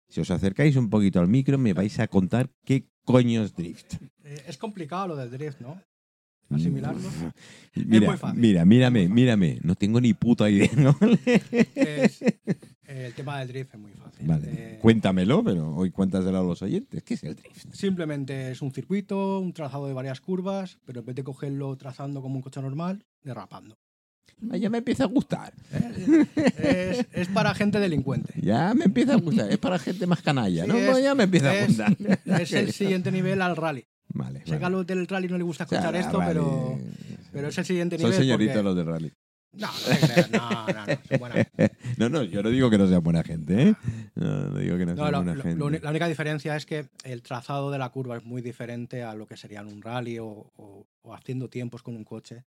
Si 0.10 0.22
os 0.22 0.32
acercáis 0.32 0.76
un 0.78 0.90
poquito 0.90 1.20
al 1.20 1.28
micro, 1.28 1.58
me 1.58 1.74
vais 1.74 2.00
a 2.00 2.08
contar 2.08 2.50
qué 2.64 2.88
coño 3.04 3.44
es 3.44 3.54
Drift. 3.56 3.96
Eh, 4.24 4.44
es 4.48 4.58
complicado 4.58 5.10
lo 5.10 5.16
del 5.16 5.30
drift, 5.32 5.60
¿no? 5.62 5.82
Asimilarlo. 6.50 7.02
Mira, 7.76 8.08
muy 8.08 8.18
fácil. 8.18 8.40
mira, 8.40 8.64
mírame, 8.64 9.10
mírame. 9.10 9.60
No 9.64 9.76
tengo 9.76 10.00
ni 10.00 10.14
puta 10.14 10.50
idea, 10.50 10.70
¿no? 10.78 10.98
Es- 11.76 12.24
el 13.06 13.14
tema 13.14 13.40
del 13.40 13.48
drift 13.50 13.74
es 13.74 13.80
muy 13.80 13.92
fácil. 13.94 14.28
Vale, 14.28 14.48
Eh, 14.52 14.80
cuéntamelo, 14.82 15.44
pero 15.44 15.76
hoy 15.76 15.92
cuéntaselo 15.92 16.40
a 16.40 16.44
los 16.44 16.62
oyentes. 16.62 17.04
¿Qué 17.04 17.14
es 17.16 17.24
el 17.24 17.36
drift? 17.36 17.74
simplemente 17.74 18.52
es 18.52 18.62
un 18.62 18.72
circuito, 18.72 19.40
un 19.40 19.54
trazado 19.54 19.88
de 19.88 19.94
varias 19.94 20.20
curvas, 20.22 20.80
pero 20.86 21.00
en 21.02 21.06
vez 21.06 21.16
de 21.16 21.24
cogerlo 21.24 21.76
trazando 21.78 22.22
como 22.22 22.36
un 22.36 22.42
coche 22.42 22.62
normal, 22.62 23.06
derrapando. 23.24 23.78
Ya 24.40 24.70
me 24.70 24.78
empieza 24.80 25.06
a 25.06 25.08
gustar. 25.08 25.54
Es, 26.58 27.06
es 27.12 27.28
para 27.30 27.54
gente 27.56 27.80
delincuente. 27.80 28.34
Ya 28.42 28.74
me 28.74 28.86
empieza 28.86 29.14
a 29.14 29.18
gustar. 29.18 29.52
Es 29.52 29.58
para 29.58 29.80
gente 29.80 30.06
más 30.06 30.22
canalla, 30.22 30.64
Sí, 30.66 30.70
¿no? 30.70 30.76
es- 30.78 31.04
ya 31.04 31.16
me 31.16 31.24
empieza 31.24 31.52
a 31.52 31.66
gustar. 31.66 31.98
Es 32.40 32.52
el 32.54 32.72
siguiente 32.72 33.12
nivel 33.12 33.42
al 33.42 33.56
rally. 33.56 33.86
Vale. 34.10 34.40
Sé 34.40 34.46
que 34.46 34.56
a 34.56 34.60
vale. 34.60 34.76
los 34.78 34.88
del 34.88 35.08
rally 35.08 35.28
no 35.28 35.38
les 35.38 35.46
gusta 35.46 35.64
O 35.64 35.68
sea, 35.68 35.80
escuchar 35.80 35.96
esto, 36.00 36.18
vale. 36.20 36.34
pero, 36.34 36.80
pero 37.32 37.48
es 37.50 37.58
el 37.58 37.66
siguiente 37.66 37.98
Son 37.98 38.10
nivel. 38.10 38.24
señoritos 38.24 38.54
porque- 38.56 38.64
los 38.64 38.76
de 38.76 38.84
rally. 38.84 39.12
No, 39.60 39.68
no 39.68 40.38
no, 40.40 40.68
no, 40.68 40.74
no, 40.74 40.86
son 41.08 41.20
buena- 41.20 41.36
No, 41.98 42.10
no, 42.10 42.24
yo 42.24 42.44
no 42.44 42.50
digo 42.50 42.70
que 42.70 42.78
no 42.78 42.88
sea 42.88 43.00
buena 43.00 43.24
gente, 43.24 43.70
¿eh? 43.70 43.76
No, 44.16 44.50
no 44.50 44.60
digo 44.60 44.78
que 44.78 44.86
no, 44.86 44.96
No, 44.96 45.04
sea 45.04 45.12
lo- 45.12 45.18
buena 45.18 45.36
lo- 45.36 45.44
gente. 45.44 45.58
lo 45.60 45.70
la 45.70 45.90
única 45.90 46.08
diferencia 46.08 46.56
es 46.56 46.66
que 46.66 46.88
el 47.04 47.22
trazado 47.24 47.72
de 47.72 47.78
la 47.80 47.90
curva 47.90 48.18
es 48.18 48.24
muy 48.26 48.42
diferente 48.42 49.04
a 49.04 49.14
lo 49.16 49.26
que 49.28 49.38
sería 49.38 49.62
en 49.62 49.68
un 49.68 49.82
rally 49.82 50.20
o, 50.20 50.28
o- 50.28 50.88
o 51.02 51.14
haciendo 51.14 51.50
tiempos 51.50 51.82
con 51.84 51.96
un 51.96 52.04
coche. 52.04 52.44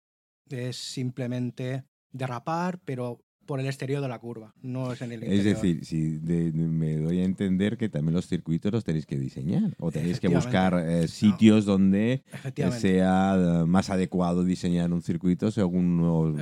Es 0.49 0.77
simplemente 0.77 1.85
derrapar, 2.13 2.79
pero 2.85 3.21
por 3.51 3.59
el 3.59 3.67
exterior 3.67 4.01
de 4.01 4.07
la 4.07 4.21
curva, 4.21 4.55
no 4.63 4.93
es 4.93 5.03
en 5.03 5.11
el 5.11 5.25
Es 5.25 5.29
interior. 5.39 5.55
decir, 5.57 5.85
si 5.85 6.19
de- 6.19 6.53
me 6.53 6.99
doy 6.99 7.19
a 7.19 7.25
entender 7.25 7.77
que 7.77 7.89
también 7.89 8.15
los 8.15 8.29
circuitos 8.29 8.71
los 8.71 8.85
tenéis 8.85 9.07
que 9.07 9.19
diseñar 9.19 9.75
o 9.81 9.91
tenéis 9.91 10.21
que 10.21 10.29
buscar 10.29 10.79
eh, 10.79 11.09
sitios 11.09 11.65
donde 11.65 12.23
eh, 12.55 12.71
sea 12.71 13.35
eh, 13.37 13.65
más 13.67 13.91
adecuado 13.91 14.45
diseñar 14.45 14.93
un 14.93 15.03
circuito 15.03 15.51
según 15.51 15.99
los- 15.99 16.37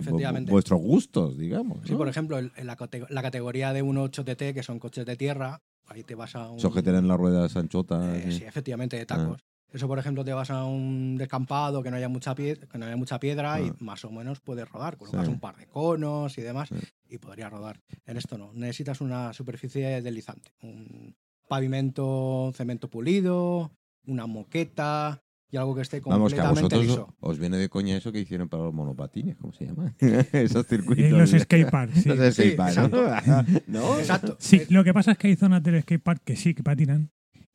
vuestros 0.51 0.81
gustos, 0.83 1.39
digamos. 1.39 1.79
Sí, 1.87 1.93
¿no? 1.93 1.97
por 1.99 2.09
ejemplo, 2.09 2.39
en 2.39 2.51
la, 2.67 2.77
cate- 2.77 3.07
la 3.09 3.23
categoría 3.23 3.73
de 3.73 3.83
1.8 3.83 4.25
TT, 4.25 4.53
que 4.53 4.63
son 4.63 4.79
coches 4.79 5.07
de 5.07 5.17
tierra, 5.17 5.63
ahí 5.87 6.03
te 6.03 6.15
vas 6.15 6.37
a 6.37 6.51
un... 6.51 6.59
Esos 6.59 6.75
que 6.75 6.83
tienen 6.83 7.09
las 7.09 7.17
ruedas 7.17 7.57
anchotas. 7.57 8.05
Eh, 8.19 8.23
sí. 8.27 8.39
sí, 8.41 8.45
efectivamente, 8.45 8.97
Ah. 8.97 8.99
de 8.99 9.07
tacos. 9.07 9.41
Eso, 9.73 9.87
por 9.87 9.99
ejemplo, 9.99 10.25
te 10.25 10.33
vas 10.33 10.51
a 10.51 10.65
un 10.65 11.17
descampado 11.19 11.83
que 11.83 11.91
no 11.91 11.97
haya 11.99 12.09
mucha, 12.09 12.35
pie- 12.35 12.59
que 12.69 12.79
no 12.79 12.87
haya 12.87 12.97
mucha 12.97 13.21
piedra 13.21 13.55
Ah. 13.55 13.61
y 13.61 13.73
más 13.81 14.05
o 14.05 14.11
menos 14.11 14.41
puedes 14.41 14.69
rodar. 14.69 14.97
Colocas 14.97 15.27
Sí. 15.27 15.31
un 15.33 15.41
par 15.41 15.57
de 15.57 15.67
conos 15.67 16.39
y 16.39 16.43
demás 16.43 16.69
Sí. 16.71 16.77
y 17.11 17.19
podrías 17.19 17.51
rodar. 17.51 17.81
En 18.07 18.17
esto 18.17 18.39
no. 18.39 18.51
Necesitas 18.55 19.01
una 19.03 19.33
superficie 19.35 20.01
deslizante. 20.01 20.53
Un 20.63 21.15
pavimento, 21.49 22.51
cemento 22.55 22.89
pulido, 22.89 23.73
una 24.07 24.27
moqueta, 24.27 25.23
y 25.51 25.57
algo 25.57 25.75
que 25.75 25.81
esté 25.83 26.01
Vamos, 26.01 26.33
que 26.33 26.41
a 26.41 26.45
completamente 26.47 26.77
vosotros 26.77 27.09
liso. 27.09 27.17
os 27.21 27.39
viene 27.39 27.57
de 27.57 27.69
coña 27.71 27.97
eso 27.97 28.13
que 28.13 28.21
hicieron 28.21 28.49
para 28.51 28.65
los 28.65 28.75
monopatines, 28.75 29.37
¿cómo 29.37 29.53
se 29.53 29.65
llama? 29.67 29.95
Esos 30.33 30.67
circuitos. 30.67 31.05
En 31.07 31.19
los 31.19 31.31
skateparks, 31.31 32.03
sí. 32.03 32.09
Los 32.15 32.35
Sí, 32.35 32.53
skateparks, 32.53 32.91
¿no? 32.91 33.45
¿No? 33.67 33.99
Exacto. 33.99 34.37
Sí, 34.41 34.63
lo 34.71 34.85
que 34.85 34.93
pasa 34.95 35.13
es 35.13 35.19
que 35.19 35.29
hay 35.29 35.37
zonas 35.37 35.63
del 35.63 35.81
skatepark 35.83 36.23
que 36.23 36.37
sí 36.37 36.55
que 36.55 36.63
patinan 36.63 37.11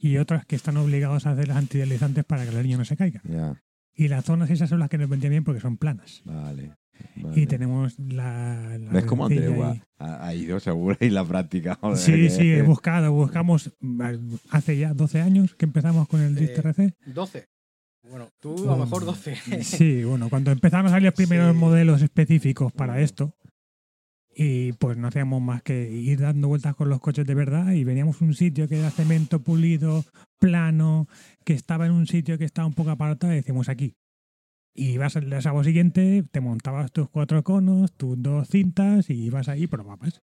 y 0.05 0.17
otras 0.17 0.45
que 0.45 0.55
están 0.57 0.75
obligados 0.77 1.25
a 1.25 1.31
hacer 1.31 1.47
las 1.47 1.55
antideslizantes 1.57 2.25
para 2.25 2.43
que 2.45 2.49
el 2.55 2.61
niño 2.63 2.77
no 2.77 2.85
se 2.85 2.97
caiga. 2.97 3.21
Ya, 3.23 3.61
Y 3.95 4.07
las 4.09 4.25
zonas 4.25 4.49
esas 4.49 4.69
son 4.69 4.79
las 4.79 4.89
que 4.89 4.97
nos 4.97 5.07
vendrían 5.09 5.31
bien 5.31 5.43
porque 5.45 5.61
son 5.61 5.77
planas. 5.77 6.21
vale. 6.25 6.71
vale. 7.15 7.39
Y 7.41 7.47
tenemos 7.47 7.97
la. 7.99 8.77
la 8.77 8.91
¿Ves 8.91 9.05
cómo 9.05 9.25
Andreu 9.25 9.63
ha, 9.63 9.75
ha- 9.97 10.27
ha 10.27 10.35
ido 10.35 10.59
seguro 10.59 10.97
y 10.99 11.09
la 11.09 11.23
práctica? 11.25 11.75
joder, 11.79 11.97
Sí, 11.97 12.11
que- 12.11 12.29
sí, 12.29 12.51
he 12.51 12.61
buscado, 12.63 13.11
buscamos 13.13 13.71
hace 14.51 14.77
ya 14.77 14.93
12 14.93 15.21
años 15.21 15.55
que 15.55 15.65
empezamos 15.65 16.07
con 16.07 16.21
el 16.21 16.37
Eh, 16.37 16.53
RC. 16.55 16.93
12. 17.05 17.47
Bueno, 18.09 18.29
tú 18.41 18.69
a 18.69 18.75
lo 18.77 18.83
mejor 18.85 19.05
12. 19.05 19.35
Sí, 19.63 20.03
bueno, 20.03 20.29
cuando 20.29 20.51
empezaron 20.51 20.87
a 20.87 20.89
salir 20.89 21.05
los 21.05 21.13
primeros 21.13 21.53
Sí. 21.53 21.57
modelos 21.59 22.01
específicos 22.01 22.73
para 22.73 22.99
esto, 22.99 23.33
y 24.35 24.73
pues 24.73 24.97
no 24.97 25.07
hacíamos 25.07 25.41
más 25.41 25.61
que 25.61 25.91
ir 25.91 26.19
dando 26.19 26.47
vueltas 26.47 26.75
con 26.75 26.89
los 26.89 26.99
coches 26.99 27.25
de 27.25 27.35
verdad 27.35 27.71
y 27.73 27.83
veníamos 27.83 28.21
a 28.21 28.25
un 28.25 28.33
sitio 28.33 28.67
que 28.67 28.79
era 28.79 28.89
cemento 28.89 29.41
pulido, 29.41 30.05
plano, 30.39 31.07
que 31.45 31.53
estaba 31.53 31.85
en 31.85 31.91
un 31.91 32.07
sitio 32.07 32.37
que 32.37 32.45
estaba 32.45 32.67
un 32.67 32.73
poco 32.73 32.91
apartado 32.91 33.33
y 33.33 33.37
decimos 33.37 33.69
aquí. 33.69 33.95
Y 34.75 34.91
ibas 34.93 35.15
al 35.15 35.41
sábado 35.41 35.63
siguiente, 35.63 36.23
te 36.31 36.41
montabas 36.41 36.91
tus 36.91 37.07
cuatro 37.09 37.43
conos, 37.43 37.93
tus 37.93 38.19
dos 38.21 38.47
cintas 38.47 39.09
y 39.09 39.25
ibas 39.25 39.47
ahí 39.47 39.67
probabas. 39.67 40.21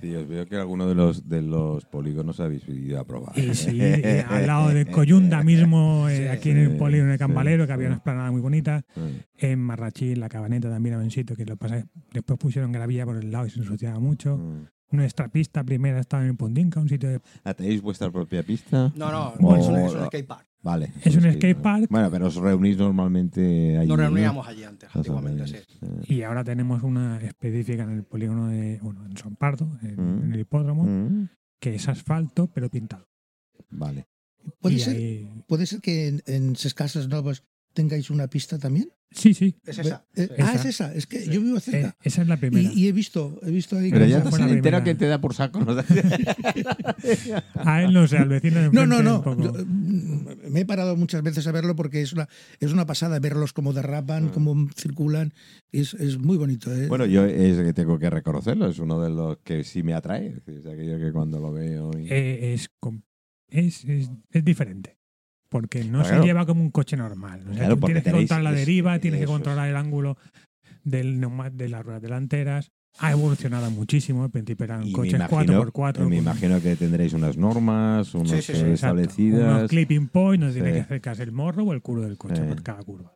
Sí, 0.00 0.14
os 0.14 0.28
veo 0.28 0.46
que 0.46 0.56
alguno 0.56 0.86
de 0.86 0.94
los, 0.94 1.28
de 1.28 1.42
los 1.42 1.84
polígonos 1.86 2.38
habéis 2.40 2.68
ido 2.68 3.00
a 3.00 3.04
probar. 3.04 3.36
Y 3.38 3.54
sí, 3.54 3.76
y 3.78 4.02
al 4.28 4.46
lado 4.46 4.68
de 4.68 4.86
Coyunda 4.86 5.42
mismo, 5.42 6.08
eh, 6.08 6.16
Sí, 6.16 6.26
aquí 6.28 6.50
en 6.50 6.58
el 6.58 6.76
polígono 6.76 7.10
de 7.10 7.16
sí, 7.16 7.18
Cambalero, 7.18 7.66
que 7.66 7.72
había 7.72 7.88
una 7.88 7.96
esplanada 7.96 8.30
muy 8.30 8.40
bonita. 8.40 8.84
Sí. 8.94 9.00
En 9.38 9.58
Marrachí, 9.60 10.12
en 10.12 10.20
la 10.20 10.28
Cabaneta 10.28 10.68
también 10.70 10.94
había 10.94 11.04
un 11.04 11.10
sitio 11.10 11.36
que 11.36 11.44
lo 11.44 11.56
pasa, 11.56 11.84
después 12.12 12.38
pusieron 12.38 12.72
gravilla 12.72 13.04
por 13.04 13.16
el 13.16 13.30
lado 13.30 13.46
y 13.46 13.50
se 13.50 13.60
ensuciaba 13.60 13.98
mucho. 14.00 14.36
Mm. 14.38 14.66
Nuestra 14.90 15.28
pista 15.28 15.62
primera 15.64 16.00
estaba 16.00 16.24
en 16.26 16.36
Pondinca, 16.36 16.80
un 16.80 16.88
sitio 16.88 17.10
de... 17.10 17.20
Ah, 17.44 17.52
¿Tenéis 17.52 17.82
vuestra 17.82 18.10
propia 18.10 18.42
pista? 18.42 18.90
No, 18.96 19.12
no, 19.12 19.34
O- 19.46 19.56
es 19.56 19.66
un, 19.66 19.76
es 19.76 19.92
un 19.92 20.06
skatepark. 20.06 20.47
Vale. 20.60 20.92
Es 21.04 21.14
un 21.14 21.22
skate 21.22 21.36
skatepark. 21.38 21.88
Bueno, 21.90 22.10
pero 22.10 22.26
os 22.26 22.34
reunís 22.36 22.76
normalmente 22.76 23.78
allí. 23.78 23.88
Nos 23.88 23.96
¿no? 23.98 24.04
reuníamos 24.04 24.46
allí 24.46 24.64
antes, 24.64 24.90
antiguamente, 24.94 25.46
sí. 25.46 25.56
eh. 25.56 26.00
Y 26.08 26.22
ahora 26.22 26.42
tenemos 26.44 26.82
una 26.82 27.18
específica 27.20 27.84
en 27.84 27.90
el 27.90 28.04
polígono 28.04 28.48
de... 28.48 28.78
Bueno, 28.82 29.06
en 29.06 29.16
Son 29.16 29.36
Pardo, 29.36 29.68
en, 29.82 29.94
Mm. 29.96 30.24
en 30.24 30.32
el 30.34 30.40
hipódromo, 30.40 30.84
Mm, 30.84 31.28
que 31.60 31.74
es 31.76 31.88
asfalto, 31.88 32.48
pero 32.52 32.68
pintado. 32.70 33.08
Vale. 33.70 34.06
¿Puede, 34.60 34.76
Y 34.76 34.78
ser, 34.80 34.96
ahí- 34.96 35.28
¿Puede 35.46 35.66
ser 35.66 35.80
que 35.80 36.08
en, 36.08 36.22
en 36.26 36.56
ses 36.56 36.74
casas 36.74 37.08
novas 37.08 37.44
tengáis 37.78 38.10
una 38.10 38.26
pista 38.26 38.58
también? 38.58 38.90
Sí, 39.10 39.32
sí. 39.32 39.56
Es 39.64 39.78
esa. 39.78 40.04
Eh, 40.16 40.26
sí. 40.26 40.34
Ah, 40.42 40.52
Esa. 40.52 40.54
es 40.54 40.64
esa. 40.66 40.94
Es 40.94 41.06
que 41.06 41.20
Sí. 41.20 41.30
yo 41.30 41.40
vivo 41.40 41.56
eh, 41.56 41.60
cerca. 41.60 41.96
esa 42.02 42.22
es 42.22 42.28
la 42.28 42.36
primera. 42.36 42.70
Y, 42.74 42.80
y 42.80 42.88
he 42.88 42.92
visto, 42.92 43.38
he 43.42 43.50
visto 43.50 43.78
ahí. 43.78 43.90
Pero 43.90 44.04
que- 44.04 44.10
ya 44.10 44.18
esa 44.18 44.46
la 44.46 44.52
entera 44.52 44.84
que 44.84 44.94
te 44.94 45.06
da 45.06 45.18
por 45.20 45.32
saco. 45.32 45.60
¿no? 45.60 45.72
A 47.54 47.82
él 47.82 47.92
no 47.94 48.06
sé, 48.06 48.18
al 48.18 48.28
vecino 48.28 48.60
de 48.60 48.70
No, 48.70 48.84
no, 48.86 49.02
no. 49.02 49.22
Yo, 49.42 49.52
mm, 49.64 50.50
Me 50.50 50.60
he 50.60 50.64
parado 50.66 50.94
muchas 50.96 51.22
veces 51.22 51.46
a 51.46 51.52
verlo 51.52 51.74
porque 51.76 52.02
es 52.02 52.12
una, 52.12 52.28
es 52.60 52.72
una 52.72 52.84
pasada 52.86 53.18
verlos 53.18 53.52
cómo 53.52 53.72
derrapan, 53.72 54.26
Mm. 54.26 54.30
cómo 54.30 54.68
circulan. 54.76 55.32
Es, 55.72 55.94
es 55.94 56.18
muy 56.18 56.36
bonito. 56.36 56.74
¿eh? 56.74 56.88
Bueno, 56.88 57.06
yo 57.06 57.24
es 57.24 57.56
que 57.58 57.72
tengo 57.72 57.98
que 57.98 58.10
reconocerlo, 58.10 58.68
es 58.68 58.78
uno 58.78 59.00
de 59.00 59.10
los 59.10 59.38
que 59.38 59.64
sí 59.64 59.82
me 59.82 59.94
atrae. 59.94 60.42
Es 60.46 60.66
aquello 60.66 60.98
que 60.98 61.12
cuando 61.12 61.38
lo 61.40 61.52
veo. 61.52 61.90
y- 61.98 62.08
eh, 62.10 62.52
es, 62.54 62.68
es, 63.86 63.86
es 64.32 64.44
diferente. 64.44 64.97
Porque 65.50 65.84
no 65.84 66.02
Claro. 66.02 66.20
se 66.20 66.26
lleva 66.26 66.44
como 66.46 66.60
un 66.62 66.70
coche 66.70 66.96
normal. 66.96 67.40
O 67.40 67.44
sea, 67.48 67.54
Claro, 67.54 67.74
tú 67.74 67.80
porque 67.80 67.94
tienes 67.94 68.04
que 68.04 68.18
controlar 68.18 68.42
la 68.44 68.50
es- 68.50 68.66
deriva, 68.66 68.98
tienes 68.98 69.18
que 69.18 69.24
es. 69.24 69.30
controlar 69.30 69.68
el 69.68 69.76
ángulo 69.76 70.16
del 70.84 71.20
de 71.54 71.68
las 71.68 71.84
ruedas 71.84 72.02
delanteras. 72.02 72.70
Ha 73.00 73.12
evolucionado 73.12 73.70
muchísimo. 73.70 74.24
Al 74.24 74.30
principio 74.30 74.64
eran 74.64 74.84
y 74.86 74.92
coches 74.92 75.14
imagino, 75.14 75.28
4x4. 75.70 76.00
me 76.08 76.16
con 76.16 76.24
imagino 76.24 76.60
que 76.60 76.74
tendréis 76.76 77.12
unas 77.12 77.36
normas, 77.36 78.12
unos 78.14 78.30
Sí, 78.30 78.36
sí, 78.42 78.42
sí, 78.42 78.58
exacto, 78.60 78.72
establecidas. 78.74 79.40
Unos 79.58 79.70
clipping 79.70 80.08
points, 80.08 80.46
no 80.46 80.52
tiene 80.52 80.72
que 80.72 80.80
acercarse 80.80 81.22
el 81.22 81.32
morro 81.32 81.64
o 81.64 81.72
el 81.72 81.80
culo 81.80 82.02
del 82.02 82.18
coche 82.18 82.36
Sí. 82.36 82.42
por 82.48 82.62
cada 82.62 82.82
curva. 82.82 83.14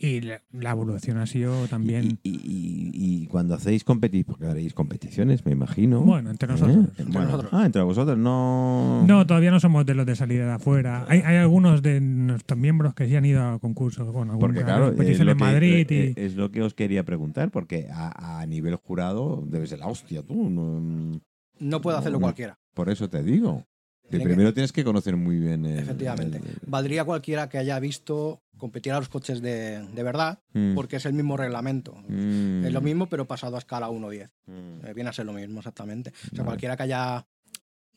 Y 0.00 0.20
la, 0.20 0.40
la 0.52 0.70
evolución 0.70 1.18
ha 1.18 1.26
sido 1.26 1.64
Y, 1.64 1.68
también. 1.68 2.18
y- 2.22 2.30
y- 2.30 2.90
y 2.94 3.26
cuando 3.26 3.54
hacéis 3.54 3.82
competiciones, 3.82 4.26
porque 4.26 4.46
haréis 4.46 4.72
competiciones, 4.72 5.44
me 5.44 5.52
imagino. 5.52 6.02
Bueno, 6.02 6.30
entre 6.30 6.48
¿eh? 6.48 6.52
nosotros. 6.52 6.86
Bueno, 7.08 7.24
nosotros. 7.24 7.50
Ah, 7.52 7.66
entre 7.66 7.82
vosotros, 7.82 8.16
no. 8.16 9.04
No, 9.06 9.26
todavía 9.26 9.50
no 9.50 9.58
somos 9.58 9.84
de 9.86 9.94
los 9.94 10.06
de 10.06 10.14
salida 10.14 10.46
de 10.46 10.52
afuera. 10.52 11.04
Hay, 11.08 11.20
hay 11.24 11.36
algunos 11.36 11.82
de 11.82 12.00
nuestros 12.00 12.58
miembros 12.58 12.94
que 12.94 13.08
sí 13.08 13.16
han 13.16 13.24
ido 13.24 13.42
a 13.42 13.58
concursos, 13.58 14.10
bueno, 14.12 14.38
Porque 14.38 14.62
claro, 14.62 14.84
es 14.84 14.90
competición 14.92 15.26
lo, 15.26 15.32
en 15.32 15.38
que, 15.38 15.44
Madrid 15.44 15.86
eh, 15.90 16.14
y 16.16 16.20
es 16.20 16.36
lo 16.36 16.50
que 16.52 16.62
os 16.62 16.74
quería 16.74 17.04
preguntar, 17.04 17.50
porque 17.50 17.88
a, 17.92 18.40
a 18.40 18.46
nivel 18.46 18.76
jurado 18.76 19.42
debes 19.46 19.70
de 19.70 19.78
la 19.78 19.86
hostia 19.88 20.22
tú. 20.22 20.48
no- 20.48 21.20
No 21.58 21.80
puede 21.80 21.98
hacerlo 21.98 22.18
No. 22.18 22.22
cualquiera. 22.26 22.58
por 22.74 22.88
eso 22.88 23.08
te 23.08 23.22
digo. 23.24 23.64
Que- 24.10 24.20
primero 24.20 24.54
tienes 24.54 24.72
que 24.72 24.84
conocer 24.84 25.16
muy 25.16 25.36
bien. 25.38 25.64
el- 25.66 25.78
Efectivamente. 25.80 26.38
el- 26.38 26.44
Valdría 26.66 27.04
cualquiera 27.04 27.48
que 27.48 27.58
haya 27.58 27.78
visto 27.78 28.42
competir 28.56 28.92
a 28.92 28.98
los 28.98 29.08
coches 29.08 29.40
de, 29.40 29.86
de 29.86 30.02
verdad, 30.02 30.40
Mm, 30.52 30.74
porque 30.74 30.96
es 30.96 31.04
el 31.06 31.12
mismo 31.12 31.36
reglamento. 31.36 31.94
mm, 32.08 32.64
Es 32.64 32.72
lo 32.72 32.80
mismo, 32.80 33.08
pero 33.08 33.26
pasado 33.26 33.56
a 33.56 33.58
escala 33.60 33.88
1.10. 33.90 34.30
mm. 34.46 34.86
Eh, 34.86 34.92
viene 34.94 35.10
a 35.10 35.12
ser 35.12 35.26
lo 35.26 35.32
mismo, 35.32 35.58
exactamente. 35.60 36.10
O 36.10 36.14
sea, 36.14 36.30
Vale. 36.38 36.44
cualquiera 36.46 36.76
que 36.76 36.82
haya 36.84 37.26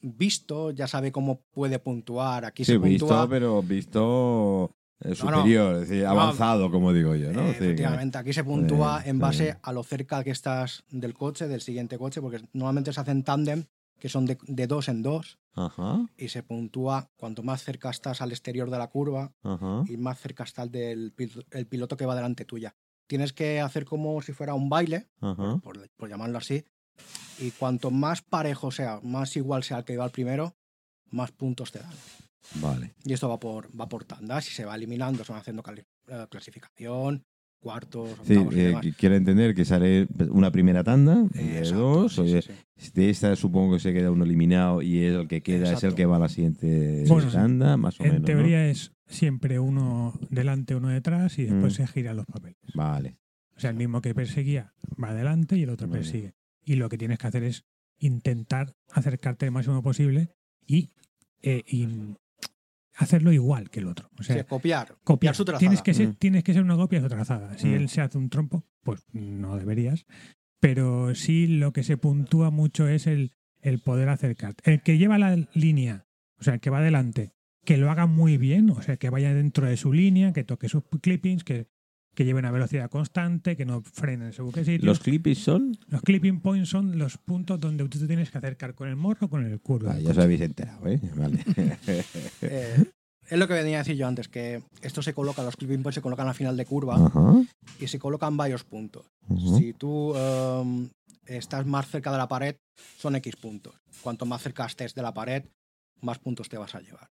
visto 0.02 0.72
ya 0.72 0.88
sabe 0.88 1.12
cómo 1.12 1.42
puede 1.52 1.80
puntuar. 1.80 2.46
Aquí 2.46 2.64
Sí, 2.66 2.74
se 2.74 2.78
visto, 2.78 3.08
puntúa. 3.08 3.30
pero 3.30 3.62
visto 3.62 4.72
eh, 5.04 5.10
no. 5.10 5.16
superior, 5.16 5.76
es 5.76 5.90
decir, 5.90 6.04
No. 6.04 6.10
avanzado, 6.12 6.70
como 6.72 6.94
digo 6.94 7.16
yo, 7.16 7.32
¿no? 7.34 7.42
Eh, 7.48 7.52
efectivamente, 7.52 8.18
aquí 8.18 8.34
se 8.34 8.44
puntúa 8.44 9.02
en 9.06 9.20
base 9.20 9.58
a 9.62 9.74
lo 9.74 9.84
cerca 9.84 10.24
que 10.24 10.32
estás 10.32 10.84
del 10.92 11.14
coche, 11.14 11.48
del 11.48 11.62
siguiente 11.62 11.98
coche, 11.98 12.22
porque 12.22 12.40
normalmente 12.54 12.94
se 12.94 13.00
hacen 13.02 13.24
tándem, 13.24 13.64
que 14.00 14.10
son 14.10 14.26
de, 14.26 14.38
de 14.48 14.68
dos 14.68 14.90
en 14.90 15.02
dos, 15.04 15.38
Ajá, 15.54 16.06
y 16.18 16.30
se 16.30 16.44
puntúa 16.44 17.10
cuanto 17.18 17.44
más 17.44 17.64
cerca 17.64 17.90
estás 17.90 18.22
al 18.22 18.32
exterior 18.32 18.70
de 18.70 18.78
la 18.78 18.88
curva 18.88 19.34
ajá. 19.44 19.84
y 19.88 19.98
más 19.98 20.20
cerca 20.20 20.44
está 20.44 20.64
el 20.64 20.72
del 20.72 21.14
el 21.52 21.68
piloto 21.68 21.98
que 21.98 22.06
va 22.06 22.16
delante 22.16 22.46
tuya. 22.46 22.76
Tienes 23.08 23.34
que 23.34 23.60
hacer 23.60 23.84
como 23.84 24.22
si 24.22 24.32
fuera 24.32 24.54
un 24.54 24.70
baile, 24.70 25.10
por, 25.20 25.90
por 25.98 26.10
llamarlo 26.10 26.38
así, 26.38 26.64
y 27.40 27.52
cuanto 27.52 27.92
más 27.92 28.22
parejo 28.22 28.72
sea, 28.72 29.02
más 29.04 29.36
igual 29.36 29.64
sea 29.64 29.80
el 29.80 29.84
que 29.84 29.98
va 29.98 30.06
al 30.06 30.12
primero, 30.12 30.56
más 31.10 31.32
puntos 31.32 31.72
te 31.72 31.80
dan. 31.80 31.94
Vale. 32.56 32.94
Y 33.04 33.14
esto 33.14 33.30
va 33.30 33.40
por, 33.40 33.68
va 33.80 33.88
por 33.88 34.06
tandas 34.06 34.48
y 34.48 34.52
se 34.52 34.66
va 34.66 34.76
eliminando, 34.76 35.24
se 35.24 35.32
van 35.32 35.42
haciendo 35.42 35.64
eh, 36.08 36.28
clasificación, 36.30 37.26
cuartos, 37.62 38.10
Sí, 38.24 38.36
eh, 38.54 38.76
quiero 38.98 39.16
entender 39.16 39.54
que 39.56 39.64
sale 39.64 40.08
una 40.32 40.52
primera 40.52 40.84
tanda 40.84 41.26
Eh, 41.36 41.62
de 41.64 41.72
dos. 41.72 42.16
sí, 42.16 42.22
oye, 42.22 42.42
sí, 42.42 42.52
sí. 42.76 42.92
De 42.96 43.10
esta 43.10 43.36
supongo 43.36 43.76
que 43.76 43.80
se 43.80 43.94
queda 43.94 44.12
uno 44.12 44.24
eliminado 44.26 44.82
y 44.82 45.04
es 45.04 45.14
el 45.14 45.28
que 45.28 45.42
queda, 45.42 45.72
es 45.72 45.84
el 45.84 45.94
que 45.96 46.06
va 46.08 46.16
a 46.18 46.20
la 46.20 46.28
siguiente 46.30 47.06
Bueno, 47.08 47.32
tanda, 47.32 47.78
más 47.78 48.00
o 48.00 48.04
en 48.04 48.10
menos. 48.14 48.22
¿no? 48.22 48.26
teoría 48.26 48.68
es 48.68 48.92
siempre 49.08 49.60
uno 49.60 50.14
delante, 50.30 50.76
uno 50.76 50.90
detrás 50.90 51.38
y 51.40 51.44
después 51.44 51.74
Mm. 51.74 51.76
se 51.78 51.88
giran 51.88 52.18
los 52.18 52.26
papeles. 52.26 52.58
Vale. 52.74 53.18
O 53.56 53.60
sea, 53.60 53.70
el 53.70 53.76
mismo 53.76 54.02
que 54.02 54.16
perseguía 54.16 54.74
va 55.02 55.10
adelante 55.10 55.56
y 55.56 55.64
el 55.64 55.70
otro 55.70 55.88
Vale. 55.88 56.00
persigue. 56.02 56.34
Y 56.66 56.76
lo 56.76 56.90
que 56.90 56.98
tienes 56.98 57.20
que 57.20 57.28
hacer 57.28 57.44
es 57.44 57.64
intentar 58.00 58.74
acercarte 58.92 59.46
el 59.46 59.52
máximo 59.52 59.84
posible 59.84 60.30
y, 60.66 60.90
eh, 61.44 61.62
y 61.68 61.88
hacerlo 63.02 63.32
igual 63.32 63.70
que 63.70 63.80
el 63.80 63.88
otro. 63.88 64.10
O 64.20 64.24
sea, 64.24 64.38
Sí, 64.38 64.44
copiar, 64.48 64.88
copiar, 64.88 64.98
copiar. 65.04 65.36
su 65.36 65.46
trazada. 65.46 65.60
Tienes 65.60 65.82
que, 65.82 65.94
ser, 65.94 66.10
Mm. 66.10 66.16
tienes 66.16 66.44
que 66.44 66.54
ser 66.54 66.64
una 66.64 66.76
copia 66.76 67.00
de 67.00 67.06
su 67.06 67.10
trazada. 67.10 67.58
Si 67.58 67.68
Mm. 67.68 67.74
él 67.74 67.90
se 67.90 68.02
hace 68.02 68.18
un 68.18 68.30
trompo, 68.30 68.66
pues 68.84 69.04
no 69.14 69.58
deberías. 69.58 70.06
Pero 70.60 71.16
sí 71.16 71.48
lo 71.48 71.74
que 71.74 71.84
se 71.84 71.98
puntúa 71.98 72.52
mucho 72.52 72.88
es 72.88 73.08
el, 73.08 73.32
el 73.62 73.80
poder 73.80 74.10
acercarte. 74.10 74.70
El 74.72 74.82
que 74.82 74.98
lleva 74.98 75.18
la 75.18 75.36
línea, 75.54 76.06
o 76.40 76.44
sea, 76.44 76.56
el 76.56 76.60
que 76.60 76.70
va 76.70 76.80
adelante, 76.80 77.32
que 77.66 77.78
lo 77.78 77.90
haga 77.92 78.06
muy 78.08 78.38
bien, 78.38 78.70
o 78.72 78.82
sea, 78.82 78.98
que 78.98 79.10
vaya 79.10 79.34
dentro 79.34 79.68
de 79.68 79.78
su 79.78 79.94
línea, 79.94 80.34
que 80.34 80.44
toque 80.44 80.68
sus 80.70 80.84
clippings, 81.02 81.44
que, 81.44 81.68
que 82.14 82.26
lleve 82.26 82.40
una 82.40 82.52
velocidad 82.52 82.90
constante, 82.90 83.56
que 83.56 83.66
no 83.66 83.82
frenen 83.82 84.34
según 84.34 84.52
qué 84.52 84.66
sitio. 84.66 84.86
¿Los 84.86 85.00
clippies 85.00 85.40
son? 85.40 85.78
Los 85.88 86.02
clipping 86.02 86.42
points 86.42 86.70
son 86.70 86.98
los 86.98 87.18
puntos 87.18 87.60
donde 87.60 87.88
tú 87.88 88.00
te 88.00 88.08
tienes 88.08 88.30
que 88.30 88.38
acercar 88.38 88.76
con 88.76 88.90
el 88.90 88.96
morro 88.96 89.28
o 89.28 89.30
con 89.30 89.46
el 89.46 89.60
curvo. 89.60 89.90
Ah, 89.90 89.98
ya 90.00 90.12
os 90.12 90.18
habéis 90.18 90.42
enterado, 90.42 90.88
¿eh? 90.88 91.00
Vale. 91.16 91.44
Eh, 92.42 92.86
es 93.30 93.40
lo 93.40 93.48
que 93.48 93.54
venía 93.54 93.78
a 93.78 93.80
decir 93.80 93.96
yo 93.96 94.08
antes, 94.08 94.28
que 94.28 94.62
esto 94.82 95.02
se 95.02 95.14
coloca, 95.14 95.44
los 95.44 95.56
clipping 95.56 95.84
points 95.84 95.96
se 95.96 96.02
colocan 96.02 96.28
al 96.28 96.36
final 96.36 96.58
de 96.58 96.66
curva 96.66 96.96
Ajá. 96.96 97.42
y 97.80 97.88
se 97.88 97.98
colocan 97.98 98.36
varios 98.36 98.64
puntos. 98.66 99.06
ajá. 99.30 99.58
Si 99.58 99.74
tú 99.74 100.14
em, 100.16 100.90
estás 101.26 101.66
más 101.66 101.88
cerca 101.88 102.12
de 102.12 102.18
la 102.18 102.28
pared, 102.28 102.58
son 102.98 103.16
X 103.16 103.38
puntos. 103.38 103.74
Cuanto 104.02 104.26
más 104.26 104.42
cerca 104.42 104.66
estés 104.66 104.94
de 104.94 105.02
la 105.02 105.14
pared, 105.14 105.44
más 106.02 106.20
puntos 106.20 106.50
te 106.50 106.58
vas 106.58 106.76
a 106.76 106.82
llevar. 106.82 107.08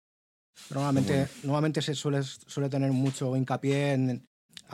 Pero 0.68 0.80
normalmente, 0.80 1.26
normalmente 1.42 1.82
se 1.82 1.94
suele, 1.94 2.22
suele 2.22 2.68
tener 2.68 2.92
mucho 2.92 3.36
hincapié 3.36 3.94
en 3.94 4.24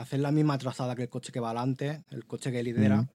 hacer 0.01 0.19
la 0.19 0.31
misma 0.31 0.57
trazada 0.57 0.95
que 0.95 1.03
el 1.03 1.09
coche 1.09 1.31
que 1.31 1.39
va 1.39 1.49
adelante, 1.49 2.03
el 2.09 2.25
coche 2.25 2.51
que 2.51 2.63
lidera, 2.63 3.07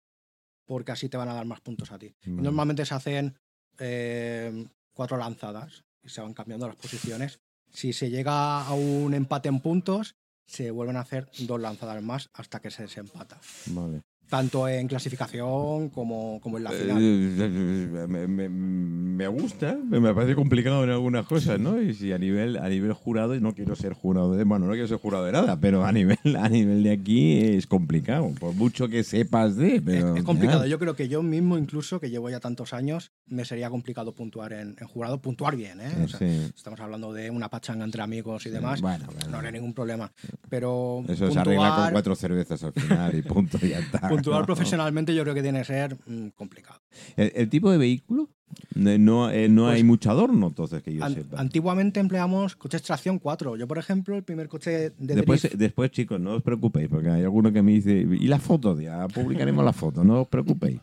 porque 0.65 0.93
así 0.93 1.09
te 1.09 1.17
van 1.17 1.29
a 1.29 1.35
dar 1.35 1.47
más 1.47 1.61
puntos 1.61 1.93
a 1.93 1.99
ti. 1.99 2.15
Vale. 2.25 2.43
Normalmente 2.43 2.85
se 2.85 2.95
hacen 2.95 3.39
em, 3.79 4.69
cuatro 4.93 5.17
lanzadas 5.17 5.85
y 6.03 6.09
se 6.09 6.21
van 6.21 6.35
cambiando 6.35 6.67
las 6.67 6.77
posiciones 6.77 7.41
Si 7.71 7.93
se 7.93 8.11
llega 8.11 8.65
a 8.65 8.73
un 8.75 9.13
empate 9.13 9.49
en 9.49 9.61
puntos, 9.61 10.15
se 10.47 10.71
vuelven 10.71 10.97
a 10.97 11.01
hacer 11.01 11.29
dos 11.41 11.61
lanzadas 11.61 12.03
más 12.03 12.31
hasta 12.33 12.61
que 12.61 12.71
se 12.71 12.83
desempata. 12.83 13.39
Vale. 13.67 14.03
Tanto 14.29 14.69
en 14.69 14.89
clasificación 14.89 15.89
como, 15.91 16.41
como 16.41 16.59
en 16.59 16.65
la 16.65 16.71
final. 16.73 16.99
Eh, 17.01 18.07
me, 18.09 18.27
me- 18.27 18.49
me 18.49 19.29
gusta, 19.29 19.79
me 19.89 20.13
parece 20.13 20.35
complicado 20.35 20.85
en 20.85 20.91
algunas 20.91 21.27
cosas, 21.27 21.59
¿no? 21.59 21.81
Y 21.81 21.95
si 21.95 22.13
a 22.13 22.19
nivel, 22.19 22.59
a 22.59 22.69
nivel 22.69 22.93
jurado, 22.93 23.35
y 23.35 23.41
no 23.41 23.55
quiero 23.55 23.75
ser 23.75 23.95
jurado 23.95 24.35
de, 24.35 24.45
bueno, 24.45 24.67
no 24.67 24.73
quiero 24.73 24.87
ser 24.89 24.99
jurado 24.99 25.25
de 25.25 25.33
nada, 25.33 25.59
pero 25.59 25.85
a 25.87 25.93
nivel, 25.93 26.19
a 26.39 26.49
nivel 26.51 26.83
de 26.83 26.91
aquí 26.93 27.39
es 27.39 27.67
complicado, 27.67 28.31
por 28.39 28.53
mucho 28.55 28.89
que 28.89 29.05
sepas 29.05 29.57
de, 29.57 29.81
pero 29.83 30.17
es 30.17 30.23
complicado. 30.25 30.65
ya. 30.65 30.71
Yo 30.71 30.79
creo 30.79 30.95
que 30.97 31.09
yo 31.09 31.23
mismo, 31.23 31.57
incluso, 31.57 31.99
que 31.99 32.11
llevo 32.11 32.29
ya 32.29 32.41
tantos 32.41 32.75
años, 32.75 33.13
me 33.27 33.45
sería 33.47 33.71
complicado 33.71 34.15
puntuar 34.15 34.53
en, 34.53 34.77
en 34.79 34.87
jurado. 34.87 35.19
Puntuar 35.23 35.57
bien, 35.57 35.81
¿eh? 35.81 35.93
O 36.05 36.09
sea, 36.09 36.19
Sí. 36.19 36.51
Estamos 36.55 36.81
hablando 36.81 37.13
de 37.13 37.31
una 37.31 37.49
pachanga 37.49 37.85
entre 37.85 38.03
amigos 38.03 38.45
y 38.45 38.49
Sí, 38.49 38.55
demás. 38.55 38.81
bueno, 38.83 39.07
bueno. 39.07 39.41
No 39.41 39.47
hay 39.47 39.53
ningún 39.53 39.73
problema. 39.73 40.11
Pero 40.51 41.05
Eso 41.09 41.31
se 41.31 41.39
arregla 41.39 41.75
con 41.75 41.91
cuatro 41.93 42.15
cervezas 42.15 42.63
al 42.65 42.73
final 42.73 43.15
y 43.17 43.23
punto, 43.23 43.59
ya 43.59 43.79
está. 43.79 44.09
puntuar 44.17 44.41
¿no? 44.41 44.47
profesionalmente 44.47 45.15
yo 45.15 45.23
creo 45.23 45.35
que 45.35 45.43
tiene 45.43 45.59
que 45.61 45.65
ser 45.65 45.97
mm, 46.07 46.29
complicado. 46.35 46.81
El, 47.17 47.33
el 47.35 47.49
tipo 47.49 47.71
de 47.71 47.79
vehículo, 47.79 48.29
eh, 48.75 48.99
no, 48.99 49.31
eh, 49.31 49.49
no 49.49 49.65
Pues- 49.65 49.77
hay 49.77 49.85
mucho 49.85 50.11
adorno, 50.11 50.47
entonces, 50.49 50.83
que 50.83 50.95
yo 50.95 51.05
An- 51.05 51.15
sepa. 51.15 51.41
antiguamente 51.41 52.01
empleamos 52.01 52.57
coches 52.57 52.83
tracción 52.83 53.19
4. 53.19 53.57
Yo, 53.57 53.67
por 53.67 53.79
ejemplo, 53.79 54.17
el 54.17 54.23
primer 54.25 54.49
coche 54.49 54.71
de 54.91 55.15
Después, 55.15 55.45
drift- 55.45 55.57
después, 55.57 55.91
chicos, 55.91 56.21
no 56.21 56.35
os 56.37 56.43
preocupéis, 56.43 56.89
porque 56.89 57.09
hay 57.11 57.23
alguno 57.23 57.53
que 57.53 57.63
me 57.63 57.73
dice, 57.73 57.93
¿y 57.93 58.27
la 58.29 58.39
foto? 58.39 58.81
Ya 58.81 59.07
publicaremos 59.09 59.65
la 59.65 59.73
foto, 59.73 60.05
no 60.05 60.23
os 60.23 60.29
preocupéis. 60.29 60.81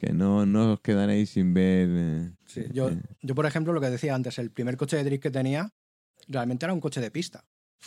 Que 0.00 0.12
no, 0.12 0.44
no 0.44 0.72
os 0.74 0.80
quedaréis 0.80 1.30
sin 1.30 1.54
ver. 1.54 1.88
eh, 1.90 2.30
Sí, 2.46 2.62
yo, 2.72 2.90
eh, 2.90 3.00
yo, 3.22 3.34
por 3.34 3.46
ejemplo, 3.46 3.72
lo 3.72 3.80
que 3.80 3.88
decía 3.90 4.14
antes, 4.14 4.38
el 4.38 4.50
primer 4.50 4.76
coche 4.76 4.96
de 4.96 5.04
drift 5.04 5.22
que 5.22 5.30
tenía 5.30 5.70
realmente 6.28 6.66
era 6.66 6.72
un 6.74 6.80
coche 6.80 7.00
de 7.00 7.10
pista. 7.10 7.44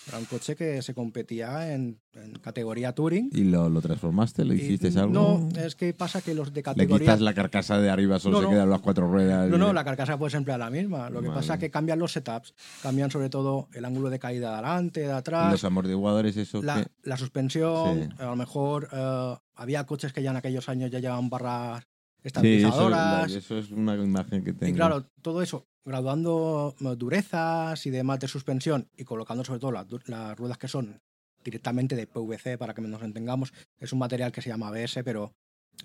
Era 0.07 0.19
un 0.19 0.25
coche 0.25 0.55
que 0.55 0.81
se 0.83 0.93
competía 0.93 1.73
en, 1.73 1.99
en 2.13 2.33
categoría 2.39 2.93
Touring. 2.93 3.29
¿Y 3.33 3.43
lo, 3.45 3.67
lo 3.67 3.81
transformaste? 3.81 4.45
¿Lo 4.45 4.53
Y- 4.53 4.57
hiciste 4.61 4.87
algo? 4.99 5.11
No, 5.11 5.49
es 5.59 5.75
que 5.75 5.93
pasa 5.93 6.21
que 6.21 6.33
los 6.35 6.53
de 6.53 6.59
Le 6.59 6.63
categoría. 6.63 6.99
quitas 6.99 7.21
la 7.21 7.33
carcasa 7.33 7.79
de 7.79 7.89
arriba, 7.89 8.19
solo 8.19 8.33
No, 8.37 8.39
se 8.39 8.43
no. 8.45 8.49
quedan 8.51 8.69
las 8.69 8.81
cuatro 8.81 9.07
ruedas. 9.11 9.49
No, 9.49 9.55
y- 9.55 9.59
no, 9.59 9.73
la 9.73 9.83
carcasa 9.83 10.17
puede 10.17 10.29
ser 10.31 10.37
emplear 10.37 10.59
la 10.59 10.69
misma. 10.69 11.09
Lo 11.09 11.21
que 11.21 11.27
Vale. 11.29 11.39
pasa 11.41 11.55
es 11.55 11.59
que 11.59 11.71
cambian 11.71 11.99
los 11.99 12.11
setups. 12.13 12.53
Cambian 12.83 13.09
sobre 13.11 13.29
todo 13.29 13.67
el 13.73 13.83
ángulo 13.85 14.09
de 14.09 14.19
caída 14.19 14.49
de 14.49 14.53
adelante, 14.55 14.99
de 15.01 15.11
atrás. 15.11 15.51
Los 15.51 15.63
amortiguadores, 15.63 16.37
eso 16.37 16.61
la, 16.61 16.83
que. 16.83 16.91
la 17.03 17.17
suspensión, 17.17 18.03
Sí. 18.03 18.15
a 18.19 18.25
lo 18.25 18.35
mejor 18.35 18.87
eh, 18.91 19.35
había 19.55 19.85
coches 19.85 20.13
que 20.13 20.21
ya 20.21 20.29
en 20.31 20.37
aquellos 20.37 20.69
años 20.69 20.91
ya 20.91 20.99
llevaban 20.99 21.29
barras 21.29 21.83
Sí, 21.83 21.87
eso, 22.23 22.27
estabilizadoras. 22.67 23.31
eso 23.31 23.57
es 23.57 23.71
una 23.71 23.95
imagen 23.95 24.43
que 24.43 24.53
tengo. 24.53 24.71
y 24.71 24.75
claro, 24.75 25.05
todo 25.21 25.41
eso, 25.41 25.65
graduando 25.87 26.75
eh, 26.79 26.95
durezas 26.97 27.85
y 27.85 27.89
demás 27.89 28.19
de 28.19 28.27
suspensión 28.27 28.87
y 28.97 29.03
colocando 29.03 29.43
sobre 29.43 29.59
todo 29.59 29.71
las, 29.71 29.87
las 30.05 30.37
ruedas 30.37 30.57
que 30.57 30.67
son 30.67 31.01
directamente 31.43 31.95
de 31.95 32.07
PVC 32.07 32.57
para 32.57 32.73
que 32.73 32.81
nos 32.81 33.01
entendamos. 33.01 33.53
Es 33.79 33.93
un 33.93 33.99
material 33.99 34.31
que 34.31 34.41
se 34.41 34.49
llama 34.49 34.67
ABS, 34.67 35.03
pero 35.03 35.33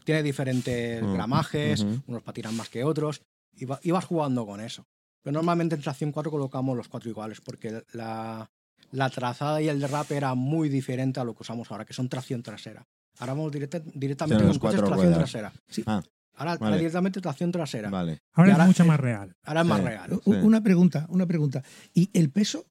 tiene 0.05 0.23
diferentes 0.23 1.03
Mm, 1.03 1.13
gramajes, 1.13 1.87
unos 2.07 2.23
patinan 2.23 2.57
más 2.57 2.69
que 2.69 2.83
otros, 2.85 3.23
y, 3.55 3.65
va- 3.65 3.79
y 3.83 3.91
vas 3.93 4.05
jugando 4.05 4.45
con 4.47 4.61
eso. 4.61 4.85
Pero 5.23 5.35
normalmente 5.35 5.77
en 5.77 5.83
tracción 5.83 6.11
4 6.11 6.31
colocamos 6.33 6.77
los 6.77 6.89
cuatro 6.89 7.09
iguales, 7.09 7.41
porque 7.41 7.85
la, 7.93 8.51
la 8.91 9.11
trazada 9.11 9.63
y 9.63 9.69
el 9.69 9.79
derrape 9.81 10.17
era 10.17 10.35
muy 10.35 10.69
diferente 10.69 11.21
a 11.21 11.25
lo 11.25 11.35
que 11.35 11.43
usamos 11.43 11.71
ahora, 11.71 11.85
que 11.85 11.93
son 11.93 12.09
tracción 12.09 12.43
trasera. 12.43 12.85
Ahora 13.21 13.35
vamos 13.35 13.53
directa- 13.53 13.79
directamente 13.95 14.43
con 14.49 14.59
coches 14.59 14.81
tracción 14.81 14.99
ruedas. 14.99 15.19
trasera. 15.19 15.53
Sí. 15.69 15.85
Ah, 15.87 16.03
Ahora, 16.35 16.53
ahora 16.53 16.65
vale. 16.65 16.79
directamente 16.79 17.21
tracción 17.21 17.53
trasera. 17.53 17.91
Vale. 17.91 18.21
Ahora 18.33 18.51
es 18.51 18.55
ahora 18.55 18.67
mucho 18.67 18.83
es- 18.83 18.89
más 18.89 19.01
real. 19.01 19.37
Ahora 19.45 19.61
es 19.61 19.67
más 19.67 19.85
real. 19.85 20.21
Sí. 20.25 20.31
Una 20.31 20.63
pregunta, 20.63 21.07
una 21.11 21.27
pregunta. 21.27 21.63
¿Y 21.95 22.09
el 22.13 22.31
peso? 22.31 22.67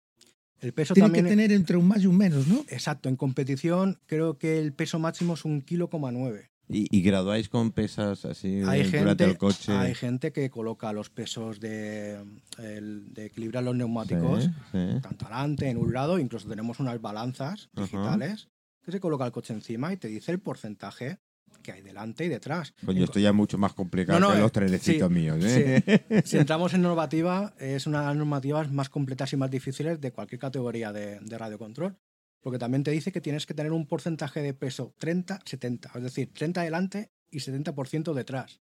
El 0.59 0.73
peso 0.73 0.93
Tiene 0.93 1.07
también. 1.07 1.25
que 1.25 1.29
tener 1.31 1.51
entre 1.51 1.77
un 1.77 1.87
más 1.87 2.03
y 2.03 2.07
un 2.07 2.17
menos, 2.17 2.47
¿no? 2.47 2.63
Exacto, 2.67 3.09
en 3.09 3.15
competición 3.15 3.99
creo 4.05 4.37
que 4.37 4.59
el 4.59 4.73
peso 4.73 4.99
máximo 4.99 5.33
es 5.33 5.43
un 5.45 5.61
kilo 5.61 5.89
coma 5.89 6.11
nueve. 6.11 6.49
¿Y, 6.73 6.87
y 6.95 7.01
graduáis 7.01 7.49
con 7.49 7.71
pesas 7.71 8.23
así 8.25 8.61
Hay 8.65 8.83
durante 8.83 8.97
gente, 8.99 9.23
el 9.25 9.37
coche? 9.37 9.73
hay 9.73 9.93
gente 9.95 10.31
que 10.31 10.49
coloca 10.49 10.93
los 10.93 11.09
pesos 11.09 11.59
de, 11.59 12.23
el- 12.59 13.11
de 13.13 13.25
equilibrar 13.25 13.63
los 13.63 13.75
neumáticos, 13.75 14.43
Sí, 14.45 14.49
sí. 14.71 15.01
tanto 15.01 15.25
adelante, 15.25 15.67
en 15.69 15.77
un 15.77 15.91
lado, 15.91 16.17
incluso 16.19 16.47
tenemos 16.47 16.79
unas 16.79 17.01
balanzas 17.01 17.69
digitales 17.73 18.47
que 18.85 18.91
se 18.91 18.99
coloca 18.99 19.25
el 19.25 19.31
coche 19.31 19.53
encima 19.53 19.91
y 19.91 19.97
te 19.97 20.07
dice 20.07 20.31
el 20.31 20.39
porcentaje 20.39 21.17
que 21.61 21.71
hay 21.71 21.81
delante 21.81 22.25
y 22.25 22.29
detrás. 22.29 22.73
Coño, 22.85 23.03
esto 23.03 23.19
ya 23.19 23.29
es 23.29 23.35
mucho 23.35 23.57
más 23.57 23.73
complicado 23.73 24.19
No, 24.19 24.27
no, 24.27 24.31
que 24.33 24.39
eh, 24.39 24.41
los 24.41 24.51
trenecitos 24.51 25.07
sí, 25.07 25.13
míos. 25.13 25.37
¿eh? 25.41 26.23
Si 26.25 26.37
entramos 26.37 26.73
en 26.73 26.81
normativa, 26.81 27.53
es 27.59 27.87
una 27.87 28.01
de 28.01 28.05
las 28.07 28.15
normativas 28.15 28.71
más 28.71 28.89
completas 28.89 29.31
y 29.33 29.37
más 29.37 29.51
difíciles 29.51 29.99
de 30.01 30.11
cualquier 30.11 30.39
categoría 30.39 30.91
de, 30.91 31.19
de 31.19 31.37
radiocontrol. 31.37 31.97
Porque 32.41 32.57
también 32.57 32.83
te 32.83 32.91
dice 32.91 33.11
que 33.11 33.21
tienes 33.21 33.45
que 33.45 33.53
tener 33.53 33.71
un 33.71 33.87
porcentaje 33.87 34.41
de 34.41 34.53
peso 34.53 34.95
30-70, 34.99 35.95
es 35.95 36.03
decir, 36.03 36.33
30 36.33 36.63
delante 36.63 37.11
y 37.29 37.39
70% 37.39 38.13
detrás. 38.13 38.61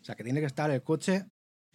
O 0.00 0.04
sea 0.04 0.14
que 0.14 0.24
tiene 0.24 0.40
que 0.40 0.46
estar 0.46 0.70
el 0.70 0.82
coche, 0.82 1.26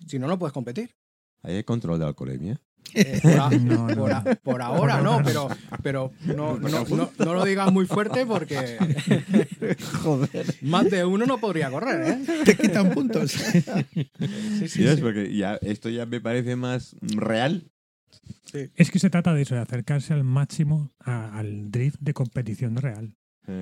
si 0.05 0.19
no, 0.19 0.27
no 0.27 0.37
puedes 0.37 0.53
competir. 0.53 0.95
Ahí 1.43 1.55
hay 1.55 1.63
control 1.63 1.99
de 1.99 2.05
alcoholemia. 2.05 2.61
Eh, 2.93 3.19
por, 3.21 3.31
a- 3.39 3.49
No, 3.59 3.87
no. 3.87 3.95
por 3.95 4.11
a- 4.11 4.23
por 4.43 4.61
ahora 4.61 5.01
no, 5.01 5.21
pero, 5.23 5.47
pero 5.83 6.11
no, 6.25 6.57
no, 6.57 6.85
no- 6.85 7.11
no 7.17 7.33
lo 7.33 7.45
digas 7.45 7.71
muy 7.71 7.85
fuerte 7.85 8.25
porque 8.25 8.77
Joder. 10.03 10.45
más 10.61 10.89
de 10.89 11.05
uno 11.05 11.25
no 11.25 11.37
podría 11.39 11.69
correr. 11.69 12.07
¿eh? 12.27 12.43
Te 12.45 12.55
quitan 12.57 12.89
puntos. 12.91 13.31
Sí, 13.31 14.67
sí, 14.67 14.67
sí. 14.67 15.01
Porque 15.01 15.35
ya, 15.35 15.55
esto 15.61 15.89
ya 15.89 16.05
me 16.05 16.21
parece 16.21 16.55
más 16.55 16.95
real. 17.01 17.69
Es 18.75 18.91
que 18.91 18.99
se 18.99 19.09
trata 19.09 19.33
de 19.33 19.41
eso, 19.41 19.55
de 19.55 19.61
acercarse 19.61 20.13
al 20.13 20.23
máximo 20.23 20.91
a- 20.99 21.37
al 21.37 21.69
drift 21.71 21.97
de 21.99 22.13
competición 22.13 22.75
real. 22.77 23.15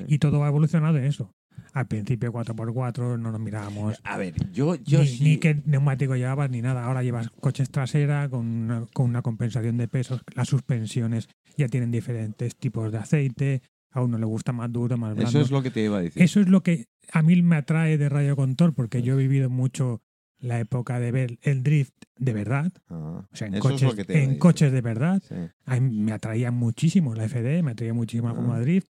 Y 0.08 0.18
todo 0.18 0.40
va 0.40 0.48
evolucionando 0.48 0.98
en 0.98 1.06
eso. 1.06 1.32
Al 1.74 1.88
principio 1.88 2.32
4x4 2.32 3.20
no 3.20 3.32
nos 3.32 3.40
mirábamos 3.42 4.00
A 4.04 4.18
ver, 4.18 4.34
yo, 4.52 4.76
yo 4.76 5.00
ni, 5.00 5.08
sí. 5.08 5.24
ni 5.24 5.38
qué 5.38 5.62
neumático 5.66 6.16
llevabas 6.16 6.50
ni 6.50 6.62
nada. 6.62 6.86
Ahora 6.86 7.04
llevas 7.04 7.30
coches 7.42 7.70
trasera 7.70 8.30
con 8.30 8.46
una, 8.46 8.86
con 8.94 9.10
una 9.10 9.22
compensación 9.22 9.78
de 9.78 9.88
pesos. 9.88 10.22
Las 10.36 10.48
suspensiones 10.48 11.28
ya 11.58 11.68
tienen 11.68 11.92
diferentes 11.92 12.56
tipos 12.56 12.92
de 12.92 12.98
aceite. 12.98 13.62
A 13.92 14.02
uno 14.02 14.18
le 14.18 14.26
gusta 14.26 14.52
más 14.52 14.72
duro, 14.72 14.98
más 14.98 15.16
blando. 15.16 15.30
Eso 15.30 15.40
es 15.42 15.52
lo 15.52 15.62
que 15.64 15.72
te 15.72 15.84
iba 15.84 15.98
a 15.98 16.02
decir. 16.02 16.22
Eso 16.22 16.40
es 16.42 16.50
lo 16.50 16.64
que 16.64 16.88
a 17.12 17.22
mí 17.22 17.42
me 17.42 17.56
atrae 17.56 17.98
de 17.98 18.10
Radio 18.10 18.36
Control, 18.36 18.74
porque 18.74 19.02
yo 19.02 19.14
he 19.14 19.18
vivido 19.18 19.50
mucho 19.50 20.02
la 20.38 20.60
época 20.60 21.00
de 21.00 21.12
ver 21.14 21.40
el 21.44 21.64
drift 21.64 21.94
de 22.18 22.34
verdad, 22.34 22.72
Ah, 22.90 23.26
o 23.32 23.36
sea, 23.36 23.48
en, 23.48 23.58
coches, 23.60 23.94
en 24.10 24.38
coches 24.38 24.72
de 24.74 24.82
verdad. 24.82 25.24
Sí. 25.28 25.36
A 25.66 25.80
mí 25.80 25.98
me 26.04 26.12
atraía 26.12 26.52
muchísimo 26.52 27.16
la 27.16 27.24
FD, 27.28 27.64
me 27.64 27.72
atraía 27.72 27.94
muchísimo 27.94 28.28
la 28.28 28.34
Ah. 28.34 28.36
Fórmula 28.36 28.60
Drift. 28.60 28.88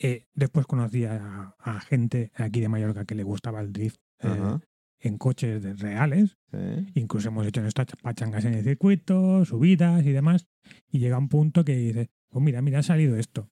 Eh, 0.00 0.26
después 0.34 0.66
conocí 0.66 1.04
a, 1.04 1.54
a 1.58 1.80
gente 1.80 2.30
aquí 2.34 2.60
de 2.60 2.68
Mallorca 2.68 3.04
que 3.04 3.14
le 3.14 3.22
gustaba 3.24 3.60
el 3.60 3.72
drift 3.72 4.00
eh, 4.20 4.58
en 5.00 5.18
coches 5.18 5.62
de- 5.62 5.74
reales. 5.74 6.36
sí. 6.50 6.58
Incluso 6.94 7.28
hemos 7.28 7.46
hecho 7.46 7.60
nuestras 7.60 7.86
pachangas 8.02 8.44
en 8.44 8.54
el 8.54 8.64
circuito, 8.64 9.44
subidas 9.44 10.04
y 10.04 10.12
demás. 10.12 10.46
Y 10.90 10.98
llega 10.98 11.18
un 11.18 11.28
punto 11.28 11.64
que 11.64 11.76
dice, 11.76 12.10
pues 12.28 12.44
mira, 12.44 12.62
mira, 12.62 12.80
ha 12.80 12.82
salido 12.82 13.16
esto. 13.16 13.50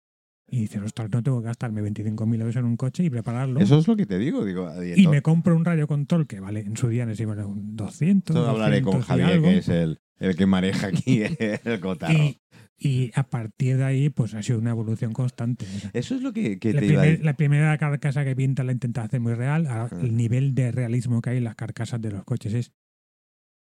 Y 0.48 0.60
dices, 0.60 0.80
ostras, 0.82 1.10
no 1.10 1.22
tengo 1.24 1.40
que 1.40 1.46
gastarme 1.46 1.82
25.000 1.82 2.40
euros 2.40 2.54
en 2.56 2.64
un 2.66 2.76
coche 2.76 3.02
y 3.02 3.10
prepararlo. 3.10 3.58
Eso 3.58 3.78
es 3.78 3.88
lo 3.88 3.96
que 3.96 4.06
te 4.06 4.16
digo. 4.18 4.44
digo 4.44 4.70
y 4.84 5.02
y 5.02 5.08
me 5.08 5.20
compro 5.20 5.56
un 5.56 5.64
radio 5.64 5.88
control 5.88 6.28
que 6.28 6.38
vale 6.38 6.60
en 6.60 6.76
su 6.76 6.88
día 6.88 7.04
iban 7.18 7.40
a 7.40 7.46
un 7.46 7.74
200. 7.74 8.36
Esto 8.36 8.48
hablaré 8.48 8.80
con 8.82 9.00
200 9.00 9.06
Javier, 9.06 9.42
que 9.42 9.58
es 9.58 9.68
el, 9.68 9.98
el 10.20 10.36
que 10.36 10.46
maneja 10.46 10.86
aquí 10.86 11.22
el 11.64 11.80
cotarro. 11.80 12.14
y, 12.14 12.38
y 12.78 13.10
a 13.14 13.22
partir 13.28 13.78
de 13.78 13.84
ahí, 13.84 14.10
pues 14.10 14.34
ha 14.34 14.42
sido 14.42 14.58
una 14.58 14.70
evolución 14.70 15.12
constante. 15.12 15.64
O 15.64 15.78
sea, 15.80 15.90
Eso 15.94 16.14
es 16.14 16.22
lo 16.22 16.32
que, 16.32 16.58
que 16.58 16.72
la, 16.74 16.80
te 16.80 16.86
iba 16.86 17.00
a 17.00 17.04
primer- 17.04 17.24
la 17.24 17.36
primera 17.36 17.78
carcasa 17.78 18.24
que 18.24 18.36
pinta 18.36 18.64
la 18.64 18.72
intenta 18.72 19.02
hacer 19.02 19.20
muy 19.20 19.34
real. 19.34 19.66
Ahora, 19.66 19.88
Ah. 19.92 20.00
El 20.02 20.16
nivel 20.16 20.54
de 20.54 20.72
realismo 20.72 21.20
que 21.22 21.30
hay 21.30 21.36
en 21.38 21.44
las 21.44 21.54
carcasas 21.56 22.00
de 22.00 22.10
los 22.10 22.24
coches 22.24 22.52
es, 22.54 22.72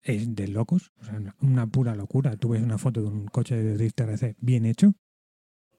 es 0.02 0.34
de 0.34 0.48
locos. 0.48 0.92
O 1.00 1.04
sea, 1.04 1.14
una- 1.16 1.36
una 1.40 1.66
pura 1.66 1.94
locura. 1.94 2.36
Tú 2.36 2.50
ves 2.50 2.62
una 2.62 2.78
foto 2.78 3.02
de 3.02 3.08
un 3.08 3.26
coche 3.26 3.56
de 3.56 3.74
Drift 3.76 4.00
RC 4.00 4.36
bien 4.40 4.64
hecho 4.66 4.94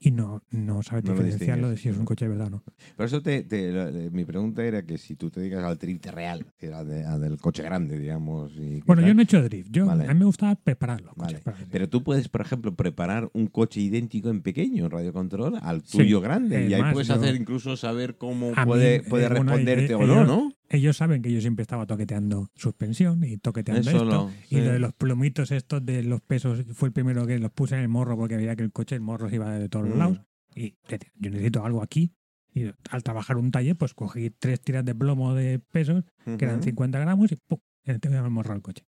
y 0.00 0.10
no, 0.12 0.42
no 0.50 0.82
sabes 0.82 1.04
No 1.04 1.12
diferenciarlo 1.12 1.70
de 1.70 1.76
si 1.76 1.88
es 1.88 1.96
un 1.96 2.04
coche 2.04 2.24
de 2.26 2.28
verdad 2.30 2.46
o 2.46 2.50
no. 2.50 2.64
Por 2.96 3.06
eso 3.06 3.20
te, 3.20 3.42
de- 3.42 4.10
mi 4.12 4.24
pregunta 4.24 4.64
era 4.64 4.84
que 4.86 4.96
si 4.98 5.16
tú 5.16 5.30
te 5.30 5.40
dedicas 5.40 5.64
al 5.64 5.76
drift 5.76 6.06
real, 6.06 6.46
que 6.56 6.66
era 6.66 6.84
de- 6.84 7.04
al 7.04 7.20
del 7.20 7.36
coche 7.38 7.62
grande, 7.62 7.98
digamos. 7.98 8.52
y 8.56 8.80
Bueno, 8.82 9.02
tal, 9.02 9.08
yo 9.08 9.14
no 9.14 9.20
he 9.20 9.24
hecho 9.24 9.42
drift. 9.42 9.70
Yo, 9.72 9.86
Vale. 9.86 10.04
A 10.06 10.14
mí 10.14 10.18
me 10.20 10.24
gustaba 10.26 10.54
prepararlo. 10.54 11.12
Vale. 11.16 11.40
Pero 11.70 11.88
tú 11.88 12.02
puedes, 12.04 12.28
por 12.28 12.40
ejemplo, 12.42 12.74
preparar 12.76 13.28
un 13.32 13.48
coche 13.48 13.80
idéntico 13.80 14.28
en 14.30 14.42
pequeño, 14.42 14.84
en 14.84 14.90
radio 14.90 15.12
control, 15.12 15.58
al 15.60 15.82
Sí. 15.84 15.98
tuyo 15.98 16.20
grande. 16.20 16.68
Y 16.68 16.74
ahí 16.74 16.80
más, 16.80 16.92
puedes 16.92 17.08
yo- 17.08 17.14
hacer 17.14 17.34
incluso 17.34 17.76
saber 17.76 18.16
cómo 18.16 18.52
mí, 18.54 18.64
puede, 18.66 19.02
puede 19.02 19.24
eh, 19.24 19.28
bueno, 19.28 19.44
responderte 19.52 19.92
eh, 19.92 19.96
o 19.96 20.06
no, 20.06 20.24
¿no? 20.24 20.52
Ellos 20.70 20.96
saben 20.98 21.22
que 21.22 21.32
yo 21.32 21.40
siempre 21.40 21.62
estaba 21.62 21.86
toqueteando 21.86 22.50
suspensión 22.54 23.24
y 23.24 23.38
toqueteando 23.38 23.80
Eso 23.88 23.90
esto. 23.90 24.04
lo- 24.04 24.30
Y 24.50 24.56
sí. 24.56 24.60
lo 24.60 24.72
de 24.72 24.78
los 24.78 24.92
plomitos 24.92 25.50
estos 25.50 25.84
de 25.84 26.02
los 26.02 26.20
pesos 26.20 26.64
fue 26.74 26.88
el 26.88 26.92
primero 26.92 27.26
que 27.26 27.38
los 27.38 27.50
puse 27.52 27.74
en 27.76 27.80
el 27.82 27.88
morro 27.88 28.16
porque 28.16 28.36
veía 28.36 28.54
que 28.54 28.64
el 28.64 28.72
coche, 28.72 28.94
el 28.94 29.00
morro 29.00 29.28
se 29.30 29.36
iba 29.36 29.50
de 29.58 29.68
todos 29.68 29.86
los 29.86 29.94
Mm. 29.96 29.98
lados. 29.98 30.20
Y 30.54 30.74
yo 31.16 31.30
necesito 31.30 31.64
algo 31.64 31.82
aquí. 31.82 32.12
Y 32.52 32.64
al 32.90 33.02
trabajar 33.02 33.36
un 33.36 33.50
taller, 33.50 33.76
pues 33.76 33.94
cogí 33.94 34.30
tres 34.30 34.60
tiras 34.60 34.84
de 34.84 34.94
plomo 34.94 35.34
de 35.34 35.58
pesos, 35.58 36.04
que 36.24 36.44
eran 36.44 36.56
Ujú. 36.56 36.64
50 36.64 36.98
gramos, 36.98 37.30
y 37.32 37.36
¡pum! 37.36 37.58
tengo 38.00 38.16
el 38.16 38.30
morro 38.30 38.52
al 38.52 38.60
coche. 38.62 38.84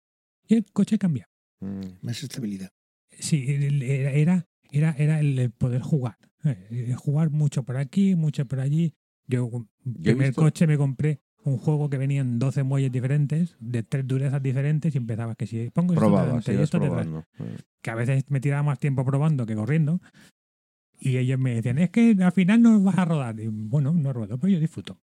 Y 0.48 0.54
el 0.54 0.64
coche 0.72 0.98
cambia. 0.98 1.28
Mm. 1.60 1.80
Más 2.02 2.22
estabilidad. 2.22 2.70
Sí, 3.10 3.44
el- 3.48 3.82
era, 3.82 4.46
era, 4.70 4.92
era, 4.98 5.20
el 5.20 5.38
el 5.38 5.50
poder 5.50 5.82
jugar. 5.82 6.16
Eh, 6.44 6.94
Jugar 6.96 7.30
mucho 7.30 7.62
por 7.64 7.76
aquí, 7.76 8.14
mucho 8.14 8.46
por 8.46 8.60
allí. 8.60 8.94
Yo, 9.26 9.66
he 9.84 10.02
primer 10.02 10.28
visto- 10.28 10.40
coche 10.42 10.66
me 10.66 10.78
compré 10.78 11.20
un 11.48 11.58
juego 11.58 11.90
que 11.90 11.98
venían 11.98 12.38
12 12.38 12.62
muelles 12.62 12.92
diferentes, 12.92 13.56
de 13.60 13.82
tres 13.82 14.06
durezas 14.06 14.42
diferentes, 14.42 14.94
y 14.94 14.98
empezaba 14.98 15.34
que 15.34 15.46
si 15.46 15.70
pongo 15.70 15.94
esto 15.94 16.10
delante 16.10 16.54
y 16.54 16.56
esto 16.56 16.80
probando. 16.80 17.24
Eh. 17.38 17.58
que 17.82 17.90
a 17.90 17.94
veces 17.94 18.24
me 18.28 18.40
tiraba 18.40 18.62
más 18.62 18.78
tiempo 18.78 19.04
probando 19.04 19.46
que 19.46 19.54
corriendo. 19.54 20.00
Y 21.00 21.16
ellos 21.16 21.38
me 21.38 21.54
decían, 21.54 21.78
es 21.78 21.90
que 21.90 22.16
al 22.20 22.32
final 22.32 22.60
no 22.60 22.80
vas 22.80 22.98
a 22.98 23.04
rodar. 23.04 23.38
Y 23.38 23.48
bueno, 23.48 23.92
no 23.92 24.12
ruedo, 24.12 24.38
pero 24.38 24.52
yo 24.52 24.60
disfruto. 24.60 24.98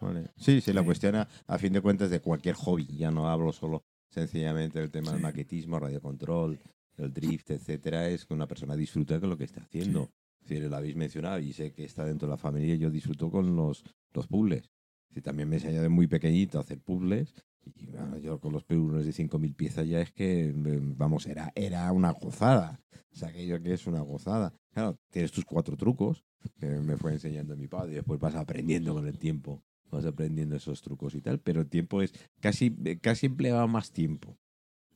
Vale. 0.00 0.30
Sí, 0.36 0.60
sí, 0.60 0.72
la 0.72 0.82
cuestión 0.82 1.16
a, 1.16 1.28
a 1.46 1.58
fin 1.58 1.72
de 1.72 1.80
cuentas 1.80 2.08
de 2.10 2.20
cualquier 2.20 2.54
hobby, 2.54 2.86
ya 2.86 3.10
no 3.10 3.28
hablo 3.28 3.52
solo 3.52 3.84
sencillamente 4.10 4.78
del 4.78 4.90
tema 4.90 5.12
del 5.12 5.20
maquetismo, 5.20 5.78
radiocontrol, 5.78 6.58
el 6.96 7.12
drift, 7.12 7.50
etcétera, 7.50 8.08
es 8.08 8.26
que 8.26 8.34
una 8.34 8.46
persona 8.46 8.76
disfruta 8.76 9.18
con 9.20 9.30
lo 9.30 9.36
que 9.36 9.44
está 9.44 9.62
haciendo. 9.62 10.10
Si 10.44 10.58
lo 10.58 10.74
habéis 10.74 10.96
mencionado 10.96 11.38
y 11.38 11.52
sé 11.52 11.72
que 11.72 11.84
está 11.84 12.04
dentro 12.04 12.26
de 12.26 12.32
la 12.32 12.38
familia, 12.38 12.74
yo 12.74 12.90
disfruto 12.90 13.30
con 13.30 13.54
los, 13.56 13.84
los 14.12 14.26
puzzles. 14.26 14.70
Si 15.12 15.20
también 15.20 15.48
me 15.48 15.56
enseñado 15.56 15.82
de 15.82 15.88
muy 15.88 16.06
pequeñito 16.06 16.58
hacer 16.58 16.80
puzzles 16.80 17.34
y 17.76 17.90
yo 18.22 18.40
con 18.40 18.52
los 18.52 18.64
puzzles 18.64 19.04
de 19.04 19.12
5.000 19.12 19.54
piezas 19.54 19.86
ya 19.86 20.00
es 20.00 20.12
que, 20.12 20.48
eh, 20.48 20.80
vamos, 20.82 21.26
era, 21.26 21.52
era 21.54 21.90
una 21.92 22.12
gozada. 22.12 22.80
O 23.12 23.16
sea, 23.16 23.28
aquello 23.28 23.60
que 23.60 23.72
es 23.72 23.86
una 23.86 24.00
gozada. 24.00 24.54
Claro, 24.72 24.98
tienes 25.10 25.32
tus 25.32 25.44
cuatro 25.44 25.76
trucos 25.76 26.24
que 26.58 26.66
me 26.66 26.96
fue 26.96 27.12
enseñando 27.12 27.56
mi 27.56 27.66
padre 27.66 27.92
y 27.92 27.94
después 27.96 28.20
vas 28.20 28.34
aprendiendo 28.34 28.94
con 28.94 29.06
el 29.06 29.18
tiempo 29.18 29.62
vas 29.90 30.06
aprendiendo 30.06 30.56
esos 30.56 30.82
trucos 30.82 31.14
y 31.14 31.20
tal, 31.20 31.40
pero 31.40 31.60
el 31.60 31.68
tiempo 31.68 32.02
es 32.02 32.12
casi, 32.40 32.70
casi 33.00 33.26
empleaba 33.26 33.66
más 33.66 33.92
tiempo 33.92 34.38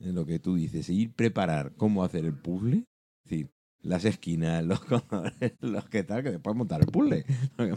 en 0.00 0.14
lo 0.14 0.26
que 0.26 0.38
tú 0.38 0.54
dices, 0.54 0.88
ir 0.88 1.12
preparar 1.12 1.74
cómo 1.76 2.04
hacer 2.04 2.24
el 2.24 2.34
puzzle, 2.34 2.84
es 3.24 3.30
decir, 3.30 3.50
las 3.84 4.04
esquinas, 4.04 4.64
los 4.64 4.80
colores, 4.84 5.52
los 5.60 5.88
que 5.88 6.02
tal, 6.02 6.22
que 6.22 6.30
después 6.32 6.56
montar 6.56 6.80
el 6.80 6.86
puzzle. 6.86 7.24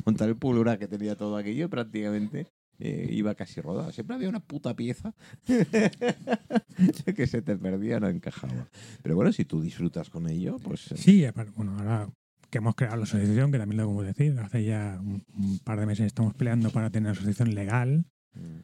Montar 0.05 0.29
el 0.29 0.37
puzzle, 0.37 0.61
una 0.61 0.77
que 0.77 0.87
tenía 0.87 1.15
todo 1.15 1.37
aquello, 1.37 1.69
prácticamente 1.69 2.47
eh, 2.79 3.09
iba 3.11 3.35
casi 3.35 3.61
rodado. 3.61 3.91
Siempre 3.91 4.15
había 4.15 4.29
una 4.29 4.39
puta 4.39 4.75
pieza 4.75 5.13
que 7.15 7.27
se 7.27 7.41
te 7.41 7.57
perdía, 7.57 7.99
no 7.99 8.07
encajaba. 8.07 8.69
Pero 9.03 9.15
bueno, 9.15 9.31
si 9.31 9.45
tú 9.45 9.61
disfrutas 9.61 10.09
con 10.09 10.29
ello, 10.29 10.57
pues... 10.57 10.91
eh, 10.91 10.97
Sí, 10.97 11.25
aparte, 11.25 11.51
bueno, 11.55 11.77
ahora 11.77 12.09
que 12.49 12.59
hemos 12.59 12.75
creado 12.75 12.95
la 12.95 13.03
asociación, 13.03 13.51
que 13.51 13.57
también 13.57 13.77
lo 13.77 13.83
podemos 13.85 14.05
decir, 14.05 14.39
hace 14.39 14.63
ya 14.63 14.99
un, 15.01 15.23
un 15.35 15.59
par 15.59 15.79
de 15.79 15.85
meses 15.85 16.05
estamos 16.05 16.33
peleando 16.33 16.69
para 16.69 16.89
tener 16.89 17.11
una 17.11 17.17
asociación 17.17 17.53
legal 17.53 18.05
mm, 18.33 18.59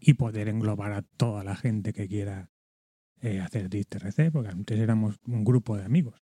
y 0.00 0.14
poder 0.14 0.48
englobar 0.48 0.92
a 0.92 1.02
toda 1.02 1.44
la 1.44 1.54
gente 1.54 1.92
que 1.92 2.08
quiera 2.08 2.48
eh, 3.20 3.40
hacer 3.40 3.68
DIST-RC, 3.68 4.30
porque 4.32 4.48
antes 4.48 4.78
éramos 4.78 5.16
un 5.26 5.44
grupo 5.44 5.76
de 5.76 5.84
amigos 5.84 6.25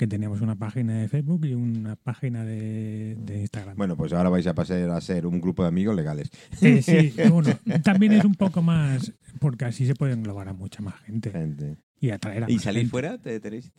que 0.00 0.06
teníamos 0.06 0.40
una 0.40 0.56
página 0.56 0.94
de 0.98 1.08
Facebook 1.08 1.44
y 1.44 1.52
una 1.52 1.94
página 1.94 2.42
de, 2.42 3.16
de 3.16 3.40
Instagram. 3.42 3.76
Bueno, 3.76 3.98
pues 3.98 4.14
ahora 4.14 4.30
vais 4.30 4.46
a 4.46 4.54
pasar 4.54 4.88
a 4.88 4.98
ser 5.02 5.26
un 5.26 5.42
grupo 5.42 5.60
de 5.62 5.68
amigos 5.68 5.94
legales. 5.94 6.30
Eh, 6.62 6.80
sí, 6.80 7.12
bueno, 7.30 7.50
también 7.84 8.12
es 8.12 8.24
un 8.24 8.34
poco 8.34 8.62
más, 8.62 9.12
porque 9.40 9.66
así 9.66 9.84
se 9.86 9.94
puede 9.94 10.14
englobar 10.14 10.48
a 10.48 10.54
mucha 10.54 10.80
más 10.80 10.94
gente 11.00 11.30
Gente. 11.30 11.76
y 12.00 12.08
atraer 12.08 12.44
a 12.44 12.50
¿Y 12.50 12.54
más 12.54 12.62
salir 12.62 12.80
gente. 12.80 12.90
fuera? 12.90 13.18
¿Te 13.18 13.38
tenéis 13.40 13.70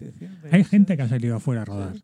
Hay 0.52 0.64
gente 0.64 0.96
que 0.96 1.02
ha 1.02 1.10
salido 1.10 1.38
afuera 1.38 1.64
a 1.64 1.66
rodar. 1.66 1.96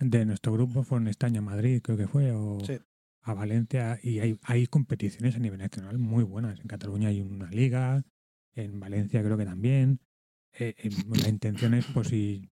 De 0.00 0.26
nuestro 0.26 0.52
grupo 0.54 0.82
fue 0.82 0.98
en 0.98 1.06
Estaño, 1.06 1.40
Madrid, 1.40 1.80
creo 1.84 1.96
que 1.96 2.08
fue, 2.08 2.32
o 2.32 2.58
Sí. 2.66 2.78
a 3.22 3.32
Valencia, 3.32 4.00
y 4.02 4.18
hay, 4.18 4.40
hay 4.42 4.66
competiciones 4.66 5.36
a 5.36 5.38
nivel 5.38 5.60
nacional 5.60 5.98
muy 5.98 6.24
buenas. 6.24 6.58
En 6.58 6.66
Cataluña 6.66 7.10
hay 7.10 7.20
una 7.20 7.48
liga, 7.48 8.02
en 8.56 8.80
Valencia 8.80 9.22
creo 9.22 9.38
que 9.38 9.44
también. 9.44 10.00
Eh, 10.58 10.74
eh, 10.76 10.90
la 11.22 11.28
intención 11.28 11.74
es, 11.74 11.86
pues 11.94 12.08
si 12.08 12.50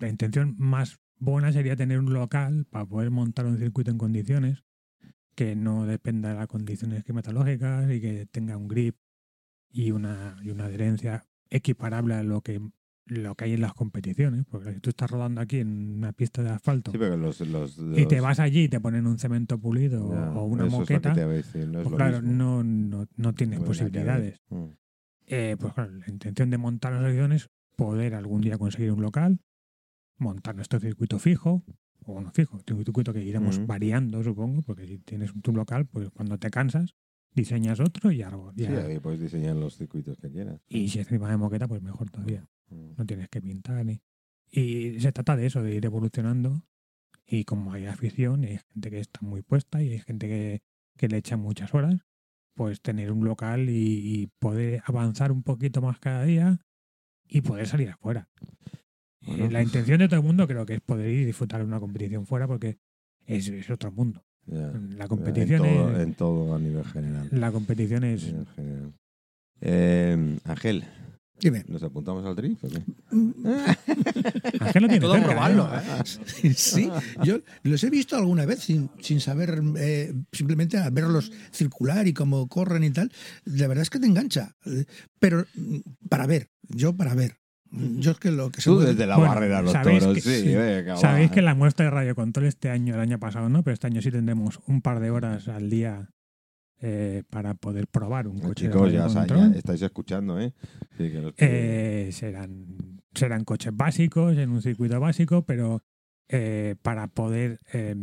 la 0.00 0.08
intención 0.08 0.54
más 0.58 0.98
buena 1.18 1.52
sería 1.52 1.76
tener 1.76 1.98
un 1.98 2.12
local 2.12 2.66
para 2.70 2.86
poder 2.86 3.10
montar 3.10 3.46
un 3.46 3.58
circuito 3.58 3.90
en 3.90 3.98
condiciones 3.98 4.64
que 5.34 5.54
no 5.54 5.86
dependa 5.86 6.30
de 6.30 6.34
las 6.36 6.46
condiciones 6.48 7.04
climatológicas 7.04 7.90
y 7.90 8.00
que 8.00 8.26
tenga 8.26 8.56
un 8.56 8.68
grip 8.68 8.96
y 9.70 9.92
una, 9.92 10.36
y 10.42 10.50
una 10.50 10.64
adherencia 10.64 11.24
equiparable 11.50 12.14
a 12.14 12.22
lo 12.22 12.40
que 12.40 12.60
lo 13.06 13.34
que 13.34 13.44
hay 13.44 13.54
en 13.54 13.60
las 13.60 13.74
competiciones, 13.74 14.44
porque 14.48 14.72
si 14.72 14.78
tú 14.78 14.90
estás 14.90 15.10
rodando 15.10 15.40
aquí 15.40 15.58
en 15.58 15.96
una 15.96 16.12
pista 16.12 16.44
de 16.44 16.50
asfalto 16.50 16.92
Sí, 16.92 16.98
los, 16.98 17.40
los, 17.40 17.76
y 17.78 18.06
te 18.06 18.16
los- 18.16 18.22
vas 18.22 18.38
allí 18.38 18.64
y 18.64 18.68
te 18.68 18.78
ponen 18.78 19.04
un 19.08 19.18
cemento 19.18 19.58
pulido 19.58 20.04
o- 20.06 20.44
una 20.44 20.66
moqueta, 20.66 21.12
decir, 21.26 21.66
no 21.66 21.80
es 21.80 21.84
pues 21.88 21.96
claro, 21.96 22.22
no, 22.22 22.62
no, 22.62 23.06
no 23.16 23.32
tienes 23.34 23.58
ver. 23.58 23.66
posibilidades. 23.66 24.38
Mm. 24.50 24.64
Eh, 25.26 25.56
pues 25.58 25.74
claro, 25.74 25.90
la 25.92 26.06
intención 26.08 26.50
de 26.50 26.58
montar 26.58 26.92
las 26.92 27.04
acciones 27.04 27.42
es 27.42 27.50
poder 27.74 28.14
algún 28.14 28.42
día 28.42 28.58
conseguir 28.58 28.92
un 28.92 29.02
local, 29.02 29.40
montar 30.20 30.54
nuestro 30.54 30.78
circuito 30.78 31.18
fijo, 31.18 31.64
o 32.04 32.20
no 32.20 32.30
fijo, 32.30 32.56
un 32.56 32.84
circuito 32.84 33.12
que 33.12 33.22
iremos 33.22 33.66
variando, 33.66 34.22
supongo, 34.22 34.62
porque 34.62 34.86
si 34.86 34.98
tienes 34.98 35.32
tu 35.42 35.52
local, 35.52 35.86
pues 35.86 36.10
cuando 36.10 36.38
te 36.38 36.50
cansas, 36.50 36.94
diseñas 37.34 37.80
otro 37.80 38.10
y 38.10 38.18
ya, 38.18 38.30
Sí, 38.56 38.66
ahí 38.66 38.98
puedes 38.98 39.20
diseñar 39.20 39.56
los 39.56 39.76
circuitos 39.76 40.18
que 40.18 40.30
quieras. 40.30 40.60
y 40.68 40.88
si 40.88 40.98
encima 40.98 41.30
de 41.30 41.36
moqueta, 41.36 41.68
pues 41.68 41.82
mejor 41.82 42.10
todavía. 42.10 42.46
Mm. 42.68 42.92
no 42.96 43.06
tienes 43.06 43.28
que 43.28 43.40
pintar 43.42 43.84
ni... 43.84 44.00
Y 44.52 44.98
se 45.00 45.12
trata 45.12 45.36
de 45.36 45.46
eso, 45.46 45.62
de 45.62 45.74
ir 45.74 45.84
evolucionando 45.84 46.64
y 47.26 47.44
como 47.44 47.72
hay 47.72 47.86
afición 47.86 48.42
y 48.42 48.48
hay 48.48 48.58
gente 48.72 48.90
que 48.90 48.98
está 48.98 49.20
muy 49.22 49.42
puesta 49.42 49.82
y 49.82 49.90
hay 49.90 49.98
gente 50.00 50.26
que, 50.26 50.62
que 50.96 51.08
le 51.08 51.18
echa 51.18 51.36
muchas 51.36 51.72
horas, 51.74 51.94
pues 52.54 52.80
tener 52.80 53.12
un 53.12 53.24
local 53.24 53.68
y, 53.68 53.72
y 54.22 54.26
poder 54.40 54.82
avanzar 54.86 55.30
un 55.30 55.44
poquito 55.44 55.80
más 55.82 56.00
cada 56.00 56.24
día 56.24 56.58
y 57.28 57.42
poder 57.42 57.68
salir 57.68 57.90
afuera. 57.90 58.28
Eh, 59.22 59.26
Bueno. 59.36 59.50
la 59.50 59.62
intención 59.62 59.98
de 59.98 60.08
todo 60.08 60.20
el 60.20 60.26
mundo 60.26 60.46
creo 60.46 60.64
que 60.66 60.74
es 60.74 60.80
poder 60.80 61.08
ir 61.10 61.20
y 61.20 61.24
disfrutar 61.26 61.60
de 61.60 61.66
una 61.66 61.80
competición 61.80 62.26
fuera 62.26 62.46
porque 62.46 62.78
es, 63.26 63.48
es 63.48 63.68
otro 63.70 63.92
mundo. 63.92 64.24
La 64.46 65.06
competición 65.06 65.64
en 65.64 65.76
todo, 65.76 65.92
es... 65.96 66.02
en 66.02 66.14
todo 66.14 66.54
a 66.54 66.58
nivel 66.58 66.84
general. 66.84 67.28
La 67.30 67.52
competición 67.52 68.04
es... 68.04 68.32
Eh, 69.60 70.38
Ángel, 70.44 70.84
Dime. 71.38 71.64
¿nos 71.68 71.82
apuntamos 71.82 72.24
al 72.26 72.36
drift 72.36 72.64
o 72.64 72.68
qué? 72.68 72.82
Ángel 74.60 74.82
lo 74.82 74.88
tiene 74.88 75.00
Todo 75.00 75.14
cerca, 75.14 75.28
probarlo, 75.28 75.70
¿eh? 75.74 75.80
¿eh? 76.42 76.52
Sí, 76.54 76.90
yo 77.24 77.40
los 77.62 77.82
he 77.84 77.90
visto 77.90 78.16
alguna 78.16 78.44
vez 78.44 78.60
sin, 78.60 78.90
sin 79.00 79.20
saber, 79.20 79.62
eh, 79.78 80.12
simplemente 80.32 80.76
a 80.78 80.90
verlos 80.90 81.32
circular 81.50 82.06
y 82.06 82.12
cómo 82.12 82.46
corren 82.48 82.84
y 82.84 82.90
tal. 82.90 83.10
La 83.44 83.68
verdad 83.68 83.82
es 83.82 83.90
que 83.90 83.98
te 84.00 84.06
engancha. 84.06 84.54
Pero 85.18 85.46
para 86.08 86.26
ver, 86.26 86.50
yo 86.68 86.94
para 86.94 87.14
ver. 87.14 87.39
Yo 87.72 88.10
es 88.12 88.18
que 88.18 88.30
lo 88.32 88.50
que 88.50 88.60
se 88.60 88.68
Tú 88.70 88.76
mueve- 88.76 88.90
desde 88.92 89.06
la 89.06 89.16
Bueno, 89.16 89.32
barrera 89.34 89.62
los 89.62 89.72
toros, 89.72 90.14
que- 90.14 90.20
sí, 90.20 90.40
sí. 90.42 90.54
venga, 90.54 90.94
va. 90.94 91.00
Sabéis 91.00 91.30
que 91.30 91.40
la 91.42 91.54
muestra 91.54 91.84
de 91.84 91.90
radiocontrol 91.90 92.46
este 92.46 92.68
año, 92.70 92.94
el 92.94 93.00
año 93.00 93.18
pasado 93.20 93.48
no, 93.48 93.62
pero 93.62 93.74
este 93.74 93.86
año 93.86 94.02
sí 94.02 94.10
tendremos 94.10 94.58
un 94.66 94.82
par 94.82 94.98
de 95.00 95.10
horas 95.10 95.46
al 95.48 95.70
día 95.70 96.10
eh, 96.82 97.22
para 97.30 97.52
poder 97.54 97.86
probar 97.88 98.26
un 98.26 98.38
Eh, 98.38 98.42
coche 98.42 98.66
de 98.68 98.72
Chicos, 98.72 98.90
ya, 98.92 99.02
radiocontrol. 99.02 99.52
ya 99.52 99.58
estáis 99.58 99.82
escuchando, 99.82 100.40
¿eh? 100.40 100.54
Sí, 100.96 101.10
que 101.10 101.20
los- 101.20 101.34
Eh, 101.36 102.08
serán, 102.10 103.02
serán 103.14 103.44
coches 103.44 103.76
básicos 103.76 104.36
en 104.38 104.48
un 104.50 104.62
circuito 104.62 104.98
básico, 104.98 105.44
pero 105.44 105.82
eh, 106.28 106.76
para 106.80 107.06
poder 107.08 107.60
eh, 107.72 107.94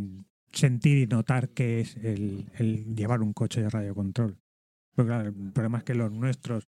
sentir 0.52 0.98
y 0.98 1.08
notar 1.08 1.50
qué 1.50 1.80
es 1.82 1.96
el, 1.98 2.46
el 2.58 2.94
llevar 2.96 3.22
un 3.22 3.34
coche 3.34 3.62
de 3.64 3.70
radiocontrol. 3.70 4.38
Porque 4.96 5.10
claro, 5.10 5.30
el 5.30 5.52
problema 5.54 5.80
es 5.80 5.84
que 5.84 5.94
los 5.96 6.12
nuestros 6.12 6.68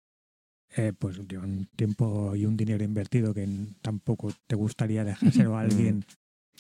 eh, 0.77 0.93
pues 0.99 1.19
llevan 1.29 1.51
un 1.51 1.67
tiempo 1.77 2.35
y 2.37 2.45
un 2.47 2.57
dinero 2.57 2.85
invertido 2.85 3.33
que 3.35 3.49
tampoco 3.83 4.33
te 4.47 4.55
gustaría 4.57 5.05
dejárselo 5.05 5.57
a 5.57 5.61
alguien 5.63 6.05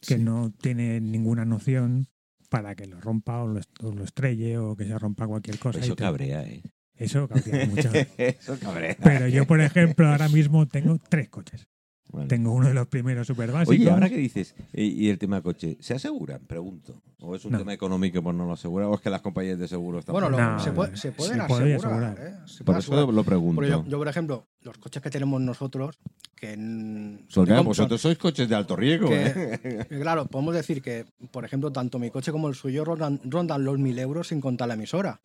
que 0.00 0.16
Sí. 0.16 0.22
no 0.22 0.52
tiene 0.60 1.00
ninguna 1.00 1.44
noción 1.44 2.06
para 2.50 2.74
que 2.74 2.86
lo 2.86 3.00
rompa 3.00 3.42
o 3.42 3.48
lo, 3.48 3.60
o 3.82 3.92
lo 3.92 4.04
estrelle 4.04 4.56
o 4.58 4.74
que 4.76 4.84
se 4.86 4.98
rompa 4.98 5.26
cualquier 5.26 5.58
cosa. 5.58 5.80
Eso 5.80 5.94
te- 5.96 6.04
cabrea, 6.04 6.42
¿eh? 6.44 6.62
Eso 6.94 7.28
cabría 7.28 7.66
mucho. 7.66 7.90
Eso 8.18 8.58
cabrea. 8.58 8.96
Pero 9.02 9.28
yo, 9.28 9.46
por 9.46 9.60
ejemplo, 9.60 10.08
ahora 10.08 10.28
mismo 10.28 10.66
tengo 10.66 10.98
tres 11.08 11.28
coches. 11.28 11.66
Vale. 12.10 12.26
Tengo 12.26 12.52
uno 12.52 12.68
de 12.68 12.74
los 12.74 12.86
primeros 12.88 13.26
super 13.26 13.52
básicos. 13.52 13.76
Oye, 13.78 13.90
ahora 13.90 14.08
que 14.08 14.16
dices, 14.16 14.54
y, 14.72 14.84
y 14.84 15.10
el 15.10 15.18
tema 15.18 15.42
coche, 15.42 15.76
¿se 15.80 15.92
aseguran? 15.94 16.40
Pregunto. 16.46 17.02
¿O 17.20 17.34
es 17.36 17.44
un 17.44 17.52
No. 17.52 17.58
tema 17.58 17.74
económico 17.74 18.22
por 18.22 18.34
no 18.34 18.46
lo 18.46 18.52
asegurar? 18.54 18.88
¿O 18.88 18.94
es 18.94 19.00
que 19.02 19.10
las 19.10 19.20
compañías 19.20 19.58
de 19.58 19.68
seguro 19.68 19.98
están 19.98 20.14
Bueno, 20.14 20.30
lo- 20.30 20.38
No, 20.40 20.58
se, 20.58 20.72
puede- 20.72 20.92
pueden 21.12 21.40
asegurar. 21.42 21.76
asegurar. 21.76 22.18
¿eh? 22.18 22.34
Se 22.46 22.64
Por 22.64 22.78
eso 22.78 22.92
asegurar. 22.94 23.14
lo 23.14 23.24
pregunto. 23.24 23.62
Yo, 23.62 23.84
yo, 23.86 23.98
por 23.98 24.08
ejemplo, 24.08 24.46
los 24.62 24.78
coches 24.78 25.02
que 25.02 25.10
tenemos 25.10 25.38
nosotros, 25.42 25.98
que 26.34 26.52
n- 26.54 27.24
Son- 27.28 27.46
son- 27.46 27.64
vosotros 27.66 28.00
sois 28.00 28.16
coches 28.16 28.48
de 28.48 28.54
alto 28.54 28.74
riesgo, 28.74 29.08
que- 29.10 29.58
¿eh? 29.62 29.86
claro, 30.00 30.24
podemos 30.26 30.54
decir 30.54 30.80
que, 30.80 31.04
por 31.30 31.44
ejemplo, 31.44 31.70
tanto 31.72 31.98
mi 31.98 32.10
coche 32.10 32.32
como 32.32 32.48
el 32.48 32.54
suyo 32.54 32.86
rondan, 32.86 33.20
rondan 33.24 33.64
los 33.64 33.78
mil 33.78 33.98
euros 33.98 34.28
sin 34.28 34.40
contar 34.40 34.68
la 34.68 34.74
emisora. 34.74 35.20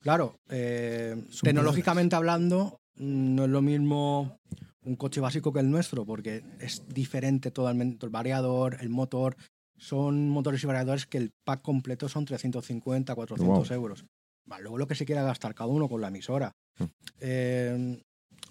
Claro, 0.00 0.36
eh, 0.48 1.16
tecnológicamente 1.42 2.14
hablando, 2.16 2.80
mm, 2.96 3.34
no 3.34 3.44
es 3.44 3.50
lo 3.50 3.60
mismo 3.60 4.38
un 4.84 4.96
coche 4.96 5.20
básico 5.20 5.52
que 5.52 5.60
el 5.60 5.70
nuestro, 5.70 6.04
porque 6.06 6.42
es 6.60 6.82
diferente 6.88 7.50
totalmente 7.50 8.06
el 8.06 8.10
variador, 8.10 8.78
el 8.80 8.88
motor. 8.88 9.36
Son 9.76 10.28
motores 10.28 10.62
y 10.62 10.66
variadores 10.66 11.06
que 11.06 11.18
el 11.18 11.30
pack 11.44 11.62
completo 11.62 12.08
son 12.08 12.24
350, 12.24 13.14
400 13.14 13.68
Wow. 13.68 13.74
euros. 13.76 14.04
Luego 14.60 14.78
lo 14.78 14.86
que 14.86 14.94
se 14.94 15.06
quiera 15.06 15.22
gastar 15.22 15.54
cada 15.54 15.70
uno 15.70 15.88
con 15.88 16.00
la 16.00 16.08
emisora. 16.08 16.52
Mm. 16.78 16.84
Eh, 17.20 18.02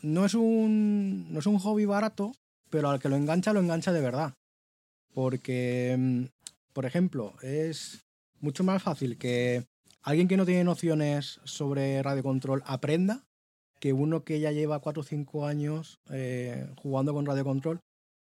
no, 0.02 0.26
es 0.26 0.34
un, 0.34 1.32
no 1.34 1.40
es 1.40 1.46
un 1.46 1.60
hobby 1.60 1.86
barato, 1.86 2.32
pero 2.70 2.90
al 2.90 3.00
que 3.00 3.10
lo 3.10 3.16
engancha, 3.16 3.54
lo 3.54 3.60
engancha 3.60 3.92
de 3.92 4.02
verdad. 4.02 4.34
Porque, 5.14 5.96
mm, 5.98 6.24
por 6.74 6.86
ejemplo, 6.86 7.34
es 7.42 8.02
mucho 8.40 8.64
más 8.64 8.82
fácil 8.82 9.18
que 9.18 9.66
alguien 10.04 10.28
que 10.28 10.38
no 10.38 10.46
tiene 10.46 10.64
nociones 10.64 11.42
sobre 11.44 12.02
radiocontrol 12.02 12.64
aprenda 12.66 13.24
que 13.80 13.94
uno 13.94 14.24
que 14.24 14.40
ya 14.40 14.52
lleva 14.52 14.80
4 14.80 15.02
o 15.02 15.04
5 15.04 15.46
años 15.46 16.00
eh, 16.12 16.68
jugando 16.78 17.14
con 17.14 17.26
radiocontrol, 17.26 17.80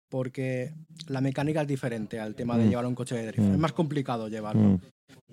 porque 0.08 0.72
la 1.06 1.20
mecánica 1.20 1.62
es 1.62 1.68
diferente 1.68 2.18
al 2.18 2.34
tema 2.34 2.56
de 2.56 2.64
Mm. 2.64 2.68
llevar 2.68 2.86
un 2.86 2.94
coche 2.94 3.14
de 3.16 3.26
drift. 3.26 3.48
Mm. 3.48 3.52
Es 3.52 3.58
más 3.58 3.72
complicado 3.72 4.28
llevarlo. 4.28 4.62
Mm. 4.62 4.80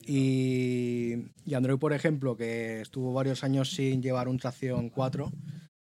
Y, 0.05 1.13
y 1.45 1.53
Android, 1.53 1.79
por 1.79 1.93
ejemplo, 1.93 2.35
que 2.35 2.81
estuvo 2.81 3.13
varios 3.13 3.43
años 3.43 3.71
sin 3.71 4.01
llevar 4.01 4.27
un 4.27 4.37
tracción 4.37 4.89
4, 4.89 5.31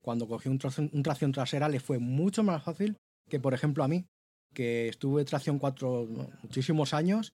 cuando 0.01 0.27
cogió 0.27 0.51
un 0.51 0.59
tracción, 0.59 0.89
un 0.93 1.01
tracción 1.03 1.31
trasera 1.31 1.67
le 1.67 1.79
fue 1.79 1.97
mucho 1.97 2.43
más 2.43 2.63
fácil 2.63 2.97
que, 3.27 3.39
por 3.39 3.53
ejemplo, 3.53 3.83
a 3.83 3.88
mí, 3.88 4.05
que 4.53 4.88
estuve 4.88 5.25
tracción 5.25 5.57
4 5.57 6.07
no, 6.07 6.29
muchísimos 6.43 6.93
años 6.93 7.33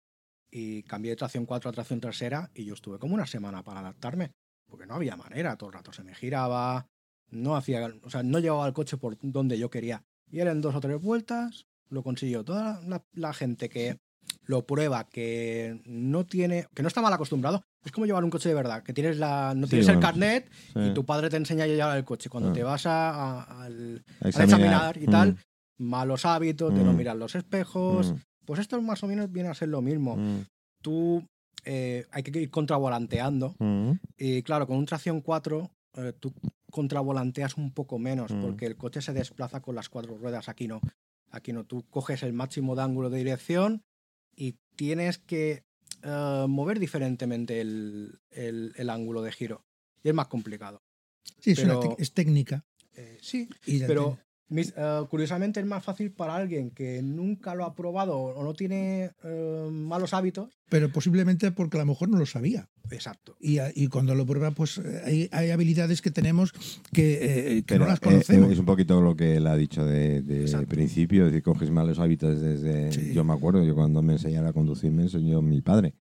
y 0.49 0.83
cambié 0.83 1.11
de 1.11 1.17
tracción 1.17 1.45
4 1.45 1.69
a 1.69 1.73
tracción 1.73 1.99
trasera 1.99 2.49
y 2.53 2.65
yo 2.65 2.73
estuve 2.73 2.97
como 2.97 3.13
una 3.13 3.27
semana 3.27 3.61
para 3.63 3.81
adaptarme, 3.81 4.31
porque 4.69 4.85
no 4.85 4.95
había 4.95 5.17
manera, 5.17 5.57
todo 5.57 5.69
el 5.69 5.75
rato 5.75 5.91
se 5.91 6.03
me 6.03 6.15
giraba, 6.15 6.87
no 7.31 7.55
hacía, 7.55 7.91
o 8.03 8.09
sea, 8.09 8.23
no 8.23 8.39
llevaba 8.39 8.67
el 8.67 8.73
coche 8.73 8.97
por 8.97 9.17
donde 9.21 9.57
yo 9.57 9.69
quería. 9.69 10.03
Y 10.29 10.39
él 10.39 10.47
en 10.47 10.61
dos 10.61 10.75
o 10.75 10.79
tres 10.79 11.01
vueltas 11.01 11.65
lo 11.89 12.03
consiguió. 12.03 12.43
Toda 12.43 12.81
la, 12.87 13.03
la 13.13 13.33
gente 13.33 13.67
que 13.69 13.97
lo 14.45 14.65
prueba, 14.65 15.05
que 15.05 15.81
no 15.85 16.25
tiene, 16.25 16.67
que 16.75 16.81
no 16.83 16.87
está 16.87 17.01
mal 17.01 17.11
acostumbrado, 17.13 17.63
es 17.83 17.91
como 17.91 18.05
llevar 18.05 18.23
un 18.23 18.29
coche 18.29 18.47
de 18.49 18.55
verdad, 18.55 18.83
que 18.83 18.93
tienes 18.93 19.17
la, 19.17 19.53
no 19.55 19.65
Sí, 19.65 19.71
tienes 19.71 19.87
el 19.89 19.99
carnet 19.99 20.49
Sí. 20.73 20.79
y 20.79 20.93
tu 20.93 21.03
padre 21.05 21.29
te 21.29 21.37
enseña 21.37 21.63
a 21.63 21.67
llevar 21.67 21.97
el 21.97 22.05
coche. 22.05 22.29
Cuando 22.29 22.49
Ah. 22.49 22.53
te 22.53 22.63
vas 22.63 22.85
a, 22.85 23.09
a- 23.41 23.63
al, 23.63 24.03
A 24.21 24.29
examinar 24.29 24.97
y 24.97 25.07
Mm. 25.07 25.11
tal, 25.11 25.37
malos 25.79 26.25
hábitos, 26.25 26.73
de 26.73 26.83
no 26.83 26.93
Mm. 26.93 26.97
mirar 26.97 27.15
los 27.17 27.33
espejos, 27.35 28.11
Mm. 28.11 28.15
pues 28.45 28.59
esto 28.59 28.79
más 28.81 29.03
o 29.03 29.07
menos 29.07 29.31
viene 29.31 29.49
a 29.49 29.53
ser 29.55 29.69
lo 29.69 29.81
mismo. 29.81 30.15
Mm. 30.17 30.45
Tú 30.81 31.23
eh, 31.63 32.05
hay 32.11 32.23
que 32.23 32.39
ir 32.41 32.49
contravolanteando 32.49 33.53
Mm. 33.59 33.91
y 34.17 34.41
claro, 34.43 34.65
con 34.65 34.77
un 34.77 34.85
tracción 34.85 35.21
4 35.21 35.69
eh, 35.95 36.13
tú 36.19 36.33
contravolanteas 36.71 37.57
un 37.57 37.71
poco 37.73 37.99
menos 37.99 38.31
Mm. 38.31 38.41
porque 38.41 38.65
el 38.65 38.77
coche 38.77 39.01
se 39.01 39.13
desplaza 39.13 39.61
con 39.61 39.75
las 39.75 39.89
cuatro 39.89 40.17
ruedas. 40.17 40.49
Aquí 40.49 40.67
no. 40.67 40.81
Aquí 41.29 41.53
no. 41.53 41.65
Tú 41.65 41.85
coges 41.89 42.23
el 42.23 42.33
máximo 42.33 42.75
de 42.75 42.81
ángulo 42.81 43.09
de 43.09 43.19
dirección 43.19 43.83
y 44.35 44.55
tienes 44.75 45.17
que 45.19 45.63
eh, 46.03 46.45
mover 46.47 46.79
diferentemente 46.79 47.61
el, 47.61 48.19
el- 48.31 48.73
el 48.75 48.89
ángulo 48.89 49.21
de 49.21 49.31
giro. 49.31 49.63
Y 50.03 50.09
es 50.09 50.15
más 50.15 50.27
complicado. 50.27 50.81
Sí, 51.39 51.51
es, 51.51 51.59
una 51.63 51.79
técnica. 52.13 52.65
Eh, 52.95 53.17
sí, 53.21 53.47
y 53.67 53.81
pero 53.83 54.17
mis- 54.49 54.73
eh, 54.75 55.05
curiosamente 55.09 55.59
es 55.59 55.65
más 55.65 55.83
fácil 55.83 56.11
para 56.11 56.35
alguien 56.35 56.71
que 56.71 57.01
nunca 57.03 57.53
lo 57.55 57.65
ha 57.65 57.75
probado 57.75 58.17
o 58.19 58.43
no 58.43 58.53
tiene 58.53 59.11
malos 59.69 60.13
hábitos. 60.13 60.57
Pero 60.71 60.89
posiblemente 60.89 61.51
porque 61.51 61.75
a 61.77 61.81
lo 61.81 61.85
mejor 61.85 62.07
no 62.07 62.17
lo 62.17 62.25
sabía. 62.25 62.69
Exacto. 62.91 63.35
Y, 63.41 63.57
a- 63.57 63.71
y 63.75 63.87
cuando 63.87 64.15
lo 64.15 64.25
prueba, 64.25 64.51
pues 64.51 64.77
eh, 64.77 65.01
hay, 65.05 65.29
hay 65.33 65.49
habilidades 65.51 66.01
que 66.01 66.11
tenemos 66.11 66.53
que, 66.93 67.19
eh, 67.57 67.63
que 67.63 67.63
Pero, 67.75 67.83
no 67.85 67.91
las 67.91 67.99
eh, 67.99 68.05
conocemos. 68.05 68.51
es 68.53 68.59
un 68.59 68.65
poquito 68.65 69.01
lo 69.01 69.15
que 69.17 69.35
él 69.35 69.47
ha 69.47 69.57
dicho 69.57 69.85
de, 69.85 70.21
de 70.21 70.65
principio, 70.67 71.25
es 71.25 71.31
decir, 71.33 71.43
coges 71.43 71.69
malos 71.71 71.99
hábitos 71.99 72.39
desde... 72.39 72.91
Sí. 72.93 73.13
Yo 73.13 73.25
me 73.25 73.33
acuerdo, 73.33 73.63
yo 73.65 73.75
cuando 73.75 74.01
me 74.01 74.13
enseñara 74.13 74.49
a 74.49 74.53
conducir 74.53 74.91
me 74.91 75.03
enseñó 75.03 75.41
mi 75.41 75.61
padre. 75.61 75.93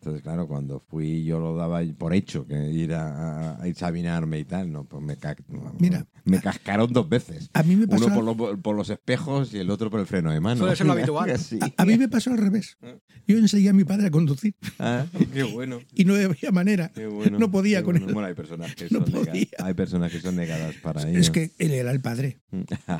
Entonces, 0.00 0.22
claro, 0.22 0.46
cuando 0.46 0.78
fui 0.78 1.24
yo 1.24 1.40
lo 1.40 1.56
daba 1.56 1.80
por 1.98 2.14
hecho, 2.14 2.46
que 2.46 2.70
ir 2.70 2.94
a, 2.94 3.60
a 3.60 3.66
examinarme 3.66 4.38
y 4.38 4.44
tal, 4.44 4.70
no, 4.70 4.84
pues 4.84 5.02
me, 5.02 5.16
ca- 5.16 5.34
Mira. 5.80 6.06
me 6.24 6.40
cascaron 6.40 6.92
dos 6.92 7.08
veces. 7.08 7.50
a 7.52 7.64
mí 7.64 7.74
me 7.74 7.88
pasó, 7.88 8.06
Uno 8.06 8.14
por, 8.36 8.52
lo- 8.52 8.62
por 8.62 8.76
los 8.76 8.90
espejos 8.90 9.52
y 9.54 9.58
el 9.58 9.68
otro 9.70 9.90
por 9.90 9.98
el 9.98 10.06
freno 10.06 10.30
de 10.30 10.38
mano. 10.38 10.58
Suele 10.60 10.76
ser 10.76 10.86
lo 10.86 10.92
habitual. 10.98 11.36
Sí. 11.36 11.58
a, 11.60 11.82
a 11.82 11.84
mí 11.84 11.98
me 11.98 12.08
pasó 12.08 12.30
al 12.30 12.38
revés. 12.38 12.78
Yo 13.26 13.36
enseñé 13.38 13.70
a 13.70 13.72
mi 13.72 13.82
padre 13.84 14.07
a 14.08 14.10
conducir 14.10 14.54
Ah, 14.78 15.06
qué 15.32 15.42
bueno. 15.44 15.80
y 15.94 16.04
no 16.04 16.14
había 16.14 16.50
manera. 16.52 16.90
Qué 16.94 17.06
bueno, 17.06 17.38
No 17.38 17.50
podía 17.50 17.78
qué 17.78 17.84
con 17.84 17.94
bueno. 17.94 18.06
él. 18.08 18.12
Bueno, 18.14 18.28
hay 18.28 18.34
personas 18.34 18.74
que 18.74 18.84
No 18.90 19.04
son 19.04 19.04
podía. 19.12 19.46
hay 19.58 19.74
personas 19.74 20.10
que 20.12 20.20
son 20.20 20.36
negadas 20.36 20.74
para 20.82 21.08
ello. 21.08 21.18
Es 21.18 21.30
que 21.30 21.52
él 21.58 21.72
era 21.72 21.90
el 21.90 22.00
padre. 22.00 22.38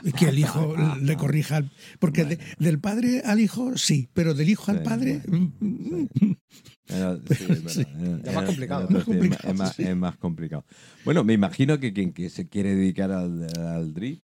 Y 0.05 0.13
que 0.13 0.29
el 0.29 0.39
hijo 0.39 0.75
le 1.01 1.17
corrija. 1.17 1.57
al- 1.57 1.71
Porque 1.99 2.25
de- 2.25 2.39
del 2.59 2.79
padre 2.81 3.23
al 3.25 3.41
hijo 3.41 3.77
sí, 3.77 4.09
pero 4.15 4.35
del 4.35 4.49
hijo 4.49 4.71
al 4.71 4.79
Sí, 4.79 4.85
padre. 4.85 5.23
bueno. 5.27 5.53
Era- 6.89 7.17
sí, 7.29 7.35
es 7.35 7.49
verdad. 7.49 7.69
Sí. 7.71 7.81
Era- 7.83 8.19
Es 8.31 8.35
más 8.35 8.45
complicado. 8.45 8.83
era- 8.85 8.91
Más 8.95 9.05
complicado, 9.05 9.49
es, 9.53 9.59
más, 9.59 9.79
es 10.13 10.17
complicado. 10.19 10.65
Bueno, 11.05 11.25
me 11.25 11.33
imagino 11.35 11.79
que 11.79 11.93
quien 11.93 12.13
que 12.13 12.31
se 12.31 12.49
quiere 12.49 12.75
dedicar 12.75 13.11
al, 13.13 13.47
al 13.59 13.93
drift, 13.95 14.23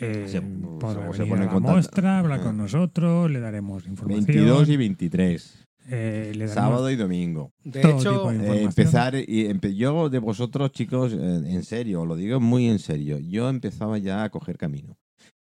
Eh, 0.00 0.26
Se- 0.28 0.40
podrá 0.40 1.10
se 1.12 1.18
venir 1.24 1.28
pone 1.28 1.40
a 1.40 1.42
en 1.42 1.46
la 1.46 1.52
contacto. 1.52 1.72
muestra, 1.72 2.18
hablar 2.20 2.38
Ah. 2.38 2.42
con 2.44 2.56
nosotros, 2.56 3.28
le 3.32 3.40
daremos 3.40 3.84
información. 3.84 4.24
22 4.26 4.68
y 4.68 4.76
23, 4.76 5.67
eh, 5.88 6.32
le 6.34 6.48
sábado 6.48 6.90
y 6.90 6.96
domingo. 6.96 7.52
De 7.64 7.80
Todo 7.82 8.00
hecho, 8.00 8.12
tipo 8.12 8.32
de 8.32 8.60
Eh, 8.60 8.62
empezar, 8.64 9.14
y 9.16 9.46
empe- 9.48 9.74
yo 9.74 10.08
de 10.08 10.18
vosotros, 10.18 10.72
chicos, 10.72 11.12
eh, 11.12 11.16
en 11.46 11.64
serio, 11.64 12.04
lo 12.06 12.16
digo 12.16 12.40
muy 12.40 12.68
en 12.68 12.78
serio, 12.78 13.18
yo 13.18 13.48
empezaba 13.48 13.98
ya 13.98 14.24
a 14.24 14.30
coger 14.30 14.56
camino. 14.58 14.96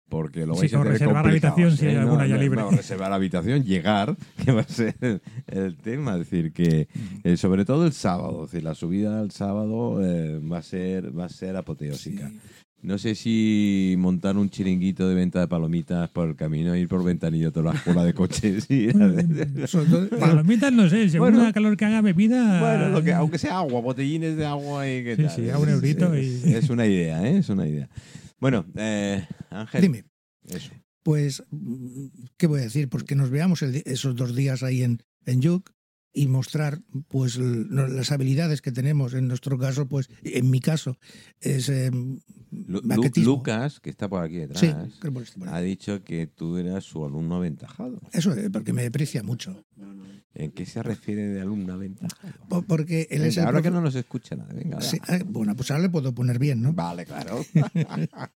Porque 0.08 0.46
lo 0.46 0.54
Sí, 0.54 0.60
vais 0.60 0.74
a 0.74 0.76
o 0.78 0.82
tener 0.82 0.92
reservar 0.92 1.26
habitación 1.26 1.76
si 1.76 1.86
hay 1.86 1.96
alguna 1.96 2.28
ya 2.28 2.36
libre. 2.36 2.60
no, 2.60 2.70
reservar 2.70 3.12
habitación, 3.12 3.64
llegar, 3.64 4.16
que 4.44 4.52
va 4.52 4.60
a 4.60 4.68
ser 4.68 4.94
el, 5.00 5.20
el 5.48 5.76
tema. 5.78 6.12
Es 6.12 6.18
decir, 6.20 6.52
que 6.52 6.86
eh, 7.24 7.36
sobre 7.36 7.64
todo 7.64 7.84
el 7.86 7.92
sábado, 7.92 8.44
es 8.44 8.52
decir, 8.52 8.62
la 8.64 8.76
subida 8.76 9.18
al 9.18 9.32
sábado 9.32 10.00
eh, 10.04 10.38
va 10.38 10.58
a 10.58 10.62
ser 10.62 11.16
va 11.18 11.24
a 11.24 11.28
ser 11.28 11.56
apoteósica. 11.56 12.28
sí. 12.28 12.38
No 12.82 12.98
sé 12.98 13.14
si 13.16 13.94
montar 13.98 14.36
un 14.36 14.48
chiringuito 14.48 15.08
de 15.08 15.14
venta 15.14 15.40
de 15.40 15.48
palomitas 15.48 16.08
por 16.10 16.28
el 16.28 16.36
camino, 16.36 16.76
ir 16.76 16.86
por 16.88 17.02
ventanillo 17.02 17.50
toda 17.50 17.72
la 17.72 17.78
escuela 17.78 18.04
de 18.04 18.14
coches. 18.14 18.66
y- 18.70 18.88
Mm, 18.88 19.64
Palomitas, 20.20 20.72
no 20.72 20.88
sé, 20.88 21.08
según 21.08 21.30
Bueno. 21.30 21.42
la 21.44 21.52
calor 21.52 21.76
que 21.76 21.84
haga 21.84 22.00
bebida. 22.00 22.60
Bueno, 22.60 22.90
lo 22.90 23.02
que, 23.02 23.12
aunque 23.12 23.38
sea 23.38 23.58
agua, 23.58 23.80
botellines 23.80 24.36
de 24.36 24.46
agua 24.46 24.88
y 24.88 25.02
qué 25.02 25.16
Sí, 25.16 25.22
tal. 25.22 25.30
sí, 25.36 25.42
a 25.50 25.54
Es- 25.54 25.60
un 25.60 25.68
eurito 25.68 26.14
es, 26.14 26.46
y- 26.46 26.54
es 26.54 26.70
una 26.70 26.86
idea, 26.86 27.26
¿eh? 27.28 27.38
Es 27.38 27.48
una 27.48 27.66
idea. 27.66 27.88
Bueno, 28.38 28.66
eh, 28.76 29.26
Ángel. 29.50 29.80
Dime. 29.82 30.04
Eso. 30.48 30.70
Pues, 31.02 31.42
¿qué 32.36 32.46
voy 32.46 32.60
a 32.60 32.64
decir? 32.64 32.88
Pues 32.88 33.04
que 33.04 33.14
nos 33.16 33.30
veamos 33.30 33.62
el 33.62 33.82
esos 33.86 34.14
dos 34.16 34.34
días 34.36 34.62
ahí 34.62 34.82
en, 34.82 35.02
en 35.24 35.40
Yuc 35.40 35.70
y 36.16 36.28
mostrar 36.28 36.80
pues 37.08 37.36
las 37.36 38.10
habilidades 38.10 38.62
que 38.62 38.72
tenemos. 38.72 39.12
En 39.12 39.28
nuestro 39.28 39.58
caso, 39.58 39.86
pues, 39.86 40.08
en 40.24 40.48
mi 40.50 40.60
caso, 40.60 40.96
es 41.40 41.68
eh, 41.68 41.90
maquetismo. 42.50 43.32
Lucas, 43.34 43.80
que 43.80 43.90
está 43.90 44.08
por 44.08 44.24
aquí 44.24 44.36
detrás, 44.36 44.60
Sí, 44.60 44.68
por 45.10 45.22
este- 45.22 45.38
por 45.38 45.48
ha 45.50 45.60
dicho 45.60 46.02
que 46.02 46.26
tú 46.26 46.56
eras 46.56 46.84
su 46.84 47.04
alumno 47.04 47.36
aventajado. 47.36 48.00
Eso, 48.12 48.32
eh, 48.34 48.48
porque 48.50 48.72
me 48.72 48.86
aprecia 48.86 49.22
mucho. 49.22 49.62
¿En 50.32 50.52
qué 50.52 50.64
se 50.66 50.82
refiere 50.82 51.28
de 51.28 51.40
alumno 51.42 51.74
aventajado? 51.74 52.32
Po- 52.48 52.62
Porque 52.62 53.06
él 53.10 53.22
es 53.24 53.36
Venga, 53.36 53.42
el 53.42 53.46
ahora 53.56 53.62
que 53.62 53.70
no 53.70 53.80
nos 53.82 53.94
escucha 53.94 54.36
nada, 54.36 54.52
venga. 54.54 54.80
Sí, 54.80 54.98
eh, 55.08 55.22
bueno, 55.26 55.54
pues 55.54 55.70
ahora 55.70 55.82
le 55.84 55.88
puedo 55.90 56.14
poner 56.14 56.38
bien, 56.38 56.62
¿no? 56.62 56.72
Vale, 56.72 57.04
claro. 57.04 57.44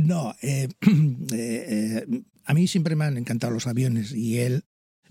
No, 0.00 0.34
eh, 0.42 0.68
eh, 1.32 2.04
eh, 2.08 2.22
a 2.44 2.54
mí 2.54 2.66
siempre 2.66 2.96
me 2.96 3.04
han 3.04 3.16
encantado 3.18 3.52
los 3.52 3.66
aviones 3.66 4.12
y 4.12 4.38
él, 4.38 4.64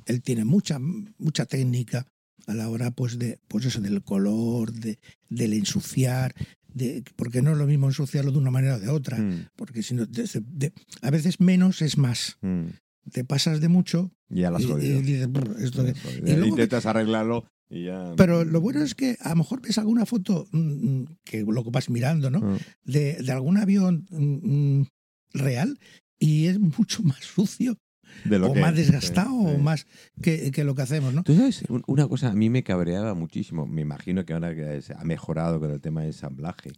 él 0.08 0.22
tiene 0.22 0.46
mucha, 0.46 0.80
mucha 0.80 1.46
técnica 1.46 2.06
a 2.48 2.54
la 2.54 2.70
hora 2.70 2.92
pues 2.92 3.20
de 3.20 3.40
pues 3.48 3.66
eso 3.66 3.82
del 3.82 4.04
color, 4.04 4.72
de, 4.74 5.00
del 5.30 5.54
ensuciar, 5.54 6.34
de, 6.74 7.04
porque 7.16 7.42
no 7.42 7.52
es 7.52 7.58
lo 7.58 7.66
mismo 7.68 7.88
ensuciarlo 7.88 8.32
de 8.32 8.38
una 8.38 8.52
manera 8.52 8.76
o 8.76 8.80
de 8.80 8.90
otra, 8.90 9.18
Mm, 9.18 9.48
porque 9.56 9.84
si 9.84 9.94
no, 9.96 10.06
de- 10.06 10.30
de- 10.46 10.74
a 11.02 11.10
veces 11.12 11.40
menos 11.40 11.82
es 11.82 11.98
más. 11.98 12.38
mm. 12.42 12.66
Te 13.12 13.24
pasas 13.24 13.62
de 13.62 13.70
mucho 13.70 14.12
Ya 14.28 14.52
las 14.52 14.64
y, 14.64 14.66
jodido. 14.68 15.00
y 15.00 15.02
dices, 15.02 15.32
"Brr, 15.32 15.56
esto 15.62 15.86
Ya 15.86 15.94
que-". 15.94 16.00
las 16.22 16.30
y 16.30 16.34
luego- 16.36 16.48
Intentas 16.48 16.86
arreglarlo 16.86 17.46
y 17.70 17.86
ya. 17.86 18.14
Pero 18.18 18.44
lo 18.46 18.60
bueno 18.62 18.82
es 18.84 18.96
que 18.96 19.18
a 19.22 19.30
lo 19.30 19.38
mejor 19.38 19.62
ves 19.62 19.78
alguna 19.78 20.06
foto 20.06 20.46
mm, 20.52 21.04
que 21.24 21.44
lo 21.44 21.64
que 21.64 21.70
vas 21.72 21.90
mirando, 21.90 22.30
¿no? 22.30 22.40
Mm. 22.42 22.58
de, 22.84 23.14
de 23.24 23.32
algún 23.32 23.58
avión 23.58 24.06
real 25.34 25.80
y 26.20 26.48
es 26.48 26.60
mucho 26.60 27.04
más 27.04 27.24
sucio 27.24 27.78
De 28.26 28.40
lo 28.40 28.50
o 28.50 28.54
que- 28.54 28.62
más 28.62 28.76
desgastado 28.76 29.30
sí, 29.30 29.48
sí. 29.50 29.56
o 29.56 29.58
más 29.60 29.88
que, 30.22 30.52
que 30.52 30.64
lo 30.64 30.76
que 30.76 30.82
hacemos, 30.82 31.14
¿no? 31.14 31.24
Tú 31.24 31.36
sabes, 31.36 31.64
una 31.88 32.08
cosa 32.08 32.30
a 32.30 32.34
mí 32.34 32.50
me 32.50 32.64
cabreaba 32.64 33.14
muchísimo. 33.14 33.66
Me 33.66 33.82
imagino 33.82 34.26
que 34.26 34.34
ahora 34.34 34.56
que 34.56 34.82
se 34.82 34.94
ha 34.94 35.04
mejorado 35.04 35.60
con 35.60 35.72
el 35.72 35.82
tema 35.82 36.02
de 36.02 36.08
ensamblaje. 36.08 36.72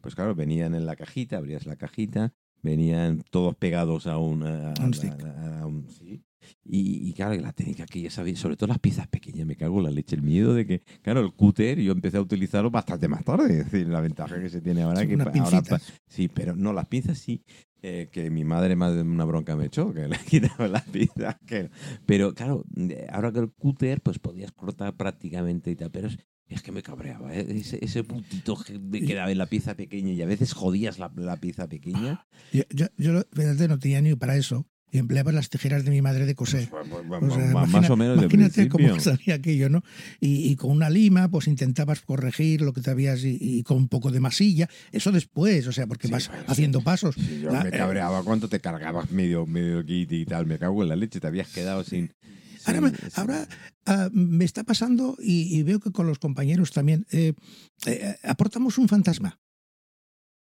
Pues 0.00 0.14
claro, 0.14 0.34
venían 0.34 0.74
en 0.74 0.86
la 0.86 0.96
cajita, 0.96 1.36
abrías 1.38 1.66
la 1.66 1.76
cajita, 1.76 2.32
venían 2.62 3.22
todos 3.30 3.56
pegados 3.56 4.06
a 4.06 4.18
un, 4.18 4.42
a, 4.44 4.72
A 4.72 4.84
un 4.84 4.94
stick. 4.94 5.12
a- 5.24 5.60
a 5.60 5.66
un- 5.66 5.88
sí. 5.88 6.22
Y, 6.64 7.08
y 7.08 7.12
claro, 7.12 7.34
la 7.40 7.52
técnica 7.52 7.86
que 7.86 8.00
ya 8.02 8.10
sabía, 8.10 8.36
sobre 8.36 8.56
todo 8.56 8.68
las 8.68 8.78
piezas 8.78 9.06
pequeñas, 9.08 9.46
me 9.46 9.56
cago 9.56 9.78
en 9.78 9.84
la 9.84 9.90
leche. 9.90 10.16
El 10.16 10.22
miedo 10.22 10.54
de 10.54 10.66
que, 10.66 10.82
claro, 11.02 11.20
el 11.20 11.32
cúter 11.32 11.78
yo 11.80 11.92
empecé 11.92 12.16
a 12.16 12.20
utilizarlo 12.20 12.70
bastante 12.70 13.08
más 13.08 13.24
tarde. 13.24 13.60
Es 13.60 13.70
decir, 13.70 13.88
la 13.88 14.00
ventaja 14.00 14.40
que 14.40 14.48
se 14.48 14.60
tiene 14.60 14.82
ahora 14.82 15.00
Son 15.00 15.08
que 15.08 15.38
ahora. 15.38 15.62
Sí, 16.08 16.28
pero 16.28 16.54
no, 16.56 16.72
las 16.72 16.86
pinzas 16.86 17.18
sí. 17.18 17.42
eh, 17.82 18.08
que 18.10 18.30
mi 18.30 18.44
madre 18.44 18.74
más 18.76 18.94
de 18.94 19.02
una 19.02 19.24
bronca 19.24 19.54
me 19.56 19.66
echó, 19.66 19.92
que 19.92 20.08
le 20.08 20.18
quitaba 20.18 20.68
las 20.68 20.82
pinzas. 20.84 21.36
Que... 21.46 21.70
Pero 22.06 22.34
claro, 22.34 22.64
ahora 23.12 23.32
que 23.32 23.38
el 23.40 23.50
cúter, 23.52 24.00
pues 24.00 24.18
podías 24.18 24.52
cortar 24.52 24.96
prácticamente 24.96 25.70
y 25.70 25.76
tal. 25.76 25.90
Pero 25.90 26.08
es, 26.08 26.18
Es 26.48 26.62
que 26.62 26.70
me 26.72 26.82
cabreaba, 26.82 27.34
¿eh? 27.34 27.44
ese, 27.48 27.84
ese 27.84 28.04
puntito 28.04 28.56
que 28.56 28.78
me 28.78 29.00
quedaba 29.02 29.30
en 29.32 29.38
la 29.38 29.46
pieza 29.46 29.74
pequeña 29.74 30.12
y 30.12 30.22
a 30.22 30.26
veces 30.26 30.52
jodías 30.52 30.98
la, 30.98 31.12
la 31.16 31.36
pieza 31.38 31.68
pequeña. 31.68 32.26
Yo, 32.52 32.62
yo, 32.70 32.86
yo 32.96 33.22
fíjate, 33.32 33.66
no 33.68 33.78
tenía 33.78 34.00
ni 34.00 34.14
para 34.14 34.36
eso 34.36 34.64
y 34.96 34.98
empleaba 34.98 35.30
las 35.32 35.48
tijeras 35.50 35.84
de 35.84 35.90
mi 35.90 36.02
madre 36.02 36.26
de 36.26 36.34
coser. 36.34 36.68
Pues, 36.68 36.86
pues, 36.88 37.04
O 37.04 37.20
pues, 37.20 37.34
sea, 37.34 37.44
más 37.52 37.68
imagina- 37.68 37.88
o 37.92 37.96
menos 37.96 38.16
de 38.18 38.22
Imagínate 38.24 38.68
cómo 38.68 38.98
salía 39.00 39.34
aquello, 39.36 39.68
¿no? 39.68 39.82
Y, 40.20 40.48
y 40.50 40.56
con 40.56 40.70
una 40.72 40.90
lima, 40.90 41.28
pues 41.28 41.46
intentabas 41.46 42.00
corregir 42.00 42.60
lo 42.62 42.72
que 42.72 42.80
te 42.80 42.90
habías 42.90 43.22
y, 43.24 43.38
y 43.40 43.62
con 43.62 43.76
un 43.76 43.88
poco 43.88 44.10
de 44.10 44.20
masilla. 44.20 44.68
Eso 44.92 45.12
después, 45.12 45.66
o 45.66 45.72
sea, 45.72 45.86
porque 45.86 46.08
Sí, 46.08 46.12
vas 46.12 46.28
bueno, 46.28 46.44
haciendo 46.48 46.80
pasos. 46.80 47.14
Sí, 47.14 47.40
yo 47.42 47.50
La- 47.52 47.62
me 47.62 47.68
eh, 47.68 47.72
cabreaba 47.72 48.22
cuando 48.24 48.48
te 48.48 48.58
cargabas 48.60 49.10
medio, 49.10 49.46
medio 49.46 49.84
kit 49.84 50.10
y 50.12 50.24
tal. 50.24 50.46
Me 50.46 50.58
cago 50.58 50.82
en 50.82 50.88
la 50.88 50.96
leche, 50.96 51.20
te 51.20 51.26
habías 51.26 51.48
quedado 51.48 51.84
sin. 51.84 52.12
Ahora, 52.64 52.80
me- 52.80 52.92
ahora, 53.14 53.46
ah, 53.86 54.08
me 54.12 54.44
está 54.44 54.64
pasando 54.64 55.16
y, 55.22 55.56
y 55.56 55.62
veo 55.62 55.78
que 55.78 55.92
con 55.92 56.06
los 56.08 56.18
compañeros 56.18 56.72
también 56.72 57.06
eh, 57.12 57.34
eh, 57.86 58.16
aportamos 58.24 58.78
un 58.78 58.88
fantasma. 58.88 59.38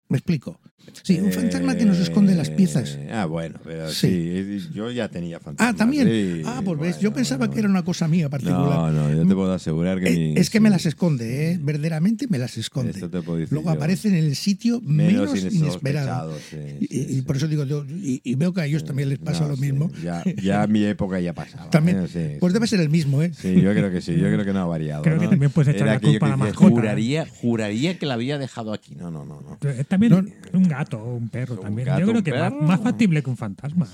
Me 0.09 0.17
explico. 0.19 0.61
Sí, 1.03 1.21
un 1.21 1.31
fantasma 1.33 1.77
que 1.77 1.85
nos 1.85 1.99
esconde 1.99 2.35
las 2.35 2.49
piezas. 2.49 2.97
Eh, 2.99 3.11
Ah, 3.13 3.27
bueno, 3.27 3.59
pero 3.63 3.91
Sí. 3.91 4.59
yo 4.73 4.91
ya 4.91 5.09
tenía 5.11 5.39
fantasmas. 5.39 5.75
Ah, 5.75 5.77
también. 5.77 6.09
sí, 6.09 6.43
Ah, 6.47 6.63
pues 6.65 6.81
ves, 6.81 6.99
yo 6.99 7.13
pensaba 7.13 7.41
bueno. 7.41 7.53
que 7.53 7.59
era 7.61 7.69
una 7.69 7.85
cosa 7.85 8.09
mía 8.09 8.31
particular. 8.31 8.63
No, 8.65 8.91
no, 8.93 9.13
yo 9.15 9.27
te 9.29 9.35
puedo 9.35 9.53
asegurar 9.53 10.01
que. 10.01 10.09
Eh, 10.09 10.17
mi- 10.35 10.41
es 10.41 10.49
que 10.49 10.61
me 10.61 10.71
las 10.71 10.87
esconde, 10.87 11.53
¿eh? 11.53 11.59
verdaderamente 11.61 12.27
me 12.31 12.39
las 12.39 12.57
esconde. 12.57 12.93
Esto 12.93 13.11
te 13.11 13.21
puedo 13.21 13.39
decir 13.39 13.53
Luego 13.53 13.69
yo. 13.71 13.77
aparecen 13.77 14.15
en 14.15 14.25
el 14.25 14.35
sitio 14.35 14.81
menos, 14.81 15.39
inesperado. 15.39 16.33
insospechado, 16.39 16.39
sí, 16.51 16.87
Y, 17.19 17.21
por 17.23 17.37
eso 17.37 17.49
digo, 17.49 17.65
yo, 17.65 17.85
y, 17.87 18.23
y 18.25 18.35
veo 18.37 18.55
que 18.55 18.63
a 18.63 18.67
ellos 18.67 18.83
también 18.87 19.11
les 19.11 19.19
pasa 19.19 19.43
No, 19.43 19.49
lo 19.49 19.57
sí, 19.57 19.63
mismo. 19.63 19.91
Ya, 20.03 20.25
ya 20.43 20.67
mi 20.69 20.85
época 20.85 21.21
ya 21.21 21.35
pasaba. 21.35 21.69
También, 21.69 21.99
¿eh? 22.05 22.09
Sí, 22.09 22.37
Pues 22.41 22.51
sí. 22.51 22.55
debe 22.55 22.67
ser 22.67 22.81
el 22.81 22.89
mismo, 22.89 23.23
¿eh? 23.23 23.31
Sí, 23.35 23.61
yo 23.61 23.73
creo 23.75 23.91
que 23.91 24.01
sí, 24.01 24.13
yo 24.15 24.25
creo 24.33 24.45
que 24.45 24.55
no 24.55 24.61
ha 24.61 24.67
variado. 24.67 25.03
Creo 25.03 25.19
que 25.19 25.29
también 25.29 25.51
puedes 25.53 25.75
echar 25.75 25.87
Era 25.89 25.95
la 25.97 26.01
culpa 26.01 26.27
a 26.27 26.31
la 26.31 26.37
mascota. 26.39 26.71
Juraría, 26.71 27.27
juraría 27.43 27.99
que 27.99 28.07
la 28.07 28.15
había 28.15 28.39
dejado 28.39 28.73
aquí. 28.73 28.95
No, 28.95 29.11
no, 29.11 29.27
no. 29.27 29.43
no. 29.43 29.59
También 29.99 30.35
No. 30.53 30.59
un 30.59 30.69
gato 30.69 30.99
o 30.99 31.17
un 31.17 31.29
perro 31.29 31.55
Un 31.57 31.61
también. 31.61 31.87
gato, 31.89 32.01
Yo 32.01 32.07
creo 32.09 32.23
que 32.25 32.31
más, 32.33 32.53
perro. 32.53 32.63
más 32.67 32.81
factible 32.81 33.23
que 33.23 33.31
un 33.31 33.37
fantasma. 33.37 33.87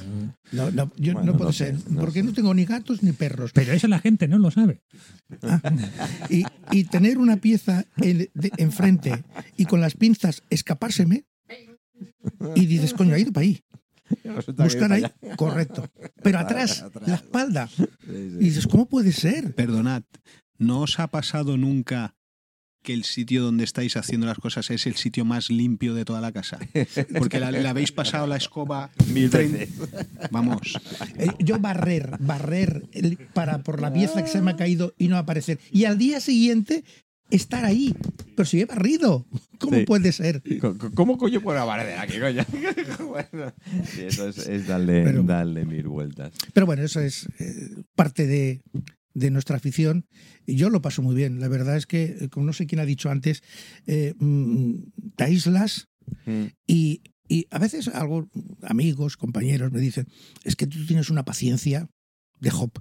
No, 0.53 0.71
no, 0.71 0.93
yo 0.97 1.15
Bueno, 1.15 1.33
no 1.33 1.39
puedo 1.39 1.53
ser, 1.53 1.75
no 1.89 2.01
porque 2.01 2.23
no 2.23 2.33
tengo 2.33 2.53
ni 2.55 2.65
gatos 2.65 3.03
ni 3.03 3.13
perros. 3.13 3.51
Pero 3.53 3.73
eso 3.73 3.89
la 3.89 3.99
gente 3.99 4.29
no 4.29 4.39
lo 4.39 4.51
sabe. 4.51 4.83
Y, 6.31 6.45
y 6.71 6.85
tener 6.85 7.19
una 7.19 7.37
pieza 7.39 7.85
en- 7.97 8.29
enfrente 8.57 9.25
y 9.57 9.65
con 9.67 9.81
las 9.81 9.95
pinzas 9.95 10.43
escapárseme 10.51 11.25
y 12.55 12.67
dices, 12.67 12.93
coño, 12.95 13.15
ha 13.15 13.19
ido 13.19 13.33
para 13.33 13.45
ahí. 13.47 13.61
Buscar 14.57 14.93
ahí, 14.93 15.05
correcto. 15.37 15.87
Pero 16.23 16.39
atrás, 16.39 16.83
Atrás. 16.83 17.09
la 17.09 17.15
espalda. 17.17 17.69
Sí, 17.69 17.85
sí. 18.07 18.11
Y 18.11 18.45
dices, 18.45 18.67
¿cómo 18.67 18.87
puede 18.87 19.13
ser? 19.13 19.55
Perdonad, 19.55 20.03
¿no 20.59 20.81
os 20.83 20.99
ha 21.01 21.09
pasado 21.09 21.57
nunca 21.57 22.15
que 22.85 22.95
el 22.95 23.03
sitio 23.03 23.43
donde 23.43 23.65
estáis 23.65 23.97
haciendo 23.97 24.27
las 24.29 24.39
cosas 24.39 24.71
es 24.71 24.87
el 24.87 24.95
sitio 24.95 25.25
más 25.25 25.51
limpio 25.51 25.95
de 25.95 26.05
toda 26.05 26.21
la 26.21 26.31
casa? 26.31 26.59
Porque 27.19 27.41
la- 27.41 27.51
le 27.51 27.67
habéis 27.67 27.91
pasado 27.91 28.27
la 28.29 28.37
escoba 28.37 28.91
Mil 29.13 29.29
veces. 29.31 29.71
Vamos. 30.31 30.79
Eh, 31.19 31.27
Yo 31.41 31.59
barrer, 31.59 32.17
barrer 32.21 32.85
el- 32.93 33.17
para 33.33 33.59
por 33.59 33.81
la 33.81 33.93
pieza 33.93 34.23
que 34.23 34.29
se 34.31 34.41
me 34.41 34.53
ha 34.53 34.57
caído 34.57 34.95
y 34.99 35.09
no 35.09 35.17
aparecer. 35.17 35.59
Y 35.73 35.87
al 35.87 35.99
día 35.99 36.21
siguiente 36.21 36.85
estar 37.31 37.65
ahí. 37.65 37.95
Pero 38.37 38.47
si 38.47 38.61
he 38.61 38.67
barrido, 38.67 39.27
¿cómo 39.59 39.79
Sí. 39.79 39.85
puede 39.87 40.13
ser? 40.13 40.43
¿Cómo 40.95 41.17
coño 41.17 41.41
puedo 41.41 41.65
barrer 41.67 41.99
aquí, 41.99 42.19
coño? 42.21 42.45
bueno, 43.09 43.53
sí, 43.91 44.03
eso 44.03 44.29
es, 44.29 44.47
es 44.47 44.67
darle, 44.67 45.03
Pero- 45.05 45.23
darle 45.23 45.65
mil 45.65 45.89
vueltas. 45.89 46.33
Pero 46.53 46.67
bueno, 46.67 46.83
eso 46.83 47.01
es 47.01 47.27
eh, 47.39 47.71
parte 47.97 48.27
de, 48.27 48.61
de 49.15 49.31
nuestra 49.31 49.57
afición. 49.57 50.07
Y 50.47 50.57
yo 50.57 50.69
lo 50.71 50.83
paso 50.83 51.01
muy 51.03 51.15
bien. 51.15 51.41
La 51.41 51.49
verdad 51.49 51.77
es 51.77 51.87
que, 51.87 52.17
eh, 52.21 52.29
como 52.29 52.47
no 52.47 52.53
sé 52.53 52.67
quién 52.67 52.81
ha 52.81 52.85
dicho 52.85 53.11
antes, 53.11 53.43
eh, 53.87 54.15
mm, 54.19 54.75
te 55.17 55.25
aíslas 55.25 55.89
Mm. 56.27 56.45
y, 56.67 57.01
y 57.29 57.47
a 57.51 57.59
veces 57.59 57.89
algo, 57.89 58.29
amigos, 58.63 59.17
compañeros 59.17 59.73
me 59.73 59.81
dicen, 59.81 60.07
es 60.45 60.55
que 60.55 60.67
tú 60.67 60.85
tienes 60.85 61.09
una 61.09 61.25
paciencia 61.25 61.89
de 62.41 62.51
Job. 62.51 62.73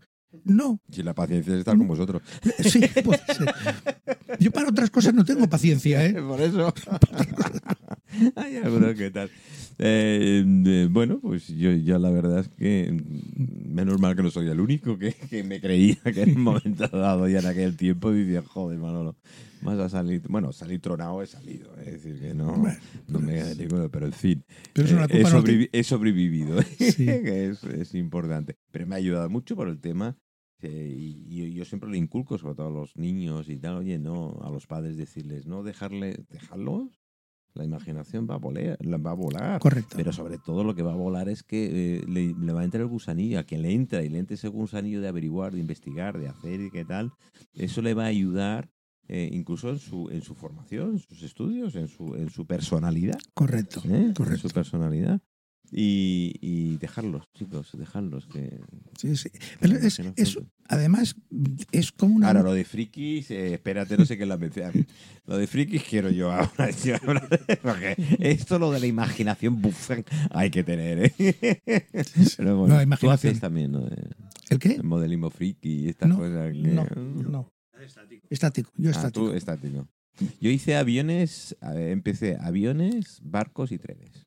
No, 0.43 0.81
Si 0.91 1.03
la 1.03 1.13
paciencia 1.13 1.53
es 1.53 1.59
estar 1.59 1.77
con 1.77 1.87
vosotros. 1.87 2.21
sí, 2.59 2.81
puede 3.03 3.21
ser. 3.33 3.53
Yo 4.39 4.51
para 4.51 4.67
otras 4.69 4.89
cosas 4.89 5.13
no 5.13 5.23
tengo 5.23 5.47
paciencia, 5.47 6.05
¿eh? 6.05 6.13
Por 6.21 6.41
eso. 6.41 6.73
Hay 8.35 8.57
algunos 8.57 8.95
que 8.95 9.11
tal. 9.11 9.29
Eh, 9.79 10.43
eh, 10.65 10.87
bueno, 10.89 11.19
pues 11.19 11.47
yo, 11.47 11.71
yo 11.71 11.97
la 11.99 12.09
verdad 12.11 12.39
es 12.39 12.49
que 12.49 12.91
mm, 12.91 13.73
menos 13.73 13.99
mal 13.99 14.15
que 14.15 14.23
no 14.23 14.29
soy 14.29 14.47
el 14.47 14.59
único 14.59 14.97
que, 14.97 15.13
que 15.13 15.43
me 15.43 15.59
creía 15.59 15.97
que 16.13 16.23
en 16.23 16.37
un 16.37 16.43
momento 16.43 16.87
dado 16.87 17.27
y 17.27 17.35
en 17.35 17.45
aquel 17.45 17.75
tiempo 17.75 18.11
decía, 18.11 18.43
joder, 18.43 18.77
Manolo, 18.79 19.15
más 19.61 19.79
a 19.79 19.89
salir, 19.89 20.21
bueno, 20.29 20.51
salir 20.51 20.79
tronado 20.81 21.21
he 21.21 21.27
salido, 21.27 21.75
es 21.79 22.03
decir, 22.03 22.19
que 22.19 22.33
no, 22.33 22.53
Bueno, 22.53 22.77
no 23.07 23.19
me 23.19 23.55
digo, 23.55 23.89
pero 23.89 24.05
en 24.05 24.13
fin, 24.13 24.43
Pero 24.73 24.87
eh, 24.87 25.05
he, 25.09 25.21
culpa 25.21 25.29
no 25.31 25.43
te- 25.43 25.51
sobrevi- 25.53 25.69
he 25.71 25.83
sobrevivido, 25.83 26.61
Sí. 26.79 27.05
que 27.05 27.49
es, 27.49 27.63
es 27.63 27.95
importante. 27.95 28.57
Pero 28.71 28.85
me 28.87 28.95
ha 28.95 28.97
ayudado 28.99 29.29
mucho 29.29 29.55
por 29.55 29.67
el 29.69 29.79
tema 29.79 30.17
eh, 30.61 30.93
y, 30.97 31.41
y 31.43 31.53
yo 31.53 31.65
siempre 31.65 31.89
le 31.89 31.97
inculco, 31.97 32.37
sobre 32.37 32.55
todo 32.55 32.67
a 32.67 32.71
los 32.71 32.95
niños 32.95 33.49
y 33.49 33.57
tal, 33.57 33.77
oye, 33.77 33.97
no, 33.99 34.39
a 34.43 34.49
los 34.49 34.67
padres 34.67 34.97
decirles, 34.97 35.45
no 35.45 35.63
dejarle, 35.63 36.23
dejarlos, 36.29 37.01
la 37.55 37.63
imaginación 37.63 38.27
va 38.29 38.35
a 38.35 38.37
volar, 38.37 38.77
la 38.81 38.97
va 38.97 39.11
a 39.11 39.15
volar. 39.15 39.59
Correcto. 39.59 39.95
Pero 39.95 40.11
sobre 40.11 40.37
todo 40.37 40.63
lo 40.63 40.73
que 40.75 40.83
va 40.83 40.93
a 40.93 40.95
volar 40.95 41.29
es 41.29 41.43
que 41.43 41.97
eh, 41.97 42.03
le, 42.07 42.33
le 42.33 42.53
va 42.53 42.61
a 42.61 42.63
entrar 42.63 42.81
el 42.81 42.87
gusanillo, 42.87 43.39
a 43.39 43.43
quien 43.43 43.61
le 43.61 43.71
entra 43.73 44.03
y 44.03 44.09
le 44.09 44.19
entra 44.19 44.35
ese 44.35 44.47
gusanillo 44.47 45.01
de 45.01 45.07
averiguar, 45.07 45.53
de 45.53 45.59
investigar, 45.59 46.17
de 46.19 46.27
hacer 46.27 46.61
y 46.61 46.71
qué 46.71 46.85
tal, 46.85 47.11
eso 47.53 47.81
le 47.81 47.93
va 47.93 48.03
a 48.03 48.07
ayudar 48.07 48.69
eh, 49.07 49.29
incluso 49.33 49.69
en 49.69 49.79
su, 49.79 50.09
en 50.09 50.21
su 50.21 50.33
formación, 50.33 50.91
en 50.91 50.99
sus 50.99 51.23
estudios, 51.23 51.75
en 51.75 51.87
su, 51.87 52.15
en 52.15 52.29
su 52.29 52.45
personalidad. 52.45 53.19
Correcto. 53.33 53.81
¿eh? 53.85 53.97
En 53.97 54.13
Correcto. 54.13 54.47
su 54.47 54.53
personalidad. 54.53 55.21
Y, 55.71 56.35
y 56.39 56.77
dejarlos, 56.77 57.23
chicos, 57.33 57.69
dejarlos. 57.73 58.27
Que, 58.27 58.59
Sí, 58.97 59.15
sí. 59.17 59.29
Pero 59.59 59.75
es, 59.77 59.99
es- 60.15 60.37
además, 60.67 61.15
es 61.71 61.91
como 61.91 62.15
una. 62.15 62.27
Ahora, 62.27 62.43
lo 62.43 62.53
de 62.53 62.63
frikis, 62.63 63.31
eh, 63.31 63.55
espérate, 63.55 63.97
no 63.97 64.05
sé 64.05 64.15
qué 64.17 64.25
la 64.27 64.37
mención. 64.37 64.71
Lo 65.25 65.37
de 65.37 65.47
frikis 65.47 65.83
quiero 65.83 66.11
yo 66.11 66.31
ahora. 66.31 66.69
yo 66.85 66.95
ahora, 67.07 67.27
porque 67.63 67.95
esto, 68.19 68.59
lo 68.59 68.69
de 68.71 68.81
la 68.81 68.85
imaginación, 68.87 69.61
buf, 69.61 69.89
hay 70.29 70.51
que 70.51 70.63
tener, 70.63 71.11
¿eh? 71.17 71.59
Pero 72.37 72.57
bueno, 72.57 72.75
No, 72.75 72.79
tú 72.79 72.83
imaginación. 72.83 73.11
haces 73.31 73.39
también, 73.39 73.71
¿no? 73.71 73.87
¿El 74.49 74.59
qué? 74.59 74.73
El 74.73 74.83
modelismo 74.83 75.31
friki 75.31 75.85
y 75.85 75.89
estas 75.89 76.09
No, 76.09 76.17
cosas. 76.17 76.51
que- 76.51 76.59
No, 76.59 76.85
no. 76.95 77.51
Estático. 78.29 78.71
Yo 78.77 78.89
Ah, 78.89 78.91
estático. 78.91 79.27
tú 79.29 79.33
estático. 79.33 79.87
Yo 80.39 80.49
hice 80.51 80.75
aviones, 80.75 81.57
a 81.61 81.73
ver, 81.73 81.89
empecé 81.89 82.37
aviones, 82.39 83.19
barcos 83.23 83.71
y 83.71 83.79
trenes. 83.79 84.22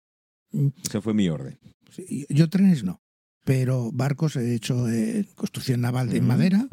Ese 0.85 1.01
fue 1.01 1.15
mi 1.15 1.29
orden. 1.29 1.59
Sí, 1.91 2.27
Yo 2.29 2.49
trenes 2.49 2.85
no. 2.85 3.01
Pero 3.45 3.93
barcos 3.93 4.35
he 4.37 4.55
hecho 4.57 4.89
eh, 4.89 5.25
construcción 5.37 5.81
naval 5.81 6.09
de 6.11 6.21
madera. 6.21 6.67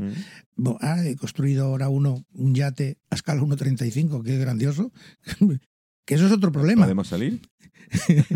ah, 0.81 1.05
he 1.05 1.15
construido 1.15 1.65
ahora 1.65 1.87
uno, 1.89 2.25
un 2.33 2.55
yate 2.55 2.97
a 3.11 3.15
escala 3.15 3.41
1.35, 3.43 4.23
que 4.23 4.33
es 4.33 4.39
grandioso. 4.39 4.91
que 6.05 6.15
eso 6.15 6.25
es 6.25 6.31
otro 6.31 6.51
problema. 6.51 6.83
¿Podemos 6.85 7.07
salir? 7.07 7.41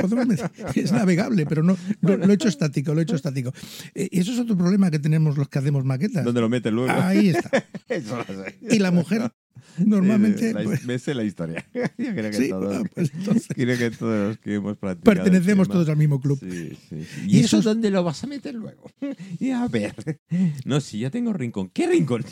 Podemos- 0.00 0.40
es 0.74 0.92
navegable, 0.92 1.46
pero 1.46 1.62
no, 1.62 1.76
no- 2.00 2.16
lo 2.16 2.30
he 2.30 2.34
hecho 2.34 2.48
estático, 2.48 2.94
lo 2.94 3.00
he 3.00 3.04
hecho 3.04 3.14
estático. 3.16 3.52
Eh, 3.94 4.08
Y 4.10 4.20
eso 4.20 4.32
es 4.32 4.38
otro 4.40 4.56
problema 4.56 4.90
que 4.90 4.98
tenemos 4.98 5.36
los 5.36 5.48
que 5.48 5.58
hacemos 5.58 5.84
maquetas. 5.84 6.24
¿Dónde 6.24 6.40
lo 6.40 6.48
metes 6.48 6.72
luego? 6.72 6.90
Ahí 6.92 7.28
está. 7.28 7.50
Y 8.70 8.78
la 8.80 8.90
mujer 8.90 9.30
normalmente... 9.86 10.50
Eh, 10.50 10.54
la- 10.54 10.62
pues, 10.62 10.84
me 10.84 10.98
sé 10.98 11.14
la 11.14 11.24
historia. 11.24 11.64
Yo 11.74 11.82
creo 12.14 12.30
que 12.30 12.32
sí, 12.32 12.48
todos. 12.48 12.76
ah, 12.76 12.82
pues 12.94 13.12
entonces, 13.14 13.46
Creo 13.54 13.78
que 13.78 13.90
todos 13.90 14.28
los 14.28 14.38
que 14.38 14.54
hemos 14.54 14.76
practicado. 14.76 15.14
pertenecemos 15.22 15.68
tema- 15.68 15.74
todos 15.74 15.88
al 15.88 15.96
mismo 15.96 16.20
club. 16.20 16.38
Sí, 16.40 16.76
sí, 16.88 17.04
sí. 17.04 17.20
Y 17.26 17.36
¿Y, 17.36 17.40
eso 17.40 17.58
esos- 17.58 17.64
dónde 17.64 17.90
lo 17.90 18.02
vas 18.04 18.22
a 18.24 18.26
meter 18.26 18.54
luego? 18.54 18.90
Y 19.38 19.50
a 19.50 19.66
ver. 19.68 19.94
No, 20.64 20.80
si 20.80 21.00
ya 21.00 21.10
tengo 21.10 21.32
rincón. 21.32 21.70
¿Qué 21.72 21.86
rincón? 21.86 22.24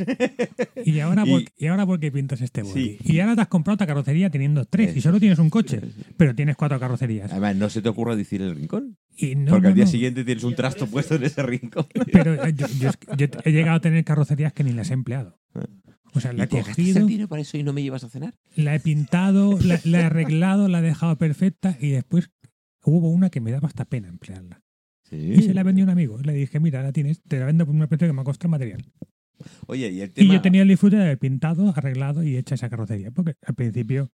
Y 0.84 1.00
ahora, 1.00 1.24
Y- 1.26 1.30
por, 1.30 1.42
y 1.58 1.66
ahora 1.66 1.86
¿por 1.86 2.00
qué 2.00 2.10
pintas 2.12 2.40
este 2.40 2.62
body? 2.62 2.98
Sí. 3.04 3.12
Y 3.12 3.20
ahora 3.20 3.34
te 3.36 3.42
has 3.42 3.48
comprado 3.48 3.74
otra 3.74 3.86
carrocería 3.86 4.30
teniendo 4.30 4.64
tres 4.64 4.96
y 4.96 5.00
solo 5.00 5.18
tienes 5.20 5.38
un 5.38 5.50
coche, 5.50 5.80
pero 6.16 6.34
tienes 6.34 6.56
cuatro 6.56 6.78
carrocerías. 6.80 7.30
Además, 7.32 7.56
no 7.56 7.70
se 7.70 7.82
te 7.82 7.88
ocurra 7.88 8.16
decir 8.16 8.42
el 8.42 8.54
rincón. 8.54 8.96
Y 9.16 9.36
no, 9.36 9.50
porque 9.52 9.62
no, 9.62 9.68
al 9.68 9.74
día 9.74 9.84
no. 9.84 9.90
siguiente 9.90 10.24
tienes 10.24 10.42
un 10.42 10.54
trasto 10.56 10.86
puesto 10.88 11.14
en 11.14 11.22
ese 11.24 11.42
rincón. 11.42 11.86
Pero 12.12 12.34
eh, 12.44 12.52
yo, 12.54 12.66
yo 12.80 12.88
es 12.90 12.96
que- 12.96 13.06
yo 13.16 13.26
he 13.44 13.52
llegado 13.52 13.76
a 13.76 13.80
tener 13.80 14.02
carrocerías 14.04 14.52
que 14.52 14.64
ni 14.64 14.72
las 14.72 14.90
he 14.90 14.94
empleado. 14.94 15.38
O 16.14 16.20
sea, 16.20 16.32
la 16.32 16.44
¿Y 16.44 16.46
he 16.46 16.48
cogido, 16.48 17.06
dinero 17.06 17.28
para 17.28 17.42
eso 17.42 17.56
y 17.58 17.62
no 17.62 17.72
me 17.72 17.82
llevas 17.82 18.04
a 18.04 18.08
cenar? 18.08 18.34
la 18.56 18.74
he 18.74 18.80
pintado, 18.80 19.58
la, 19.60 19.80
la 19.84 20.00
he 20.00 20.04
arreglado, 20.04 20.68
la 20.68 20.78
he 20.78 20.82
dejado 20.82 21.16
perfecta 21.18 21.76
y 21.80 21.90
después 21.90 22.30
hubo 22.84 23.10
una 23.10 23.30
que 23.30 23.40
me 23.40 23.50
daba 23.50 23.66
hasta 23.68 23.84
pena 23.84 24.08
emplearla. 24.08 24.62
Sí. 25.02 25.16
Y 25.36 25.42
se 25.42 25.54
la 25.54 25.62
vendí 25.62 25.80
a 25.82 25.84
un 25.84 25.90
amigo. 25.90 26.18
Le 26.22 26.32
dije, 26.32 26.60
mira, 26.60 26.82
la 26.82 26.92
tienes, 26.92 27.20
te 27.22 27.38
la 27.38 27.46
vendo 27.46 27.66
por 27.66 27.74
un 27.74 27.86
precio 27.86 28.06
que 28.06 28.12
me 28.12 28.20
ha 28.20 28.24
costado 28.24 28.48
el 28.48 28.50
material. 28.52 28.84
Oye, 29.66 29.90
y 29.90 30.00
el 30.00 30.08
Y 30.10 30.12
tema. 30.12 30.34
yo 30.34 30.40
tenía 30.42 30.62
el 30.62 30.68
disfrute 30.68 30.96
de 30.96 31.02
haber 31.02 31.18
pintado, 31.18 31.72
arreglado 31.76 32.22
y 32.22 32.36
hecha 32.36 32.54
esa 32.54 32.70
carrocería. 32.70 33.10
Porque 33.10 33.34
al 33.44 33.54
principio 33.54 34.10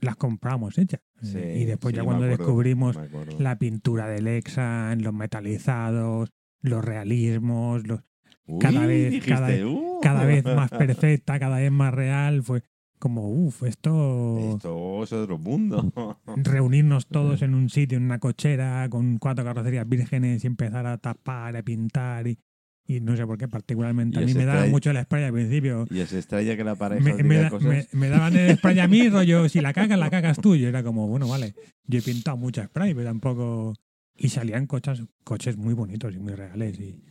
las 0.00 0.16
compramos 0.16 0.76
hechas. 0.76 1.00
Sí, 1.22 1.38
y 1.38 1.64
después 1.64 1.92
sí, 1.92 1.96
ya 1.96 2.04
cuando 2.04 2.24
acuerdo, 2.24 2.44
descubrimos 2.44 2.98
la 3.38 3.58
pintura 3.58 4.06
del 4.08 4.24
Lexan, 4.24 5.02
los 5.02 5.14
metalizados, 5.14 6.30
los 6.60 6.84
realismos, 6.84 7.86
los... 7.86 8.00
Uy, 8.46 8.58
cada 8.60 8.86
vez- 8.86 9.10
dijiste, 9.10 9.30
cada- 9.34 9.66
"Uh". 9.66 10.00
cada 10.02 10.24
vez 10.24 10.44
más 10.44 10.70
perfecta, 10.70 11.38
cada 11.38 11.58
vez 11.58 11.70
más 11.72 11.94
real. 11.94 12.42
Fue 12.42 12.62
como, 12.98 13.28
uff, 13.30 13.62
esto. 13.64 14.54
Esto 14.54 15.02
es 15.02 15.12
otro 15.12 15.38
mundo. 15.38 15.90
Reunirnos 16.36 17.06
todos 17.06 17.42
en 17.42 17.54
un 17.54 17.68
sitio, 17.70 17.98
en 17.98 18.04
una 18.04 18.18
cochera, 18.18 18.86
con 18.90 19.18
cuatro 19.18 19.44
carrocerías 19.44 19.88
vírgenes 19.88 20.44
y 20.44 20.46
empezar 20.46 20.86
a 20.86 20.98
tapar, 20.98 21.56
a 21.56 21.62
pintar. 21.62 22.26
Y, 22.26 22.38
y 22.86 23.00
no 23.00 23.16
sé 23.16 23.26
por 23.26 23.38
qué, 23.38 23.48
particularmente. 23.48 24.18
A 24.18 24.22
mí 24.22 24.34
me 24.34 24.44
daba 24.44 24.66
mucho 24.66 24.90
el 24.90 25.02
spray 25.02 25.24
al 25.24 25.32
principio. 25.32 25.86
y 25.90 26.04
se 26.06 26.18
extraña 26.18 26.56
que 26.56 26.64
la 26.64 26.74
pareja 26.74 27.14
Me, 27.22 27.36
da- 27.36 27.50
cosas. 27.50 27.68
me- 27.68 27.86
me 27.98 28.08
daban 28.08 28.36
el 28.36 28.56
spray 28.56 28.78
a 28.78 28.88
mí, 28.88 29.08
rollo, 29.10 29.48
si 29.48 29.60
la 29.60 29.72
cagas, 29.72 29.98
la 29.98 30.10
cagas 30.10 30.38
tú. 30.38 30.54
Yo 30.56 30.68
era 30.68 30.82
como, 30.82 31.06
bueno, 31.08 31.28
vale, 31.28 31.54
yo 31.86 31.98
he 31.98 32.02
pintado 32.02 32.36
mucho 32.36 32.62
spray, 32.62 32.94
pero 32.94 33.06
tampoco. 33.08 33.74
Y 34.16 34.28
salían 34.28 34.66
coches, 34.66 35.02
coches 35.24 35.56
muy 35.56 35.74
bonitos 35.74 36.14
y 36.14 36.18
muy 36.20 36.34
reales. 36.34 36.78
Y... 36.78 37.02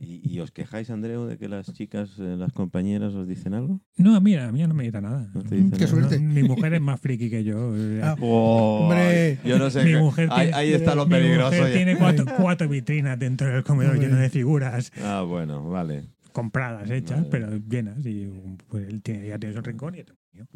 ¿Y, 0.00 0.20
y 0.34 0.40
os 0.40 0.50
quejáis, 0.52 0.90
Andreu, 0.90 1.24
de 1.26 1.38
que 1.38 1.48
las 1.48 1.72
chicas, 1.72 2.10
eh, 2.18 2.36
las 2.38 2.52
compañeras 2.52 3.14
os 3.14 3.26
dicen 3.26 3.54
algo? 3.54 3.80
No, 3.96 4.14
a 4.14 4.20
mí, 4.20 4.36
a 4.36 4.52
mí 4.52 4.64
no 4.66 4.74
me 4.74 4.84
dice 4.84 5.00
nada. 5.00 5.30
¿No 5.34 5.42
te 5.42 5.54
dicen 5.56 5.70
Qué 5.70 5.78
nada? 5.78 5.88
suerte. 5.88 6.20
No, 6.20 6.32
mi 6.34 6.42
mujer 6.42 6.74
es 6.74 6.80
más 6.80 7.00
friki 7.00 7.30
que 7.30 7.42
yo. 7.42 7.74
Ah, 8.02 8.14
Oh, 8.20 8.80
Hombre. 8.82 9.38
yo 9.44 9.58
no 9.58 9.70
sé. 9.70 9.84
Mi 9.84 9.92
qué- 9.92 9.98
mujer 9.98 10.28
ahí, 10.30 10.50
ahí 10.52 10.72
está 10.74 10.94
lo 10.94 11.06
Mi 11.06 11.12
peligroso. 11.12 11.50
mujer 11.56 11.68
ya. 11.68 11.74
tiene 11.74 11.96
cuatro, 11.96 12.26
cuatro 12.36 12.68
vitrinas 12.68 13.18
dentro 13.18 13.48
del 13.48 13.64
comedor 13.64 13.94
Hombre. 13.94 14.08
lleno 14.08 14.20
de 14.20 14.28
figuras 14.30 14.92
Ah, 15.02 15.22
bueno, 15.26 15.68
vale. 15.68 16.04
compradas, 16.32 16.88
hechas, 16.90 17.18
Vale. 17.18 17.28
pero 17.30 17.56
llenas. 17.56 18.04
Y 18.04 18.30
pues 18.68 18.88
él 18.88 19.02
tiene, 19.02 19.26
ya 19.28 19.38
tiene 19.38 19.54
su 19.54 19.62
rincón 19.62 19.94
y 19.96 20.00
otro 20.00 20.14
mío. 20.32 20.46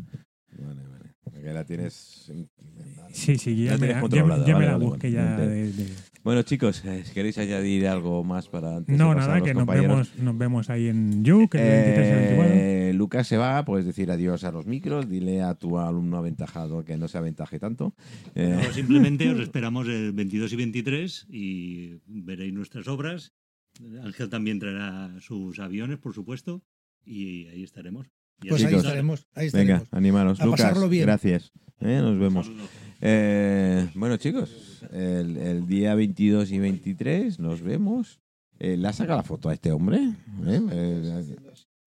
Vale, 0.58 0.82
vale. 0.86 1.14
Porque 1.24 1.52
la 1.52 1.64
tienes. 1.64 2.28
en- 2.30 2.48
Sí, 3.12 3.36
sí, 3.38 3.64
ya, 3.64 3.76
me, 3.78 3.88
la- 3.88 4.00
ya, 4.08 4.08
ya 4.08 4.24
me 4.24 4.28
vale, 4.30 4.66
la 4.66 4.72
vale, 4.72 4.84
busqué 4.84 5.10
vale. 5.10 5.28
ya. 5.28 5.36
Vale. 5.36 5.48
de- 5.48 5.72
de- 5.72 5.92
Bueno, 6.24 6.42
chicos, 6.42 6.84
eh, 6.84 7.02
si 7.04 7.12
queréis 7.12 7.36
añadir 7.38 7.86
algo 7.88 8.22
más 8.22 8.48
para 8.48 8.76
antes 8.76 8.96
de 8.96 9.02
No, 9.02 9.08
pasar 9.12 9.22
a 9.22 9.26
nada, 9.26 9.38
los 9.40 9.48
que 9.48 9.54
nos 9.54 9.66
vemos, 9.66 10.18
nos 10.18 10.38
vemos 10.38 10.70
ahí 10.70 10.86
en 10.86 11.12
el 11.14 11.22
23 11.22 11.52
y 11.54 12.10
el 12.10 12.16
24. 12.20 12.54
Eh, 12.54 12.92
Lucas 12.94 13.26
se 13.26 13.36
va, 13.36 13.64
puedes 13.64 13.84
decir 13.86 14.08
adiós 14.10 14.44
a 14.44 14.52
los 14.52 14.66
micros, 14.66 15.08
dile 15.08 15.42
a 15.42 15.54
tu 15.54 15.78
alumno 15.78 16.18
aventajado 16.18 16.84
que 16.84 16.96
no 16.96 17.08
se 17.08 17.18
aventaje 17.18 17.58
tanto. 17.58 17.94
Eh, 18.36 18.56
No, 18.62 18.72
simplemente 18.72 19.28
os 19.30 19.40
esperamos 19.40 19.88
el 19.88 20.12
22 20.12 20.52
y 20.52 20.56
23 20.56 21.26
y 21.28 21.94
veréis 22.06 22.52
nuestras 22.52 22.86
obras. 22.86 23.32
Ángel 24.04 24.28
también 24.28 24.60
traerá 24.60 25.16
sus 25.20 25.58
aviones, 25.58 25.98
por 25.98 26.14
supuesto, 26.14 26.62
y 27.04 27.48
ahí 27.48 27.64
estaremos. 27.64 28.06
Y 28.42 28.48
Pues 28.48 28.62
ahí 28.62 28.68
Chicos. 28.68 28.84
estaremos. 28.84 29.26
Ahí 29.34 29.48
venga, 29.50 29.76
estaremos. 29.78 29.92
animaros. 29.92 30.40
A 30.40 30.44
Lucas, 30.46 30.60
pasarlo 30.66 30.88
bien. 30.88 31.04
gracias. 31.04 31.50
Eh, 31.80 31.98
nos 32.00 32.16
vemos. 32.18 32.46
Saludos. 32.46 32.68
Eh, 33.04 33.88
bueno, 33.96 34.16
chicos, 34.16 34.84
el, 34.92 35.36
el 35.36 35.66
día 35.66 35.94
22 35.96 36.52
y 36.52 36.58
23 36.60 37.40
nos 37.40 37.60
vemos. 37.60 38.20
Eh, 38.60 38.76
¿Le 38.76 38.86
has 38.86 38.96
sacado 38.96 39.16
la 39.18 39.24
foto 39.24 39.48
a 39.48 39.54
este 39.54 39.72
hombre? 39.72 39.98
¿Eh? 40.46 40.60
Eh, 40.70 41.24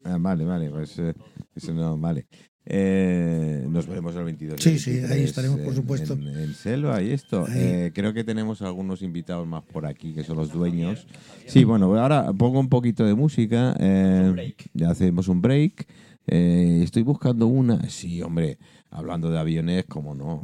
ah, 0.03 0.17
vale, 0.19 0.43
vale, 0.43 0.69
pues 0.69 0.99
eh, 0.99 1.13
eso 1.55 1.73
no, 1.73 1.97
vale. 1.97 2.27
Eh, 2.65 3.65
nos 3.69 3.87
veremos 3.87 4.13
el 4.17 4.23
22. 4.25 4.59
y 4.59 4.63
Sí, 4.71 4.79
sí, 4.79 4.89
ahí 4.91 4.95
23 5.01 5.29
estaremos, 5.29 5.59
por 5.61 5.73
supuesto. 5.73 6.13
En, 6.15 6.27
en 6.27 6.53
Selva 6.53 7.01
y 7.01 7.11
esto. 7.11 7.45
Ahí. 7.47 7.53
Eh, 7.61 7.91
creo 7.93 8.13
que 8.13 8.25
tenemos 8.25 8.61
algunos 8.61 9.01
invitados 9.01 9.47
más 9.47 9.63
por 9.63 9.85
aquí, 9.85 10.13
que 10.13 10.23
son 10.23 10.35
los 10.35 10.51
dueños. 10.51 11.07
Sí, 11.45 11.63
bueno, 11.63 11.95
ahora 11.97 12.33
pongo 12.33 12.59
un 12.59 12.67
poquito 12.69 13.05
de 13.05 13.13
música. 13.13 13.73
eh, 13.79 14.53
ya 14.73 14.89
hacemos 14.89 15.29
un 15.29 15.41
break. 15.41 15.87
Eh, 16.27 16.81
estoy 16.83 17.03
buscando 17.03 17.47
una. 17.47 17.87
Sí, 17.89 18.21
hombre, 18.21 18.57
hablando 18.89 19.29
de 19.29 19.39
aviones, 19.39 19.85
como 19.85 20.13
no. 20.13 20.41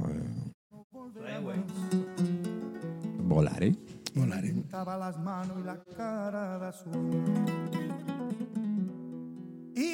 Eh, 3.64 3.74
volar, 4.14 4.42